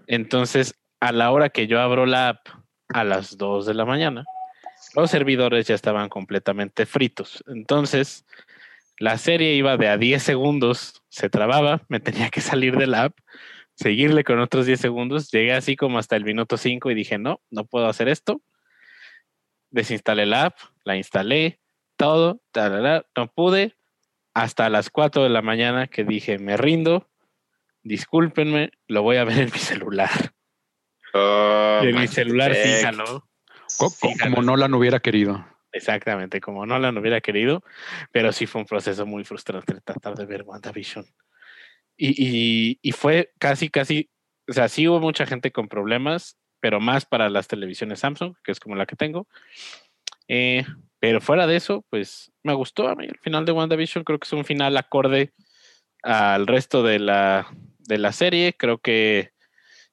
entonces 0.07 0.75
a 1.01 1.13
la 1.13 1.31
hora 1.31 1.49
que 1.49 1.67
yo 1.67 1.81
abro 1.81 2.05
la 2.05 2.29
app 2.31 2.49
a 2.93 3.05
las 3.05 3.37
2 3.37 3.67
de 3.67 3.75
la 3.75 3.85
mañana, 3.85 4.25
los 4.95 5.11
servidores 5.11 5.67
ya 5.67 5.75
estaban 5.75 6.09
completamente 6.09 6.87
fritos. 6.87 7.45
Entonces, 7.49 8.25
La 9.01 9.17
serie 9.17 9.55
iba 9.55 9.79
de 9.79 9.89
a 9.89 9.97
10 9.97 10.23
segundos, 10.23 11.03
se 11.09 11.31
trababa, 11.31 11.81
me 11.89 12.01
tenía 12.01 12.29
que 12.29 12.43
salir 12.43 12.77
del 12.77 12.93
app, 12.93 13.17
seguirle 13.75 14.25
con 14.25 14.39
otros 14.41 14.67
10 14.67 14.79
segundos. 14.79 15.31
Llegué 15.31 15.55
así 15.55 15.75
como 15.75 15.99
hasta 15.99 16.17
el 16.17 16.25
minuto 16.27 16.59
5 16.59 16.91
y 16.91 16.95
dije, 16.95 17.17
no, 17.17 17.41
no 17.49 17.65
puedo 17.65 17.87
hacer 17.87 18.09
esto. 18.11 18.43
Desinstalé 19.71 20.27
la 20.27 20.45
app, 20.45 20.59
la 20.85 20.97
instalé, 20.97 21.61
todo, 21.97 22.43
tarara, 22.53 23.07
no 23.17 23.33
pude. 23.33 23.75
Hasta 24.35 24.69
las 24.69 24.91
4 24.91 25.23
de 25.23 25.31
la 25.31 25.41
mañana 25.41 25.87
que 25.87 26.05
dije, 26.05 26.39
me 26.39 26.59
rindo, 26.59 27.09
discúlpenme, 27.83 28.71
lo 28.87 29.03
voy 29.03 29.17
a 29.17 29.25
ver 29.25 29.39
en 29.39 29.51
mi 29.51 29.59
celular. 29.59 30.11
En 31.83 31.95
mi 31.97 32.07
celular 32.09 32.55
Sí, 32.55 32.87
co- 33.79 33.95
como. 34.23 34.43
Nolan 34.43 34.75
hubiera 34.75 35.01
querido. 35.01 35.47
Exactamente, 35.73 36.41
como 36.41 36.67
no 36.67 36.79
la 36.79 36.91
hubiera 36.91 37.21
querido, 37.21 37.63
pero 38.11 38.33
sí 38.33 38.47
fue 38.47 38.61
un 38.63 38.67
proceso 38.67 39.07
muy 39.07 39.25
frustrante 39.25 39.81
tratar 39.85 40.17
de 40.17 40.27
ver 40.27 40.43
WandaVision. 40.43 41.07
Y, 41.97 42.15
y, 42.17 42.79
y 42.83 42.93
fue 42.93 43.33
casi, 43.39 43.69
casi, 43.69 44.11
o 44.49 44.53
sea, 44.53 44.69
sí 44.69 44.89
hubo 44.89 44.99
mucha 45.01 45.27
gente 45.27 45.53
con 45.53 45.69
problemas, 45.69 46.37
pero 46.59 46.81
más 46.81 47.05
para 47.07 47.29
las 47.31 47.47
televisiones 47.47 48.01
Samsung, 48.01 48.35
que 48.43 48.51
es 48.53 48.59
como 48.59 48.75
la 48.75 48.87
que 48.87 48.97
tengo. 48.97 49.29
Eh, 50.27 50.65
pero 50.99 51.21
fuera 51.21 51.47
de 51.47 51.57
eso, 51.57 51.85
pues 51.89 52.33
me 52.43 52.55
gustó 52.55 52.89
a 52.89 52.95
mí 52.97 53.05
el 53.07 53.19
final 53.21 53.45
de 53.45 53.53
WandaVision, 53.53 54.05
creo 54.05 54.19
que 54.19 54.27
es 54.27 54.33
un 54.33 54.45
final 54.45 54.77
acorde 54.77 55.33
al 56.03 56.47
resto 56.47 56.83
de 56.83 56.99
la, 56.99 57.47
de 57.79 57.99
la 57.99 58.13
serie, 58.13 58.55
creo 58.57 58.79
que 58.79 59.33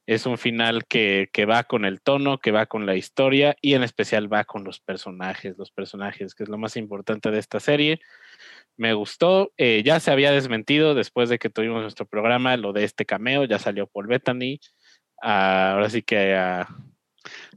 es 0.08 0.26
un 0.26 0.38
final 0.40 0.86
que, 0.88 1.30
que 1.32 1.46
va 1.46 1.64
con 1.66 1.86
el 1.86 2.02
tono, 2.02 2.40
que 2.40 2.52
va 2.52 2.66
con 2.66 2.86
la 2.88 2.96
historia 2.96 3.56
y 3.62 3.74
en 3.76 3.84
especial 3.84 4.32
va 4.34 4.46
con 4.46 4.64
los 4.64 4.80
personajes, 4.80 5.56
los 5.58 5.70
personajes, 5.70 6.34
que 6.34 6.44
es 6.44 6.50
lo 6.50 6.58
más 6.58 6.76
importante 6.78 7.30
de 7.30 7.38
esta 7.40 7.60
serie. 7.60 8.00
Me 8.78 8.94
gustó, 8.94 9.52
eh, 9.58 9.84
ya 9.86 10.00
se 10.00 10.10
había 10.12 10.32
desmentido 10.32 10.96
después 10.96 11.30
de 11.30 11.38
que 11.40 11.50
tuvimos 11.50 11.82
nuestro 11.82 12.06
programa, 12.06 12.58
lo 12.58 12.74
de 12.74 12.84
este 12.86 13.06
cameo, 13.06 13.44
ya 13.46 13.60
salió 13.60 13.86
Paul 13.88 14.08
Bettany, 14.08 14.60
a- 15.22 15.74
ahora 15.74 15.90
sí 15.90 16.02
que 16.02 16.34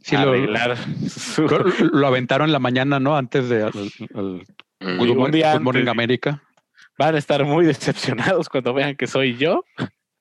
Sí, 0.03 0.17
a 0.17 0.25
lo, 0.25 0.33
arreglar 0.33 0.77
su- 1.09 1.47
lo- 1.93 2.07
aventaron 2.07 2.49
en 2.49 2.53
la 2.53 2.59
mañana, 2.59 2.99
¿no? 2.99 3.17
Antes 3.17 3.49
de 3.49 3.65
Mm. 3.65 4.41
Good, 4.99 5.15
Morning- 5.17 5.81
Good. 5.85 5.89
América. 5.89 6.43
Van 6.99 7.15
a 7.15 7.19
estar 7.19 7.45
muy 7.45 7.65
decepcionados 7.67 8.49
cuando 8.49 8.73
vean 8.75 8.97
que 8.97 9.07
soy 9.07 9.37
yo. 9.37 9.65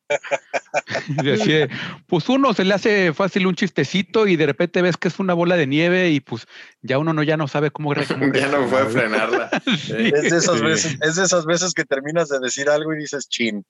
Decía, 1.23 1.67
pues 2.07 2.27
uno 2.29 2.53
se 2.53 2.63
le 2.65 2.73
hace 2.73 3.13
fácil 3.13 3.47
un 3.47 3.55
chistecito 3.55 4.27
y 4.27 4.35
de 4.35 4.45
repente 4.45 4.81
ves 4.81 4.97
que 4.97 5.07
es 5.07 5.19
una 5.19 5.33
bola 5.33 5.55
de 5.55 5.67
nieve 5.67 6.09
y 6.09 6.19
pues 6.19 6.47
ya 6.81 6.97
uno 6.97 7.13
no 7.13 7.23
ya 7.23 7.37
no 7.37 7.47
sabe 7.47 7.71
cómo, 7.71 7.93
Ya 8.33 8.47
no 8.47 8.67
puede 8.67 8.85
frenarla. 8.85 9.49
Sí. 9.77 10.11
Es 10.13 10.31
de, 10.31 10.37
esas 10.37 10.59
Sí. 10.59 10.65
veces, 10.65 10.97
es 11.01 11.15
de 11.15 11.23
esas 11.23 11.45
veces 11.45 11.73
que 11.73 11.85
terminas 11.85 12.29
de 12.29 12.39
decir 12.39 12.69
algo 12.69 12.93
y 12.93 12.97
dices 12.97 13.27
chin. 13.29 13.65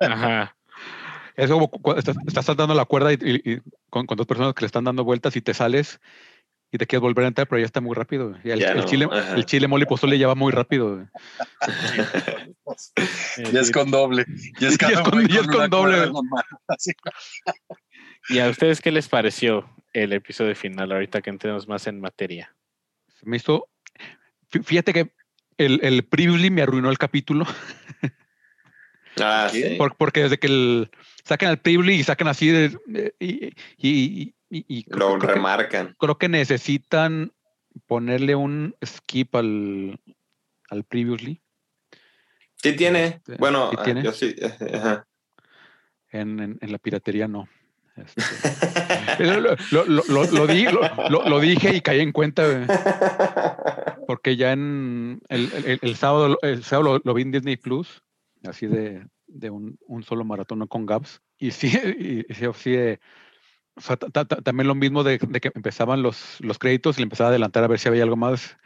Ajá. 0.00 0.54
Es 1.36 1.50
como 1.50 1.70
estás, 1.96 2.16
estás 2.26 2.44
saltando 2.44 2.74
la 2.74 2.84
cuerda 2.84 3.12
y, 3.12 3.16
y- 3.20 3.52
y 3.54 3.60
con, 3.88 4.06
con 4.06 4.16
dos 4.16 4.26
personas 4.26 4.52
que 4.54 4.60
le 4.62 4.66
están 4.66 4.84
dando 4.84 5.02
vueltas 5.04 5.34
y 5.36 5.40
te 5.40 5.54
sales 5.54 5.98
y 6.72 6.78
te 6.78 6.86
quieres 6.86 7.02
volver 7.02 7.26
a 7.26 7.28
entrar, 7.28 7.46
pero 7.46 7.60
ya 7.60 7.66
está 7.66 7.80
muy 7.82 7.94
rápido. 7.94 8.34
Y 8.42 8.50
el, 8.50 8.58
Ya 8.60 8.70
el 8.72 8.78
no, 8.78 8.84
chile, 8.86 9.06
ajá. 9.12 9.34
el 9.36 9.44
chile 9.44 9.68
mole 9.68 9.84
pozole 9.86 10.18
ya 10.18 10.26
va 10.26 10.34
muy 10.34 10.50
rápido. 10.52 11.06
Ya 13.52 13.60
es 13.60 13.70
con 13.70 13.90
doble. 13.90 14.24
Ya 14.58 14.68
es, 14.68 14.78
Ya 14.80 14.88
es 14.88 14.94
cada 14.96 15.02
con- 15.02 15.26
ya 15.28 15.42
con 15.44 15.70
doble. 15.70 16.10
¿Y 18.28 18.38
a 18.38 18.48
ustedes 18.48 18.80
qué 18.80 18.90
les 18.90 19.08
pareció 19.08 19.68
el 19.92 20.12
episodio 20.12 20.54
final 20.56 20.92
ahorita 20.92 21.20
que 21.20 21.30
entremos 21.30 21.68
más 21.68 21.86
en 21.86 22.00
materia? 22.00 22.54
Me 23.22 23.36
hizo. 23.36 23.68
fí- 24.50 24.64
Fíjate 24.64 24.92
que 24.92 25.12
el, 25.58 25.80
el 25.82 26.04
previously 26.04 26.50
me 26.50 26.62
arruinó 26.62 26.90
el 26.90 26.98
capítulo. 26.98 27.46
Ah, 29.20 29.48
sí. 29.52 29.74
por- 29.76 29.94
porque 29.96 30.22
desde 30.22 30.38
que 30.38 30.46
el, 30.46 30.90
sacan 31.24 31.50
el 31.50 31.58
previously 31.58 31.94
y 31.96 32.02
sacan 32.04 32.28
así 32.28 32.48
de, 32.48 32.76
eh, 32.94 33.12
y, 33.18 33.46
y- 33.78 34.34
y- 34.50 34.64
y 34.68 34.84
creo- 34.84 35.10
Lo 35.14 35.18
creo 35.18 35.28
que- 35.30 35.34
remarcan. 35.34 35.96
creo 35.98 36.18
que 36.18 36.28
necesitan 36.28 37.32
ponerle 37.86 38.34
un 38.34 38.74
skip 38.84 39.34
al, 39.36 39.98
al 40.70 40.84
previously 40.84 41.40
Sí 42.56 42.76
tiene. 42.76 43.04
Este, 43.06 43.36
Bueno, 43.38 43.70
¿sí 43.70 43.76
tiene? 43.84 44.02
yo 44.04 44.12
sí. 44.12 44.36
Ajá. 44.74 45.04
en, 46.10 46.38
en- 46.40 46.58
en 46.60 46.72
la 46.72 46.78
piratería 46.78 47.26
no. 47.26 47.48
Este, 47.96 48.22
lo, 49.72 49.84
lo- 49.84 50.04
lo- 50.26 50.46
di- 50.46 50.64
lo- 50.66 51.40
dije 51.40 51.74
y 51.76 51.80
caí 51.80 52.00
en 52.00 52.12
cuenta 52.12 52.46
güey, 52.46 52.64
porque 54.06 54.36
ya 54.36 54.52
en 54.52 55.20
el, 55.28 55.50
el- 55.66 55.78
el 55.82 55.96
sábado, 55.96 56.38
el 56.42 56.62
sábado 56.64 57.00
lo 57.04 57.14
vi 57.14 57.22
en 57.22 57.32
Disney 57.32 57.56
Plus, 57.56 58.02
así 58.44 58.66
de, 58.66 59.06
de 59.32 59.50
un, 59.50 59.78
un 59.86 60.02
solo 60.02 60.24
maratón 60.24 60.66
con 60.66 60.86
Gaps. 60.86 61.22
Y 61.38 61.50
sí, 61.50 61.68
y, 61.98 62.30
y 62.30 62.34
sí, 62.34 62.46
sí, 62.54 62.70
de- 62.72 63.00
o 63.74 63.80
sea, 63.80 63.96
ta- 63.96 64.08
ta- 64.10 64.24
ta- 64.26 64.42
también 64.42 64.68
lo 64.68 64.74
mismo 64.74 65.02
de, 65.02 65.18
de 65.18 65.40
que 65.40 65.50
empezaban 65.54 66.02
los, 66.02 66.38
los 66.40 66.58
créditos 66.58 66.96
y 66.98 67.00
le 67.00 67.04
empezaba 67.04 67.28
a 67.28 67.30
adelantar 67.30 67.64
a 67.64 67.68
ver 67.68 67.78
si 67.78 67.88
había 67.88 68.02
algo 68.02 68.16
más. 68.16 68.56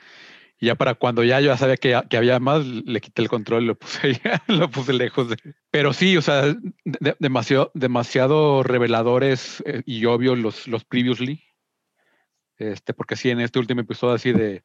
Y 0.58 0.66
ya 0.66 0.74
para 0.74 0.94
cuando 0.94 1.22
ya 1.22 1.38
yo 1.40 1.48
ya 1.48 1.56
sabía 1.56 1.76
que, 1.76 2.00
que 2.08 2.16
había 2.16 2.38
más, 2.40 2.64
le 2.66 3.00
quité 3.00 3.22
el 3.22 3.28
control 3.28 3.64
y 3.64 3.66
lo 3.66 3.74
puse, 3.78 4.00
allá, 4.24 4.42
lo 4.48 4.70
puse 4.70 4.92
lejos. 4.92 5.28
de- 5.28 5.36
Pero 5.70 5.92
sí, 5.92 6.16
o 6.16 6.22
sea, 6.22 6.42
de- 6.84 7.16
demasiado, 7.18 7.70
demasiado 7.74 8.62
reveladores 8.62 9.62
eh, 9.66 9.82
y 9.86 10.04
obvios 10.06 10.38
los, 10.38 10.66
los 10.66 10.84
previously. 10.84 11.42
Este, 12.58 12.94
porque 12.94 13.16
sí, 13.16 13.30
en 13.30 13.40
este 13.40 13.58
último 13.58 13.82
episodio 13.82 14.14
así 14.14 14.32
de 14.32 14.64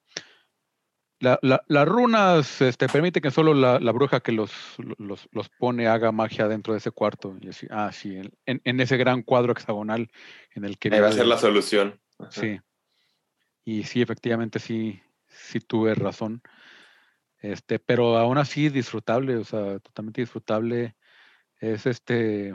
la- 1.21 1.39
la- 1.41 1.63
las 1.67 1.87
runas 1.87 2.61
este, 2.61 2.87
permiten 2.87 3.21
que 3.23 3.31
solo 3.31 3.53
la, 3.53 3.79
la 3.79 3.91
bruja 3.91 4.19
que 4.19 4.31
los, 4.31 4.51
los, 4.97 5.29
los 5.31 5.49
pone 5.49 5.87
haga 5.87 6.11
magia 6.11 6.47
dentro 6.47 6.73
de 6.73 6.79
ese 6.79 6.91
cuarto. 6.91 7.37
Y 7.39 7.49
así, 7.49 7.67
ah, 7.69 7.91
sí, 7.93 8.17
en, 8.45 8.61
en- 8.65 8.79
ese 8.79 8.97
gran 8.97 9.21
cuadro 9.21 9.51
hexagonal 9.53 10.11
en 10.55 10.65
el 10.65 10.77
que 10.77 10.89
Ahí 10.93 10.99
va 10.99 11.07
a 11.07 11.11
ser 11.13 11.27
la 11.27 11.37
solución. 11.37 11.99
Ajá. 12.19 12.31
Sí. 12.31 12.59
Y 13.63 13.83
sí, 13.83 14.01
efectivamente, 14.01 14.59
sí, 14.59 14.99
sí 15.27 15.59
tuve 15.59 15.93
razón. 15.95 16.41
Este, 17.37 17.79
pero 17.79 18.17
aún 18.17 18.37
así 18.37 18.69
disfrutable, 18.69 19.37
o 19.37 19.43
sea, 19.43 19.79
totalmente 19.79 20.21
disfrutable. 20.21 20.95
Es 21.59 21.85
este 21.85 22.53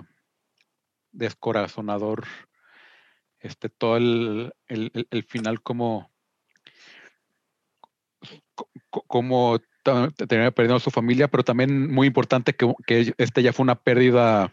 descorazonador. 1.12 2.24
Este, 3.38 3.68
todo 3.68 3.96
el, 3.96 4.52
el- 4.66 5.06
el 5.10 5.22
final 5.24 5.62
como 5.62 6.10
co- 8.96 9.02
co- 9.02 9.04
como 9.06 9.60
ta- 9.82 10.10
termina 10.10 10.50
perdiendo 10.50 10.76
a 10.76 10.80
su 10.80 10.90
familia, 10.90 11.28
pero 11.28 11.44
también 11.44 11.92
muy 11.92 12.06
importante 12.06 12.54
que, 12.54 12.72
que 12.86 13.14
este 13.18 13.42
ya 13.42 13.52
fue 13.52 13.64
una 13.64 13.74
pérdida 13.74 14.52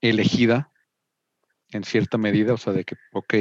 elegida 0.00 0.70
en 1.70 1.84
cierta 1.84 2.18
medida, 2.18 2.54
o 2.54 2.56
sea, 2.56 2.72
de 2.72 2.84
que, 2.84 2.96
ok, 3.12 3.34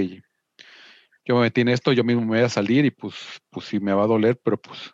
yo 1.25 1.35
me 1.35 1.41
metí 1.41 1.61
en 1.61 1.69
esto, 1.69 1.91
yo 1.93 2.03
mismo 2.03 2.21
me 2.21 2.27
voy 2.37 2.39
a 2.39 2.49
salir 2.49 2.85
y 2.85 2.91
pues, 2.91 3.15
pues 3.49 3.65
sí 3.67 3.79
me 3.79 3.93
va 3.93 4.03
a 4.03 4.07
doler, 4.07 4.39
pero 4.43 4.57
pues 4.57 4.91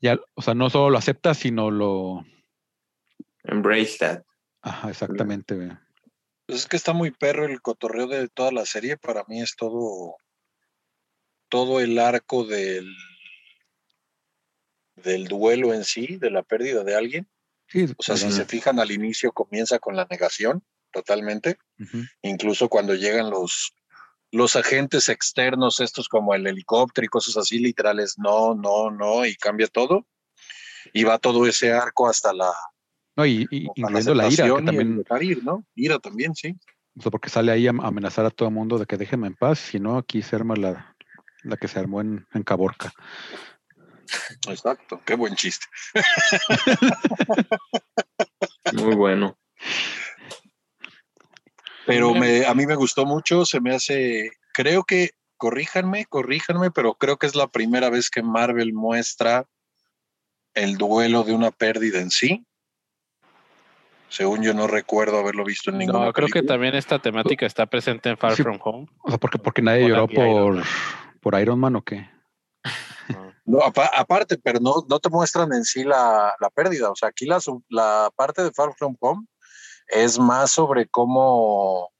ya, 0.00 0.18
o 0.34 0.42
sea, 0.42 0.54
no 0.54 0.68
solo 0.70 0.90
lo 0.90 0.98
aceptas, 0.98 1.38
sino 1.38 1.70
lo, 1.70 2.24
Embrace 3.44 3.98
that. 3.98 4.22
ajá, 4.62 4.90
exactamente. 4.90 5.78
Pues 6.46 6.60
es 6.60 6.66
que 6.66 6.76
está 6.76 6.92
muy 6.92 7.10
perro 7.10 7.46
el 7.46 7.60
cotorreo 7.62 8.06
de 8.06 8.28
toda 8.28 8.52
la 8.52 8.66
serie. 8.66 8.96
Para 8.96 9.24
mí 9.28 9.40
es 9.40 9.56
todo, 9.56 10.16
todo 11.48 11.80
el 11.80 11.98
arco 11.98 12.44
del, 12.44 12.86
del 14.96 15.26
duelo 15.28 15.74
en 15.74 15.84
sí, 15.84 16.16
de 16.16 16.30
la 16.30 16.42
pérdida 16.42 16.84
de 16.84 16.94
alguien. 16.96 17.28
Sí, 17.66 17.86
O 17.96 18.02
sea, 18.02 18.16
si 18.16 18.30
se 18.30 18.44
fijan 18.44 18.78
al 18.78 18.90
inicio 18.90 19.32
comienza 19.32 19.78
con 19.78 19.96
la 19.96 20.06
negación 20.10 20.62
totalmente. 20.92 21.56
Incluso 22.22 22.68
cuando 22.68 22.94
llegan 22.94 23.30
los, 23.30 23.74
los 24.30 24.54
agentes 24.54 25.08
externos, 25.08 25.80
estos 25.80 26.08
como 26.08 26.34
el 26.34 26.46
helicóptero 26.46 27.04
y 27.04 27.08
cosas 27.08 27.36
así, 27.36 27.58
literales, 27.58 28.14
no, 28.18 28.54
no, 28.54 28.90
no, 28.90 29.26
y 29.26 29.34
cambia 29.34 29.66
todo. 29.66 30.06
Y 30.92 31.02
va 31.04 31.18
todo 31.18 31.46
ese 31.46 31.72
arco 31.72 32.08
hasta 32.08 32.32
la, 32.32 32.52
No, 33.16 33.26
y, 33.26 33.46
y- 33.50 33.66
incluyendo 33.74 34.14
la 34.14 34.28
ira, 34.28 34.46
que 34.46 34.62
también, 34.62 35.04
ir, 35.22 35.42
¿no? 35.42 35.64
Ira 35.74 35.98
también, 35.98 36.34
sí. 36.34 36.54
o 36.96 37.02
sea, 37.02 37.10
porque 37.10 37.30
sale 37.30 37.50
ahí 37.50 37.66
a 37.66 37.70
a 37.70 37.86
amenazar 37.88 38.26
a 38.26 38.30
todo 38.30 38.48
el 38.48 38.54
mundo 38.54 38.78
de 38.78 38.86
que 38.86 38.96
déjenme 38.96 39.26
en 39.26 39.34
paz, 39.34 39.58
si 39.58 39.80
no, 39.80 39.96
aquí 39.96 40.22
se 40.22 40.36
arma 40.36 40.54
la, 40.54 40.94
la 41.42 41.56
que 41.56 41.66
se 41.66 41.78
armó 41.78 42.00
en, 42.02 42.26
en 42.34 42.42
Caborca. 42.42 42.92
Exacto. 44.48 45.00
Qué 45.04 45.14
buen 45.14 45.34
chiste. 45.34 45.66
Muy 48.72 48.94
bueno. 48.94 49.36
Pero 51.86 52.14
me, 52.14 52.46
a 52.46 52.54
mí 52.54 52.66
me 52.66 52.76
gustó 52.76 53.04
mucho, 53.04 53.44
se 53.44 53.60
me 53.60 53.74
hace, 53.74 54.30
creo 54.54 54.84
que, 54.84 55.10
corríjanme, 55.36 56.06
corríjanme, 56.06 56.70
pero 56.70 56.94
creo 56.94 57.18
que 57.18 57.26
es 57.26 57.34
la 57.34 57.48
primera 57.48 57.90
vez 57.90 58.08
que 58.08 58.22
Marvel 58.22 58.72
muestra 58.72 59.46
el 60.54 60.78
duelo 60.78 61.24
de 61.24 61.34
una 61.34 61.50
pérdida 61.50 62.00
en 62.00 62.10
sí. 62.10 62.46
Según 64.08 64.42
yo 64.42 64.54
no 64.54 64.68
recuerdo 64.68 65.18
haberlo 65.18 65.44
visto 65.44 65.70
en 65.70 65.78
ninguna 65.78 66.06
No, 66.06 66.12
creo 66.12 66.28
que 66.28 66.42
también 66.42 66.74
esta 66.76 67.00
temática 67.00 67.46
está 67.46 67.66
presente 67.66 68.10
en 68.10 68.16
Far 68.16 68.36
Sí. 68.36 68.42
From 68.42 68.58
Home. 68.62 68.86
O 69.02 69.08
sea, 69.08 69.18
porque, 69.18 69.38
porque 69.38 69.60
nadie 69.60 69.82
Por 69.82 69.90
lloró 69.90 70.08
por, 70.08 70.62
por 71.20 71.40
Iron 71.40 71.58
Man 71.58 71.76
o 71.76 71.82
qué. 71.82 72.08
¿no? 73.08 73.33
No, 73.46 73.60
apa- 73.62 73.90
aparte, 73.94 74.38
pero 74.38 74.58
no, 74.60 74.84
no 74.88 74.98
te 75.00 75.10
muestran 75.10 75.52
en 75.52 75.64
sí 75.64 75.84
la, 75.84 76.34
la 76.40 76.50
pérdida. 76.50 76.90
O 76.90 76.96
sea, 76.96 77.10
aquí 77.10 77.26
la, 77.26 77.38
la 77.68 78.10
parte 78.16 78.42
de 78.42 78.52
Far 78.52 78.74
From 78.76 78.96
Home 79.00 79.26
es 79.88 80.18
más 80.18 80.50
sobre 80.50 80.86
cómo, 80.86 81.92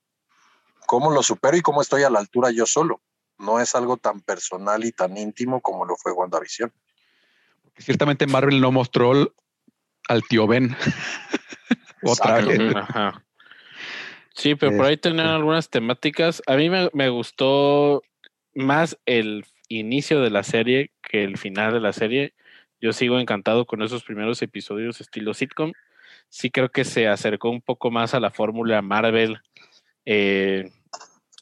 cómo 0.87 1.11
lo 1.11 1.23
supero 1.23 1.57
y 1.57 1.61
cómo 1.63 1.83
estoy 1.83 2.03
a 2.03 2.11
la 2.11 2.19
altura 2.21 2.51
yo 2.51 2.65
solo. 2.67 3.03
No 3.39 3.61
es 3.61 3.75
algo 3.75 3.97
tan 3.99 4.21
personal 4.21 4.85
y 4.85 4.93
tan 4.93 5.17
íntimo 5.19 5.61
como 5.61 5.85
lo 5.85 5.97
fue 5.97 6.13
WandaVision. 6.13 6.73
Ciertamente 7.77 8.27
Marvel 8.27 8.61
no 8.61 8.73
mostró 8.73 9.13
al 10.09 10.23
tío 10.29 10.47
Ben. 10.47 10.75
Otra 12.03 12.41
vez. 12.41 12.75
Ajá. 12.77 13.23
Sí, 14.35 14.55
pero 14.55 14.77
por 14.77 14.87
ahí 14.87 14.97
tenían 14.97 15.27
Este. 15.27 15.37
algunas 15.37 15.69
temáticas. 15.69 16.43
A 16.47 16.57
mí 16.57 16.71
me, 16.71 16.91
me 16.93 17.09
gustó 17.09 18.03
más 18.55 18.97
el 19.07 19.45
inicio 19.69 20.21
de 20.21 20.31
la 20.31 20.43
serie 20.43 20.91
que 21.03 21.25
el 21.25 21.39
final 21.39 21.73
de 21.73 21.81
la 21.81 21.93
serie. 21.93 22.35
Yo 22.81 22.93
sigo 22.93 23.19
encantado 23.19 23.67
con 23.67 23.83
esos 23.83 24.05
primeros 24.05 24.43
episodios 24.43 25.01
estilo 25.01 25.35
sitcom. 25.35 25.73
Sí 26.29 26.51
creo 26.51 26.71
que 26.71 26.85
se 26.85 27.09
acercó 27.09 27.51
un 27.51 27.63
poco 27.63 27.91
más 27.91 28.15
a 28.15 28.21
la 28.21 28.31
fórmula 28.31 28.83
Marvel 28.83 29.39
eh, 30.05 30.71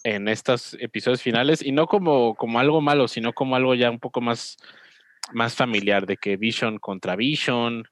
en 0.05 0.29
estos 0.29 0.75
episodios 0.75 1.23
finales 1.23 1.63
y 1.63 1.73
no 1.73 1.87
como, 1.87 2.35
como 2.35 2.59
algo 2.59 2.81
malo, 2.81 3.09
sino 3.09 3.33
como 3.33 3.57
algo 3.57 3.75
ya 3.75 3.91
un 3.91 4.01
poco 4.01 4.21
más, 4.21 4.57
más 5.33 5.55
familiar, 5.55 6.07
de 6.07 6.17
que 6.17 6.37
Vision 6.37 6.79
contra 6.79 7.17
Vision, 7.17 7.85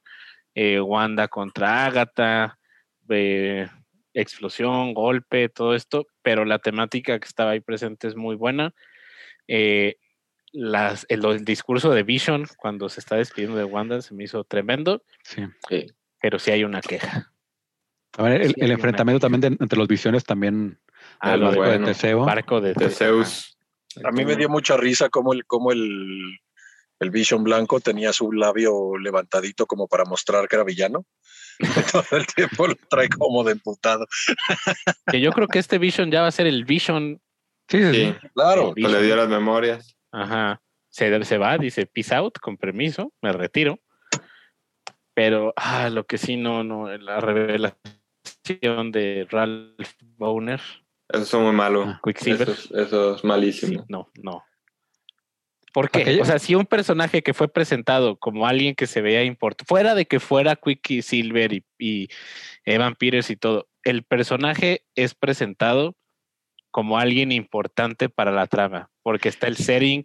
eh, 0.55 0.79
Wanda 0.79 1.27
contra 1.27 1.85
Agatha, 1.85 2.57
eh, 3.09 3.67
explosión, 4.13 4.93
golpe, 4.93 5.49
todo 5.49 5.75
esto, 5.75 6.07
pero 6.21 6.45
la 6.45 6.59
temática 6.59 7.19
que 7.19 7.27
estaba 7.27 7.51
ahí 7.51 7.61
presente 7.61 8.07
es 8.07 8.15
muy 8.15 8.35
buena. 8.35 8.73
Las, 10.53 11.05
el, 11.09 11.23
el 11.25 11.45
discurso 11.45 11.91
de 11.91 12.03
Vision 12.03 12.45
cuando 12.57 12.89
se 12.89 12.99
está 12.99 13.15
despidiendo 13.15 13.57
de 13.57 13.63
Wanda 13.63 14.01
se 14.01 14.13
me 14.13 14.23
hizo 14.25 14.43
tremendo, 14.43 15.03
Sí. 15.23 15.45
pero 16.19 16.39
sí 16.39 16.51
hay 16.51 16.63
una 16.63 16.81
queja. 16.81 17.31
A 18.17 18.23
ver, 18.23 18.41
el, 18.41 18.47
Sí, 18.49 18.53
el 18.57 18.61
hay 18.63 18.65
una 18.65 18.73
enfrentamiento 18.75 19.19
también 19.19 19.41
de- 19.41 19.63
entre 19.63 19.79
los 19.79 19.87
visiones 19.87 20.23
también. 20.25 20.79
Ah, 21.19 21.35
el 21.35 21.39
lo 21.41 21.51
de 21.51 21.57
barco 21.57 21.63
de 21.71 21.77
bueno. 21.77 21.85
Teseo. 21.87 22.19
barco 22.25 22.61
de 22.61 22.73
De 22.73 22.89
Zeus. 22.89 23.57
A 24.03 24.11
mí 24.11 24.25
me 24.25 24.35
dio 24.35 24.49
mucha 24.49 24.77
risa 24.77 25.09
cómo 25.09 25.33
el, 25.33 25.45
cómo 25.45 25.71
el, 25.71 26.37
el 26.99 27.09
Vision 27.11 27.43
blanco 27.43 27.79
tenía 27.79 28.11
su 28.13 28.31
labio 28.31 28.97
levantadito 28.97 29.65
como 29.65 29.87
para 29.87 30.03
mostrar 30.05 30.47
que 30.47 30.55
era 30.57 30.63
villano. 30.65 31.05
Todo 31.91 32.17
el 32.17 32.25
tiempo 32.27 32.67
lo 32.67 32.75
trae 32.89 33.07
como 33.09 33.43
de 33.43 33.53
emputado. 33.53 34.05
Que 35.11 35.21
yo 35.21 35.31
creo 35.31 35.47
que 35.47 35.59
este 35.59 35.77
Vision 35.77 36.11
ya 36.11 36.21
va 36.21 36.27
a 36.27 36.31
ser 36.31 36.47
el 36.47 36.65
Vision. 36.65 37.21
Sí, 37.69 37.81
sí, 37.83 37.93
Sí. 37.93 38.15
Claro. 38.33 38.73
pues 38.79 38.91
le 38.91 39.01
dio 39.01 39.15
las 39.15 39.29
memorias. 39.29 39.95
Ajá. 40.11 40.61
Se, 40.89 41.23
se 41.23 41.37
va, 41.37 41.57
dice 41.57 41.85
peace 41.85 42.13
out, 42.13 42.37
con 42.39 42.57
permiso, 42.57 43.13
me 43.21 43.31
retiro. 43.31 43.79
Pero 45.13 45.53
ah, 45.55 45.89
lo 45.89 46.05
que 46.05 46.17
sí 46.17 46.37
no, 46.37 46.63
no, 46.63 46.89
la 46.97 47.19
revelación 47.19 48.91
de 48.91 49.27
Ralph 49.29 49.89
Bowner, 50.17 50.59
Eso 51.09 51.37
es 51.37 51.43
muy 51.43 51.53
malo. 51.53 51.83
Ah, 51.87 52.01
Quicksilver. 52.03 52.49
Eso 52.49 52.51
es, 52.51 52.71
eso 52.87 53.15
es 53.15 53.21
Sí, 53.21 53.27
malísimo. 53.27 53.85
no, 53.89 54.09
no. 54.21 54.43
¿Por 55.73 55.89
qué? 55.89 56.01
Aquella- 56.01 56.21
O 56.21 56.25
sea, 56.25 56.39
si 56.39 56.55
un 56.55 56.65
personaje 56.65 57.21
que 57.23 57.33
fue 57.33 57.47
presentado 57.47 58.17
como 58.17 58.45
alguien 58.47 58.75
que 58.75 58.87
se 58.87 59.01
veía 59.01 59.23
importante, 59.23 59.65
fuera 59.67 59.95
de 59.95 60.05
que 60.05 60.19
fuera 60.19 60.55
Quicksilver 60.57 61.53
y, 61.53 61.65
y 61.79 62.07
Evan 62.65 62.95
Peters 62.95 63.29
y 63.29 63.37
todo, 63.37 63.69
el 63.83 64.03
personaje 64.03 64.85
es 64.95 65.15
presentado 65.15 65.95
como 66.71 66.97
alguien 66.97 67.31
importante 67.31 68.09
para 68.09 68.31
la 68.31 68.47
trama, 68.47 68.89
porque 69.03 69.29
está 69.29 69.47
el 69.47 69.57
setting, 69.57 70.03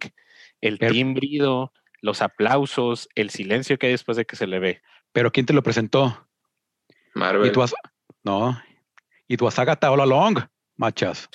el 0.61 0.77
Pero- 0.77 0.93
timbrido, 0.93 1.73
los 2.01 2.21
aplausos, 2.21 3.09
el 3.15 3.29
silencio 3.29 3.77
que 3.79 3.87
hay 3.87 3.93
después 3.93 4.17
de 4.17 4.25
que 4.25 4.35
se 4.35 4.47
le 4.47 4.59
ve. 4.59 4.81
Pero 5.13 5.31
¿quién 5.31 5.45
te 5.45 5.53
lo 5.53 5.63
presentó? 5.63 6.27
Marvel. 7.15 7.51
Y. 7.51 7.59
No. 8.23 8.61
Y 9.27 9.43
has 9.45 9.59
Agatha 9.59 9.91
all 9.91 10.01
along, 10.01 10.37
machas. 10.75 11.29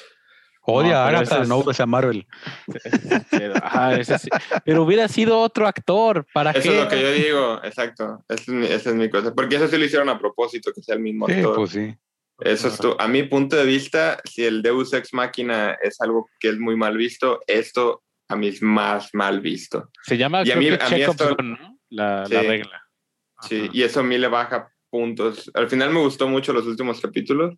Odia 0.64 0.92
No, 0.92 0.96
a 0.98 1.08
Agatha, 1.08 1.42
es- 1.42 1.48
no 1.48 1.62
ves 1.64 1.80
a 1.80 1.86
Marvel. 1.86 2.24
Pero, 3.30 3.54
ajá, 3.56 3.96
ese 3.98 4.16
sí. 4.18 4.28
Pero 4.64 4.84
hubiera 4.84 5.08
sido 5.08 5.40
otro 5.40 5.66
actor, 5.66 6.24
¿para 6.32 6.52
Eso 6.52 6.62
qué? 6.62 6.76
es 6.78 6.84
lo 6.84 6.88
que 6.88 7.02
yo 7.02 7.10
digo, 7.12 7.60
exacto. 7.64 8.24
Esa 8.28 8.42
es, 8.42 8.48
mi, 8.48 8.66
esa 8.66 8.90
es 8.90 8.94
mi 8.94 9.10
cosa. 9.10 9.34
Porque 9.34 9.56
eso 9.56 9.66
sí 9.66 9.76
lo 9.76 9.84
hicieron 9.84 10.08
a 10.08 10.18
propósito, 10.20 10.70
que 10.72 10.80
sea 10.82 10.94
el 10.94 11.00
mismo 11.00 11.26
Sí, 11.26 11.32
actor. 11.32 11.56
pues 11.56 11.70
sí. 11.72 11.96
Eso 12.44 12.68
es 12.68 12.78
tu- 12.78 12.96
a 12.98 13.08
mi 13.08 13.22
punto 13.24 13.56
de 13.56 13.64
vista, 13.64 14.20
si 14.24 14.44
el 14.44 14.62
Deus 14.62 14.92
Ex 14.92 15.12
Máquina 15.14 15.76
es 15.82 16.00
algo 16.00 16.28
que 16.40 16.48
es 16.50 16.58
muy 16.58 16.76
mal 16.76 16.96
visto, 16.96 17.40
esto 17.46 18.02
a 18.28 18.36
mí 18.36 18.48
es 18.48 18.62
más 18.62 19.10
mal 19.14 19.40
visto. 19.40 19.90
Se 20.02 20.16
llama 20.16 20.42
Y 20.44 20.50
a 20.50 20.56
mí- 20.56 20.68
a 20.68 20.88
mí 20.88 21.02
esto- 21.02 21.36
¿no? 21.42 21.78
La, 21.90 22.24
Sí. 22.26 22.34
la 22.34 22.42
regla. 22.42 22.82
Sí, 23.42 23.60
Ajá. 23.62 23.70
y 23.72 23.82
eso 23.82 24.00
a 24.00 24.02
mí 24.02 24.16
le 24.18 24.28
baja 24.28 24.72
puntos. 24.90 25.50
Al 25.54 25.68
final 25.68 25.90
me 25.90 26.00
gustó 26.00 26.28
mucho 26.28 26.52
los 26.52 26.66
últimos 26.66 27.00
capítulos, 27.00 27.54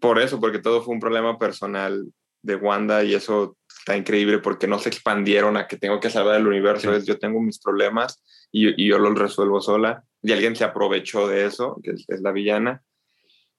por 0.00 0.18
eso, 0.20 0.40
porque 0.40 0.58
todo 0.58 0.82
fue 0.82 0.94
un 0.94 1.00
problema 1.00 1.38
personal 1.38 2.04
de 2.42 2.56
Wanda 2.56 3.02
y 3.02 3.14
eso 3.14 3.56
está 3.68 3.96
increíble 3.96 4.38
porque 4.38 4.66
no 4.68 4.78
se 4.78 4.88
expandieron 4.88 5.56
a 5.56 5.66
que 5.66 5.76
tengo 5.76 6.00
que 6.00 6.10
salvar 6.10 6.36
el 6.40 6.46
universo, 6.46 6.90
Sí. 6.92 6.98
es 6.98 7.06
yo 7.06 7.18
tengo 7.18 7.40
mis 7.40 7.58
problemas 7.58 8.22
y, 8.52 8.80
y 8.82 8.88
yo 8.88 8.98
los 8.98 9.18
resuelvo 9.18 9.60
sola 9.60 10.02
y 10.22 10.32
alguien 10.32 10.54
se 10.56 10.64
aprovechó 10.64 11.26
de 11.28 11.46
eso, 11.46 11.78
que 11.82 11.92
es, 11.92 12.04
es 12.08 12.20
la 12.20 12.32
villana. 12.32 12.82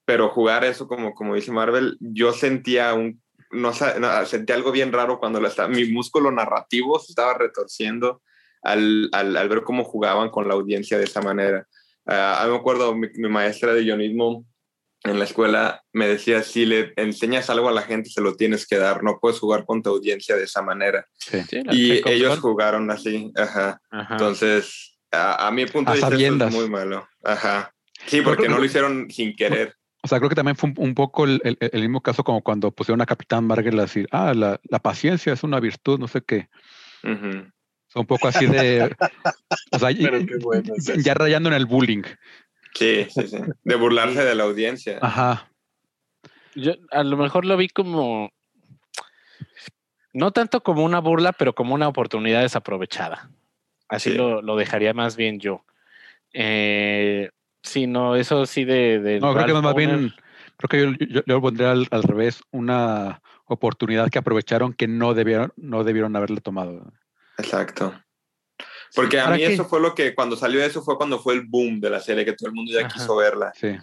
Pero 0.07 0.29
jugar 0.29 0.63
eso 0.63 0.87
como, 0.87 1.13
como 1.13 1.35
dice 1.35 1.51
Marvel, 1.51 1.97
yo 1.99 2.31
sentía 2.31 2.93
un... 2.93 3.21
No, 3.51 3.73
no, 3.99 4.25
sentía 4.25 4.55
algo 4.55 4.71
bien 4.71 4.93
raro 4.93 5.19
cuando 5.19 5.41
lo 5.41 5.49
estaba, 5.49 5.67
mi 5.67 5.91
músculo 5.91 6.31
narrativo 6.31 6.97
se 6.97 7.11
estaba 7.11 7.33
retorciendo 7.33 8.21
al, 8.61 9.09
al, 9.11 9.35
al 9.35 9.49
ver 9.49 9.63
cómo 9.63 9.83
jugaban 9.83 10.29
con 10.29 10.47
la 10.47 10.53
audiencia 10.53 10.97
de 10.97 11.03
esa 11.03 11.21
manera. 11.21 11.67
Ah, 12.05 12.45
me 12.49 12.55
acuerdo, 12.55 12.95
mi, 12.95 13.09
mi 13.15 13.27
maestra 13.27 13.73
de 13.73 13.83
guionismo 13.83 14.45
en 15.03 15.19
la 15.19 15.25
escuela 15.25 15.83
me 15.91 16.07
decía, 16.07 16.41
si 16.41 16.65
le 16.65 16.93
enseñas 16.95 17.49
algo 17.49 17.67
a 17.67 17.73
la 17.73 17.81
gente, 17.81 18.09
se 18.09 18.21
lo 18.21 18.35
tienes 18.37 18.65
que 18.65 18.77
dar, 18.77 19.03
no 19.03 19.19
puedes 19.19 19.39
jugar 19.39 19.65
con 19.65 19.83
tu 19.83 19.89
audiencia 19.89 20.37
de 20.37 20.45
esa 20.45 20.61
manera. 20.61 21.05
sí. 21.17 21.41
Sí, 21.49 21.61
Y 21.71 22.09
ellos 22.09 22.39
jugaron 22.39 22.89
así, 22.91 23.29
ajá. 23.35 23.81
Ajá. 23.89 24.13
Entonces, 24.13 24.97
a, 25.11 25.47
a 25.47 25.51
mi 25.51 25.65
punto 25.65 25.91
A 25.91 25.95
de 25.95 26.15
vista, 26.15 26.47
es 26.47 26.53
muy 26.53 26.69
malo. 26.69 27.07
Ajá. 27.25 27.73
Sí, 28.05 28.21
porque 28.21 28.47
no 28.47 28.57
lo 28.57 28.63
hicieron 28.63 29.09
sin 29.09 29.35
querer. 29.35 29.75
O 30.07 30.09
sea, 30.09 30.19
creo 30.19 30.29
que 30.29 30.35
también 30.35 30.55
fue 30.55 30.69
un, 30.69 30.75
un 30.77 30.95
poco 30.95 31.25
el, 31.25 31.41
el- 31.43 31.57
el 31.59 31.81
mismo 31.81 31.99
caso 31.99 32.23
como 32.23 32.41
cuando 32.41 32.71
pusieron 32.71 33.01
a 33.01 33.05
Capitán 33.05 33.45
Marvel 33.45 33.77
a 33.77 33.81
decir, 33.81 34.07
ah, 34.11 34.33
la, 34.33 34.57
la 34.69 34.79
paciencia 34.79 35.33
es 35.33 35.43
una 35.43 35.59
virtud, 35.59 35.99
no 35.99 36.07
sé 36.07 36.21
qué. 36.21 36.47
O 37.03 37.07
sea, 37.89 37.99
un 38.01 38.05
poco 38.07 38.29
así 38.29 38.45
de... 38.45 38.95
o 39.71 39.79
sea, 39.79 39.91
y- 39.91 40.01
Pero 40.03 40.19
qué 40.25 40.37
bueno 40.41 40.73
es 40.77 40.87
eso. 40.87 40.99
ya 41.01 41.13
rayando 41.13 41.49
en 41.49 41.55
el 41.55 41.65
bullying. 41.65 42.03
Sí, 42.73 43.05
sí, 43.09 43.27
sí. 43.27 43.37
De 43.65 43.75
burlarse 43.75 44.23
de 44.23 44.33
la 44.33 44.43
audiencia. 44.45 44.99
Ajá. 45.01 45.49
Yo 46.55 46.73
a 46.91 47.03
lo 47.03 47.17
mejor 47.17 47.43
lo 47.43 47.57
vi 47.57 47.67
como, 47.67 48.31
no 50.13 50.31
tanto 50.31 50.63
como 50.63 50.85
una 50.85 50.99
burla, 50.99 51.33
pero 51.33 51.53
como 51.53 51.75
una 51.75 51.87
oportunidad 51.89 52.41
desaprovechada. 52.43 53.29
Así 53.89 54.11
Sí. 54.11 54.17
lo, 54.17 54.41
lo 54.41 54.55
dejaría 54.55 54.93
más 54.93 55.17
bien 55.17 55.39
yo. 55.39 55.65
Eh, 56.33 56.96
sí, 57.67 57.87
no, 57.87 58.15
eso 58.15 58.45
sí 58.45 58.65
de... 58.65 58.99
de 58.99 59.19
No, 59.19 59.33
creo 59.33 59.45
que 59.47 59.53
más 59.53 59.75
bien, 59.75 60.13
creo 60.57 60.69
que 60.69 60.79
yo, 60.99 61.05
yo, 61.07 61.21
yo 61.25 61.33
lo 61.35 61.41
pondría 61.41 61.71
al, 61.71 61.87
al 61.91 62.03
revés, 62.03 62.41
una 62.51 63.21
oportunidad 63.45 64.09
que 64.09 64.19
aprovecharon 64.19 64.73
que 64.73 64.87
no 64.87 65.13
debieron, 65.13 65.53
no 65.55 65.83
debieron 65.83 66.15
haberle 66.15 66.41
tomado. 66.41 66.91
Exacto. 67.37 67.93
Porque 68.95 69.19
a 69.19 69.25
¿Para 69.25 69.35
mí 69.35 69.43
qué? 69.43 69.53
eso 69.53 69.65
fue 69.65 69.79
lo 69.81 69.93
que, 69.93 70.15
cuando 70.15 70.35
salió 70.35 70.63
eso 70.63 70.81
fue 70.81 70.97
cuando 70.97 71.19
fue 71.19 71.33
el 71.35 71.45
boom 71.45 71.79
de 71.79 71.89
la 71.89 71.99
serie, 71.99 72.25
que 72.25 72.33
todo 72.33 72.49
el 72.49 72.55
mundo 72.55 72.71
ya 72.71 72.85
Ajá. 72.85 72.89
quiso 72.89 73.15
verla. 73.17 73.51
Sí. 73.55 73.75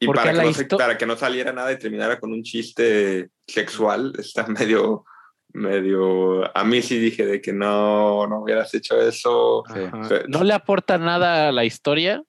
Y 0.00 0.06
para 0.06 0.32
que, 0.32 0.42
no 0.42 0.52
se- 0.52 0.64
para 0.66 0.96
que 0.98 1.06
no 1.06 1.16
saliera 1.16 1.52
nada 1.52 1.72
y 1.72 1.78
terminara 1.78 2.18
con 2.20 2.32
un 2.32 2.42
chiste 2.42 3.30
sexual, 3.46 4.12
está 4.18 4.46
medio, 4.48 5.04
medio... 5.52 6.56
A 6.56 6.64
mí 6.64 6.82
sí 6.82 6.98
dije 6.98 7.26
de 7.26 7.40
que 7.40 7.52
no, 7.52 8.26
no 8.26 8.40
hubieras 8.40 8.72
hecho 8.74 9.00
eso. 9.00 9.64
Sí. 9.72 10.14
No 10.28 10.44
le 10.44 10.54
aporta 10.54 10.98
nada 10.98 11.48
a 11.48 11.52
la 11.52 11.64
historia 11.64 12.22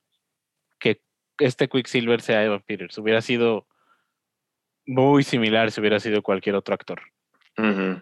este 1.39 1.67
Quicksilver 1.67 2.21
sea 2.21 2.43
Evan 2.43 2.63
Peters. 2.65 2.97
Hubiera 2.97 3.21
sido 3.21 3.65
muy 4.85 5.23
similar 5.23 5.71
si 5.71 5.79
hubiera 5.79 5.99
sido 5.99 6.21
cualquier 6.21 6.55
otro 6.55 6.73
actor. 6.75 7.01
Ujú. 7.57 8.01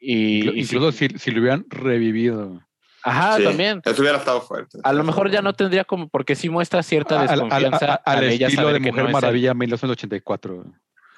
Y, 0.00 0.42
Inclu- 0.42 0.54
y 0.56 0.60
Incluso 0.60 0.92
si, 0.92 1.08
si 1.18 1.30
lo 1.30 1.40
hubieran 1.40 1.64
revivido. 1.68 2.60
ajá, 3.02 3.36
Sí, 3.38 3.44
también. 3.44 3.80
Eso 3.84 4.02
hubiera 4.02 4.18
estado 4.18 4.40
fuerte. 4.40 4.78
A 4.82 4.92
lo 4.92 5.04
mejor 5.04 5.30
ya 5.30 5.40
no 5.42 5.52
tendría 5.54 5.84
como, 5.84 6.08
porque 6.08 6.34
sí 6.34 6.48
muestra 6.50 6.82
cierta 6.82 7.14
Al, 7.20 7.28
al- 7.28 7.28
desconfianza 7.40 7.94
al- 7.94 8.00
al 8.04 8.24
al 8.24 8.30
ella 8.30 8.46
estilo 8.48 8.72
de 8.72 8.80
Mujer 8.80 9.02
no 9.04 9.08
es. 9.08 9.12
Maravilla 9.12 9.54
1984. 9.54 10.64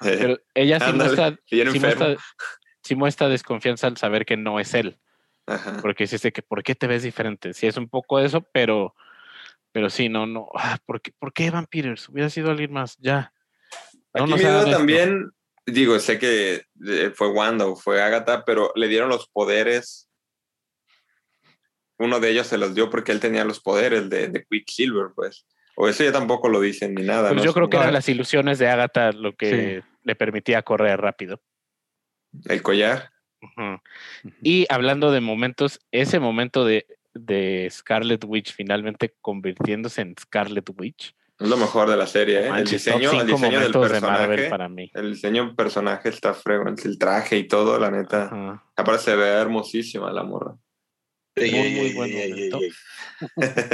Sí. 0.01 0.09
Pero 0.19 0.37
ella 0.53 0.79
sí 0.79 0.85
Ándale, 0.91 1.09
muestra, 1.15 1.39
sí 1.47 1.79
muestra, 1.79 2.15
sí 2.83 2.95
muestra 2.95 3.29
desconfianza 3.29 3.87
al 3.87 3.97
saber 3.97 4.25
que 4.25 4.37
no 4.37 4.59
es 4.59 4.73
él. 4.75 4.99
Ajá. 5.47 5.77
Porque 5.81 6.05
dice 6.05 6.31
que 6.31 6.41
¿por 6.43 6.61
qué 6.61 6.75
te 6.75 6.87
ves 6.87 7.03
diferente? 7.03 7.53
Sí, 7.53 7.65
es 7.67 7.77
un 7.77 7.89
poco 7.89 8.19
eso, 8.19 8.41
pero, 8.53 8.93
pero 9.71 9.89
sí, 9.89 10.09
no, 10.09 10.25
no. 10.25 10.49
ah, 10.55 10.77
¿por, 10.85 11.01
qué, 11.01 11.11
¿Por 11.17 11.33
qué 11.33 11.47
Evan 11.47 11.67
Peters? 11.67 12.09
Hubiera 12.09 12.29
sido 12.29 12.51
alguien 12.51 12.73
más, 12.73 12.97
ya. 12.97 13.33
No 14.13 14.23
Aquí 14.23 14.33
mi 14.33 14.39
duda 14.39 14.49
hagan 14.49 14.67
esto. 14.67 14.77
también, 14.77 15.31
digo, 15.65 15.99
sé 15.99 16.17
que 16.17 16.63
eh, 16.85 17.11
fue 17.13 17.29
Wanda 17.29 17.65
o 17.67 17.75
fue 17.75 18.01
Agatha, 18.01 18.43
pero 18.45 18.71
le 18.75 18.87
dieron 18.87 19.09
los 19.09 19.27
poderes 19.27 20.07
uno 21.99 22.19
de 22.19 22.29
ellos 22.29 22.47
se 22.47 22.57
los 22.57 22.75
dio 22.75 22.89
porque 22.89 23.11
él 23.11 23.19
tenía 23.19 23.43
los 23.43 23.59
poderes 23.59 24.09
de, 24.09 24.27
de 24.27 24.45
Quicksilver, 24.45 25.07
pues. 25.15 25.45
O 25.75 25.87
eso 25.87 26.03
ya 26.03 26.11
tampoco 26.11 26.49
lo 26.49 26.59
dicen 26.59 26.95
ni 26.95 27.03
nada. 27.03 27.29
Pues 27.29 27.37
¿no? 27.37 27.45
yo 27.45 27.53
creo 27.53 27.69
que 27.69 27.77
eran 27.77 27.93
las 27.93 28.09
ilusiones 28.09 28.59
de 28.59 28.67
Agatha 28.67 29.11
lo 29.11 29.35
que 29.35 29.83
le 30.03 30.15
permitía 30.15 30.63
correr 30.63 30.99
rápido. 30.99 31.41
El 32.45 32.61
collar. 32.61 33.11
Y 34.41 34.65
hablando 34.69 35.11
de 35.11 35.21
momentos, 35.21 35.79
ese 35.91 36.19
momento 36.19 36.65
de, 36.65 36.87
de 37.19 37.67
Scarlet 37.71 38.23
Witch 38.25 38.53
finalmente 38.53 39.15
convirtiéndose 39.21 40.01
en 40.01 40.15
Scarlet 40.19 40.69
Witch. 40.77 41.15
Es 41.39 41.47
lo 41.47 41.57
mejor 41.57 41.87
de 41.89 41.97
la 41.97 42.07
serie, 42.07 42.47
¿eh? 42.47 42.49
El 42.55 42.65
diseño, 42.65 43.11
el 43.11 43.19
cinco 43.19 43.25
diseño 43.25 43.59
del 43.59 43.71
momentos 43.71 43.91
de 43.91 44.01
Marvel 44.01 44.27
personaje. 44.27 44.49
para 44.49 44.69
mí. 44.69 44.91
El 44.93 45.13
diseño 45.13 45.45
del 45.45 45.55
personaje 45.55 46.09
está 46.09 46.33
fregón. 46.33 46.75
El 46.83 46.97
traje 46.97 47.37
y 47.37 47.47
todo, 47.47 47.77
la 47.79 47.91
neta. 47.91 48.23
Ajá. 48.23 48.63
Aparte 48.75 49.03
se 49.03 49.15
ve 49.15 49.27
hermosísima 49.27 50.11
la 50.11 50.23
morra. 50.23 50.55
Muy, 51.35 51.51
muy 51.51 51.93
buen 51.93 52.11
momento. 52.11 52.59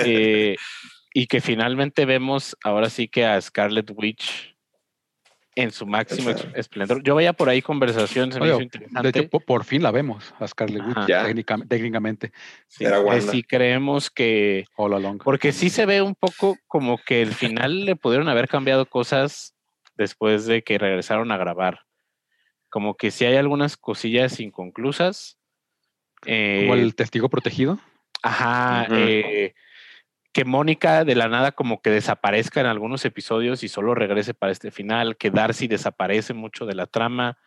Eh, 0.06 0.58
y 1.14 1.28
que 1.28 1.40
finalmente 1.40 2.06
vemos 2.06 2.58
ahora 2.64 2.90
sí 2.90 3.08
que 3.08 3.26
a 3.26 3.40
Scarlet 3.40 3.90
Witch 3.96 4.53
en 5.56 5.72
su 5.72 5.86
máximo 5.86 6.32
esplendor. 6.54 7.04
Yo 7.04 7.16
veía 7.16 7.34
por 7.34 7.50
ahí 7.50 7.62
conversaciones, 7.62 8.36
se 8.36 8.40
me 8.40 8.48
Oye, 8.48 8.54
hizo 8.54 8.60
de 8.60 8.64
interesante. 8.64 9.10
hecho, 9.10 9.30
po- 9.30 9.40
por, 9.40 9.64
fin 9.64 9.84
la 9.84 9.92
vemos 9.92 10.34
a 10.40 10.48
Scarlet 10.48 10.84
Witch 10.84 11.06
técnicamente, 11.68 12.32
sí, 12.68 12.86
era 12.86 13.04
que 13.04 13.22
si 13.22 13.44
creemos 13.44 14.10
que 14.10 14.66
all 14.76 14.94
along. 14.94 15.20
Porque 15.24 15.52
sí 15.52 15.70
se 15.70 15.86
ve 15.86 16.02
un 16.02 16.16
poco 16.16 16.60
como 16.68 16.98
que 16.98 17.22
el 17.22 17.34
final 17.34 17.86
le 17.86 17.96
pudieron 17.96 18.28
haber 18.30 18.48
cambiado 18.48 18.86
cosas 18.86 19.56
después 19.96 20.46
de 20.46 20.64
que 20.64 20.78
regresaron 20.78 21.32
a 21.32 21.38
grabar. 21.38 21.82
Como 22.70 22.96
que 22.96 23.12
sí 23.12 23.26
hay 23.26 23.36
algunas 23.36 23.78
cosillas 23.78 24.40
inconclusas. 24.40 25.38
Eh, 26.26 26.62
Como 26.62 26.74
el 26.74 26.96
testigo 26.96 27.30
protegido. 27.30 27.80
Ajá, 28.24 28.88
eh, 28.90 29.54
que 30.34 30.46
Mónica 30.46 31.06
de 31.06 31.16
la 31.16 31.30
nada 31.30 31.52
como 31.52 31.82
que 31.82 31.92
desaparezca 31.92 32.60
en 32.60 32.66
algunos 32.66 33.06
episodios 33.06 33.64
y 33.64 33.70
solo 33.70 33.94
regrese 33.94 34.34
para 34.34 34.52
este 34.52 34.72
final, 34.72 35.16
que 35.16 35.30
Darcy 35.30 35.68
desaparece 35.68 36.34
mucho 36.34 36.66
de 36.66 36.74
la 36.74 36.88
trama, 36.88 37.38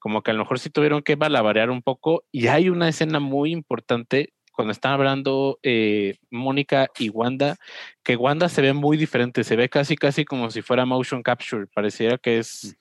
como 0.00 0.22
que 0.22 0.32
a 0.32 0.34
lo 0.34 0.40
mejor 0.40 0.58
sí 0.58 0.68
tuvieron 0.68 1.02
que 1.02 1.14
balabarear 1.14 1.70
un 1.70 1.80
poco. 1.80 2.24
Y 2.32 2.48
hay 2.48 2.68
una 2.68 2.88
escena 2.88 3.20
muy 3.20 3.52
importante 3.52 4.34
cuando 4.52 4.72
están 4.72 4.92
hablando 4.94 5.60
eh, 5.62 6.18
Mónica 6.30 6.88
y 6.98 7.10
Wanda, 7.10 7.56
que 8.02 8.16
Wanda 8.16 8.48
se 8.48 8.62
ve 8.62 8.72
muy 8.72 8.96
diferente, 8.96 9.44
se 9.44 9.54
ve 9.54 9.68
casi 9.68 9.94
casi 9.94 10.24
como 10.24 10.50
si 10.50 10.62
fuera 10.62 10.84
motion 10.84 11.22
capture, 11.22 11.68
pareciera 11.68 12.18
que 12.18 12.38
es, 12.38 12.76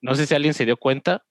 no 0.00 0.14
sé 0.14 0.26
si 0.26 0.34
alguien 0.34 0.54
se 0.54 0.64
dio 0.64 0.78
cuenta, 0.78 1.26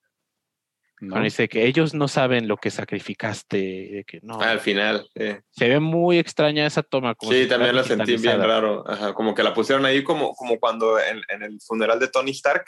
¿no? 0.99 1.11
cuando 1.11 1.25
dice 1.25 1.47
que 1.47 1.65
ellos 1.65 1.93
no 1.93 2.07
saben 2.07 2.47
lo 2.47 2.57
que 2.57 2.69
sacrificaste, 2.71 3.57
de 3.57 4.03
que 4.05 4.19
no, 4.23 4.41
Ah, 4.41 4.51
al 4.51 4.59
final. 4.59 5.07
sí. 5.15 5.35
se 5.51 5.69
ve 5.69 5.79
muy 5.79 6.17
extraña 6.19 6.65
esa 6.65 6.83
toma. 6.83 7.15
Como 7.15 7.31
Sí, 7.31 7.47
también 7.47 7.75
la 7.75 7.83
sentí 7.83 8.17
bien 8.17 8.39
raro. 8.41 8.83
Ajá, 8.89 9.13
como 9.13 9.33
que 9.35 9.43
la 9.43 9.53
pusieron 9.53 9.85
ahí 9.85 10.03
como, 10.03 10.33
como 10.33 10.59
cuando 10.59 10.99
en, 10.99 11.21
en 11.29 11.43
el 11.43 11.59
funeral 11.61 11.99
de 11.99 12.07
Tony 12.07 12.31
Stark, 12.31 12.65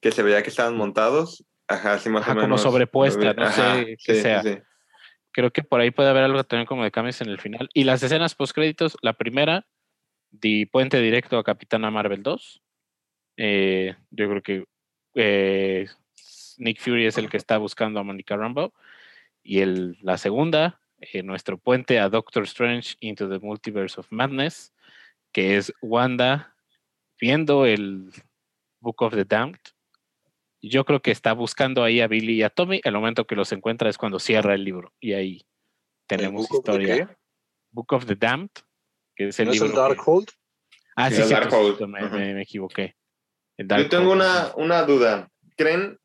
que 0.00 0.12
se 0.12 0.22
veía 0.22 0.42
que 0.42 0.50
estaban 0.50 0.76
montados. 0.76 1.44
Ajá, 1.66 1.94
así 1.94 2.10
más 2.10 2.22
Ajá, 2.22 2.32
o 2.32 2.34
como 2.34 2.46
menos. 2.48 2.62
sobrepuesta, 2.62 3.32
no 3.32 3.42
Ajá, 3.44 3.76
sé 3.76 3.96
qué 4.04 4.14
sí, 4.16 4.20
sea. 4.20 4.42
sí. 4.42 4.58
Creo 5.32 5.50
que 5.50 5.62
por 5.64 5.80
ahí 5.80 5.90
puede 5.90 6.10
haber 6.10 6.22
algo 6.24 6.44
también 6.44 6.66
como 6.66 6.84
de 6.84 6.90
cambios 6.90 7.20
en 7.22 7.28
el 7.30 7.40
final. 7.40 7.68
Y 7.74 7.84
las 7.84 8.02
escenas 8.02 8.34
postcréditos, 8.34 8.96
la 9.02 9.14
primera, 9.14 9.66
de 10.30 10.68
puente 10.70 11.00
directo 11.00 11.38
a 11.38 11.44
Capitana 11.44 11.90
Marvel 11.90 12.22
2. 12.22 12.62
Eh, 13.38 13.96
yo 14.10 14.28
creo 14.28 14.42
que 14.42 14.64
eh, 15.16 15.86
Nick 16.58 16.80
Fury 16.80 17.06
es 17.06 17.18
el 17.18 17.28
que 17.30 17.36
está 17.36 17.58
buscando 17.58 18.00
a 18.00 18.02
Monica 18.02 18.36
Rambeau. 18.36 18.72
Y 19.42 19.60
el, 19.60 19.98
la 20.00 20.16
segunda, 20.18 20.80
eh, 21.00 21.22
nuestro 21.22 21.58
puente 21.58 21.98
a 21.98 22.08
Doctor 22.08 22.44
Strange 22.44 22.96
into 23.00 23.28
the 23.28 23.38
Multiverse 23.44 23.98
of 24.00 24.06
Madness, 24.10 24.72
que 25.32 25.56
es 25.56 25.72
Wanda 25.82 26.54
viendo 27.20 27.66
el 27.66 28.10
Book 28.80 29.02
of 29.02 29.14
the 29.14 29.24
Damned. 29.24 29.58
Yo 30.62 30.84
creo 30.86 31.00
que 31.02 31.10
está 31.10 31.34
buscando 31.34 31.82
ahí 31.84 32.00
a 32.00 32.06
Billy 32.08 32.36
y 32.36 32.42
a 32.42 32.48
Tommy. 32.50 32.80
El 32.84 32.94
momento 32.94 33.26
que 33.26 33.36
los 33.36 33.52
encuentra 33.52 33.90
es 33.90 33.98
cuando 33.98 34.18
cierra 34.18 34.54
el 34.54 34.64
libro. 34.64 34.94
Y 34.98 35.12
ahí 35.12 35.42
tenemos 36.06 36.48
Book 36.48 36.58
historia. 36.60 37.18
Book 37.70 37.92
of 37.92 38.06
the 38.06 38.14
Damned, 38.14 38.50
que 39.14 39.28
es 39.28 39.38
el 39.40 39.46
¿No 39.46 39.52
es 39.52 39.60
libro. 39.60 39.74
que- 39.74 39.80
Darkhold? 39.80 40.28
Ah, 40.96 41.10
Sí, 41.10 41.16
sí, 41.16 41.22
el 41.22 41.28
sí, 41.28 41.34
Darkhold. 41.34 41.80
me, 41.86 42.08
me- 42.08 42.34
me 42.34 42.42
equivoqué. 42.42 42.94
Yo 43.58 43.88
tengo 43.88 44.12
una, 44.12 44.46
sí. 44.46 44.52
una 44.56 44.82
duda. 44.84 45.28
¿Creen 45.56 45.98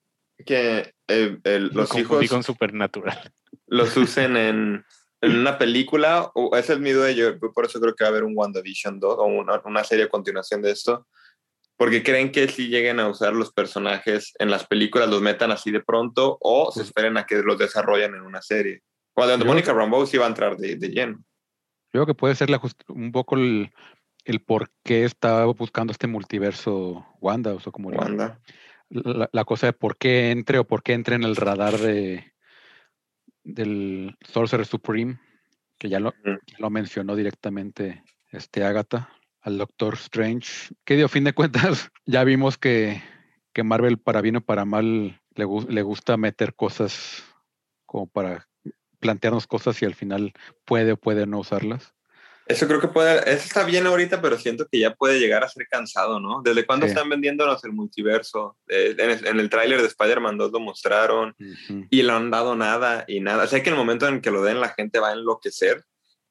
que 0.46 0.94
eh, 1.08 1.38
el- 1.44 1.68
los 1.74 1.96
hijos 1.96 2.28
con 2.30 2.44
Supernatural. 2.44 3.32
los 3.68 3.96
usen 3.98 4.38
en, 4.38 4.86
en 5.22 5.40
una 5.40 5.58
película? 5.58 6.32
O 6.36 6.56
esa 6.56 6.74
es 6.74 6.80
mi 6.80 6.92
duda. 6.92 7.12
Yo 7.12 7.40
por 7.40 7.66
eso 7.66 7.80
creo 7.80 7.96
que 7.96 8.04
va 8.04 8.10
a 8.10 8.12
haber 8.12 8.24
un 8.24 8.34
WandaVision 8.36 9.00
2 9.00 9.16
o 9.18 9.26
una, 9.26 9.62
una 9.66 9.84
serie 9.84 10.06
a 10.06 10.10
continuación 10.10 10.62
de 10.62 10.72
esto. 10.72 11.08
Porque 11.78 12.04
creen 12.04 12.32
que 12.34 12.48
si 12.50 12.68
lleguen 12.68 13.00
a 13.00 13.08
usar 13.08 13.34
los 13.34 13.54
personajes 13.54 14.34
en 14.40 14.52
las 14.52 14.68
películas, 14.68 15.10
los 15.10 15.22
metan 15.22 15.52
así 15.52 15.72
de 15.72 15.80
pronto 15.82 16.38
o 16.42 16.72
se 16.74 16.82
esperen 16.82 17.16
a 17.18 17.26
que 17.26 17.42
los 17.42 17.58
desarrollen 17.58 18.16
en 18.16 18.22
una 18.22 18.42
serie. 18.42 18.82
Cuando 19.14 19.46
Mónica 19.46 19.72
Rambeau 19.74 20.06
sí 20.06 20.18
va 20.18 20.26
a 20.26 20.30
entrar 20.30 20.58
de, 20.58 20.76
de 20.76 20.90
lleno. 20.90 21.18
Yo 21.94 22.04
creo 22.04 22.06
que 22.06 22.14
puede 22.16 22.36
ser 22.36 22.50
la 22.50 22.58
just- 22.60 22.84
un 22.90 23.12
poco 23.14 23.36
el, 23.36 23.72
el 24.26 24.42
por 24.42 24.70
qué 24.84 25.06
está 25.06 25.46
buscando 25.46 25.92
este 25.92 26.08
multiverso 26.08 27.06
Wanda, 27.22 27.54
o 27.54 27.60
sea, 27.62 27.72
como 27.72 27.90
Wanda. 27.90 28.26
la, 28.28 28.40
la 28.90 29.46
cosa 29.46 29.68
de 29.68 29.74
por 29.74 29.98
qué 29.98 30.32
entre 30.32 30.60
o 30.60 30.68
por 30.68 30.84
qué 30.84 30.94
entre 30.94 31.16
en 31.16 31.24
el 31.24 31.36
radar 31.36 31.78
de 31.78 32.34
del 33.44 34.18
Sorcerer 34.22 34.66
Supreme, 34.66 35.20
que 35.78 35.90
ya 35.90 36.00
lo, 36.00 36.14
ya 36.24 36.58
lo 36.60 36.70
mencionó 36.70 37.16
directamente 37.16 38.04
este 38.32 38.64
Agatha, 38.64 39.10
al 39.42 39.58
Doctor 39.58 39.96
Strange, 39.96 40.74
que 40.86 40.96
dio 40.96 41.08
fin 41.08 41.24
de 41.24 41.34
cuentas, 41.34 41.90
ya 42.06 42.24
vimos 42.24 42.58
que, 42.58 43.02
que 43.54 43.64
Marvel 43.64 43.98
para 43.98 44.22
bien 44.22 44.38
o 44.38 44.42
para 44.42 44.66
mal 44.66 45.22
le, 45.36 45.46
le 45.70 45.82
gusta 45.82 46.18
meter 46.18 46.56
cosas 46.56 47.24
como 47.86 48.08
para 48.08 48.48
plantearnos 49.00 49.48
cosas 49.48 49.82
y 49.82 49.86
al 49.86 49.96
final 49.96 50.34
puede 50.66 50.94
o 50.94 50.98
puede 50.98 51.26
no 51.26 51.40
usarlas. 51.40 51.96
Eso 52.50 52.68
creo 52.68 52.82
que 52.82 52.88
puede, 52.88 53.20
eso 53.32 53.44
está 53.46 53.64
bien 53.64 53.86
ahorita, 53.86 54.22
pero 54.22 54.36
siento 54.38 54.68
que 54.70 54.80
ya 54.80 54.96
puede 54.96 55.20
llegar 55.20 55.44
a 55.44 55.50
ser 55.50 55.68
cansado, 55.70 56.20
¿no? 56.20 56.42
¿Desde 56.44 56.66
cuándo 56.66 56.88
Sí. 56.88 56.94
están 56.94 57.08
vendiéndonos 57.08 57.64
el 57.64 57.74
multiverso? 57.74 58.58
Eh, 58.68 58.96
en, 58.98 59.10
el- 59.12 59.28
en 59.28 59.40
el 59.40 59.50
tráiler 59.52 59.80
de 59.82 59.88
Spider-Man 59.88 60.38
2 60.40 60.52
lo 60.52 60.60
mostraron 60.60 61.36
Ujú. 61.40 61.86
y 61.92 62.02
lo 62.02 62.14
han 62.16 62.32
dado 62.32 62.56
nada 62.56 63.06
y 63.08 63.20
nada. 63.20 63.46
Sé 63.46 63.62
que 63.62 63.70
en 63.70 63.76
el 63.76 63.80
momento 63.80 64.08
en 64.08 64.20
que 64.20 64.32
lo 64.32 64.42
den 64.42 64.60
la 64.60 64.70
gente 64.70 64.98
va 65.00 65.10
a 65.10 65.14
enloquecer, 65.14 65.84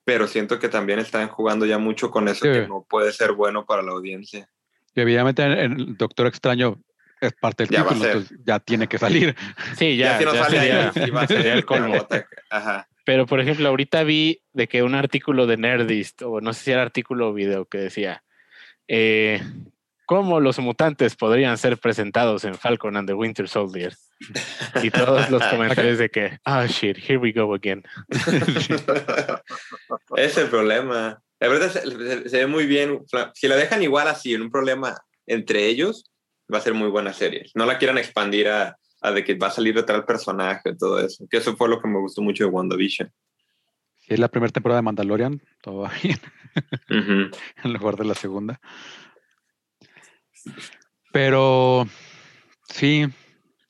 pero 0.04 0.26
siento 0.26 0.58
que 0.58 0.68
también 0.68 0.98
están 0.98 1.28
jugando 1.28 1.66
ya 1.66 1.78
mucho 1.78 2.10
con 2.10 2.26
eso 2.26 2.44
Sí. 2.46 2.50
que 2.52 2.66
no 2.66 2.84
puede 2.88 3.12
ser 3.12 3.32
bueno 3.32 3.64
para 3.64 3.82
la 3.82 3.92
audiencia. 3.92 4.50
Y 4.96 5.00
evidentemente 5.02 5.62
el 5.64 5.96
Doctor 5.96 6.26
Extraño 6.26 6.82
es 7.20 7.32
parte 7.40 7.62
del 7.62 7.70
Ya 7.70 7.82
va 7.84 7.90
a 7.90 7.94
título, 7.94 8.04
ser. 8.10 8.16
entonces 8.22 8.38
ya 8.44 8.58
tiene 8.58 8.88
que 8.88 8.98
salir. 8.98 9.36
Sí, 9.76 9.96
ya, 9.96 10.18
si 10.18 10.24
no 10.24 10.34
ya 10.34 10.42
sale 10.44 10.58
sería- 10.58 10.88
ahí, 10.96 11.04
sí 11.04 11.10
va 11.12 11.20
a 11.22 11.26
ser 11.28 11.46
el 11.46 11.64
colmo. 11.64 12.08
Ajá. 12.50 12.87
Pero, 13.08 13.24
por 13.24 13.40
ejemplo, 13.40 13.66
ahorita 13.70 14.04
vi 14.04 14.42
de 14.52 14.68
que 14.68 14.82
un 14.82 14.94
artículo 14.94 15.46
de 15.46 15.56
Nerdist, 15.56 16.20
o 16.20 16.42
no 16.42 16.52
sé 16.52 16.64
si 16.64 16.72
era 16.72 16.82
artículo 16.82 17.30
o 17.30 17.32
video, 17.32 17.64
que 17.64 17.78
decía 17.78 18.22
eh, 18.86 19.40
cómo 20.04 20.40
los 20.40 20.58
mutantes 20.58 21.16
podrían 21.16 21.56
ser 21.56 21.78
presentados 21.78 22.44
en 22.44 22.54
Falcon 22.54 22.98
and 22.98 23.08
the 23.08 23.14
Winter 23.14 23.48
Soldier. 23.48 23.94
Y 24.82 24.90
todos 24.90 25.30
los 25.30 25.42
comentarios 25.44 25.96
de 25.96 26.10
que, 26.10 26.38
ah, 26.44 26.66
shit, 26.66 26.98
here 26.98 27.16
we 27.16 27.32
go 27.32 27.54
again. 27.54 27.82
es 30.16 30.36
el 30.36 30.48
problema. 30.48 31.22
La 31.40 31.48
verdad 31.48 31.70
se, 31.70 31.80
se- 31.80 32.28
se 32.28 32.36
ve 32.36 32.46
muy 32.46 32.66
bien. 32.66 33.00
Si 33.32 33.48
la 33.48 33.56
dejan 33.56 33.82
igual 33.82 34.08
así, 34.08 34.34
en 34.34 34.42
un 34.42 34.50
problema 34.50 34.94
entre 35.26 35.64
ellos, 35.64 36.04
va 36.52 36.58
a 36.58 36.60
ser 36.60 36.74
muy 36.74 36.90
buena 36.90 37.14
serie. 37.14 37.46
No 37.54 37.64
la 37.64 37.78
quieran 37.78 37.96
expandir 37.96 38.48
a, 38.48 38.76
a 39.00 39.10
de 39.12 39.24
que 39.24 39.34
va 39.34 39.46
a 39.48 39.50
salir 39.50 39.74
de 39.74 39.82
tal 39.82 40.04
personaje, 40.04 40.74
todo 40.76 40.98
eso. 41.00 41.26
Que 41.30 41.36
eso 41.38 41.56
fue 41.56 41.68
lo 41.68 41.80
que 41.80 41.88
me 41.88 41.98
gustó 42.00 42.22
mucho 42.22 42.44
de 42.44 42.50
WandaVision. 42.50 43.12
Si 43.96 44.14
es 44.14 44.20
la 44.20 44.28
primera 44.28 44.50
temporada 44.52 44.78
de 44.80 44.84
Mandalorian, 44.84 45.40
todo 45.60 45.78
va 45.80 45.92
bien, 46.02 46.18
Ujú. 46.90 47.30
en 47.64 47.72
lugar 47.72 47.96
de 47.96 48.04
la 48.04 48.14
segunda. 48.14 48.60
Pero 51.12 51.86
sí, 52.68 53.06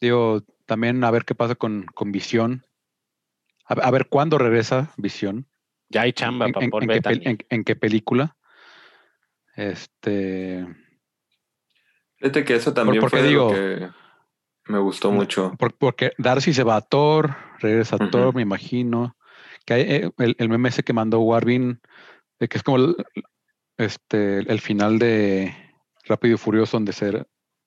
digo, 0.01 0.43
también 0.67 1.03
a 1.05 1.11
ver 1.11 1.25
qué 1.25 1.35
pasa 1.35 1.55
con, 1.55 1.87
con 1.95 2.13
Visión. 2.13 2.65
A, 3.67 3.75
a 3.75 3.91
ver 3.91 4.07
cuándo 4.09 4.39
regresa 4.39 4.93
Visión. 4.97 5.47
Ya 5.89 6.03
hay 6.03 6.13
chamba 6.13 6.47
En, 6.47 6.53
para 6.53 6.65
en- 6.65 6.71
por 6.71 6.83
en 6.83 6.89
qué, 6.89 6.95
pel- 7.03 7.09
Bethany. 7.19 7.23
en- 7.31 7.39
en 7.49 7.65
qué 7.65 7.77
película. 7.77 8.37
Este. 9.57 10.67
Fíjate 12.17 12.45
que 12.45 12.55
eso 12.57 12.75
también 12.75 13.01
porque 13.01 13.17
fue 13.19 13.23
lo 13.23 13.29
digo- 13.29 13.53
que 13.53 13.89
me 14.69 14.79
gustó 14.79 15.11
mucho. 15.11 15.55
por- 15.59 15.75
porque 15.77 16.13
Darcy 16.19 16.53
se 16.53 16.63
va 16.63 16.77
a 16.77 16.81
Thor, 16.81 17.37
regresa 17.59 17.97
a. 17.97 18.11
Thor, 18.11 18.35
me 18.35 18.43
imagino. 18.43 19.17
Que 19.65 19.75
hay, 19.75 19.83
eh, 19.83 20.11
el, 20.19 20.37
el 20.39 20.49
meme 20.49 20.69
ese 20.69 20.83
que 20.83 20.93
mandó 20.93 21.21
Warvin, 21.21 21.81
de 22.39 22.49
que 22.49 22.57
es 22.59 22.63
como 22.63 22.77
el, 22.79 22.97
este, 23.77 24.39
el 24.39 24.61
final 24.61 24.99
de 24.99 25.55
Rápido 26.05 26.35
y 26.35 26.39
Furioso, 26.39 26.77
donde 26.77 26.93
se, 26.93 27.27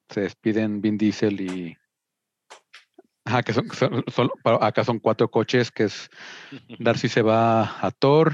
se 0.10 0.22
despiden 0.22 0.82
Vin 0.82 0.98
Diesel 0.98 1.42
y 1.42 1.78
Ajá, 3.24 3.44
que 3.44 3.54
son, 3.54 3.70
son- 3.72 4.04
son- 4.08 4.32
pa- 4.44 4.66
acá 4.66 4.84
son 4.84 4.98
cuatro 5.00 5.30
coches, 5.30 5.70
que 5.72 5.84
es 5.84 6.10
Darcy 6.80 7.08
se 7.08 7.22
va 7.22 7.86
a 7.86 7.92
Thor, 7.92 8.34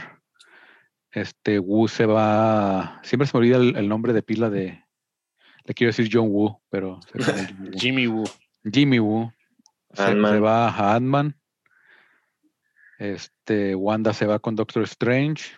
este 1.11 1.60
Wu 1.60 1.88
se 1.88 2.06
va, 2.06 2.99
siempre 3.03 3.27
se 3.27 3.35
me 3.35 3.39
olvida 3.39 3.57
el, 3.57 3.76
el 3.76 3.89
nombre 3.89 4.14
de 4.14 4.23
pila 4.23 4.49
de, 4.49 4.84
le 5.65 5.73
quiero 5.73 5.89
decir 5.89 6.10
John 6.11 6.27
Wu, 6.30 6.61
pero 6.69 6.99
se 7.11 7.19
Jimmy 7.77 8.07
Woo. 8.07 8.23
Jimmy 8.72 8.99
Woo. 8.99 9.31
Se, 9.94 10.14
va 10.39 10.68
a 10.69 10.95
Ant-Man, 10.95 11.39
este 12.99 13.73
Wanda 13.76 14.14
se 14.14 14.26
va 14.26 14.39
con 14.39 14.56
Doctor 14.56 14.84
Strange 14.84 15.57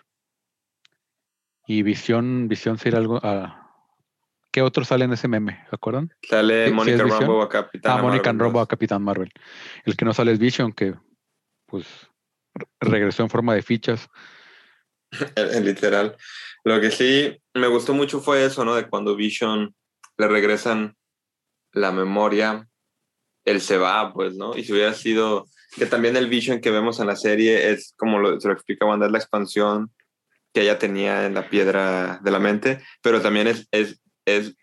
y 1.66 1.82
Visión, 1.82 2.48
Visión 2.48 2.78
se 2.78 2.88
irá 2.88 2.98
algo 2.98 3.18
a, 3.22 3.70
¿qué 4.50 4.62
otro 4.62 4.84
sale 4.84 5.04
en 5.04 5.12
ese 5.12 5.28
meme? 5.28 5.64
¿Se 5.68 5.74
acuerdan? 5.76 6.14
Sale 6.22 6.64
Sí, 6.64 6.70
sí, 6.70 6.74
Mónica 6.74 7.04
Visión. 7.04 7.20
Rambo 7.20 7.42
a 7.42 7.48
Capitana 7.48 7.94
Ah, 7.96 8.02
Mónica 8.02 8.32
Marvel 8.32 8.40
Rambo 8.40 8.58
a 8.60 8.62
2. 8.62 8.68
Capitán 8.68 9.02
Marvel. 9.02 9.32
El 9.84 9.96
que 9.96 10.04
no 10.04 10.14
sale 10.14 10.32
es 10.32 10.38
Vision, 10.38 10.72
que 10.72 10.94
pues 11.66 11.86
re- 12.54 12.66
regresó 12.80 13.22
en 13.22 13.30
forma 13.30 13.54
de 13.54 13.62
fichas. 13.62 14.08
Literal. 15.62 16.16
Lo 16.64 16.80
que 16.80 16.90
sí 16.90 17.36
me 17.54 17.66
gustó 17.66 17.94
mucho 17.94 18.20
fue 18.20 18.44
eso, 18.44 18.64
¿no? 18.64 18.74
De 18.74 18.88
cuando 18.88 19.16
Vision 19.16 19.74
le 20.16 20.28
regresan 20.28 20.96
la 21.72 21.92
memoria, 21.92 22.68
él 23.50 23.60
se 23.60 23.76
va, 23.78 24.12
pues, 24.12 24.34
¿no? 24.36 24.56
Y 24.56 24.64
si 24.64 24.72
hubiera 24.72 24.94
sido, 24.94 25.46
que 25.76 25.86
también 25.86 26.16
el 26.16 26.28
Vision 26.28 26.60
que 26.60 26.70
vemos 26.70 27.00
en 27.00 27.06
la 27.06 27.16
serie 27.16 27.70
es, 27.70 27.94
como 27.96 28.18
lo, 28.18 28.40
se 28.40 28.48
lo 28.48 28.54
explica 28.54 28.86
Wanda, 28.86 29.06
es 29.06 29.12
la 29.12 29.18
expansión 29.18 29.90
que 30.52 30.62
ella 30.62 30.78
tenía 30.78 31.26
en 31.26 31.34
la 31.34 31.48
piedra 31.48 32.18
de 32.22 32.30
la 32.30 32.38
mente, 32.40 32.80
pero 33.02 33.20
también 33.20 33.46
es, 33.46 33.68
es, 33.70 34.00
es 34.24 34.54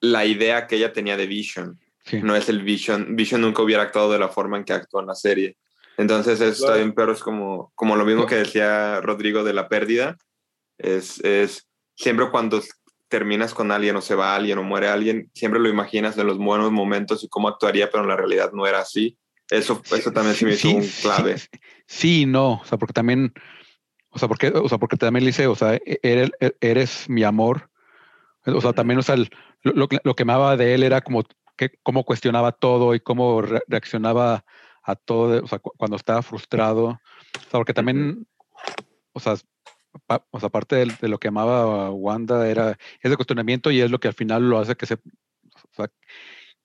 la 0.00 0.24
idea 0.26 0.66
que 0.66 0.76
ella 0.76 0.92
tenía 0.92 1.16
de 1.16 1.26
Vision, 1.26 1.78
Sí. 2.04 2.20
no 2.22 2.36
es 2.36 2.48
el 2.48 2.62
Vision. 2.62 3.16
Vision 3.16 3.40
nunca 3.40 3.62
hubiera 3.62 3.82
actuado 3.82 4.12
de 4.12 4.18
la 4.20 4.28
forma 4.28 4.56
en 4.58 4.64
que 4.64 4.72
actuó 4.72 5.00
en 5.00 5.06
la 5.08 5.14
serie. 5.16 5.56
Entonces 5.96 6.40
está 6.40 6.66
Claro. 6.66 6.76
bien, 6.76 6.92
pero 6.94 7.12
es 7.12 7.20
como, 7.20 7.72
como 7.74 7.96
lo 7.96 8.04
mismo 8.04 8.26
que 8.26 8.36
decía 8.36 9.00
Rodrigo 9.00 9.42
de 9.42 9.52
la 9.54 9.68
pérdida. 9.68 10.16
Es, 10.78 11.18
es 11.24 11.66
siempre 11.96 12.30
cuando 12.30 12.62
terminas 13.08 13.54
con 13.54 13.70
alguien 13.70 13.96
o 13.96 14.00
se 14.00 14.14
va 14.14 14.34
alguien 14.34 14.58
o 14.58 14.62
muere 14.62 14.88
alguien, 14.88 15.30
siempre 15.34 15.60
lo 15.60 15.68
imaginas 15.68 16.18
en 16.18 16.26
los 16.26 16.38
buenos 16.38 16.72
momentos 16.72 17.22
y 17.22 17.28
cómo 17.28 17.48
actuaría, 17.48 17.90
pero 17.90 18.02
en 18.02 18.08
la 18.08 18.16
realidad 18.16 18.50
no 18.52 18.66
era 18.66 18.80
así. 18.80 19.16
Eso, 19.48 19.80
eso 19.92 20.10
también 20.12 20.34
se 20.34 20.44
me 20.44 20.52
hizo 20.54 20.68
Sí, 20.68 20.74
un 20.74 20.82
sí, 20.82 21.02
clave. 21.02 21.38
sí, 21.38 21.48
sí 21.86 22.26
no. 22.26 22.54
O 22.54 22.64
sea, 22.64 22.78
porque 22.78 22.92
también, 22.92 23.32
o 24.10 24.18
sea, 24.18 24.26
porque, 24.28 24.48
o 24.48 24.68
sea, 24.68 24.78
porque 24.78 24.96
también 24.96 25.24
le 25.24 25.28
dice, 25.28 25.46
o 25.46 25.54
sea, 25.54 25.74
e- 25.74 26.00
eres, 26.02 26.30
eres 26.60 27.08
mi 27.08 27.22
amor. 27.22 27.70
O 28.44 28.60
sea, 28.60 28.72
también, 28.72 28.98
o 28.98 29.02
sea, 29.02 29.14
el- 29.14 29.30
lo, 29.62 29.88
lo 30.02 30.14
que- 30.14 30.22
amaba 30.22 30.56
de 30.56 30.74
él 30.74 30.82
era 30.82 31.00
como 31.00 31.24
que 31.56 31.70
cómo 31.82 32.04
cuestionaba 32.04 32.52
todo 32.52 32.94
y 32.94 33.00
cómo 33.00 33.40
re- 33.42 33.62
reaccionaba 33.68 34.44
a 34.82 34.94
todo, 34.96 35.42
o 35.42 35.46
sea, 35.48 35.58
cu- 35.58 35.72
cuando 35.76 35.96
estaba 35.96 36.22
frustrado. 36.22 36.86
O 36.86 37.40
sea, 37.50 37.52
porque 37.60 37.74
también, 37.74 38.26
o 39.12 39.20
sea, 39.20 39.36
o 40.30 40.40
sea, 40.40 40.50
de, 40.68 41.08
lo 41.08 41.18
que 41.18 41.28
amaba 41.28 41.86
a 41.86 41.90
Wanda 41.90 42.48
era 42.48 42.78
ese 43.00 43.16
cuestionamiento 43.16 43.70
y 43.70 43.80
es 43.80 43.90
lo 43.90 43.98
que 43.98 44.08
al 44.08 44.14
final 44.14 44.48
lo 44.48 44.58
hace 44.58 44.76
que 44.76 44.86
se, 44.86 44.94
o 44.94 45.74
sea, 45.74 45.90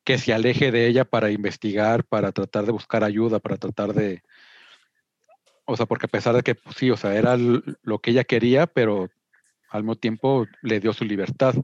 que 0.03 0.17
se 0.17 0.33
aleje 0.33 0.71
de 0.71 0.87
ella 0.87 1.05
para 1.05 1.31
investigar, 1.31 2.03
para 2.03 2.31
tratar 2.31 2.65
de 2.65 2.71
buscar 2.71 3.03
ayuda, 3.03 3.39
para 3.39 3.57
tratar 3.57 3.93
de, 3.93 4.23
o 5.65 5.77
sea, 5.77 5.85
porque 5.85 6.07
a 6.07 6.09
pesar 6.09 6.35
de 6.35 6.43
que 6.43 6.55
pues, 6.55 6.75
sí, 6.75 6.91
o 6.91 6.97
sea, 6.97 7.15
era 7.15 7.37
lo 7.37 7.99
que 7.99 8.11
ella 8.11 8.23
quería, 8.23 8.67
pero 8.67 9.09
al 9.69 9.83
mismo 9.83 9.95
tiempo 9.95 10.45
le 10.61 10.79
dio 10.79 10.93
su 10.93 11.05
libertad, 11.05 11.55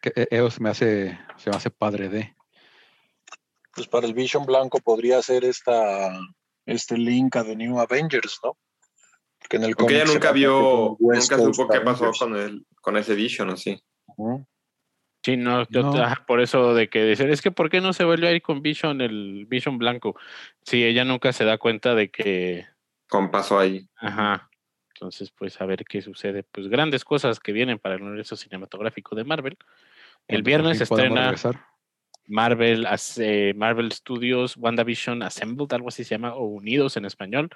que 0.00 0.12
e- 0.14 0.28
eso 0.30 0.50
se 0.50 0.62
me 0.62 0.70
hace, 0.70 1.18
se 1.36 1.50
me 1.50 1.56
hace 1.56 1.70
padre 1.70 2.08
de. 2.08 2.34
Pues 3.74 3.88
para 3.88 4.06
el 4.06 4.14
Vision 4.14 4.44
Blanco 4.46 4.80
podría 4.80 5.20
ser 5.22 5.44
esta, 5.44 6.18
este 6.66 6.96
link 6.96 7.36
a 7.36 7.44
The 7.44 7.56
New 7.56 7.78
Avengers, 7.78 8.40
¿no? 8.42 8.56
Porque 9.40 9.56
en 9.56 9.64
el 9.64 9.76
Porque 9.76 9.94
ella 9.94 10.04
nunca 10.04 10.32
vio, 10.32 10.96
nunca 10.98 11.38
supo 11.38 11.68
qué 11.68 11.80
pasó 11.80 12.12
con, 12.12 12.36
el, 12.36 12.66
con 12.80 12.96
ese 12.96 13.14
Vision, 13.14 13.50
¿o 13.50 13.56
sí? 13.56 13.80
No, 15.26 15.68
yo- 15.68 15.82
No. 15.82 16.02
ajá, 16.02 16.24
por 16.26 16.40
eso 16.40 16.74
de 16.74 16.88
que 16.88 17.00
decir, 17.00 17.28
es 17.28 17.42
que 17.42 17.50
¿por 17.50 17.68
qué 17.68 17.80
no 17.80 17.92
se 17.92 18.04
vuelve 18.04 18.28
a 18.28 18.32
ir 18.32 18.40
con 18.40 18.62
Vision, 18.62 19.00
el 19.00 19.44
Vision 19.46 19.76
blanco? 19.76 20.16
Sí, 20.62 20.82
ella 20.84 21.04
nunca 21.04 21.32
se 21.32 21.44
da 21.44 21.58
cuenta 21.58 21.94
de 21.94 22.10
que, 22.10 22.66
Con 23.08 23.30
pasó 23.30 23.58
ahí. 23.58 23.86
ajá, 23.96 24.48
entonces 24.94 25.30
pues 25.30 25.60
a 25.60 25.66
ver 25.66 25.84
qué 25.84 26.00
sucede. 26.00 26.44
Pues 26.44 26.68
grandes 26.68 27.04
cosas 27.04 27.40
que 27.40 27.52
vienen 27.52 27.78
para 27.78 27.96
el 27.96 28.02
universo 28.02 28.36
cinematográfico 28.36 29.14
de 29.16 29.24
Marvel. 29.24 29.58
El 30.28 30.42
viernes 30.42 30.80
estrena 30.80 31.22
regresar. 31.22 31.64
Marvel, 32.28 32.86
hace- 32.86 33.54
Marvel 33.54 33.90
Studios, 33.90 34.56
WandaVision 34.56 35.22
Assembled, 35.22 35.72
algo 35.72 35.88
así 35.88 36.04
se 36.04 36.10
llama, 36.14 36.34
o 36.34 36.44
Unidos 36.44 36.96
en 36.96 37.04
español, 37.06 37.48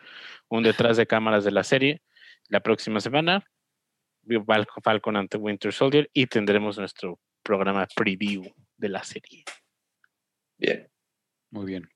un 0.49 0.63
detrás 0.63 0.97
de 0.97 1.07
cámaras 1.07 1.45
de 1.45 1.51
la 1.53 1.63
serie. 1.63 2.03
La 2.49 2.61
próxima 2.61 3.01
semana, 3.01 3.45
Falcon 4.83 5.17
ante 5.17 5.37
Winter 5.37 5.73
Soldier 5.73 6.09
y 6.13 6.27
tendremos 6.27 6.79
nuestro 6.79 7.21
programa 7.43 7.87
preview 7.95 8.43
de 8.77 8.89
la 8.89 9.03
serie. 9.05 9.45
Bien. 10.59 10.89
Muy 11.51 11.67
bien. 11.67 11.89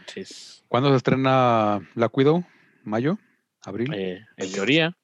Entonces, 0.00 0.64
¿Cuándo 0.68 0.90
se 0.90 0.96
estrena 0.96 1.80
Black 1.94 2.16
Widow? 2.16 2.44
¿Mayo? 2.82 3.18
¿Abril? 3.62 3.92
eh, 3.94 4.24
en 4.36 4.52
teoría, 4.52 4.96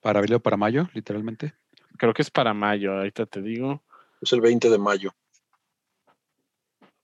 ¿Para 0.00 0.18
abril 0.20 0.34
o 0.34 0.40
para 0.40 0.56
mayo, 0.56 0.88
literalmente? 0.94 1.54
creo 1.98 2.12
que 2.12 2.22
es 2.22 2.30
para 2.30 2.52
mayo, 2.52 2.92
ahorita 2.92 3.24
te 3.26 3.40
digo. 3.40 3.82
Es 4.20 4.32
el 4.32 4.40
20 4.42 4.68
de 4.68 4.78
mayo. 4.78 5.14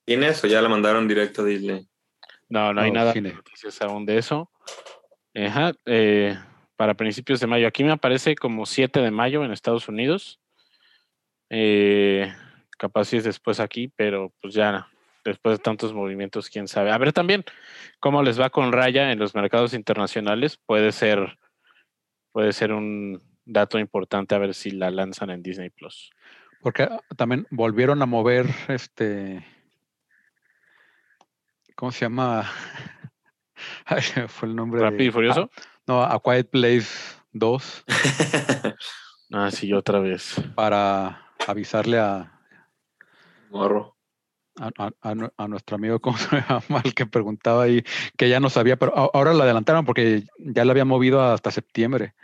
¿Tiene 0.04 0.28
eso? 0.28 0.46
Ya 0.46 0.60
la 0.60 0.68
mandaron 0.68 1.06
directo 1.06 1.42
a 1.42 1.44
Disney. 1.44 1.86
No, 2.48 2.72
no 2.74 2.80
hay 2.80 2.90
No, 2.90 2.98
nada 2.98 3.12
de 3.12 3.20
noticias 3.20 3.80
aún 3.82 4.04
de 4.04 4.18
eso. 4.18 4.50
Ajá, 5.34 5.72
eh, 5.86 6.36
para 6.76 6.94
principios 6.94 7.40
de 7.40 7.46
mayo. 7.46 7.66
Aquí 7.66 7.84
me 7.84 7.92
aparece 7.92 8.34
como 8.34 8.66
7 8.66 9.00
de 9.00 9.10
mayo 9.10 9.44
en 9.44 9.52
Estados 9.52 9.88
Unidos. 9.88 10.40
Eh, 11.48 12.32
capaz 12.78 13.06
si 13.06 13.16
es 13.16 13.24
después 13.24 13.60
aquí, 13.60 13.88
pero 13.88 14.32
pues 14.40 14.54
ya 14.54 14.88
después 15.24 15.58
de 15.58 15.62
tantos 15.62 15.94
movimientos, 15.94 16.50
quién 16.50 16.68
sabe. 16.68 16.90
A 16.90 16.98
ver 16.98 17.12
también 17.12 17.44
cómo 18.00 18.22
les 18.22 18.40
va 18.40 18.50
con 18.50 18.72
Raya 18.72 19.12
en 19.12 19.18
los 19.18 19.34
mercados 19.34 19.74
internacionales. 19.74 20.58
Puede 20.66 20.92
ser, 20.92 21.38
puede 22.32 22.52
ser 22.52 22.72
un 22.72 23.22
dato 23.44 23.78
importante 23.78 24.34
a 24.34 24.38
ver 24.38 24.54
si 24.54 24.70
la 24.70 24.90
lanzan 24.90 25.30
en 25.30 25.42
Disney 25.42 25.70
Plus. 25.70 26.10
Porque 26.60 26.88
también 27.16 27.46
volvieron 27.50 28.02
a 28.02 28.06
mover 28.06 28.46
este. 28.68 29.44
¿Cómo 31.82 31.90
se 31.90 32.04
llama? 32.04 32.48
Ay, 33.86 34.02
fue 34.28 34.48
el 34.48 34.54
nombre. 34.54 34.78
de- 34.82 34.84
Rápido 34.88 35.08
y 35.08 35.10
Furioso. 35.10 35.50
Ah, 35.52 35.62
no, 35.88 36.00
A 36.04 36.22
Quiet 36.22 36.48
Place 36.48 37.16
2 37.32 37.84
Ah, 39.32 39.50
sí, 39.50 39.72
otra 39.72 39.98
vez. 39.98 40.36
para 40.54 41.26
avisarle 41.48 41.98
a, 41.98 42.38
Morro. 43.50 43.96
a, 44.60 44.70
a- 44.78 44.92
a 45.00 45.14
nu- 45.16 45.32
a 45.36 45.48
nuestro 45.48 45.74
amigo, 45.74 45.98
¿cómo 45.98 46.16
se 46.18 46.36
llama? 46.36 46.82
El 46.84 46.94
que 46.94 47.04
preguntaba 47.06 47.64
ahí, 47.64 47.82
que 48.16 48.28
ya 48.28 48.38
no 48.38 48.48
sabía, 48.48 48.76
pero 48.76 48.94
ahora 49.12 49.34
la 49.34 49.42
adelantaron 49.42 49.84
porque 49.84 50.22
ya 50.38 50.64
la 50.64 50.70
habían 50.70 50.86
movido 50.86 51.20
hasta 51.20 51.50
septiembre. 51.50 52.14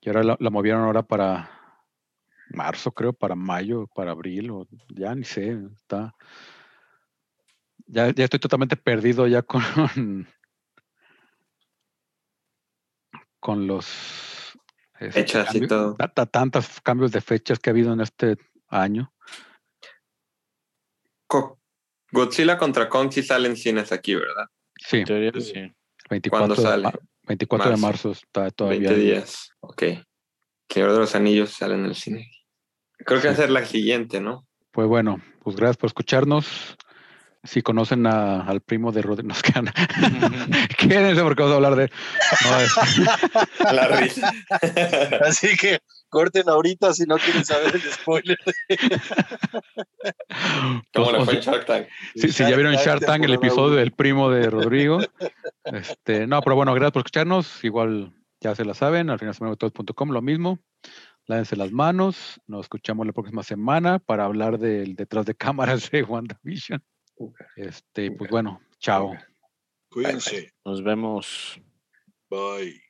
Y 0.00 0.08
ahora 0.08 0.24
la, 0.24 0.36
la 0.40 0.50
movieron 0.50 0.82
ahora 0.82 1.04
para 1.04 1.50
marzo, 2.48 2.90
creo, 2.90 3.12
para 3.12 3.36
mayo, 3.36 3.86
para 3.94 4.10
abril, 4.10 4.50
o 4.50 4.66
ya 4.88 5.14
ni 5.14 5.22
sé, 5.22 5.56
está. 5.76 6.16
Ya, 7.92 8.10
ya 8.14 8.24
estoy 8.24 8.38
totalmente 8.38 8.76
perdido 8.76 9.26
ya 9.26 9.42
con, 9.42 9.62
con 13.40 13.66
los 13.66 14.56
este, 15.00 15.12
Fechas 15.12 15.54
y 15.54 15.66
todo. 15.66 15.96
ta- 15.96 16.08
ta- 16.12 16.26
tantos 16.26 16.80
cambios 16.82 17.10
de 17.10 17.20
fechas 17.20 17.58
que 17.58 17.70
ha 17.70 17.72
habido 17.72 17.92
en 17.92 18.00
este 18.00 18.36
año. 18.68 19.12
Co- 21.26 21.58
Godzilla 22.12 22.58
contra 22.58 22.88
Kong 22.88 23.10
sí 23.12 23.22
sale 23.22 23.48
en 23.48 23.56
cines 23.56 23.92
aquí, 23.92 24.14
¿verdad? 24.14 24.46
Sí, 24.78 24.98
En 24.98 25.04
teoría, 25.04 25.32
sí. 25.40 25.72
24, 26.08 26.30
¿Cuándo 26.30 26.54
de, 26.54 26.62
sale? 26.62 26.82
mar- 26.84 27.00
24 27.24 27.70
de 27.70 27.76
Marzo. 27.76 28.10
está 28.12 28.50
todavía. 28.50 28.90
20 28.90 28.94
ahí. 28.94 29.06
días. 29.06 29.50
Ok. 29.60 29.82
Señor 30.68 30.92
de 30.92 30.98
los 30.98 31.14
Anillos 31.14 31.50
sale 31.50 31.74
en 31.74 31.84
el 31.86 31.94
cine. 31.96 32.30
Creo 32.98 33.20
que 33.20 33.28
va 33.28 33.32
a 33.32 33.36
ser 33.36 33.50
la 33.50 33.64
siguiente, 33.64 34.20
¿no? 34.20 34.46
Pues 34.70 34.86
bueno, 34.86 35.20
pues 35.42 35.56
gracias 35.56 35.76
por 35.78 35.88
escucharnos. 35.88 36.76
Si 37.42 37.62
conocen 37.62 38.06
a- 38.06 38.42
al 38.42 38.60
primo 38.60 38.92
de 38.92 39.00
Rodri, 39.02 39.26
nos 39.26 39.42
quedan. 39.42 39.66
Quédense 40.78 41.22
porque 41.22 41.42
vamos 41.42 41.54
a 41.54 41.56
hablar 41.56 41.74
de. 41.76 41.90
No, 42.44 42.60
es- 42.60 43.72
La 43.72 43.88
risa. 43.88 44.30
Así 45.26 45.56
que 45.56 45.78
corten 46.10 46.48
ahorita 46.50 46.92
si 46.92 47.04
no 47.04 47.16
quieren 47.16 47.44
saber 47.44 47.74
el 47.74 47.80
spoiler. 47.80 48.36
¿Cómo 50.94 51.12
le 51.12 51.18
pues, 51.18 51.24
fue 51.24 51.28
o 51.34 51.36
en 51.36 51.42
sea, 51.42 51.52
Shark 51.52 51.66
Tank? 51.66 51.86
si, 52.14 52.32
si 52.32 52.42
ya 52.42 52.56
vieron 52.56 52.74
Shark 52.74 53.04
Tank, 53.06 53.24
el 53.24 53.34
episodio 53.34 53.76
del 53.76 53.92
primo 53.92 54.30
de 54.30 54.50
Rodrigo. 54.50 55.00
Este, 55.64 56.26
no, 56.26 56.40
pero 56.42 56.56
bueno, 56.56 56.74
gracias 56.74 56.92
por 56.92 57.00
escucharnos. 57.00 57.64
Igual 57.64 58.12
ya 58.40 58.54
se 58.54 58.64
la 58.64 58.74
saben, 58.74 59.10
al 59.10 59.18
final 59.18 59.34
lo 60.12 60.22
mismo. 60.22 60.58
Lávense 61.26 61.56
las 61.56 61.70
manos. 61.70 62.40
Nos 62.46 62.62
escuchamos 62.62 63.06
la 63.06 63.12
próxima 63.12 63.42
semana 63.42 63.98
para 63.98 64.24
hablar 64.24 64.58
del 64.58 64.96
detrás 64.96 65.26
de 65.26 65.34
cámaras 65.34 65.90
de 65.90 66.02
WandaVision. 66.02 66.82
Este, 67.56 68.10
pues 68.12 68.30
bueno, 68.30 68.60
chao. 68.78 69.12
Cuídense. 69.90 70.52
Nos 70.64 70.82
vemos. 70.82 71.60
Bye. 72.28 72.80